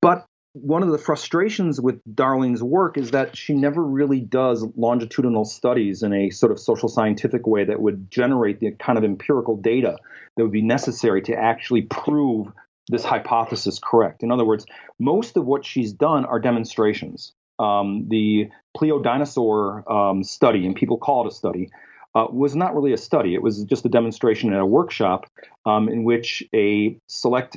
but 0.00 0.26
one 0.54 0.82
of 0.82 0.90
the 0.90 0.98
frustrations 0.98 1.80
with 1.80 2.00
Darling's 2.12 2.62
work 2.62 2.98
is 2.98 3.12
that 3.12 3.36
she 3.36 3.54
never 3.54 3.82
really 3.82 4.20
does 4.20 4.66
longitudinal 4.76 5.44
studies 5.44 6.02
in 6.02 6.12
a 6.12 6.30
sort 6.30 6.52
of 6.52 6.58
social 6.58 6.88
scientific 6.88 7.46
way 7.46 7.64
that 7.64 7.80
would 7.80 8.10
generate 8.10 8.58
the 8.58 8.72
kind 8.72 8.98
of 8.98 9.04
empirical 9.04 9.56
data 9.56 9.96
that 10.36 10.42
would 10.42 10.52
be 10.52 10.60
necessary 10.60 11.22
to 11.22 11.34
actually 11.34 11.82
prove 11.82 12.48
this 12.88 13.04
hypothesis 13.04 13.78
correct. 13.82 14.24
In 14.24 14.32
other 14.32 14.44
words, 14.44 14.66
most 14.98 15.36
of 15.36 15.46
what 15.46 15.64
she's 15.64 15.92
done 15.92 16.26
are 16.26 16.40
demonstrations. 16.40 17.32
Um, 17.58 18.08
the 18.08 18.50
Dinosaur 18.76 19.90
um, 19.90 20.24
study, 20.24 20.66
and 20.66 20.74
people 20.74 20.98
call 20.98 21.24
it 21.24 21.32
a 21.32 21.34
study, 21.34 21.70
uh, 22.14 22.26
was 22.30 22.54
not 22.54 22.74
really 22.74 22.92
a 22.92 22.98
study. 22.98 23.34
It 23.34 23.42
was 23.42 23.64
just 23.64 23.84
a 23.84 23.88
demonstration 23.88 24.52
at 24.52 24.60
a 24.60 24.66
workshop 24.66 25.26
um, 25.66 25.88
in 25.88 26.04
which 26.04 26.42
a 26.54 26.96
select 27.06 27.56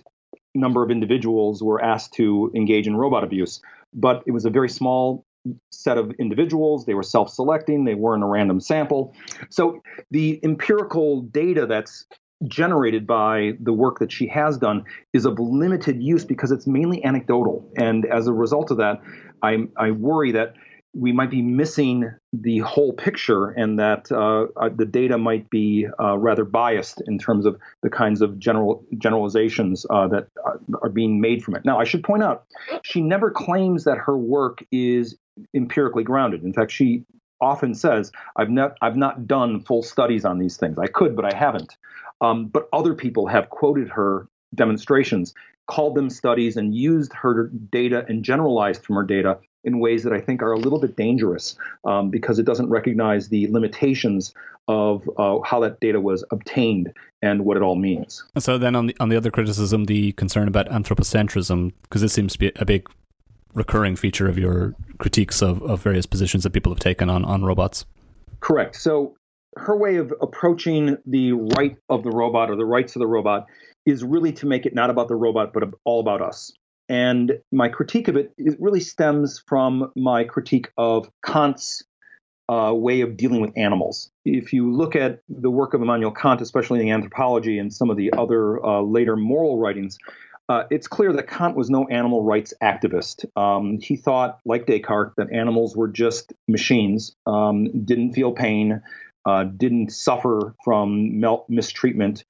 number 0.53 0.83
of 0.83 0.89
individuals 0.89 1.61
were 1.61 1.83
asked 1.83 2.13
to 2.13 2.51
engage 2.55 2.87
in 2.87 2.95
robot 2.95 3.23
abuse. 3.23 3.61
But 3.93 4.23
it 4.25 4.31
was 4.31 4.45
a 4.45 4.49
very 4.49 4.69
small 4.69 5.25
set 5.71 5.97
of 5.97 6.11
individuals. 6.19 6.85
They 6.85 6.93
were 6.93 7.03
self 7.03 7.29
selecting, 7.29 7.85
they 7.85 7.95
weren't 7.95 8.23
a 8.23 8.27
random 8.27 8.59
sample. 8.59 9.13
So 9.49 9.81
the 10.11 10.39
empirical 10.43 11.21
data 11.21 11.65
that's 11.65 12.05
generated 12.47 13.07
by 13.07 13.53
the 13.61 13.73
work 13.73 13.99
that 13.99 14.11
she 14.11 14.27
has 14.27 14.57
done 14.57 14.83
is 15.13 15.25
of 15.25 15.39
limited 15.39 16.01
use 16.01 16.25
because 16.25 16.51
it's 16.51 16.67
mainly 16.67 17.03
anecdotal. 17.03 17.71
And 17.77 18.05
as 18.05 18.27
a 18.27 18.33
result 18.33 18.71
of 18.71 18.77
that, 18.77 19.01
I, 19.41 19.67
I 19.77 19.91
worry 19.91 20.31
that 20.31 20.55
we 20.95 21.11
might 21.11 21.29
be 21.29 21.41
missing 21.41 22.09
the 22.31 22.59
whole 22.59 22.93
picture 22.93 23.49
and 23.49 23.77
that 23.77 24.09
uh, 24.11 24.45
uh, 24.55 24.69
the 24.73 24.85
data 24.85 25.17
might 25.17 25.49
be 25.49 25.85
uh, 25.99 26.17
rather 26.17 26.45
biased 26.45 27.01
in 27.05 27.19
terms 27.19 27.45
of 27.45 27.59
the 27.83 27.89
kinds 27.89 28.21
of 28.21 28.39
general 28.39 28.83
generalizations 28.97 29.85
uh, 29.89 30.07
that 30.07 30.27
are, 30.45 30.59
are, 30.81 30.89
being 30.89 31.19
made 31.19 31.43
from 31.43 31.55
it. 31.55 31.65
Now, 31.65 31.79
I 31.79 31.83
should 31.83 32.03
point 32.03 32.23
out, 32.23 32.45
she 32.83 33.01
never 33.01 33.29
claims 33.29 33.83
that 33.83 33.97
her 33.97 34.17
work 34.17 34.63
is 34.71 35.17
empirically 35.53 36.03
grounded. 36.03 36.43
In 36.43 36.53
fact, 36.53 36.71
she 36.71 37.03
often 37.41 37.75
says, 37.75 38.13
"I've 38.37 38.49
not 38.49 38.77
I've 38.81 38.95
not 38.95 39.27
done 39.27 39.59
full 39.59 39.83
studies 39.83 40.23
on 40.23 40.39
these 40.39 40.55
things. 40.55 40.77
I 40.79 40.87
could, 40.87 41.15
but 41.15 41.25
I 41.25 41.35
haven't." 41.35 41.75
Um, 42.21 42.47
but 42.47 42.69
other 42.71 42.93
people 42.93 43.27
have 43.27 43.49
quoted 43.49 43.89
her 43.89 44.29
demonstrations, 44.53 45.33
called 45.67 45.95
them 45.95 46.09
studies, 46.09 46.55
and 46.55 46.73
used 46.73 47.11
her 47.11 47.51
data 47.69 48.05
and 48.07 48.23
generalized 48.23 48.85
from 48.85 48.95
her 48.95 49.03
data 49.03 49.39
in 49.65 49.79
ways 49.79 50.03
that 50.03 50.13
I 50.13 50.21
think 50.21 50.41
are 50.41 50.51
a 50.51 50.57
little 50.57 50.79
bit 50.79 50.95
dangerous 50.95 51.57
um, 51.83 52.09
because 52.09 52.39
it 52.39 52.43
doesn't 52.43 52.69
recognize 52.69 53.27
the 53.29 53.47
limitations 53.47 54.33
of 54.67 55.09
uh, 55.17 55.39
how 55.43 55.59
that 55.59 55.79
data 55.79 55.99
was 55.99 56.23
obtained 56.31 56.93
and 57.21 57.45
what 57.45 57.57
it 57.57 57.63
all 57.63 57.75
means. 57.75 58.23
So 58.37 58.57
then, 58.57 58.75
on 58.75 58.87
the 58.87 58.95
on 58.99 59.09
the 59.09 59.17
other 59.17 59.31
criticism, 59.31 59.85
the 59.85 60.13
concern 60.13 60.47
about 60.47 60.69
anthropocentrism, 60.69 61.73
because 61.83 62.01
this 62.01 62.13
seems 62.13 62.33
to 62.33 62.39
be 62.39 62.51
a 62.55 62.65
big 62.65 62.89
recurring 63.53 63.95
feature 63.95 64.27
of 64.27 64.37
your 64.37 64.75
critiques 64.97 65.41
of, 65.41 65.61
of 65.63 65.81
various 65.81 66.05
positions 66.05 66.43
that 66.43 66.51
people 66.51 66.71
have 66.71 66.79
taken 66.79 67.09
on 67.09 67.25
on 67.25 67.43
robots. 67.43 67.85
Correct. 68.39 68.75
So 68.75 69.15
her 69.57 69.75
way 69.75 69.95
of 69.95 70.13
approaching 70.21 70.97
the 71.05 71.31
right 71.31 71.77
of 71.89 72.03
the 72.03 72.11
robot 72.11 72.49
or 72.49 72.55
the 72.55 72.65
rights 72.65 72.95
of 72.95 72.99
the 72.99 73.07
robot 73.07 73.47
is 73.85 74.03
really 74.03 74.33
to 74.33 74.45
make 74.45 74.65
it 74.65 74.75
not 74.75 74.89
about 74.89 75.07
the 75.07 75.15
robot 75.15 75.53
but 75.53 75.63
all 75.85 75.99
about 75.99 76.21
us. 76.21 76.51
And 76.87 77.39
my 77.51 77.69
critique 77.69 78.07
of 78.07 78.15
it, 78.15 78.33
it 78.37 78.57
really 78.59 78.79
stems 78.79 79.41
from 79.47 79.91
my 79.95 80.23
critique 80.23 80.71
of 80.77 81.09
Kant's 81.25 81.83
uh, 82.47 82.71
way 82.75 83.01
of 83.01 83.17
dealing 83.17 83.41
with 83.41 83.57
animals. 83.57 84.11
If 84.23 84.53
you 84.53 84.71
look 84.71 84.95
at 84.95 85.21
the 85.27 85.49
work 85.49 85.73
of 85.73 85.81
Immanuel 85.81 86.11
Kant, 86.11 86.41
especially 86.41 86.81
in 86.81 86.93
anthropology 86.93 87.57
and 87.57 87.73
some 87.73 87.89
of 87.89 87.97
the 87.97 88.13
other 88.13 88.63
uh, 88.63 88.81
later 88.81 89.15
moral 89.15 89.57
writings, 89.57 89.97
uh, 90.47 90.63
it's 90.69 90.87
clear 90.87 91.11
that 91.13 91.27
Kant 91.27 91.55
was 91.55 91.71
no 91.71 91.87
animal 91.87 92.23
rights 92.23 92.53
activist. 92.61 93.25
Um, 93.35 93.79
he 93.81 93.95
thought, 93.95 94.39
like 94.45 94.67
Descartes, 94.67 95.15
that 95.17 95.31
animals 95.33 95.75
were 95.75 95.87
just 95.87 96.33
machines, 96.47 97.15
um, 97.25 97.83
didn't 97.83 98.13
feel 98.13 98.31
pain, 98.31 98.83
uh, 99.25 99.45
didn't 99.45 99.91
suffer 99.91 100.55
from 100.63 101.19
mistreatment. 101.49 102.25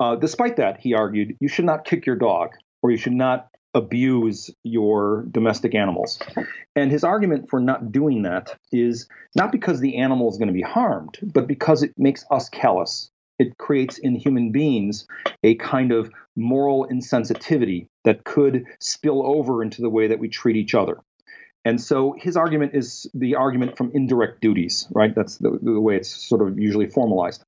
Uh, 0.00 0.16
despite 0.16 0.56
that, 0.56 0.80
he 0.80 0.94
argued, 0.94 1.36
you 1.40 1.48
should 1.48 1.66
not 1.66 1.84
kick 1.84 2.06
your 2.06 2.16
dog, 2.16 2.52
or 2.82 2.90
you 2.90 2.96
should 2.96 3.12
not 3.12 3.47
abuse 3.74 4.50
your 4.64 5.26
domestic 5.30 5.74
animals. 5.74 6.18
And 6.74 6.90
his 6.90 7.04
argument 7.04 7.50
for 7.50 7.60
not 7.60 7.92
doing 7.92 8.22
that 8.22 8.56
is 8.72 9.08
not 9.34 9.52
because 9.52 9.80
the 9.80 9.98
animal 9.98 10.30
is 10.30 10.38
going 10.38 10.48
to 10.48 10.54
be 10.54 10.62
harmed, 10.62 11.18
but 11.22 11.46
because 11.46 11.82
it 11.82 11.92
makes 11.96 12.24
us 12.30 12.48
callous. 12.48 13.10
It 13.38 13.56
creates 13.56 13.98
in 13.98 14.16
human 14.16 14.50
beings 14.50 15.06
a 15.44 15.54
kind 15.56 15.92
of 15.92 16.10
moral 16.34 16.88
insensitivity 16.90 17.86
that 18.04 18.24
could 18.24 18.64
spill 18.80 19.24
over 19.24 19.62
into 19.62 19.80
the 19.82 19.90
way 19.90 20.08
that 20.08 20.18
we 20.18 20.28
treat 20.28 20.56
each 20.56 20.74
other. 20.74 20.98
And 21.64 21.80
so 21.80 22.14
his 22.16 22.36
argument 22.36 22.74
is 22.74 23.10
the 23.14 23.34
argument 23.34 23.76
from 23.76 23.90
indirect 23.92 24.40
duties, 24.40 24.86
right? 24.90 25.14
That's 25.14 25.38
the, 25.38 25.58
the, 25.60 25.80
way 25.80 25.96
it's 25.96 26.08
sort 26.08 26.40
of 26.40 26.58
usually 26.58 26.86
formalized. 26.86 27.44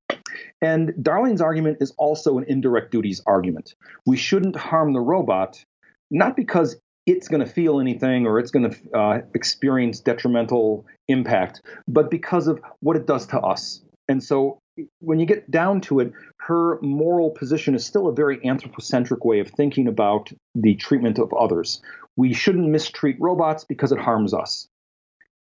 And 0.60 0.92
Darling's 1.00 1.40
argument 1.40 1.78
is 1.80 1.92
also 1.96 2.36
an 2.36 2.44
indirect 2.46 2.90
duties 2.90 3.22
argument. 3.26 3.74
We 4.04 4.16
shouldn't 4.16 4.56
harm 4.56 4.92
the 4.92 5.00
robot 5.00 5.64
not 6.10 6.36
because 6.36 6.76
it's 7.06 7.28
going 7.28 7.44
to 7.44 7.50
feel 7.50 7.80
anything 7.80 8.26
or 8.26 8.38
it's 8.38 8.50
going 8.50 8.70
to 8.70 8.98
uh, 8.98 9.18
experience 9.34 10.00
detrimental 10.00 10.84
impact, 11.08 11.62
but 11.88 12.10
because 12.10 12.46
of 12.46 12.60
what 12.80 12.96
it 12.96 13.06
does 13.06 13.26
to 13.28 13.40
us. 13.40 13.82
And 14.08 14.22
so 14.22 14.58
when 15.00 15.18
you 15.18 15.26
get 15.26 15.50
down 15.50 15.80
to 15.82 16.00
it, 16.00 16.12
her 16.38 16.80
moral 16.82 17.30
position 17.30 17.74
is 17.74 17.84
still 17.84 18.08
a 18.08 18.14
very 18.14 18.44
anthropocentric 18.44 19.24
way 19.24 19.40
of 19.40 19.48
thinking 19.50 19.88
about 19.88 20.30
the 20.54 20.74
treatment 20.76 21.18
of 21.18 21.32
others. 21.32 21.80
We 22.16 22.32
shouldn't 22.32 22.68
mistreat 22.68 23.16
robots 23.20 23.64
because 23.64 23.92
it 23.92 23.98
harms 23.98 24.34
us. 24.34 24.68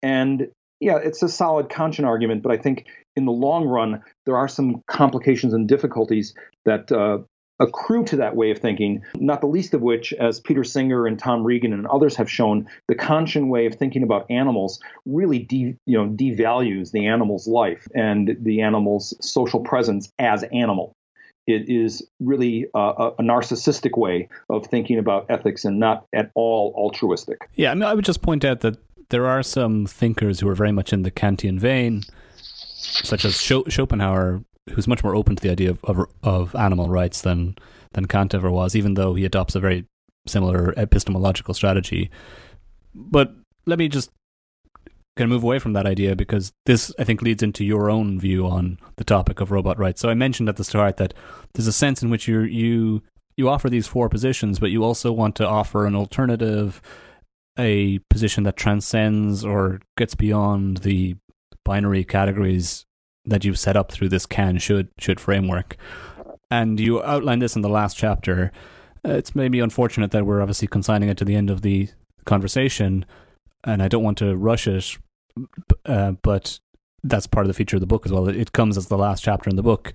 And 0.03 0.47
yeah, 0.79 0.97
it's 0.97 1.21
a 1.21 1.29
solid 1.29 1.69
Kantian 1.69 2.05
argument, 2.05 2.41
but 2.41 2.51
I 2.51 2.57
think 2.57 2.87
in 3.15 3.25
the 3.25 3.31
long 3.31 3.67
run, 3.67 4.01
there 4.25 4.37
are 4.37 4.47
some 4.47 4.81
complications 4.87 5.53
and 5.53 5.67
difficulties 5.67 6.33
that 6.65 6.91
uh, 6.91 7.19
accrue 7.61 8.03
to 8.05 8.17
that 8.17 8.35
way 8.35 8.51
of 8.51 8.57
thinking, 8.57 9.03
not 9.15 9.39
the 9.39 9.47
least 9.47 9.73
of 9.73 9.81
which, 9.81 10.11
as 10.13 10.39
Peter 10.39 10.63
Singer 10.63 11.05
and 11.05 11.17
Tom 11.17 11.43
Regan 11.43 11.71
and 11.71 11.87
others 11.87 12.15
have 12.15 12.29
shown, 12.29 12.67
the 12.87 12.95
Kantian 12.95 13.47
way 13.47 13.67
of 13.67 13.75
thinking 13.75 14.03
about 14.03 14.25
animals 14.29 14.79
really 15.05 15.39
de, 15.39 15.77
you 15.85 15.97
know, 15.97 16.09
devalues 16.09 16.91
the 16.91 17.07
animal's 17.07 17.47
life 17.47 17.87
and 17.95 18.35
the 18.41 18.61
animal's 18.61 19.15
social 19.21 19.61
presence 19.61 20.11
as 20.19 20.43
animal. 20.51 20.95
It 21.47 21.69
is 21.69 22.07
really 22.19 22.67
a, 22.75 23.11
a 23.19 23.23
narcissistic 23.23 23.97
way 23.97 24.29
of 24.49 24.67
thinking 24.67 24.97
about 24.97 25.25
ethics 25.29 25.65
and 25.65 25.79
not 25.79 26.05
at 26.13 26.31
all 26.35 26.73
altruistic. 26.77 27.49
Yeah, 27.55 27.71
I 27.71 27.75
mean, 27.75 27.83
I 27.83 27.93
would 27.93 28.05
just 28.05 28.21
point 28.21 28.43
out 28.43 28.61
that 28.61 28.77
there 29.09 29.27
are 29.27 29.43
some 29.43 29.85
thinkers 29.85 30.39
who 30.39 30.47
are 30.47 30.55
very 30.55 30.71
much 30.71 30.93
in 30.93 31.03
the 31.03 31.11
Kantian 31.11 31.59
vein, 31.59 32.03
such 32.35 33.25
as 33.25 33.35
Schopenhauer, 33.35 34.43
who's 34.69 34.87
much 34.87 35.03
more 35.03 35.15
open 35.15 35.35
to 35.35 35.43
the 35.43 35.51
idea 35.51 35.69
of, 35.69 35.83
of, 35.83 36.05
of 36.23 36.55
animal 36.55 36.87
rights 36.89 37.21
than 37.21 37.55
than 37.93 38.05
Kant 38.05 38.33
ever 38.33 38.49
was, 38.49 38.75
even 38.75 38.93
though 38.93 39.15
he 39.15 39.25
adopts 39.25 39.55
a 39.55 39.59
very 39.59 39.85
similar 40.27 40.73
epistemological 40.77 41.53
strategy. 41.53 42.09
But 42.93 43.33
let 43.65 43.79
me 43.79 43.89
just 43.89 44.11
kind 45.17 45.29
of 45.29 45.35
move 45.35 45.43
away 45.43 45.59
from 45.59 45.73
that 45.73 45.85
idea 45.85 46.15
because 46.15 46.53
this, 46.65 46.93
I 46.97 47.03
think, 47.03 47.21
leads 47.21 47.43
into 47.43 47.65
your 47.65 47.89
own 47.89 48.19
view 48.19 48.47
on 48.47 48.77
the 48.95 49.03
topic 49.03 49.41
of 49.41 49.51
robot 49.51 49.77
rights. 49.77 49.99
So 49.99 50.09
I 50.09 50.13
mentioned 50.13 50.47
at 50.47 50.55
the 50.55 50.63
start 50.63 50.97
that 50.97 51.13
there's 51.53 51.67
a 51.67 51.73
sense 51.73 52.01
in 52.01 52.09
which 52.09 52.27
you 52.27 52.41
you 52.41 53.03
you 53.37 53.49
offer 53.49 53.69
these 53.69 53.87
four 53.87 54.09
positions, 54.09 54.59
but 54.59 54.71
you 54.71 54.83
also 54.83 55.11
want 55.11 55.35
to 55.37 55.47
offer 55.47 55.85
an 55.85 55.95
alternative, 55.95 56.81
a 57.57 57.99
position 58.09 58.43
that 58.43 58.57
transcends 58.57 59.43
or 59.43 59.81
gets 59.97 60.15
beyond 60.15 60.77
the 60.77 61.15
binary 61.63 62.03
categories 62.03 62.85
that 63.25 63.45
you've 63.45 63.59
set 63.59 63.77
up 63.77 63.91
through 63.91 64.09
this 64.09 64.25
can 64.25 64.57
should 64.57 64.89
should 64.97 65.19
framework. 65.19 65.77
And 66.49 66.79
you 66.79 67.01
outline 67.03 67.39
this 67.39 67.55
in 67.55 67.61
the 67.61 67.69
last 67.69 67.97
chapter. 67.97 68.51
Uh, 69.05 69.13
it's 69.13 69.35
maybe 69.35 69.59
unfortunate 69.59 70.11
that 70.11 70.25
we're 70.25 70.41
obviously 70.41 70.67
consigning 70.67 71.09
it 71.09 71.17
to 71.17 71.25
the 71.25 71.35
end 71.35 71.49
of 71.49 71.61
the 71.61 71.89
conversation, 72.25 73.05
and 73.63 73.81
I 73.81 73.87
don't 73.87 74.03
want 74.03 74.17
to 74.19 74.35
rush 74.35 74.67
it, 74.67 74.97
uh, 75.85 76.11
but 76.21 76.59
that's 77.03 77.25
part 77.25 77.45
of 77.45 77.47
the 77.47 77.53
feature 77.53 77.77
of 77.77 77.81
the 77.81 77.87
book 77.87 78.05
as 78.05 78.11
well. 78.11 78.27
It, 78.27 78.35
it 78.35 78.51
comes 78.51 78.77
as 78.77 78.87
the 78.87 78.97
last 78.97 79.23
chapter 79.23 79.49
in 79.49 79.55
the 79.55 79.63
book. 79.63 79.93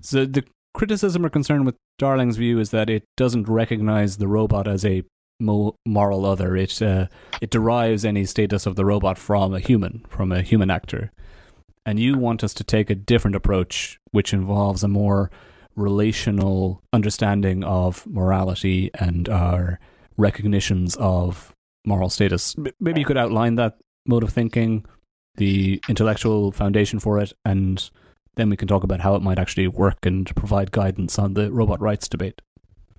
So 0.00 0.24
the 0.24 0.44
criticism 0.72 1.26
or 1.26 1.28
concern 1.28 1.64
with 1.64 1.76
Darling's 1.98 2.36
view 2.36 2.58
is 2.60 2.70
that 2.70 2.88
it 2.88 3.04
doesn't 3.16 3.48
recognize 3.48 4.16
the 4.16 4.28
robot 4.28 4.68
as 4.68 4.84
a 4.84 5.02
moral 5.38 6.24
other. 6.24 6.56
It 6.56 6.80
uh, 6.80 7.08
it 7.42 7.50
derives 7.50 8.04
any 8.06 8.24
status 8.24 8.64
of 8.64 8.76
the 8.76 8.86
robot 8.86 9.18
from 9.18 9.54
a 9.54 9.60
human, 9.60 10.04
from 10.08 10.32
a 10.32 10.40
human 10.40 10.70
actor 10.70 11.12
and 11.86 12.00
you 12.00 12.18
want 12.18 12.42
us 12.42 12.52
to 12.54 12.64
take 12.64 12.90
a 12.90 12.94
different 12.96 13.36
approach, 13.36 13.98
which 14.10 14.34
involves 14.34 14.82
a 14.82 14.88
more 14.88 15.30
relational 15.76 16.82
understanding 16.92 17.62
of 17.62 18.04
morality 18.06 18.90
and 18.98 19.28
our 19.28 19.78
recognitions 20.16 20.96
of 20.96 21.54
moral 21.86 22.10
status. 22.10 22.56
Maybe 22.80 23.00
you 23.00 23.06
could 23.06 23.16
outline 23.16 23.54
that 23.54 23.78
mode 24.04 24.24
of 24.24 24.32
thinking, 24.32 24.84
the 25.36 25.80
intellectual 25.88 26.50
foundation 26.50 26.98
for 26.98 27.20
it, 27.20 27.32
and 27.44 27.88
then 28.34 28.50
we 28.50 28.56
can 28.56 28.66
talk 28.66 28.82
about 28.82 29.00
how 29.00 29.14
it 29.14 29.22
might 29.22 29.38
actually 29.38 29.68
work 29.68 30.04
and 30.04 30.34
provide 30.34 30.72
guidance 30.72 31.18
on 31.18 31.34
the 31.34 31.52
robot 31.52 31.80
rights 31.80 32.08
debate. 32.08 32.42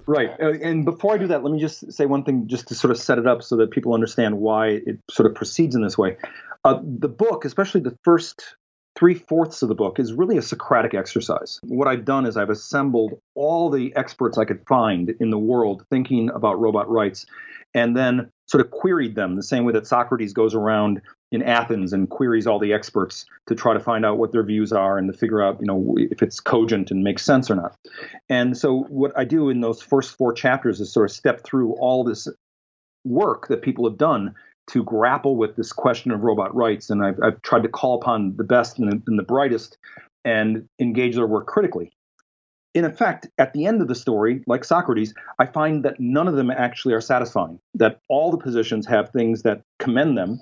Right. 0.05 0.29
Uh, 0.39 0.53
and 0.61 0.85
before 0.85 1.13
I 1.13 1.17
do 1.17 1.27
that, 1.27 1.43
let 1.43 1.51
me 1.51 1.59
just 1.59 1.91
say 1.91 2.05
one 2.05 2.23
thing 2.23 2.47
just 2.47 2.69
to 2.69 2.75
sort 2.75 2.91
of 2.91 2.97
set 2.97 3.17
it 3.17 3.27
up 3.27 3.43
so 3.43 3.57
that 3.57 3.71
people 3.71 3.93
understand 3.93 4.39
why 4.39 4.67
it 4.67 4.99
sort 5.11 5.29
of 5.29 5.35
proceeds 5.35 5.75
in 5.75 5.81
this 5.81 5.97
way. 5.97 6.15
Uh, 6.63 6.79
the 6.81 7.09
book, 7.09 7.43
especially 7.43 7.81
the 7.81 7.97
first 8.03 8.55
three 8.97 9.13
fourths 9.13 9.61
of 9.61 9.69
the 9.69 9.75
book, 9.75 9.99
is 9.99 10.13
really 10.13 10.37
a 10.37 10.41
Socratic 10.41 10.93
exercise. 10.93 11.59
What 11.63 11.87
I've 11.87 12.03
done 12.03 12.25
is 12.25 12.35
I've 12.35 12.49
assembled 12.49 13.19
all 13.35 13.69
the 13.69 13.95
experts 13.95 14.37
I 14.37 14.45
could 14.45 14.65
find 14.67 15.13
in 15.19 15.29
the 15.29 15.37
world 15.37 15.85
thinking 15.89 16.29
about 16.29 16.59
robot 16.59 16.89
rights 16.89 17.25
and 17.73 17.95
then 17.95 18.31
sort 18.47 18.65
of 18.65 18.71
queried 18.71 19.13
them 19.13 19.35
the 19.35 19.43
same 19.43 19.65
way 19.65 19.73
that 19.73 19.85
Socrates 19.85 20.33
goes 20.33 20.55
around 20.55 21.01
in 21.31 21.43
Athens 21.43 21.93
and 21.93 22.09
queries 22.09 22.47
all 22.47 22.57
the 22.57 22.73
experts 22.73 23.25
to 23.47 23.55
try 23.55 23.73
to 23.73 23.79
find 23.79 24.05
out 24.05 24.17
what 24.17 24.31
their 24.31 24.43
views 24.43 24.71
are 24.71 24.97
and 24.97 25.11
to 25.11 25.17
figure 25.17 25.43
out, 25.43 25.59
you 25.59 25.67
know, 25.67 25.95
if 25.97 26.23
it's 26.23 26.39
cogent 26.39 26.89
and 26.89 27.03
makes 27.03 27.23
sense 27.23 27.51
or 27.51 27.55
not. 27.55 27.75
And 28.29 28.57
so 28.57 28.85
what 28.89 29.11
I 29.17 29.25
do 29.25 29.49
in 29.49 29.61
those 29.61 29.81
first 29.81 30.17
four 30.17 30.33
chapters 30.33 30.79
is 30.79 30.91
sort 30.91 31.09
of 31.09 31.15
step 31.15 31.43
through 31.43 31.73
all 31.73 32.03
this 32.03 32.27
work 33.03 33.49
that 33.49 33.61
people 33.61 33.87
have 33.87 33.97
done 33.97 34.33
to 34.67 34.83
grapple 34.83 35.35
with 35.35 35.55
this 35.55 35.71
question 35.71 36.11
of 36.11 36.21
robot 36.21 36.55
rights. 36.55 36.89
And 36.89 37.03
I've, 37.05 37.19
I've 37.23 37.41
tried 37.41 37.63
to 37.63 37.69
call 37.69 37.95
upon 37.95 38.35
the 38.37 38.43
best 38.43 38.79
and 38.79 38.91
the, 38.91 39.01
and 39.07 39.17
the 39.17 39.23
brightest 39.23 39.77
and 40.25 40.67
engage 40.79 41.15
their 41.15 41.27
work 41.27 41.47
critically. 41.47 41.91
In 42.73 42.85
effect, 42.85 43.27
at 43.37 43.53
the 43.53 43.65
end 43.65 43.81
of 43.81 43.87
the 43.87 43.95
story, 43.95 44.43
like 44.45 44.63
Socrates, 44.63 45.13
I 45.39 45.45
find 45.45 45.83
that 45.85 45.99
none 45.99 46.27
of 46.27 46.35
them 46.35 46.51
actually 46.51 46.93
are 46.93 47.01
satisfying, 47.01 47.59
that 47.75 48.01
all 48.07 48.29
the 48.29 48.37
positions 48.37 48.85
have 48.85 49.09
things 49.09 49.43
that 49.43 49.63
commend 49.79 50.17
them 50.17 50.41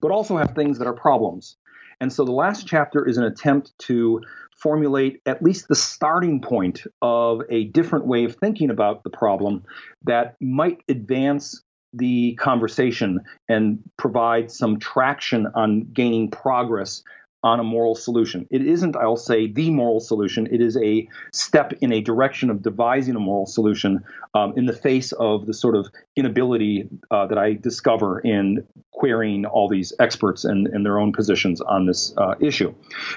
but 0.00 0.10
also 0.10 0.36
have 0.36 0.54
things 0.54 0.78
that 0.78 0.86
are 0.86 0.94
problems. 0.94 1.56
And 2.00 2.12
so 2.12 2.24
the 2.24 2.32
last 2.32 2.66
chapter 2.66 3.06
is 3.06 3.18
an 3.18 3.24
attempt 3.24 3.72
to 3.80 4.20
formulate 4.56 5.20
at 5.26 5.42
least 5.42 5.68
the 5.68 5.74
starting 5.74 6.40
point 6.40 6.82
of 7.02 7.42
a 7.50 7.64
different 7.64 8.06
way 8.06 8.24
of 8.24 8.36
thinking 8.36 8.70
about 8.70 9.04
the 9.04 9.10
problem 9.10 9.64
that 10.04 10.36
might 10.40 10.82
advance 10.88 11.62
the 11.92 12.34
conversation 12.34 13.20
and 13.48 13.78
provide 13.96 14.50
some 14.50 14.78
traction 14.78 15.46
on 15.54 15.88
gaining 15.92 16.30
progress 16.30 17.02
on 17.42 17.58
a 17.58 17.64
moral 17.64 17.94
solution. 17.94 18.46
It 18.50 18.66
isn't, 18.66 18.96
I'll 18.96 19.16
say, 19.16 19.46
the 19.46 19.70
moral 19.70 20.00
solution. 20.00 20.46
It 20.50 20.60
is 20.60 20.76
a 20.76 21.08
step 21.32 21.72
in 21.80 21.92
a 21.92 22.00
direction 22.02 22.50
of 22.50 22.62
devising 22.62 23.16
a 23.16 23.20
moral 23.20 23.46
solution 23.46 24.04
um, 24.34 24.52
in 24.56 24.66
the 24.66 24.74
face 24.74 25.12
of 25.12 25.46
the 25.46 25.54
sort 25.54 25.74
of 25.74 25.88
inability 26.16 26.88
uh, 27.10 27.26
that 27.28 27.38
I 27.38 27.54
discover 27.54 28.20
in 28.20 28.66
querying 28.92 29.46
all 29.46 29.68
these 29.68 29.92
experts 29.98 30.44
and, 30.44 30.66
and 30.66 30.84
their 30.84 30.98
own 30.98 31.12
positions 31.12 31.60
on 31.62 31.86
this 31.86 32.12
uh, 32.18 32.34
issue. 32.40 32.74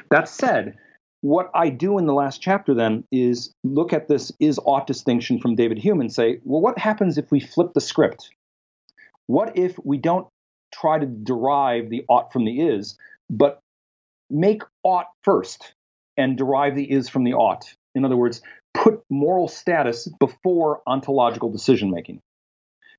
That 0.10 0.30
said, 0.30 0.78
what 1.20 1.50
I 1.54 1.70
do 1.70 1.98
in 1.98 2.06
the 2.06 2.14
last 2.14 2.42
chapter 2.42 2.74
then 2.74 3.04
is 3.12 3.54
look 3.64 3.94
at 3.94 4.08
this 4.08 4.32
is 4.40 4.60
ought 4.66 4.88
distinction 4.88 5.40
from 5.40 5.56
David 5.56 5.78
Hume 5.78 6.02
and 6.02 6.12
say, 6.12 6.40
well, 6.44 6.62
what 6.62 6.78
happens 6.78 7.18
if 7.18 7.32
we 7.32 7.40
flip 7.40 7.74
the 7.74 7.82
script? 7.82 8.30
What 9.28 9.58
if 9.58 9.78
we 9.84 9.98
don't 9.98 10.28
try 10.74 11.00
to 11.00 11.06
derive 11.06 11.90
the 11.90 12.04
ought 12.10 12.34
from 12.34 12.46
the 12.46 12.60
is, 12.62 12.98
but 13.30 13.60
make 14.30 14.64
ought 14.84 15.08
first 15.24 15.74
and 16.18 16.38
derive 16.38 16.76
the 16.76 16.90
is 16.90 17.10
from 17.10 17.24
the 17.24 17.34
ought. 17.34 17.66
In 17.96 18.06
other 18.06 18.18
words, 18.18 18.42
put 18.74 19.04
moral 19.10 19.48
status 19.48 20.08
before 20.20 20.82
ontological 20.88 21.52
decision 21.52 21.92
making. 21.92 22.20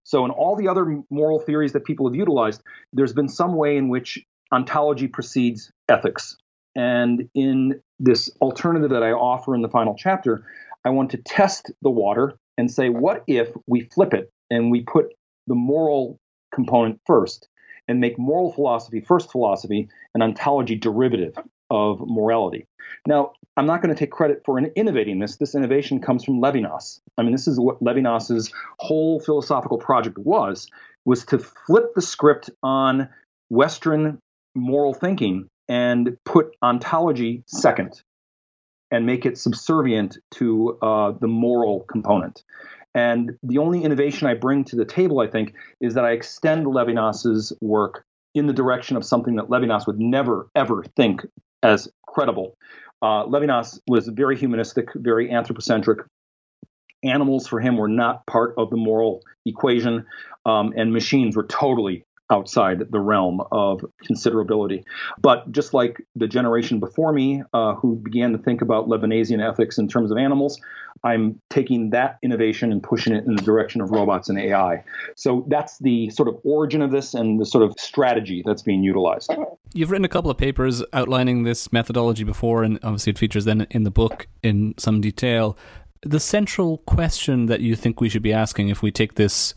So, 0.05 0.25
in 0.25 0.31
all 0.31 0.57
the 0.57 0.69
other 0.69 1.03
moral 1.11 1.41
theories 1.41 1.73
that 1.73 1.85
people 1.85 2.07
have 2.07 2.15
utilized, 2.15 2.63
there's 2.93 3.15
been 3.15 3.29
some 3.29 3.57
way 3.57 3.77
in 3.77 3.89
which 3.89 4.23
ontology 4.53 5.09
precedes 5.09 5.71
ethics. 5.89 6.37
And 6.77 7.29
in 7.35 7.81
this 7.99 8.31
alternative 8.41 8.91
that 8.91 9.03
I 9.03 9.13
offer 9.13 9.55
in 9.55 9.63
the 9.63 9.69
final 9.69 9.95
chapter, 9.97 10.45
I 10.85 10.91
want 10.91 11.11
to 11.13 11.17
test 11.17 11.71
the 11.83 11.91
water 11.91 12.35
and 12.59 12.71
say, 12.71 12.89
what 12.89 13.25
if 13.27 13.49
we 13.67 13.89
flip 13.95 14.13
it 14.13 14.31
and 14.51 14.71
we 14.71 14.83
put 14.83 15.15
the 15.47 15.55
moral 15.55 16.19
component 16.53 17.01
first? 17.07 17.49
and 17.89 18.01
make 18.01 18.19
moral 18.19 18.53
philosophy 18.53 19.01
first 19.01 19.31
philosophy 19.31 19.89
and 20.15 20.23
ontology 20.23 20.75
derivative 20.75 21.37
of 21.71 22.01
morality. 22.01 22.67
Now, 23.07 23.33
I'm 23.57 23.67
not 23.67 23.83
going 23.83 23.95
to 23.95 23.99
take 23.99 24.11
credit 24.11 24.43
for 24.45 24.59
innovating 24.59 25.19
this. 25.19 25.37
This 25.37 25.55
innovation 25.55 26.01
comes 26.01 26.25
from 26.25 26.41
Levinas. 26.41 27.01
I 27.17 27.23
mean, 27.23 27.33
this 27.33 27.47
is 27.47 27.59
what 27.59 27.81
Levinas's 27.83 28.53
whole 28.79 29.21
philosophical 29.21 29.79
project 29.79 30.19
was, 30.19 30.69
was 31.05 31.25
to 31.27 31.39
flip 31.39 31.95
the 31.95 32.03
script 32.03 32.51
on 32.63 33.09
Western 33.49 34.19
moral 34.55 34.95
thinking 34.95 35.49
and 35.69 36.17
put 36.25 36.55
ontology 36.63 37.45
second 37.47 38.03
and 38.91 39.07
make 39.07 39.25
it 39.25 39.39
subservient 39.39 40.19
to 40.33 40.79
uh, 40.83 41.13
the 41.21 41.27
moral 41.27 41.81
component. 41.81 42.43
And 42.95 43.37
the 43.43 43.59
only 43.59 43.83
innovation 43.83 44.29
I 44.29 44.35
bring 44.35 44.65
to 44.65 44.77
the 44.77 44.85
table, 44.85 45.21
I 45.21 45.27
think, 45.27 45.55
is 45.81 45.95
that 45.95 46.05
I 46.05 46.13
extend 46.13 46.67
Levinas's 46.67 47.53
work 47.61 48.05
in 48.35 48.47
the 48.47 48.53
direction 48.53 48.97
of 48.97 49.05
something 49.05 49.37
that 49.37 49.49
Levinas 49.49 49.87
would 49.87 50.01
never, 50.01 50.49
ever 50.55 50.85
think 50.97 51.27
as 51.63 51.89
credible. 52.07 52.57
Uh, 53.03 53.25
Levinas 53.27 53.81
was 53.87 54.09
very 54.09 54.37
humanistic, 54.37 54.89
very 54.95 55.31
anthropocentric. 55.31 56.01
Animals 57.03 57.47
for 57.47 57.61
him 57.61 57.77
were 57.77 57.89
not 57.89 58.27
part 58.27 58.55
of 58.57 58.71
the 58.71 58.77
moral 58.77 59.23
equation, 59.45 60.07
um, 60.47 60.73
and 60.77 60.93
machines 60.93 61.37
were 61.37 61.47
totally 61.47 62.05
outside 62.31 62.91
the 62.91 63.01
realm 63.01 63.43
of 63.53 63.85
considerability. 64.03 64.85
But 65.21 65.51
just 65.53 65.75
like 65.75 66.01
the 66.17 66.27
generation 66.27 66.81
before 66.81 67.13
me, 67.13 67.43
uh, 67.53 67.75
who 67.75 67.97
began 67.97 68.33
to 68.33 68.39
think 68.39 68.63
about 68.63 68.89
Levinasian 68.89 69.47
ethics 69.47 69.79
in 69.79 69.89
terms 69.89 70.11
of 70.11 70.19
animals, 70.19 70.61
I'm 71.03 71.41
taking 71.51 71.91
that 71.91 72.19
innovation 72.23 72.73
and 72.73 72.83
pushing 72.83 73.15
it 73.15 73.25
in 73.27 73.37
the 73.37 73.43
direction 73.43 73.83
of 73.83 73.91
robots 73.91 74.31
and 74.31 74.39
AI. 74.39 74.83
So 75.17 75.45
that's 75.49 75.79
the 75.79 76.09
sort 76.11 76.29
of 76.29 76.39
origin 76.45 76.81
of 76.81 76.93
this 76.93 77.13
and 77.13 77.39
the 77.39 77.45
sort 77.45 77.63
of 77.63 77.75
strategy 77.79 78.43
that's 78.45 78.63
being 78.63 78.83
utilized. 78.83 79.35
You've 79.75 79.91
written 79.91 80.05
a 80.05 80.09
couple 80.09 80.31
of 80.31 80.39
papers 80.39 80.83
outlining 80.95 81.43
this 81.43 81.73
methodology 81.73 82.25
before, 82.25 82.63
and 82.63 82.79
obviously 82.83 83.11
it 83.11 83.19
features 83.19 83.45
then 83.45 83.67
in 83.71 83.83
the 83.83 83.91
book 83.91 84.27
in 84.43 84.75
some 84.79 85.03
detail. 85.03 85.59
The 86.03 86.21
central 86.21 86.79
question 86.79 87.47
that 87.47 87.61
you 87.61 87.77
think 87.77 88.01
we 88.01 88.09
should 88.09 88.23
be 88.23 88.33
asking 88.33 88.69
if 88.69 88.83
we 88.83 88.91
take 88.91 89.15
this 89.15 89.55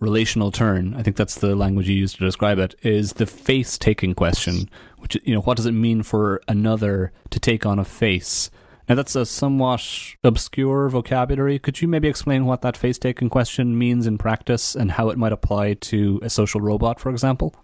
relational 0.00 0.50
turn, 0.50 0.94
I 0.94 1.02
think 1.02 1.16
that's 1.16 1.36
the 1.36 1.54
language 1.54 1.88
you 1.88 1.96
use 1.96 2.14
to 2.14 2.24
describe 2.24 2.58
it, 2.58 2.74
is 2.82 3.14
the 3.14 3.26
face 3.26 3.78
taking 3.78 4.14
question, 4.14 4.68
which, 4.98 5.16
you 5.24 5.34
know, 5.34 5.42
what 5.42 5.56
does 5.56 5.66
it 5.66 5.72
mean 5.72 6.02
for 6.02 6.40
another 6.48 7.12
to 7.30 7.38
take 7.38 7.64
on 7.64 7.78
a 7.78 7.84
face? 7.84 8.50
Now, 8.88 8.96
that's 8.96 9.14
a 9.14 9.24
somewhat 9.24 9.86
obscure 10.24 10.88
vocabulary. 10.88 11.60
Could 11.60 11.80
you 11.80 11.86
maybe 11.86 12.08
explain 12.08 12.46
what 12.46 12.62
that 12.62 12.76
face 12.76 12.98
taking 12.98 13.28
question 13.28 13.78
means 13.78 14.06
in 14.06 14.18
practice 14.18 14.74
and 14.74 14.90
how 14.90 15.10
it 15.10 15.18
might 15.18 15.32
apply 15.32 15.74
to 15.74 16.18
a 16.22 16.30
social 16.30 16.60
robot, 16.60 16.98
for 16.98 17.10
example? 17.10 17.54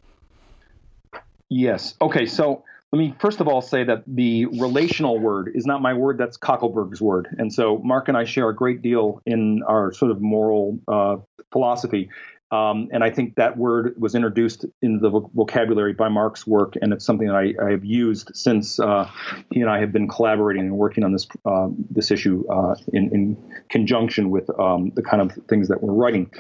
Yes. 1.48 1.94
Okay. 2.00 2.26
So 2.26 2.62
let 2.92 2.98
me 2.98 3.14
first 3.18 3.40
of 3.40 3.48
all 3.48 3.60
say 3.60 3.84
that 3.84 4.04
the 4.06 4.46
relational 4.46 5.18
word 5.18 5.50
is 5.54 5.66
not 5.66 5.82
my 5.82 5.92
word, 5.92 6.18
that's 6.18 6.38
Coeckelbergh's 6.38 7.00
word. 7.00 7.28
And 7.38 7.52
so 7.52 7.78
Mark 7.84 8.08
and 8.08 8.16
I 8.16 8.24
share 8.24 8.48
a 8.48 8.54
great 8.54 8.80
deal 8.80 9.20
in 9.26 9.62
our 9.66 9.92
sort 9.92 10.10
of 10.10 10.20
moral 10.20 10.78
uh, 10.88 11.16
philosophy. 11.52 12.08
Um, 12.52 12.88
and 12.92 13.02
I 13.02 13.10
think 13.10 13.34
that 13.36 13.56
word 13.56 13.94
was 13.98 14.14
introduced 14.14 14.64
in 14.80 15.00
the 15.00 15.10
vocabulary 15.10 15.94
by 15.94 16.08
Mark's 16.08 16.46
work, 16.46 16.74
and 16.80 16.92
it's 16.92 17.04
something 17.04 17.26
that 17.26 17.34
I, 17.34 17.54
I 17.60 17.70
have 17.72 17.84
used 17.84 18.30
since 18.34 18.78
uh, 18.78 19.10
he 19.50 19.60
and 19.60 19.68
I 19.68 19.80
have 19.80 19.92
been 19.92 20.06
collaborating 20.06 20.62
and 20.62 20.76
working 20.76 21.02
on 21.02 21.12
this 21.12 21.26
uh, 21.44 21.66
this 21.90 22.12
issue 22.12 22.44
uh, 22.48 22.76
in, 22.92 23.12
in, 23.12 23.52
conjunction 23.68 24.30
with 24.30 24.48
um, 24.60 24.92
the 24.94 25.02
kind 25.02 25.20
of 25.20 25.36
things 25.48 25.66
that 25.68 25.82
we're 25.82 25.92
writing. 25.92 26.30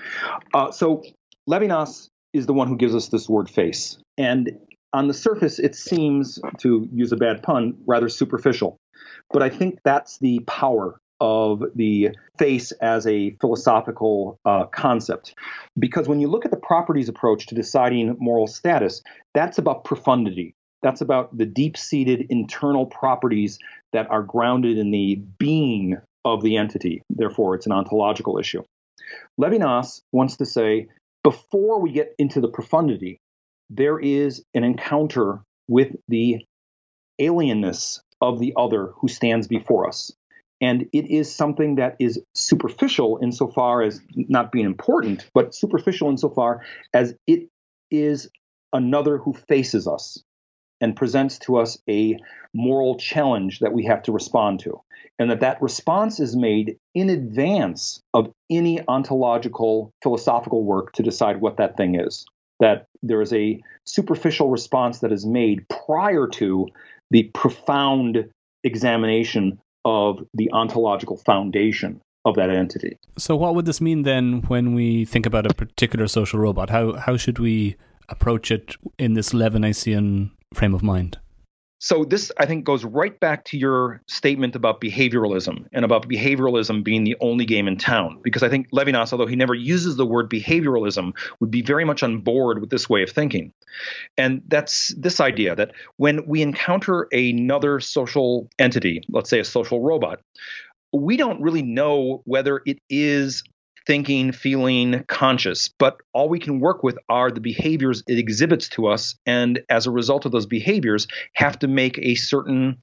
Uh, 0.54 0.70
so 0.70 1.02
Levinas 1.50 2.08
is 2.32 2.46
the 2.46 2.52
one 2.52 2.68
who 2.68 2.76
gives 2.76 2.94
us 2.94 3.08
this 3.08 3.28
word 3.28 3.50
face, 3.50 3.98
and 4.16 4.56
on 4.96 5.08
the 5.08 5.14
surface, 5.14 5.58
it 5.58 5.74
seems, 5.74 6.38
to 6.58 6.88
use 6.92 7.12
a 7.12 7.16
bad 7.16 7.42
pun, 7.42 7.76
rather 7.86 8.08
superficial. 8.08 8.78
But 9.30 9.42
I 9.42 9.50
think 9.50 9.78
that's 9.84 10.18
the 10.18 10.40
power 10.46 10.98
of 11.20 11.62
the 11.74 12.10
face 12.38 12.72
as 12.72 13.06
a 13.06 13.36
philosophical 13.40 14.38
uh, 14.44 14.64
concept. 14.66 15.34
Because 15.78 16.08
when 16.08 16.20
you 16.20 16.28
look 16.28 16.44
at 16.44 16.50
the 16.50 16.56
properties 16.56 17.08
approach 17.08 17.46
to 17.46 17.54
deciding 17.54 18.16
moral 18.18 18.46
status, 18.46 19.02
that's 19.34 19.58
about 19.58 19.84
profundity. 19.84 20.54
That's 20.82 21.02
about 21.02 21.36
the 21.36 21.46
deep 21.46 21.76
seated 21.76 22.26
internal 22.30 22.86
properties 22.86 23.58
that 23.92 24.10
are 24.10 24.22
grounded 24.22 24.78
in 24.78 24.90
the 24.90 25.16
being 25.38 25.98
of 26.24 26.42
the 26.42 26.56
entity. 26.56 27.02
Therefore, 27.10 27.54
it's 27.54 27.66
an 27.66 27.72
ontological 27.72 28.38
issue. 28.38 28.62
Levinas 29.38 30.00
wants 30.12 30.36
to 30.38 30.46
say 30.46 30.88
before 31.22 31.80
we 31.80 31.92
get 31.92 32.14
into 32.18 32.40
the 32.40 32.48
profundity, 32.48 33.20
there 33.70 33.98
is 33.98 34.44
an 34.54 34.64
encounter 34.64 35.42
with 35.68 35.96
the 36.08 36.44
alienness 37.20 38.00
of 38.20 38.38
the 38.38 38.54
other 38.56 38.92
who 38.96 39.08
stands 39.08 39.48
before 39.48 39.88
us. 39.88 40.12
And 40.60 40.88
it 40.92 41.10
is 41.10 41.34
something 41.34 41.76
that 41.76 41.96
is 41.98 42.20
superficial 42.34 43.18
insofar 43.22 43.82
as 43.82 44.00
not 44.14 44.52
being 44.52 44.66
important, 44.66 45.28
but 45.34 45.54
superficial 45.54 46.08
insofar 46.08 46.62
as 46.94 47.14
it 47.26 47.48
is 47.90 48.30
another 48.72 49.18
who 49.18 49.32
faces 49.32 49.86
us. 49.86 50.22
and 50.80 50.96
presents 50.96 51.38
to 51.38 51.56
us 51.56 51.78
a 51.88 52.18
moral 52.54 52.96
challenge 52.96 53.60
that 53.60 53.72
we 53.72 53.84
have 53.86 54.02
to 54.02 54.12
respond 54.12 54.60
to 54.60 54.80
and 55.18 55.30
that 55.30 55.40
that 55.40 55.62
response 55.62 56.20
is 56.20 56.36
made 56.36 56.76
in 56.94 57.08
advance 57.08 58.02
of 58.12 58.30
any 58.50 58.80
ontological 58.88 59.90
philosophical 60.02 60.64
work 60.64 60.92
to 60.92 61.02
decide 61.02 61.40
what 61.40 61.56
that 61.56 61.76
thing 61.76 61.98
is 61.98 62.26
that 62.60 62.86
there 63.02 63.20
is 63.20 63.32
a 63.32 63.60
superficial 63.84 64.50
response 64.50 65.00
that 65.00 65.12
is 65.12 65.26
made 65.26 65.66
prior 65.68 66.26
to 66.26 66.66
the 67.10 67.24
profound 67.34 68.28
examination 68.64 69.58
of 69.84 70.24
the 70.34 70.50
ontological 70.52 71.16
foundation 71.16 72.00
of 72.24 72.34
that 72.34 72.50
entity. 72.50 72.98
So, 73.16 73.36
what 73.36 73.54
would 73.54 73.66
this 73.66 73.80
mean 73.80 74.02
then 74.02 74.42
when 74.48 74.74
we 74.74 75.04
think 75.04 75.26
about 75.26 75.48
a 75.48 75.54
particular 75.54 76.08
social 76.08 76.40
robot? 76.40 76.70
How 76.70 76.94
how 76.94 77.16
should 77.16 77.38
we 77.38 77.76
approach 78.08 78.50
it 78.50 78.76
in 78.98 79.14
this 79.14 79.30
Levinasian 79.30 80.30
frame 80.52 80.74
of 80.74 80.82
mind? 80.82 81.18
So 81.78 82.04
this, 82.04 82.32
I 82.38 82.46
think, 82.46 82.64
goes 82.64 82.84
right 82.84 83.18
back 83.20 83.44
to 83.46 83.58
your 83.58 84.00
statement 84.08 84.56
about 84.56 84.80
behavioralism 84.80 85.66
and 85.72 85.84
about 85.84 86.08
behavioralism 86.08 86.82
being 86.82 87.04
the 87.04 87.16
only 87.20 87.44
game 87.44 87.68
in 87.68 87.76
town. 87.76 88.18
Because 88.22 88.42
I 88.42 88.48
think 88.48 88.70
Levinas, 88.70 89.12
although 89.12 89.26
he 89.26 89.36
never 89.36 89.54
uses 89.54 89.96
the 89.96 90.06
word 90.06 90.30
behavioralism, 90.30 91.12
would 91.40 91.50
be 91.50 91.62
very 91.62 91.84
much 91.84 92.02
on 92.02 92.20
board 92.20 92.60
with 92.60 92.70
this 92.70 92.88
way 92.88 93.02
of 93.02 93.10
thinking. 93.10 93.52
And 94.16 94.42
that's 94.48 94.94
this 94.96 95.20
idea 95.20 95.54
that 95.54 95.72
when 95.96 96.26
we 96.26 96.40
encounter 96.40 97.08
another 97.12 97.78
social 97.80 98.48
entity, 98.58 99.02
let's 99.10 99.28
say 99.28 99.40
a 99.40 99.44
social 99.44 99.82
robot, 99.82 100.20
we 100.92 101.18
don't 101.18 101.42
really 101.42 101.62
know 101.62 102.22
whether 102.24 102.62
it 102.64 102.78
is 102.88 103.42
thinking, 103.86 104.32
feeling, 104.32 105.04
conscious. 105.06 105.68
But 105.68 106.00
all 106.12 106.28
we 106.28 106.40
can 106.40 106.60
work 106.60 106.82
with 106.82 106.98
are 107.08 107.30
the 107.30 107.40
behaviors 107.40 108.02
it 108.06 108.18
exhibits 108.18 108.68
to 108.70 108.88
us. 108.88 109.14
And 109.26 109.62
as 109.68 109.86
a 109.86 109.90
result 109.90 110.26
of 110.26 110.32
those 110.32 110.46
behaviors, 110.46 111.06
have 111.34 111.58
to 111.60 111.68
make 111.68 111.98
a 111.98 112.16
certain 112.16 112.78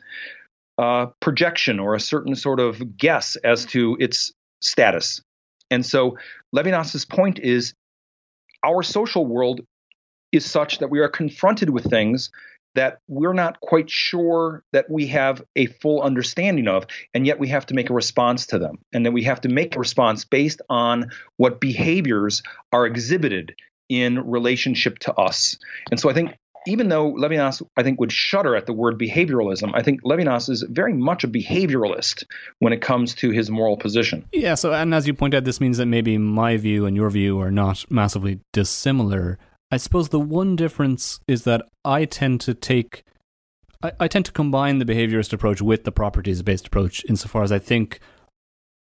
uh, 0.78 1.08
projection 1.20 1.80
or 1.80 1.94
a 1.94 2.00
certain 2.00 2.36
sort 2.36 2.60
of 2.60 2.98
guess 2.98 3.36
as 3.38 3.66
to 3.66 3.98
its 4.00 4.32
status. 4.62 5.22
And 5.70 5.86
so 5.86 6.18
Levinas's 6.56 7.06
point 7.06 7.40
is 7.40 7.74
our 8.64 8.82
social 8.82 9.26
world 9.26 9.62
is 10.32 10.46
such 10.46 10.80
that 10.80 10.90
we 10.90 11.00
are 11.00 11.10
confronted 11.10 11.70
with 11.70 11.90
things 11.90 12.32
that 12.76 13.00
we're 13.08 13.34
not 13.34 13.60
quite 13.60 13.90
sure 13.90 14.64
that 14.74 14.90
we 14.90 15.08
have 15.08 15.42
a 15.56 15.68
full 15.68 16.02
understanding 16.02 16.68
of, 16.68 16.86
and 17.14 17.26
yet 17.26 17.40
we 17.40 17.50
have 17.50 17.66
to 17.68 17.74
make 17.74 17.90
a 17.90 17.94
response 17.94 18.48
to 18.48 18.60
them. 18.60 18.80
And 18.94 19.06
then 19.06 19.14
we 19.14 19.24
have 19.24 19.42
to 19.42 19.50
make 19.50 19.76
a 19.76 19.80
response 19.80 20.26
based 20.26 20.62
on 20.70 21.12
what 21.38 21.60
behaviors 21.60 22.42
are 22.72 22.86
exhibited 22.86 23.56
in 23.90 24.20
relationship 24.30 25.00
to 25.00 25.14
us. 25.14 25.58
And 25.92 26.00
so 26.00 26.10
I 26.10 26.14
think 26.14 26.32
even 26.66 26.90
though 26.90 27.12
Levinas, 27.14 27.62
I 27.76 27.84
think, 27.84 28.00
would 28.00 28.12
shudder 28.12 28.56
at 28.56 28.66
the 28.66 28.74
word 28.74 28.98
behavioralism, 28.98 29.72
I 29.74 29.82
think 29.82 30.02
Levinas 30.04 30.50
is 30.50 30.64
very 30.64 30.94
much 30.94 31.24
a 31.24 31.28
behavioralist 31.28 32.24
when 32.60 32.74
it 32.74 32.82
comes 32.82 33.16
to 33.16 33.32
his 33.32 33.50
moral 33.50 33.78
position. 33.78 34.26
Yeah, 34.32 34.56
so, 34.56 34.74
and 34.74 34.94
as 34.94 35.08
you 35.08 35.14
point 35.14 35.34
out, 35.34 35.44
this 35.44 35.60
means 35.60 35.78
that 35.78 35.88
maybe 35.88 36.18
my 36.18 36.58
view 36.58 36.86
and 36.86 36.96
your 36.96 37.10
view 37.10 37.40
are 37.40 37.52
not 37.52 37.84
massively 37.92 38.40
dissimilar. 38.52 39.38
I 39.74 39.78
suppose 39.78 40.10
the 40.10 40.20
one 40.20 40.56
difference 40.56 41.20
is 41.28 41.46
that 41.46 41.64
I 41.84 42.06
tend 42.06 42.42
to 42.42 42.54
take 42.54 43.04
I, 43.82 43.92
I 44.02 44.08
tend 44.08 44.26
to 44.26 44.32
combine 44.32 44.78
the 44.78 44.86
behaviorist 44.86 45.34
approach 45.34 45.64
with 45.64 45.84
the 45.84 45.92
properties 45.92 46.44
based 46.44 46.68
approach 46.68 47.04
insofar 47.10 47.42
as 47.42 47.52
I 47.52 47.58
think 47.58 48.00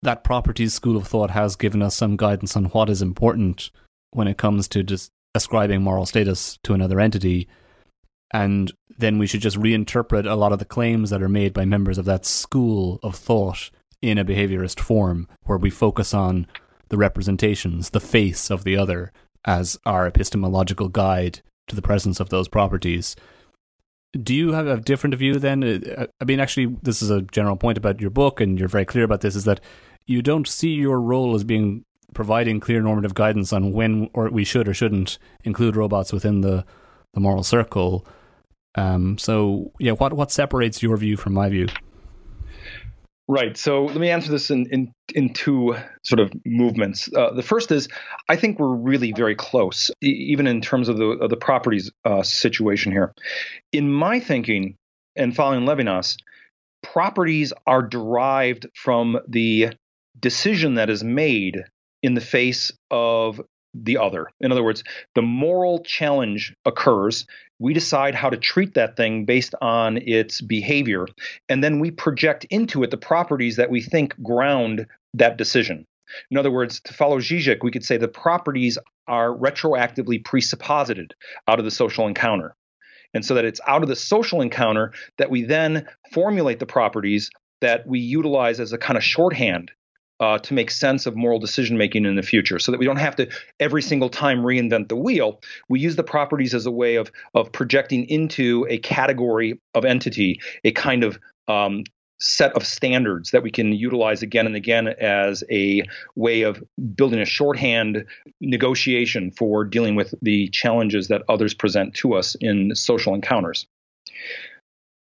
that 0.03 0.23
properties 0.23 0.75
school 0.75 0.95
of 0.95 1.07
thought 1.07 1.31
has 1.31 1.55
given 1.55 1.81
us 1.81 1.95
some 1.95 2.15
guidance 2.15 2.55
on 2.55 2.65
what 2.65 2.91
is 2.91 3.01
important 3.01 3.71
when 4.11 4.27
it 4.27 4.37
comes 4.37 4.67
to 4.67 4.83
just 4.83 5.09
ascribing 5.33 5.81
moral 5.81 6.05
status 6.05 6.59
to 6.61 6.75
another 6.75 6.99
entity. 6.99 7.47
And 8.31 8.71
then 8.99 9.17
we 9.17 9.25
should 9.25 9.41
just 9.41 9.57
reinterpret 9.57 10.29
a 10.29 10.35
lot 10.35 10.53
of 10.53 10.59
the 10.59 10.65
claims 10.65 11.09
that 11.09 11.23
are 11.23 11.27
made 11.29 11.53
by 11.53 11.65
members 11.65 11.97
of 11.97 12.05
that 12.05 12.23
school 12.23 12.99
of 13.01 13.15
thought 13.15 13.71
in 14.03 14.19
a 14.19 14.25
behaviorist 14.25 14.79
form, 14.79 15.27
where 15.41 15.57
we 15.57 15.71
focus 15.71 16.13
on 16.13 16.45
the 16.89 16.97
representations, 16.97 17.89
the 17.89 17.99
face 17.99 18.51
of 18.51 18.63
the 18.63 18.77
other, 18.77 19.11
as 19.45 19.77
our 19.85 20.07
epistemological 20.07 20.89
guide 20.89 21.41
to 21.67 21.75
the 21.75 21.81
presence 21.81 22.19
of 22.19 22.29
those 22.29 22.47
properties. 22.47 23.15
Do 24.13 24.33
you 24.33 24.53
have 24.53 24.67
a 24.67 24.77
different 24.77 25.15
view 25.15 25.35
then? 25.35 25.63
Uh, 25.63 26.07
I 26.19 26.25
mean, 26.25 26.39
actually, 26.39 26.77
this 26.81 27.01
is 27.01 27.09
a 27.09 27.21
general 27.21 27.57
point 27.57 27.77
about 27.77 28.01
your 28.01 28.09
book, 28.09 28.39
and 28.41 28.57
you're 28.57 28.69
very 28.69 28.85
clear 28.85 29.03
about 29.03 29.21
this, 29.21 29.35
is 29.35 29.43
that 29.43 29.59
you 30.05 30.21
don't 30.21 30.47
see 30.47 30.73
your 30.73 30.99
role 31.01 31.35
as 31.35 31.43
being 31.43 31.83
providing 32.13 32.59
clear 32.59 32.81
normative 32.81 33.13
guidance 33.13 33.51
on 33.51 33.73
when 33.73 34.09
or 34.13 34.29
we 34.29 34.45
should 34.45 34.67
or 34.67 34.73
shouldn't 34.73 35.19
include 35.43 35.75
robots 35.75 36.13
within 36.13 36.41
the, 36.41 36.65
the 37.13 37.19
moral 37.19 37.43
circle. 37.43 38.07
Um, 38.75 39.17
so, 39.17 39.71
yeah, 39.79 39.91
what, 39.91 40.13
what 40.13 40.31
separates 40.31 40.81
your 40.81 40.95
view 40.97 41.17
from 41.17 41.33
my 41.33 41.49
view? 41.49 41.67
Right. 43.29 43.57
So 43.57 43.85
let 43.85 43.97
me 43.97 44.09
answer 44.09 44.31
this 44.31 44.49
in 44.49 44.67
in, 44.67 44.93
in 45.13 45.33
two 45.33 45.75
sort 46.03 46.19
of 46.21 46.31
movements. 46.45 47.09
Uh, 47.13 47.33
the 47.33 47.43
first 47.43 47.71
is 47.71 47.89
I 48.29 48.37
think 48.37 48.57
we're 48.57 48.73
really 48.73 49.11
very 49.11 49.35
close, 49.35 49.91
e- 50.01 50.07
even 50.07 50.47
in 50.47 50.61
terms 50.61 50.87
of 50.87 50.97
the 50.97 51.05
of 51.05 51.29
the 51.29 51.35
properties 51.35 51.91
uh, 52.05 52.23
situation 52.23 52.91
here. 52.93 53.13
In 53.73 53.91
my 53.91 54.21
thinking, 54.21 54.75
and 55.17 55.35
following 55.35 55.65
Levinas, 55.65 56.15
properties 56.81 57.51
are 57.65 57.81
derived 57.81 58.67
from 58.73 59.19
the 59.27 59.73
decision 60.17 60.75
that 60.75 60.89
is 60.89 61.03
made 61.03 61.63
in 62.01 62.13
the 62.13 62.21
face 62.21 62.71
of 62.91 63.41
the 63.83 63.97
other. 63.97 64.27
In 64.39 64.51
other 64.51 64.63
words, 64.63 64.83
the 65.15 65.21
moral 65.21 65.79
challenge 65.83 66.55
occurs. 66.65 67.25
We 67.59 67.73
decide 67.73 68.15
how 68.15 68.29
to 68.29 68.37
treat 68.37 68.75
that 68.75 68.95
thing 68.95 69.25
based 69.25 69.55
on 69.61 69.97
its 69.97 70.41
behavior, 70.41 71.07
and 71.49 71.63
then 71.63 71.79
we 71.79 71.91
project 71.91 72.45
into 72.49 72.83
it 72.83 72.91
the 72.91 72.97
properties 72.97 73.55
that 73.55 73.69
we 73.69 73.81
think 73.81 74.21
ground 74.21 74.85
that 75.13 75.37
decision. 75.37 75.85
In 76.31 76.37
other 76.37 76.51
words, 76.51 76.79
to 76.81 76.93
follow 76.93 77.19
Zizek, 77.19 77.63
we 77.63 77.71
could 77.71 77.83
say 77.83 77.97
the 77.97 78.07
properties 78.07 78.77
are 79.07 79.33
retroactively 79.33 80.23
presupposited 80.23 81.13
out 81.47 81.59
of 81.59 81.65
the 81.65 81.71
social 81.71 82.07
encounter. 82.07 82.55
And 83.13 83.25
so 83.25 83.33
that 83.33 83.45
it's 83.45 83.61
out 83.67 83.83
of 83.83 83.89
the 83.89 83.95
social 83.95 84.41
encounter 84.41 84.93
that 85.17 85.29
we 85.29 85.43
then 85.43 85.87
formulate 86.11 86.59
the 86.59 86.65
properties 86.65 87.29
that 87.61 87.87
we 87.87 87.99
utilize 87.99 88.59
as 88.59 88.73
a 88.73 88.77
kind 88.77 88.97
of 88.97 89.03
shorthand 89.03 89.71
uh, 90.19 90.37
to 90.39 90.53
make 90.53 90.71
sense 90.71 91.05
of 91.05 91.15
moral 91.15 91.39
decision 91.39 91.77
making 91.77 92.05
in 92.05 92.15
the 92.15 92.23
future 92.23 92.59
so 92.59 92.71
that 92.71 92.79
we 92.79 92.85
don't 92.85 92.97
have 92.97 93.15
to 93.15 93.29
every 93.59 93.81
single 93.81 94.09
time 94.09 94.39
reinvent 94.39 94.89
the 94.89 94.95
wheel. 94.95 95.41
We 95.69 95.79
use 95.79 95.95
the 95.95 96.03
properties 96.03 96.53
as 96.53 96.65
a 96.65 96.71
way 96.71 96.95
of, 96.95 97.11
of 97.35 97.51
projecting 97.51 98.05
into 98.09 98.65
a 98.69 98.77
category 98.79 99.59
of 99.73 99.85
entity 99.85 100.41
a 100.63 100.71
kind 100.71 101.03
of 101.03 101.19
um, 101.47 101.83
set 102.19 102.51
of 102.53 102.65
standards 102.65 103.31
that 103.31 103.43
we 103.43 103.51
can 103.51 103.71
utilize 103.71 104.23
again 104.23 104.47
and 104.47 104.55
again 104.55 104.87
as 104.87 105.43
a 105.51 105.83
way 106.15 106.41
of 106.41 106.63
building 106.95 107.19
a 107.19 107.25
shorthand 107.25 108.05
negotiation 108.41 109.31
for 109.31 109.63
dealing 109.63 109.95
with 109.95 110.15
the 110.21 110.49
challenges 110.49 111.09
that 111.09 111.21
others 111.29 111.53
present 111.53 111.93
to 111.93 112.13
us 112.13 112.35
in 112.41 112.73
social 112.75 113.13
encounters. 113.13 113.67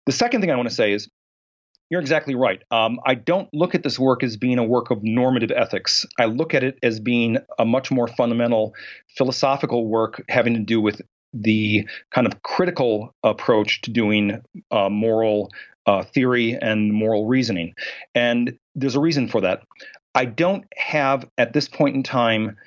The 0.06 0.12
second 0.12 0.42
thing 0.42 0.52
I 0.52 0.56
want 0.56 0.70
to 0.70 0.76
say 0.76 0.92
is 0.92 1.08
you're 1.94 2.02
exactly 2.02 2.34
right. 2.34 2.64
Um, 2.72 3.00
I 3.06 3.14
don't 3.14 3.48
look 3.54 3.76
at 3.76 3.84
this 3.84 4.00
work 4.00 4.24
as 4.24 4.36
being 4.36 4.58
a 4.58 4.64
work 4.64 4.90
of 4.90 5.04
normative 5.04 5.52
ethics. 5.52 6.08
I 6.18 6.26
look 6.26 6.56
at 6.56 6.64
it 6.64 6.80
as 6.82 7.00
being 7.00 7.38
a 7.60 7.66
much 7.66 7.92
more 7.92 8.08
fundamental 8.08 8.74
philosophical 9.16 9.86
work 9.88 10.24
having 10.28 10.56
to 10.56 10.60
do 10.60 10.82
with 10.82 11.04
the 11.34 11.88
kind 12.10 12.26
of 12.26 12.42
critical 12.42 13.14
approach 13.24 13.82
to 13.82 13.92
doing 13.92 14.42
uh, 14.72 14.90
moral 14.90 15.52
uh, 15.86 16.02
theory 16.02 16.58
and 16.60 16.92
moral 16.92 17.28
reasoning. 17.28 17.76
And 18.16 18.58
there's 18.74 18.96
a 18.96 19.00
reason 19.00 19.28
for 19.28 19.42
that. 19.42 19.62
I 20.16 20.26
don't 20.26 20.66
have, 20.76 21.30
at 21.38 21.54
this 21.54 21.70
point 21.70 21.96
in 21.96 22.02
time, 22.02 22.58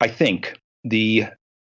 I 0.00 0.08
think, 0.08 0.58
the 0.84 1.26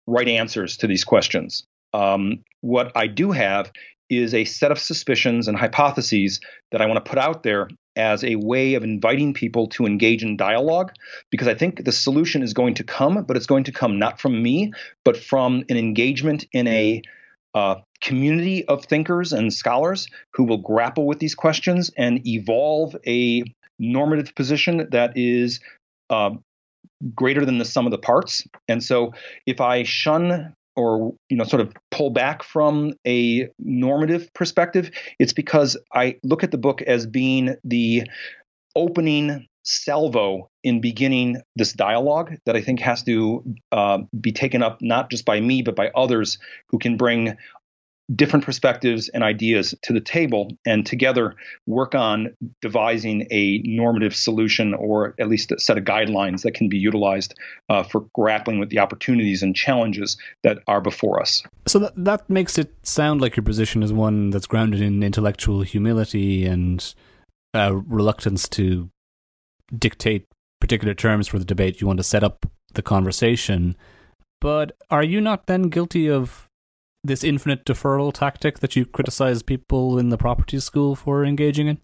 right 0.06 0.28
answers 0.28 0.76
to 0.76 0.86
these 0.86 1.04
questions. 1.04 1.64
Um, 1.94 2.44
what 2.60 2.92
I 2.94 3.06
do 3.06 3.32
have 3.32 3.72
is 4.10 4.34
a 4.34 4.44
set 4.44 4.70
of 4.70 4.78
suspicions 4.78 5.48
and 5.48 5.56
hypotheses 5.56 6.40
that 6.72 6.80
I 6.80 6.86
want 6.86 7.04
to 7.04 7.08
put 7.08 7.18
out 7.18 7.42
there 7.42 7.68
as 7.96 8.22
a 8.22 8.36
way 8.36 8.74
of 8.74 8.84
inviting 8.84 9.34
people 9.34 9.66
to 9.66 9.84
engage 9.84 10.22
in 10.22 10.36
dialogue 10.36 10.92
because 11.30 11.48
I 11.48 11.54
think 11.54 11.84
the 11.84 11.92
solution 11.92 12.42
is 12.42 12.54
going 12.54 12.74
to 12.74 12.84
come, 12.84 13.24
but 13.24 13.36
it's 13.36 13.46
going 13.46 13.64
to 13.64 13.72
come 13.72 13.98
not 13.98 14.20
from 14.20 14.40
me, 14.42 14.72
but 15.04 15.16
from 15.16 15.64
an 15.68 15.76
engagement 15.76 16.46
in 16.52 16.68
a 16.68 17.02
uh, 17.54 17.76
community 18.00 18.64
of 18.66 18.84
thinkers 18.84 19.32
and 19.32 19.52
scholars 19.52 20.06
who 20.34 20.44
will 20.44 20.58
grapple 20.58 21.06
with 21.06 21.18
these 21.18 21.34
questions 21.34 21.90
and 21.96 22.26
evolve 22.26 22.94
a 23.06 23.42
normative 23.78 24.34
position 24.34 24.88
that 24.90 25.16
is 25.16 25.60
uh, 26.10 26.30
greater 27.14 27.44
than 27.44 27.58
the 27.58 27.64
sum 27.64 27.86
of 27.86 27.90
the 27.90 27.98
parts. 27.98 28.46
And 28.68 28.82
so 28.82 29.12
if 29.46 29.60
I 29.60 29.82
shun 29.82 30.54
or 30.78 31.12
you 31.28 31.36
know 31.36 31.44
sort 31.44 31.60
of 31.60 31.74
pull 31.90 32.10
back 32.10 32.42
from 32.42 32.94
a 33.06 33.48
normative 33.58 34.32
perspective 34.32 34.90
it's 35.18 35.32
because 35.32 35.76
i 35.92 36.16
look 36.22 36.44
at 36.44 36.52
the 36.52 36.58
book 36.58 36.80
as 36.82 37.04
being 37.04 37.56
the 37.64 38.04
opening 38.76 39.46
salvo 39.64 40.48
in 40.62 40.80
beginning 40.80 41.36
this 41.56 41.72
dialogue 41.72 42.36
that 42.46 42.54
i 42.54 42.60
think 42.60 42.78
has 42.78 43.02
to 43.02 43.44
uh, 43.72 43.98
be 44.18 44.32
taken 44.32 44.62
up 44.62 44.78
not 44.80 45.10
just 45.10 45.24
by 45.24 45.40
me 45.40 45.62
but 45.62 45.74
by 45.74 45.90
others 45.96 46.38
who 46.68 46.78
can 46.78 46.96
bring 46.96 47.36
different 48.14 48.44
perspectives 48.44 49.08
and 49.10 49.22
ideas 49.22 49.74
to 49.82 49.92
the 49.92 50.00
table 50.00 50.50
and 50.64 50.86
together 50.86 51.34
work 51.66 51.94
on 51.94 52.34
devising 52.62 53.26
a 53.30 53.58
normative 53.64 54.14
solution 54.14 54.72
or 54.72 55.14
at 55.20 55.28
least 55.28 55.52
a 55.52 55.60
set 55.60 55.76
of 55.76 55.84
guidelines 55.84 56.42
that 56.42 56.54
can 56.54 56.68
be 56.68 56.78
utilized 56.78 57.34
uh, 57.68 57.82
for 57.82 58.06
grappling 58.14 58.58
with 58.58 58.70
the 58.70 58.78
opportunities 58.78 59.42
and 59.42 59.54
challenges 59.54 60.16
that 60.42 60.58
are 60.66 60.80
before 60.80 61.20
us. 61.20 61.42
So 61.66 61.78
that, 61.80 61.92
that 61.96 62.30
makes 62.30 62.56
it 62.56 62.74
sound 62.82 63.20
like 63.20 63.36
your 63.36 63.44
position 63.44 63.82
is 63.82 63.92
one 63.92 64.30
that's 64.30 64.46
grounded 64.46 64.80
in 64.80 65.02
intellectual 65.02 65.60
humility 65.62 66.46
and 66.46 66.94
uh, 67.52 67.74
reluctance 67.86 68.48
to 68.50 68.88
dictate 69.76 70.26
particular 70.60 70.94
terms 70.94 71.28
for 71.28 71.38
the 71.38 71.44
debate. 71.44 71.80
You 71.80 71.86
want 71.86 71.98
to 71.98 72.04
set 72.04 72.24
up 72.24 72.46
the 72.72 72.82
conversation. 72.82 73.76
But 74.40 74.72
are 74.88 75.02
you 75.02 75.20
not 75.20 75.46
then 75.46 75.64
guilty 75.64 76.08
of 76.08 76.47
this 77.08 77.24
infinite 77.24 77.64
deferral 77.64 78.12
tactic 78.12 78.60
that 78.60 78.76
you 78.76 78.86
criticize 78.86 79.42
people 79.42 79.98
in 79.98 80.10
the 80.10 80.16
property 80.16 80.60
school 80.60 80.94
for 80.94 81.24
engaging 81.24 81.66
in? 81.66 81.78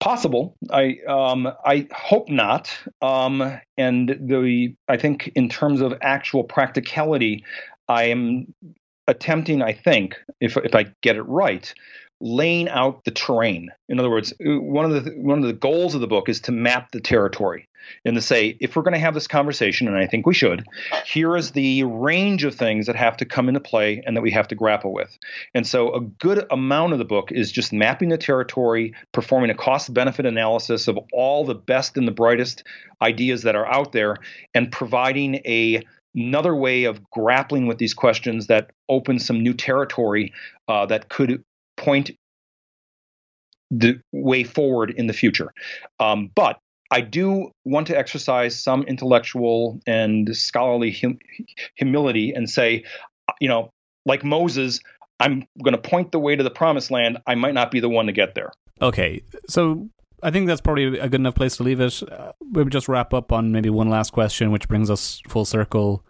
Possible. 0.00 0.56
I 0.70 0.98
um, 1.06 1.48
I 1.64 1.86
hope 1.94 2.28
not. 2.28 2.76
Um, 3.02 3.60
and 3.76 4.08
the 4.08 4.74
I 4.88 4.96
think 4.96 5.30
in 5.36 5.48
terms 5.48 5.80
of 5.80 5.94
actual 6.02 6.42
practicality, 6.42 7.44
I 7.88 8.04
am 8.04 8.52
attempting. 9.06 9.62
I 9.62 9.72
think 9.72 10.16
if 10.40 10.56
if 10.56 10.74
I 10.74 10.86
get 11.02 11.16
it 11.16 11.22
right, 11.22 11.72
laying 12.22 12.68
out 12.68 13.04
the 13.04 13.10
terrain. 13.10 13.68
In 13.88 13.98
other 13.98 14.08
words, 14.08 14.32
one 14.40 14.84
of 14.84 15.04
the 15.04 15.10
one 15.16 15.38
of 15.38 15.44
the 15.44 15.52
goals 15.52 15.94
of 15.94 16.00
the 16.00 16.06
book 16.06 16.28
is 16.28 16.40
to 16.42 16.52
map 16.52 16.92
the 16.92 17.00
territory 17.00 17.68
and 18.04 18.14
to 18.14 18.22
say 18.22 18.56
if 18.60 18.76
we're 18.76 18.82
going 18.82 18.94
to 18.94 19.00
have 19.00 19.12
this 19.12 19.26
conversation, 19.26 19.88
and 19.88 19.96
I 19.96 20.06
think 20.06 20.24
we 20.24 20.34
should, 20.34 20.64
here 21.04 21.36
is 21.36 21.50
the 21.50 21.82
range 21.82 22.44
of 22.44 22.54
things 22.54 22.86
that 22.86 22.94
have 22.94 23.16
to 23.18 23.24
come 23.24 23.48
into 23.48 23.60
play 23.60 24.02
and 24.06 24.16
that 24.16 24.22
we 24.22 24.30
have 24.30 24.48
to 24.48 24.54
grapple 24.54 24.92
with. 24.92 25.18
And 25.52 25.66
so, 25.66 25.94
a 25.94 26.00
good 26.00 26.46
amount 26.50 26.92
of 26.92 27.00
the 27.00 27.04
book 27.04 27.32
is 27.32 27.50
just 27.50 27.72
mapping 27.72 28.08
the 28.08 28.18
territory, 28.18 28.94
performing 29.12 29.50
a 29.50 29.54
cost 29.54 29.92
benefit 29.92 30.24
analysis 30.24 30.86
of 30.86 30.98
all 31.12 31.44
the 31.44 31.56
best 31.56 31.96
and 31.96 32.06
the 32.06 32.12
brightest 32.12 32.64
ideas 33.02 33.42
that 33.42 33.56
are 33.56 33.66
out 33.66 33.92
there, 33.92 34.16
and 34.54 34.70
providing 34.70 35.36
a 35.44 35.82
another 36.14 36.54
way 36.54 36.84
of 36.84 37.10
grappling 37.10 37.66
with 37.66 37.78
these 37.78 37.94
questions 37.94 38.46
that 38.46 38.70
opens 38.88 39.24
some 39.24 39.42
new 39.42 39.54
territory 39.54 40.32
uh, 40.68 40.84
that 40.84 41.08
could 41.08 41.42
point 41.82 42.10
the 43.70 44.00
way 44.12 44.44
forward 44.44 44.92
in 44.96 45.06
the 45.06 45.12
future. 45.12 45.52
Um, 45.98 46.30
but 46.34 46.58
I 46.90 47.00
do 47.00 47.50
want 47.64 47.86
to 47.86 47.98
exercise 47.98 48.58
some 48.62 48.82
intellectual 48.82 49.80
and 49.86 50.36
scholarly 50.36 50.92
hum- 50.92 51.18
humility 51.74 52.32
and 52.32 52.48
say, 52.48 52.84
you 53.40 53.48
know, 53.48 53.70
like 54.04 54.24
Moses, 54.24 54.80
I'm 55.18 55.46
going 55.62 55.72
to 55.72 55.80
point 55.80 56.12
the 56.12 56.18
way 56.18 56.36
to 56.36 56.42
the 56.42 56.50
promised 56.50 56.90
land. 56.90 57.18
I 57.26 57.34
might 57.34 57.54
not 57.54 57.70
be 57.70 57.80
the 57.80 57.88
one 57.88 58.06
to 58.06 58.12
get 58.12 58.34
there. 58.34 58.52
Okay. 58.82 59.22
So 59.48 59.88
I 60.22 60.30
think 60.30 60.48
that's 60.48 60.60
probably 60.60 60.98
a 60.98 61.08
good 61.08 61.20
enough 61.20 61.34
place 61.34 61.56
to 61.56 61.62
leave 61.62 61.80
it. 61.80 62.02
Uh, 62.02 62.32
we 62.52 62.62
would 62.62 62.72
just 62.72 62.88
wrap 62.88 63.14
up 63.14 63.32
on 63.32 63.52
maybe 63.52 63.70
one 63.70 63.88
last 63.88 64.12
question, 64.12 64.50
which 64.50 64.68
brings 64.68 64.90
us 64.90 65.22
full 65.28 65.46
circle 65.46 66.04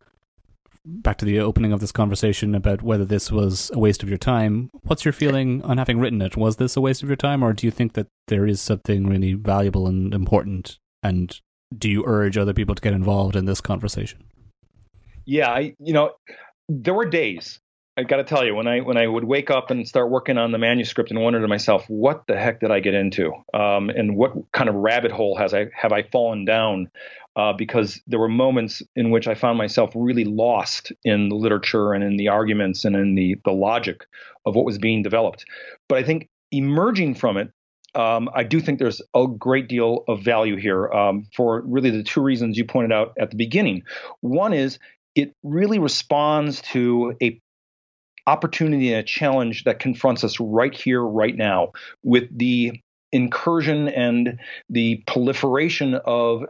back 0.85 1.19
to 1.19 1.25
the 1.25 1.41
opening 1.41 1.73
of 1.73 1.81
this 1.81 1.93
conversation 1.93 2.55
about 2.55 2.83
whether 2.83 3.05
this 3.05 3.31
was 3.31 3.71
a 3.73 3.79
waste 3.79 4.03
of 4.03 4.09
your 4.09 4.19
time. 4.19 4.71
What's 4.83 5.05
your 5.05 5.13
feeling 5.13 5.63
on 5.63 5.79
having 5.79 5.99
written 5.99 6.23
it? 6.23 6.37
Was 6.37 6.57
this 6.57 6.77
a 6.77 6.81
waste 6.81 7.03
of 7.03 7.09
your 7.09 7.17
time, 7.17 7.43
or 7.43 7.53
do 7.53 7.67
you 7.67 7.71
think 7.71 7.93
that 7.95 8.09
there 8.29 8.47
is 8.47 8.61
something 8.61 9.07
really 9.07 9.35
valuable 9.35 9.87
and 9.87 10.13
important? 10.15 10.79
And 11.03 11.39
do 11.77 11.89
you 11.89 12.05
urge 12.07 12.37
other 12.37 12.55
people 12.55 12.75
to 12.75 12.83
get 12.83 12.93
involved 12.93 13.37
in 13.37 13.47
this 13.47 13.61
conversation? 13.61 14.25
Yeah, 15.25 15.51
I, 15.51 15.75
you 15.79 15.93
know, 15.93 16.13
there 16.69 16.95
were 16.95 17.07
days 17.07 17.61
I 17.97 18.05
got 18.05 18.17
to 18.17 18.25
tell 18.25 18.45
you, 18.45 18.55
when 18.55 18.67
I 18.67 18.81
when 18.81 18.97
I 18.97 19.07
would 19.07 19.25
wake 19.25 19.51
up 19.51 19.71
and 19.71 19.87
start 19.87 20.11
working 20.11 20.39
on 20.39 20.51
the 20.51 20.59
manuscript 20.59 21.11
and 21.11 21.21
wonder 21.21 21.41
to 21.41 21.49
myself, 21.49 21.85
what 21.89 22.27
the 22.27 22.39
heck 22.39 22.61
did 22.61 22.71
I 22.71 22.81
get 22.81 22.95
into, 22.95 23.33
um, 23.53 23.91
and 23.91 24.17
what 24.17 24.33
kind 24.53 24.71
of 24.71 24.77
rabbit 24.77 25.13
hole 25.13 25.37
has 25.37 25.53
I 25.53 25.67
have 25.75 25.93
I 25.93 26.03
fallen 26.05 26.47
down? 26.47 26.91
Uh, 27.35 27.53
because 27.53 27.99
there 28.07 28.19
were 28.19 28.29
moments 28.29 28.83
in 28.95 29.11
which 29.11 29.27
I 29.27 29.35
found 29.35 29.57
myself 29.57 29.91
really 29.95 30.25
lost 30.25 30.93
in 31.03 31.31
the 31.31 31.35
literature 31.35 31.95
and 31.95 32.05
in 32.05 32.19
the 32.19 32.29
arguments 32.29 32.85
and 32.85 32.95
in 32.95 33.15
the 33.15 33.37
the 33.47 33.53
logic 33.53 34.05
of 34.45 34.55
what 34.55 34.67
was 34.67 34.77
being 34.79 35.03
developed. 35.03 35.47
But 35.89 35.97
I 35.97 36.03
think 36.03 36.29
emerging 36.51 37.15
from 37.15 37.39
it, 37.39 37.51
um, 37.95 38.29
I 38.35 38.43
do 38.45 38.61
think 38.61 38.79
there's 38.79 39.03
a 39.15 39.27
great 39.27 39.69
deal 39.69 40.05
of 40.09 40.23
value 40.23 40.57
here 40.57 40.91
um, 40.93 41.27
for 41.35 41.63
really 41.63 41.91
the 41.91 42.03
two 42.03 42.21
reasons 42.21 42.59
you 42.59 42.65
pointed 42.65 42.93
out 42.93 43.15
at 43.19 43.31
the 43.31 43.37
beginning. 43.37 43.83
One 44.21 44.53
is 44.53 44.79
it 45.15 45.35
really 45.43 45.79
responds 45.79 46.61
to 46.73 47.15
a 47.23 47.41
opportunity 48.27 48.93
and 48.93 49.01
a 49.01 49.03
challenge 49.03 49.65
that 49.65 49.79
confronts 49.79 50.25
us 50.25 50.39
right 50.39 50.75
here, 50.75 51.03
right 51.03 51.37
now, 51.37 51.73
with 52.03 52.25
the 52.37 52.81
incursion 53.11 53.89
and 53.89 54.39
the 54.71 55.03
proliferation 55.07 55.95
of 56.07 56.45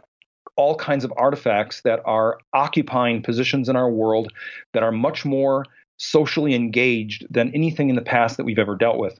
all 0.55 0.75
kinds 0.75 1.03
of 1.03 1.13
artifacts 1.17 1.81
that 1.81 2.01
are 2.05 2.37
occupying 2.53 3.21
positions 3.21 3.69
in 3.69 3.75
our 3.75 3.89
world 3.89 4.31
that 4.73 4.83
are 4.83 4.91
much 4.91 5.25
more 5.25 5.65
socially 5.97 6.53
engaged 6.53 7.25
than 7.29 7.53
anything 7.53 7.89
in 7.89 7.95
the 7.95 8.01
past 8.01 8.37
that 8.37 8.43
we've 8.43 8.59
ever 8.59 8.75
dealt 8.75 8.97
with. 8.97 9.17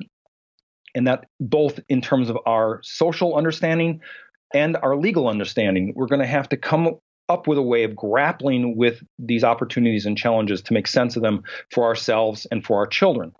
And 0.95 1.07
that 1.07 1.25
both 1.39 1.79
in 1.89 2.01
terms 2.01 2.29
of 2.29 2.37
our 2.45 2.79
social 2.83 3.35
understanding 3.35 4.01
and 4.53 4.77
our 4.77 4.95
legal 4.95 5.27
understanding, 5.27 5.93
we're 5.95 6.07
going 6.07 6.21
to 6.21 6.27
have 6.27 6.49
to 6.49 6.57
come 6.57 6.97
up 7.29 7.47
with 7.47 7.57
a 7.57 7.63
way 7.63 7.83
of 7.83 7.95
grappling 7.95 8.75
with 8.77 9.03
these 9.17 9.43
opportunities 9.43 10.05
and 10.05 10.17
challenges 10.17 10.61
to 10.61 10.73
make 10.73 10.87
sense 10.87 11.15
of 11.15 11.23
them 11.23 11.41
for 11.71 11.85
ourselves 11.85 12.45
and 12.51 12.63
for 12.63 12.77
our 12.77 12.85
children. 12.85 13.33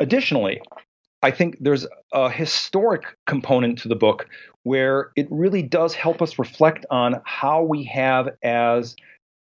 Additionally, 0.00 0.60
I 1.22 1.30
think 1.32 1.56
there's 1.60 1.86
a 2.12 2.30
historic 2.30 3.04
component 3.26 3.78
to 3.80 3.88
the 3.88 3.96
book 3.96 4.28
where 4.62 5.10
it 5.16 5.26
really 5.30 5.62
does 5.62 5.94
help 5.94 6.22
us 6.22 6.38
reflect 6.38 6.86
on 6.90 7.20
how 7.24 7.62
we 7.62 7.84
have, 7.84 8.28
as 8.42 8.94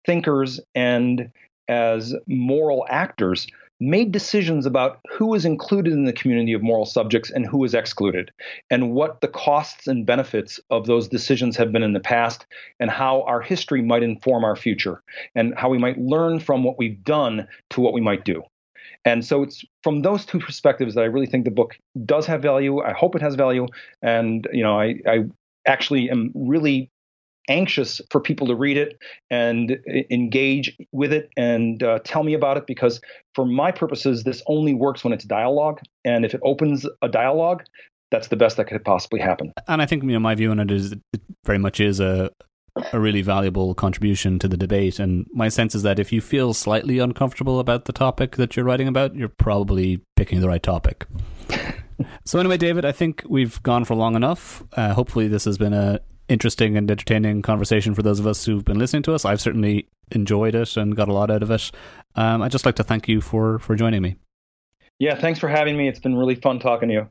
thinkers 0.06 0.60
and 0.76 1.32
as 1.70 2.14
moral 2.28 2.86
actors, 2.90 3.48
made 3.80 4.12
decisions 4.12 4.66
about 4.66 5.00
who 5.10 5.34
is 5.34 5.46
included 5.46 5.94
in 5.94 6.06
the 6.06 6.14
community 6.14 6.54
of 6.54 6.62
moral 6.62 6.86
subjects 6.86 7.32
and 7.32 7.48
who 7.48 7.64
is 7.64 7.74
excluded, 7.74 8.32
and 8.70 8.92
what 8.92 9.22
the 9.22 9.28
costs 9.28 9.88
and 9.88 10.06
benefits 10.06 10.60
of 10.70 10.86
those 10.86 11.08
decisions 11.08 11.58
have 11.58 11.72
been 11.72 11.84
in 11.84 11.94
the 11.94 12.00
past, 12.00 12.46
and 12.80 12.92
how 12.92 13.22
our 13.24 13.42
history 13.42 13.82
might 13.82 14.04
inform 14.04 14.44
our 14.44 14.56
future, 14.56 15.02
and 15.36 15.54
how 15.58 15.70
we 15.70 15.80
might 15.80 15.98
learn 15.98 16.40
from 16.40 16.64
what 16.64 16.78
we've 16.78 17.04
done 17.04 17.48
to 17.72 17.82
what 17.82 17.94
we 17.94 18.02
might 18.02 18.26
do. 18.26 18.44
And 19.06 19.26
so 19.26 19.44
it's 19.44 19.64
from 19.84 20.02
those 20.04 20.26
two 20.26 20.40
perspectives 20.40 20.96
that 20.96 21.02
I 21.02 21.06
really 21.06 21.26
think 21.26 21.46
the 21.46 21.52
book 21.52 21.78
does 22.06 22.26
have 22.28 22.42
value. 22.42 22.82
I 22.82 22.94
hope 22.94 23.16
it 23.16 23.22
has 23.22 23.36
value, 23.36 23.68
and 24.02 24.48
you 24.54 24.64
know, 24.64 24.80
I, 24.80 24.96
I 25.08 25.24
actually 25.66 26.10
am 26.10 26.32
really 26.36 26.90
anxious 27.50 28.00
for 28.12 28.22
people 28.22 28.46
to 28.48 28.56
read 28.56 28.78
it 28.78 29.00
and 29.32 29.80
engage 30.12 30.78
with 30.92 31.12
it 31.12 31.30
and 31.36 31.82
uh, 31.82 32.00
tell 32.04 32.24
me 32.24 32.36
about 32.36 32.56
it 32.56 32.68
because 32.68 33.02
for 33.34 33.46
my 33.46 33.72
purposes 33.72 34.24
this 34.24 34.44
only 34.46 34.76
works 34.76 35.04
when 35.04 35.12
it's 35.12 35.26
dialogue. 35.26 35.82
And 36.06 36.24
if 36.24 36.36
it 36.36 36.42
opens 36.44 36.86
a 37.02 37.10
dialogue 37.10 37.64
that's 38.12 38.28
the 38.28 38.36
best 38.36 38.58
that 38.58 38.68
could 38.68 38.84
possibly 38.84 39.20
happen. 39.20 39.54
And 39.68 39.82
i 39.82 39.86
think 39.86 40.04
you 40.04 40.10
know 40.10 40.20
my 40.20 40.36
view 40.36 40.52
on 40.52 40.60
it 40.60 40.70
is 40.70 40.92
it 40.92 41.22
very 41.46 41.58
much 41.58 41.80
is 41.80 42.00
a 42.00 42.30
a 42.94 43.00
really 43.00 43.22
valuable 43.22 43.74
contribution 43.74 44.40
to 44.40 44.48
the 44.48 44.58
debate 44.58 45.00
and 45.00 45.26
my 45.34 45.50
sense 45.50 45.76
is 45.76 45.84
that 45.84 46.00
if 46.00 46.12
you 46.12 46.22
feel 46.22 46.54
slightly 46.54 47.00
uncomfortable 47.00 47.60
about 47.60 47.86
the 47.86 47.94
topic 47.94 48.38
that 48.38 48.56
you're 48.56 48.66
writing 48.66 48.88
about 48.88 49.14
you're 49.14 49.28
probably 49.28 50.02
picking 50.16 50.40
the 50.40 50.48
right 50.48 50.64
topic 50.64 51.06
so 52.26 52.40
anyway 52.40 52.58
david 52.58 52.86
i 52.86 52.92
think 52.92 53.24
we've 53.28 53.62
gone 53.64 53.84
for 53.84 53.96
long 53.96 54.16
enough 54.16 54.64
uh, 54.74 54.94
hopefully 54.94 55.28
this 55.28 55.44
has 55.44 55.58
been 55.58 55.74
a 55.74 56.00
interesting 56.32 56.78
and 56.78 56.90
entertaining 56.90 57.42
conversation 57.42 57.94
for 57.94 58.02
those 58.02 58.20
of 58.20 58.26
us 58.26 58.46
who've 58.46 58.64
been 58.64 58.80
listening 58.80 59.04
to 59.04 59.14
us. 59.14 59.26
I've 59.26 59.42
certainly 59.42 59.90
enjoyed 60.12 60.56
it 60.56 60.78
and 60.78 60.96
got 60.96 61.10
a 61.10 61.14
lot 61.14 61.30
out 61.30 61.44
of 61.44 61.52
it. 61.52 61.72
Um, 62.16 62.42
I'd 62.42 62.52
just 62.52 62.66
like 62.66 62.76
to 62.76 62.84
thank 62.84 63.08
you 63.08 63.22
for 63.22 63.60
for 63.60 63.76
joining 63.76 64.02
me. 64.02 64.16
Yeah, 64.98 65.20
thanks 65.20 65.40
for 65.40 65.50
having 65.50 65.78
me. 65.78 65.88
It's 65.88 66.00
been 66.00 66.16
really 66.16 66.36
fun 66.36 66.60
talking 66.60 66.90
to 66.90 66.94
you. 66.94 67.10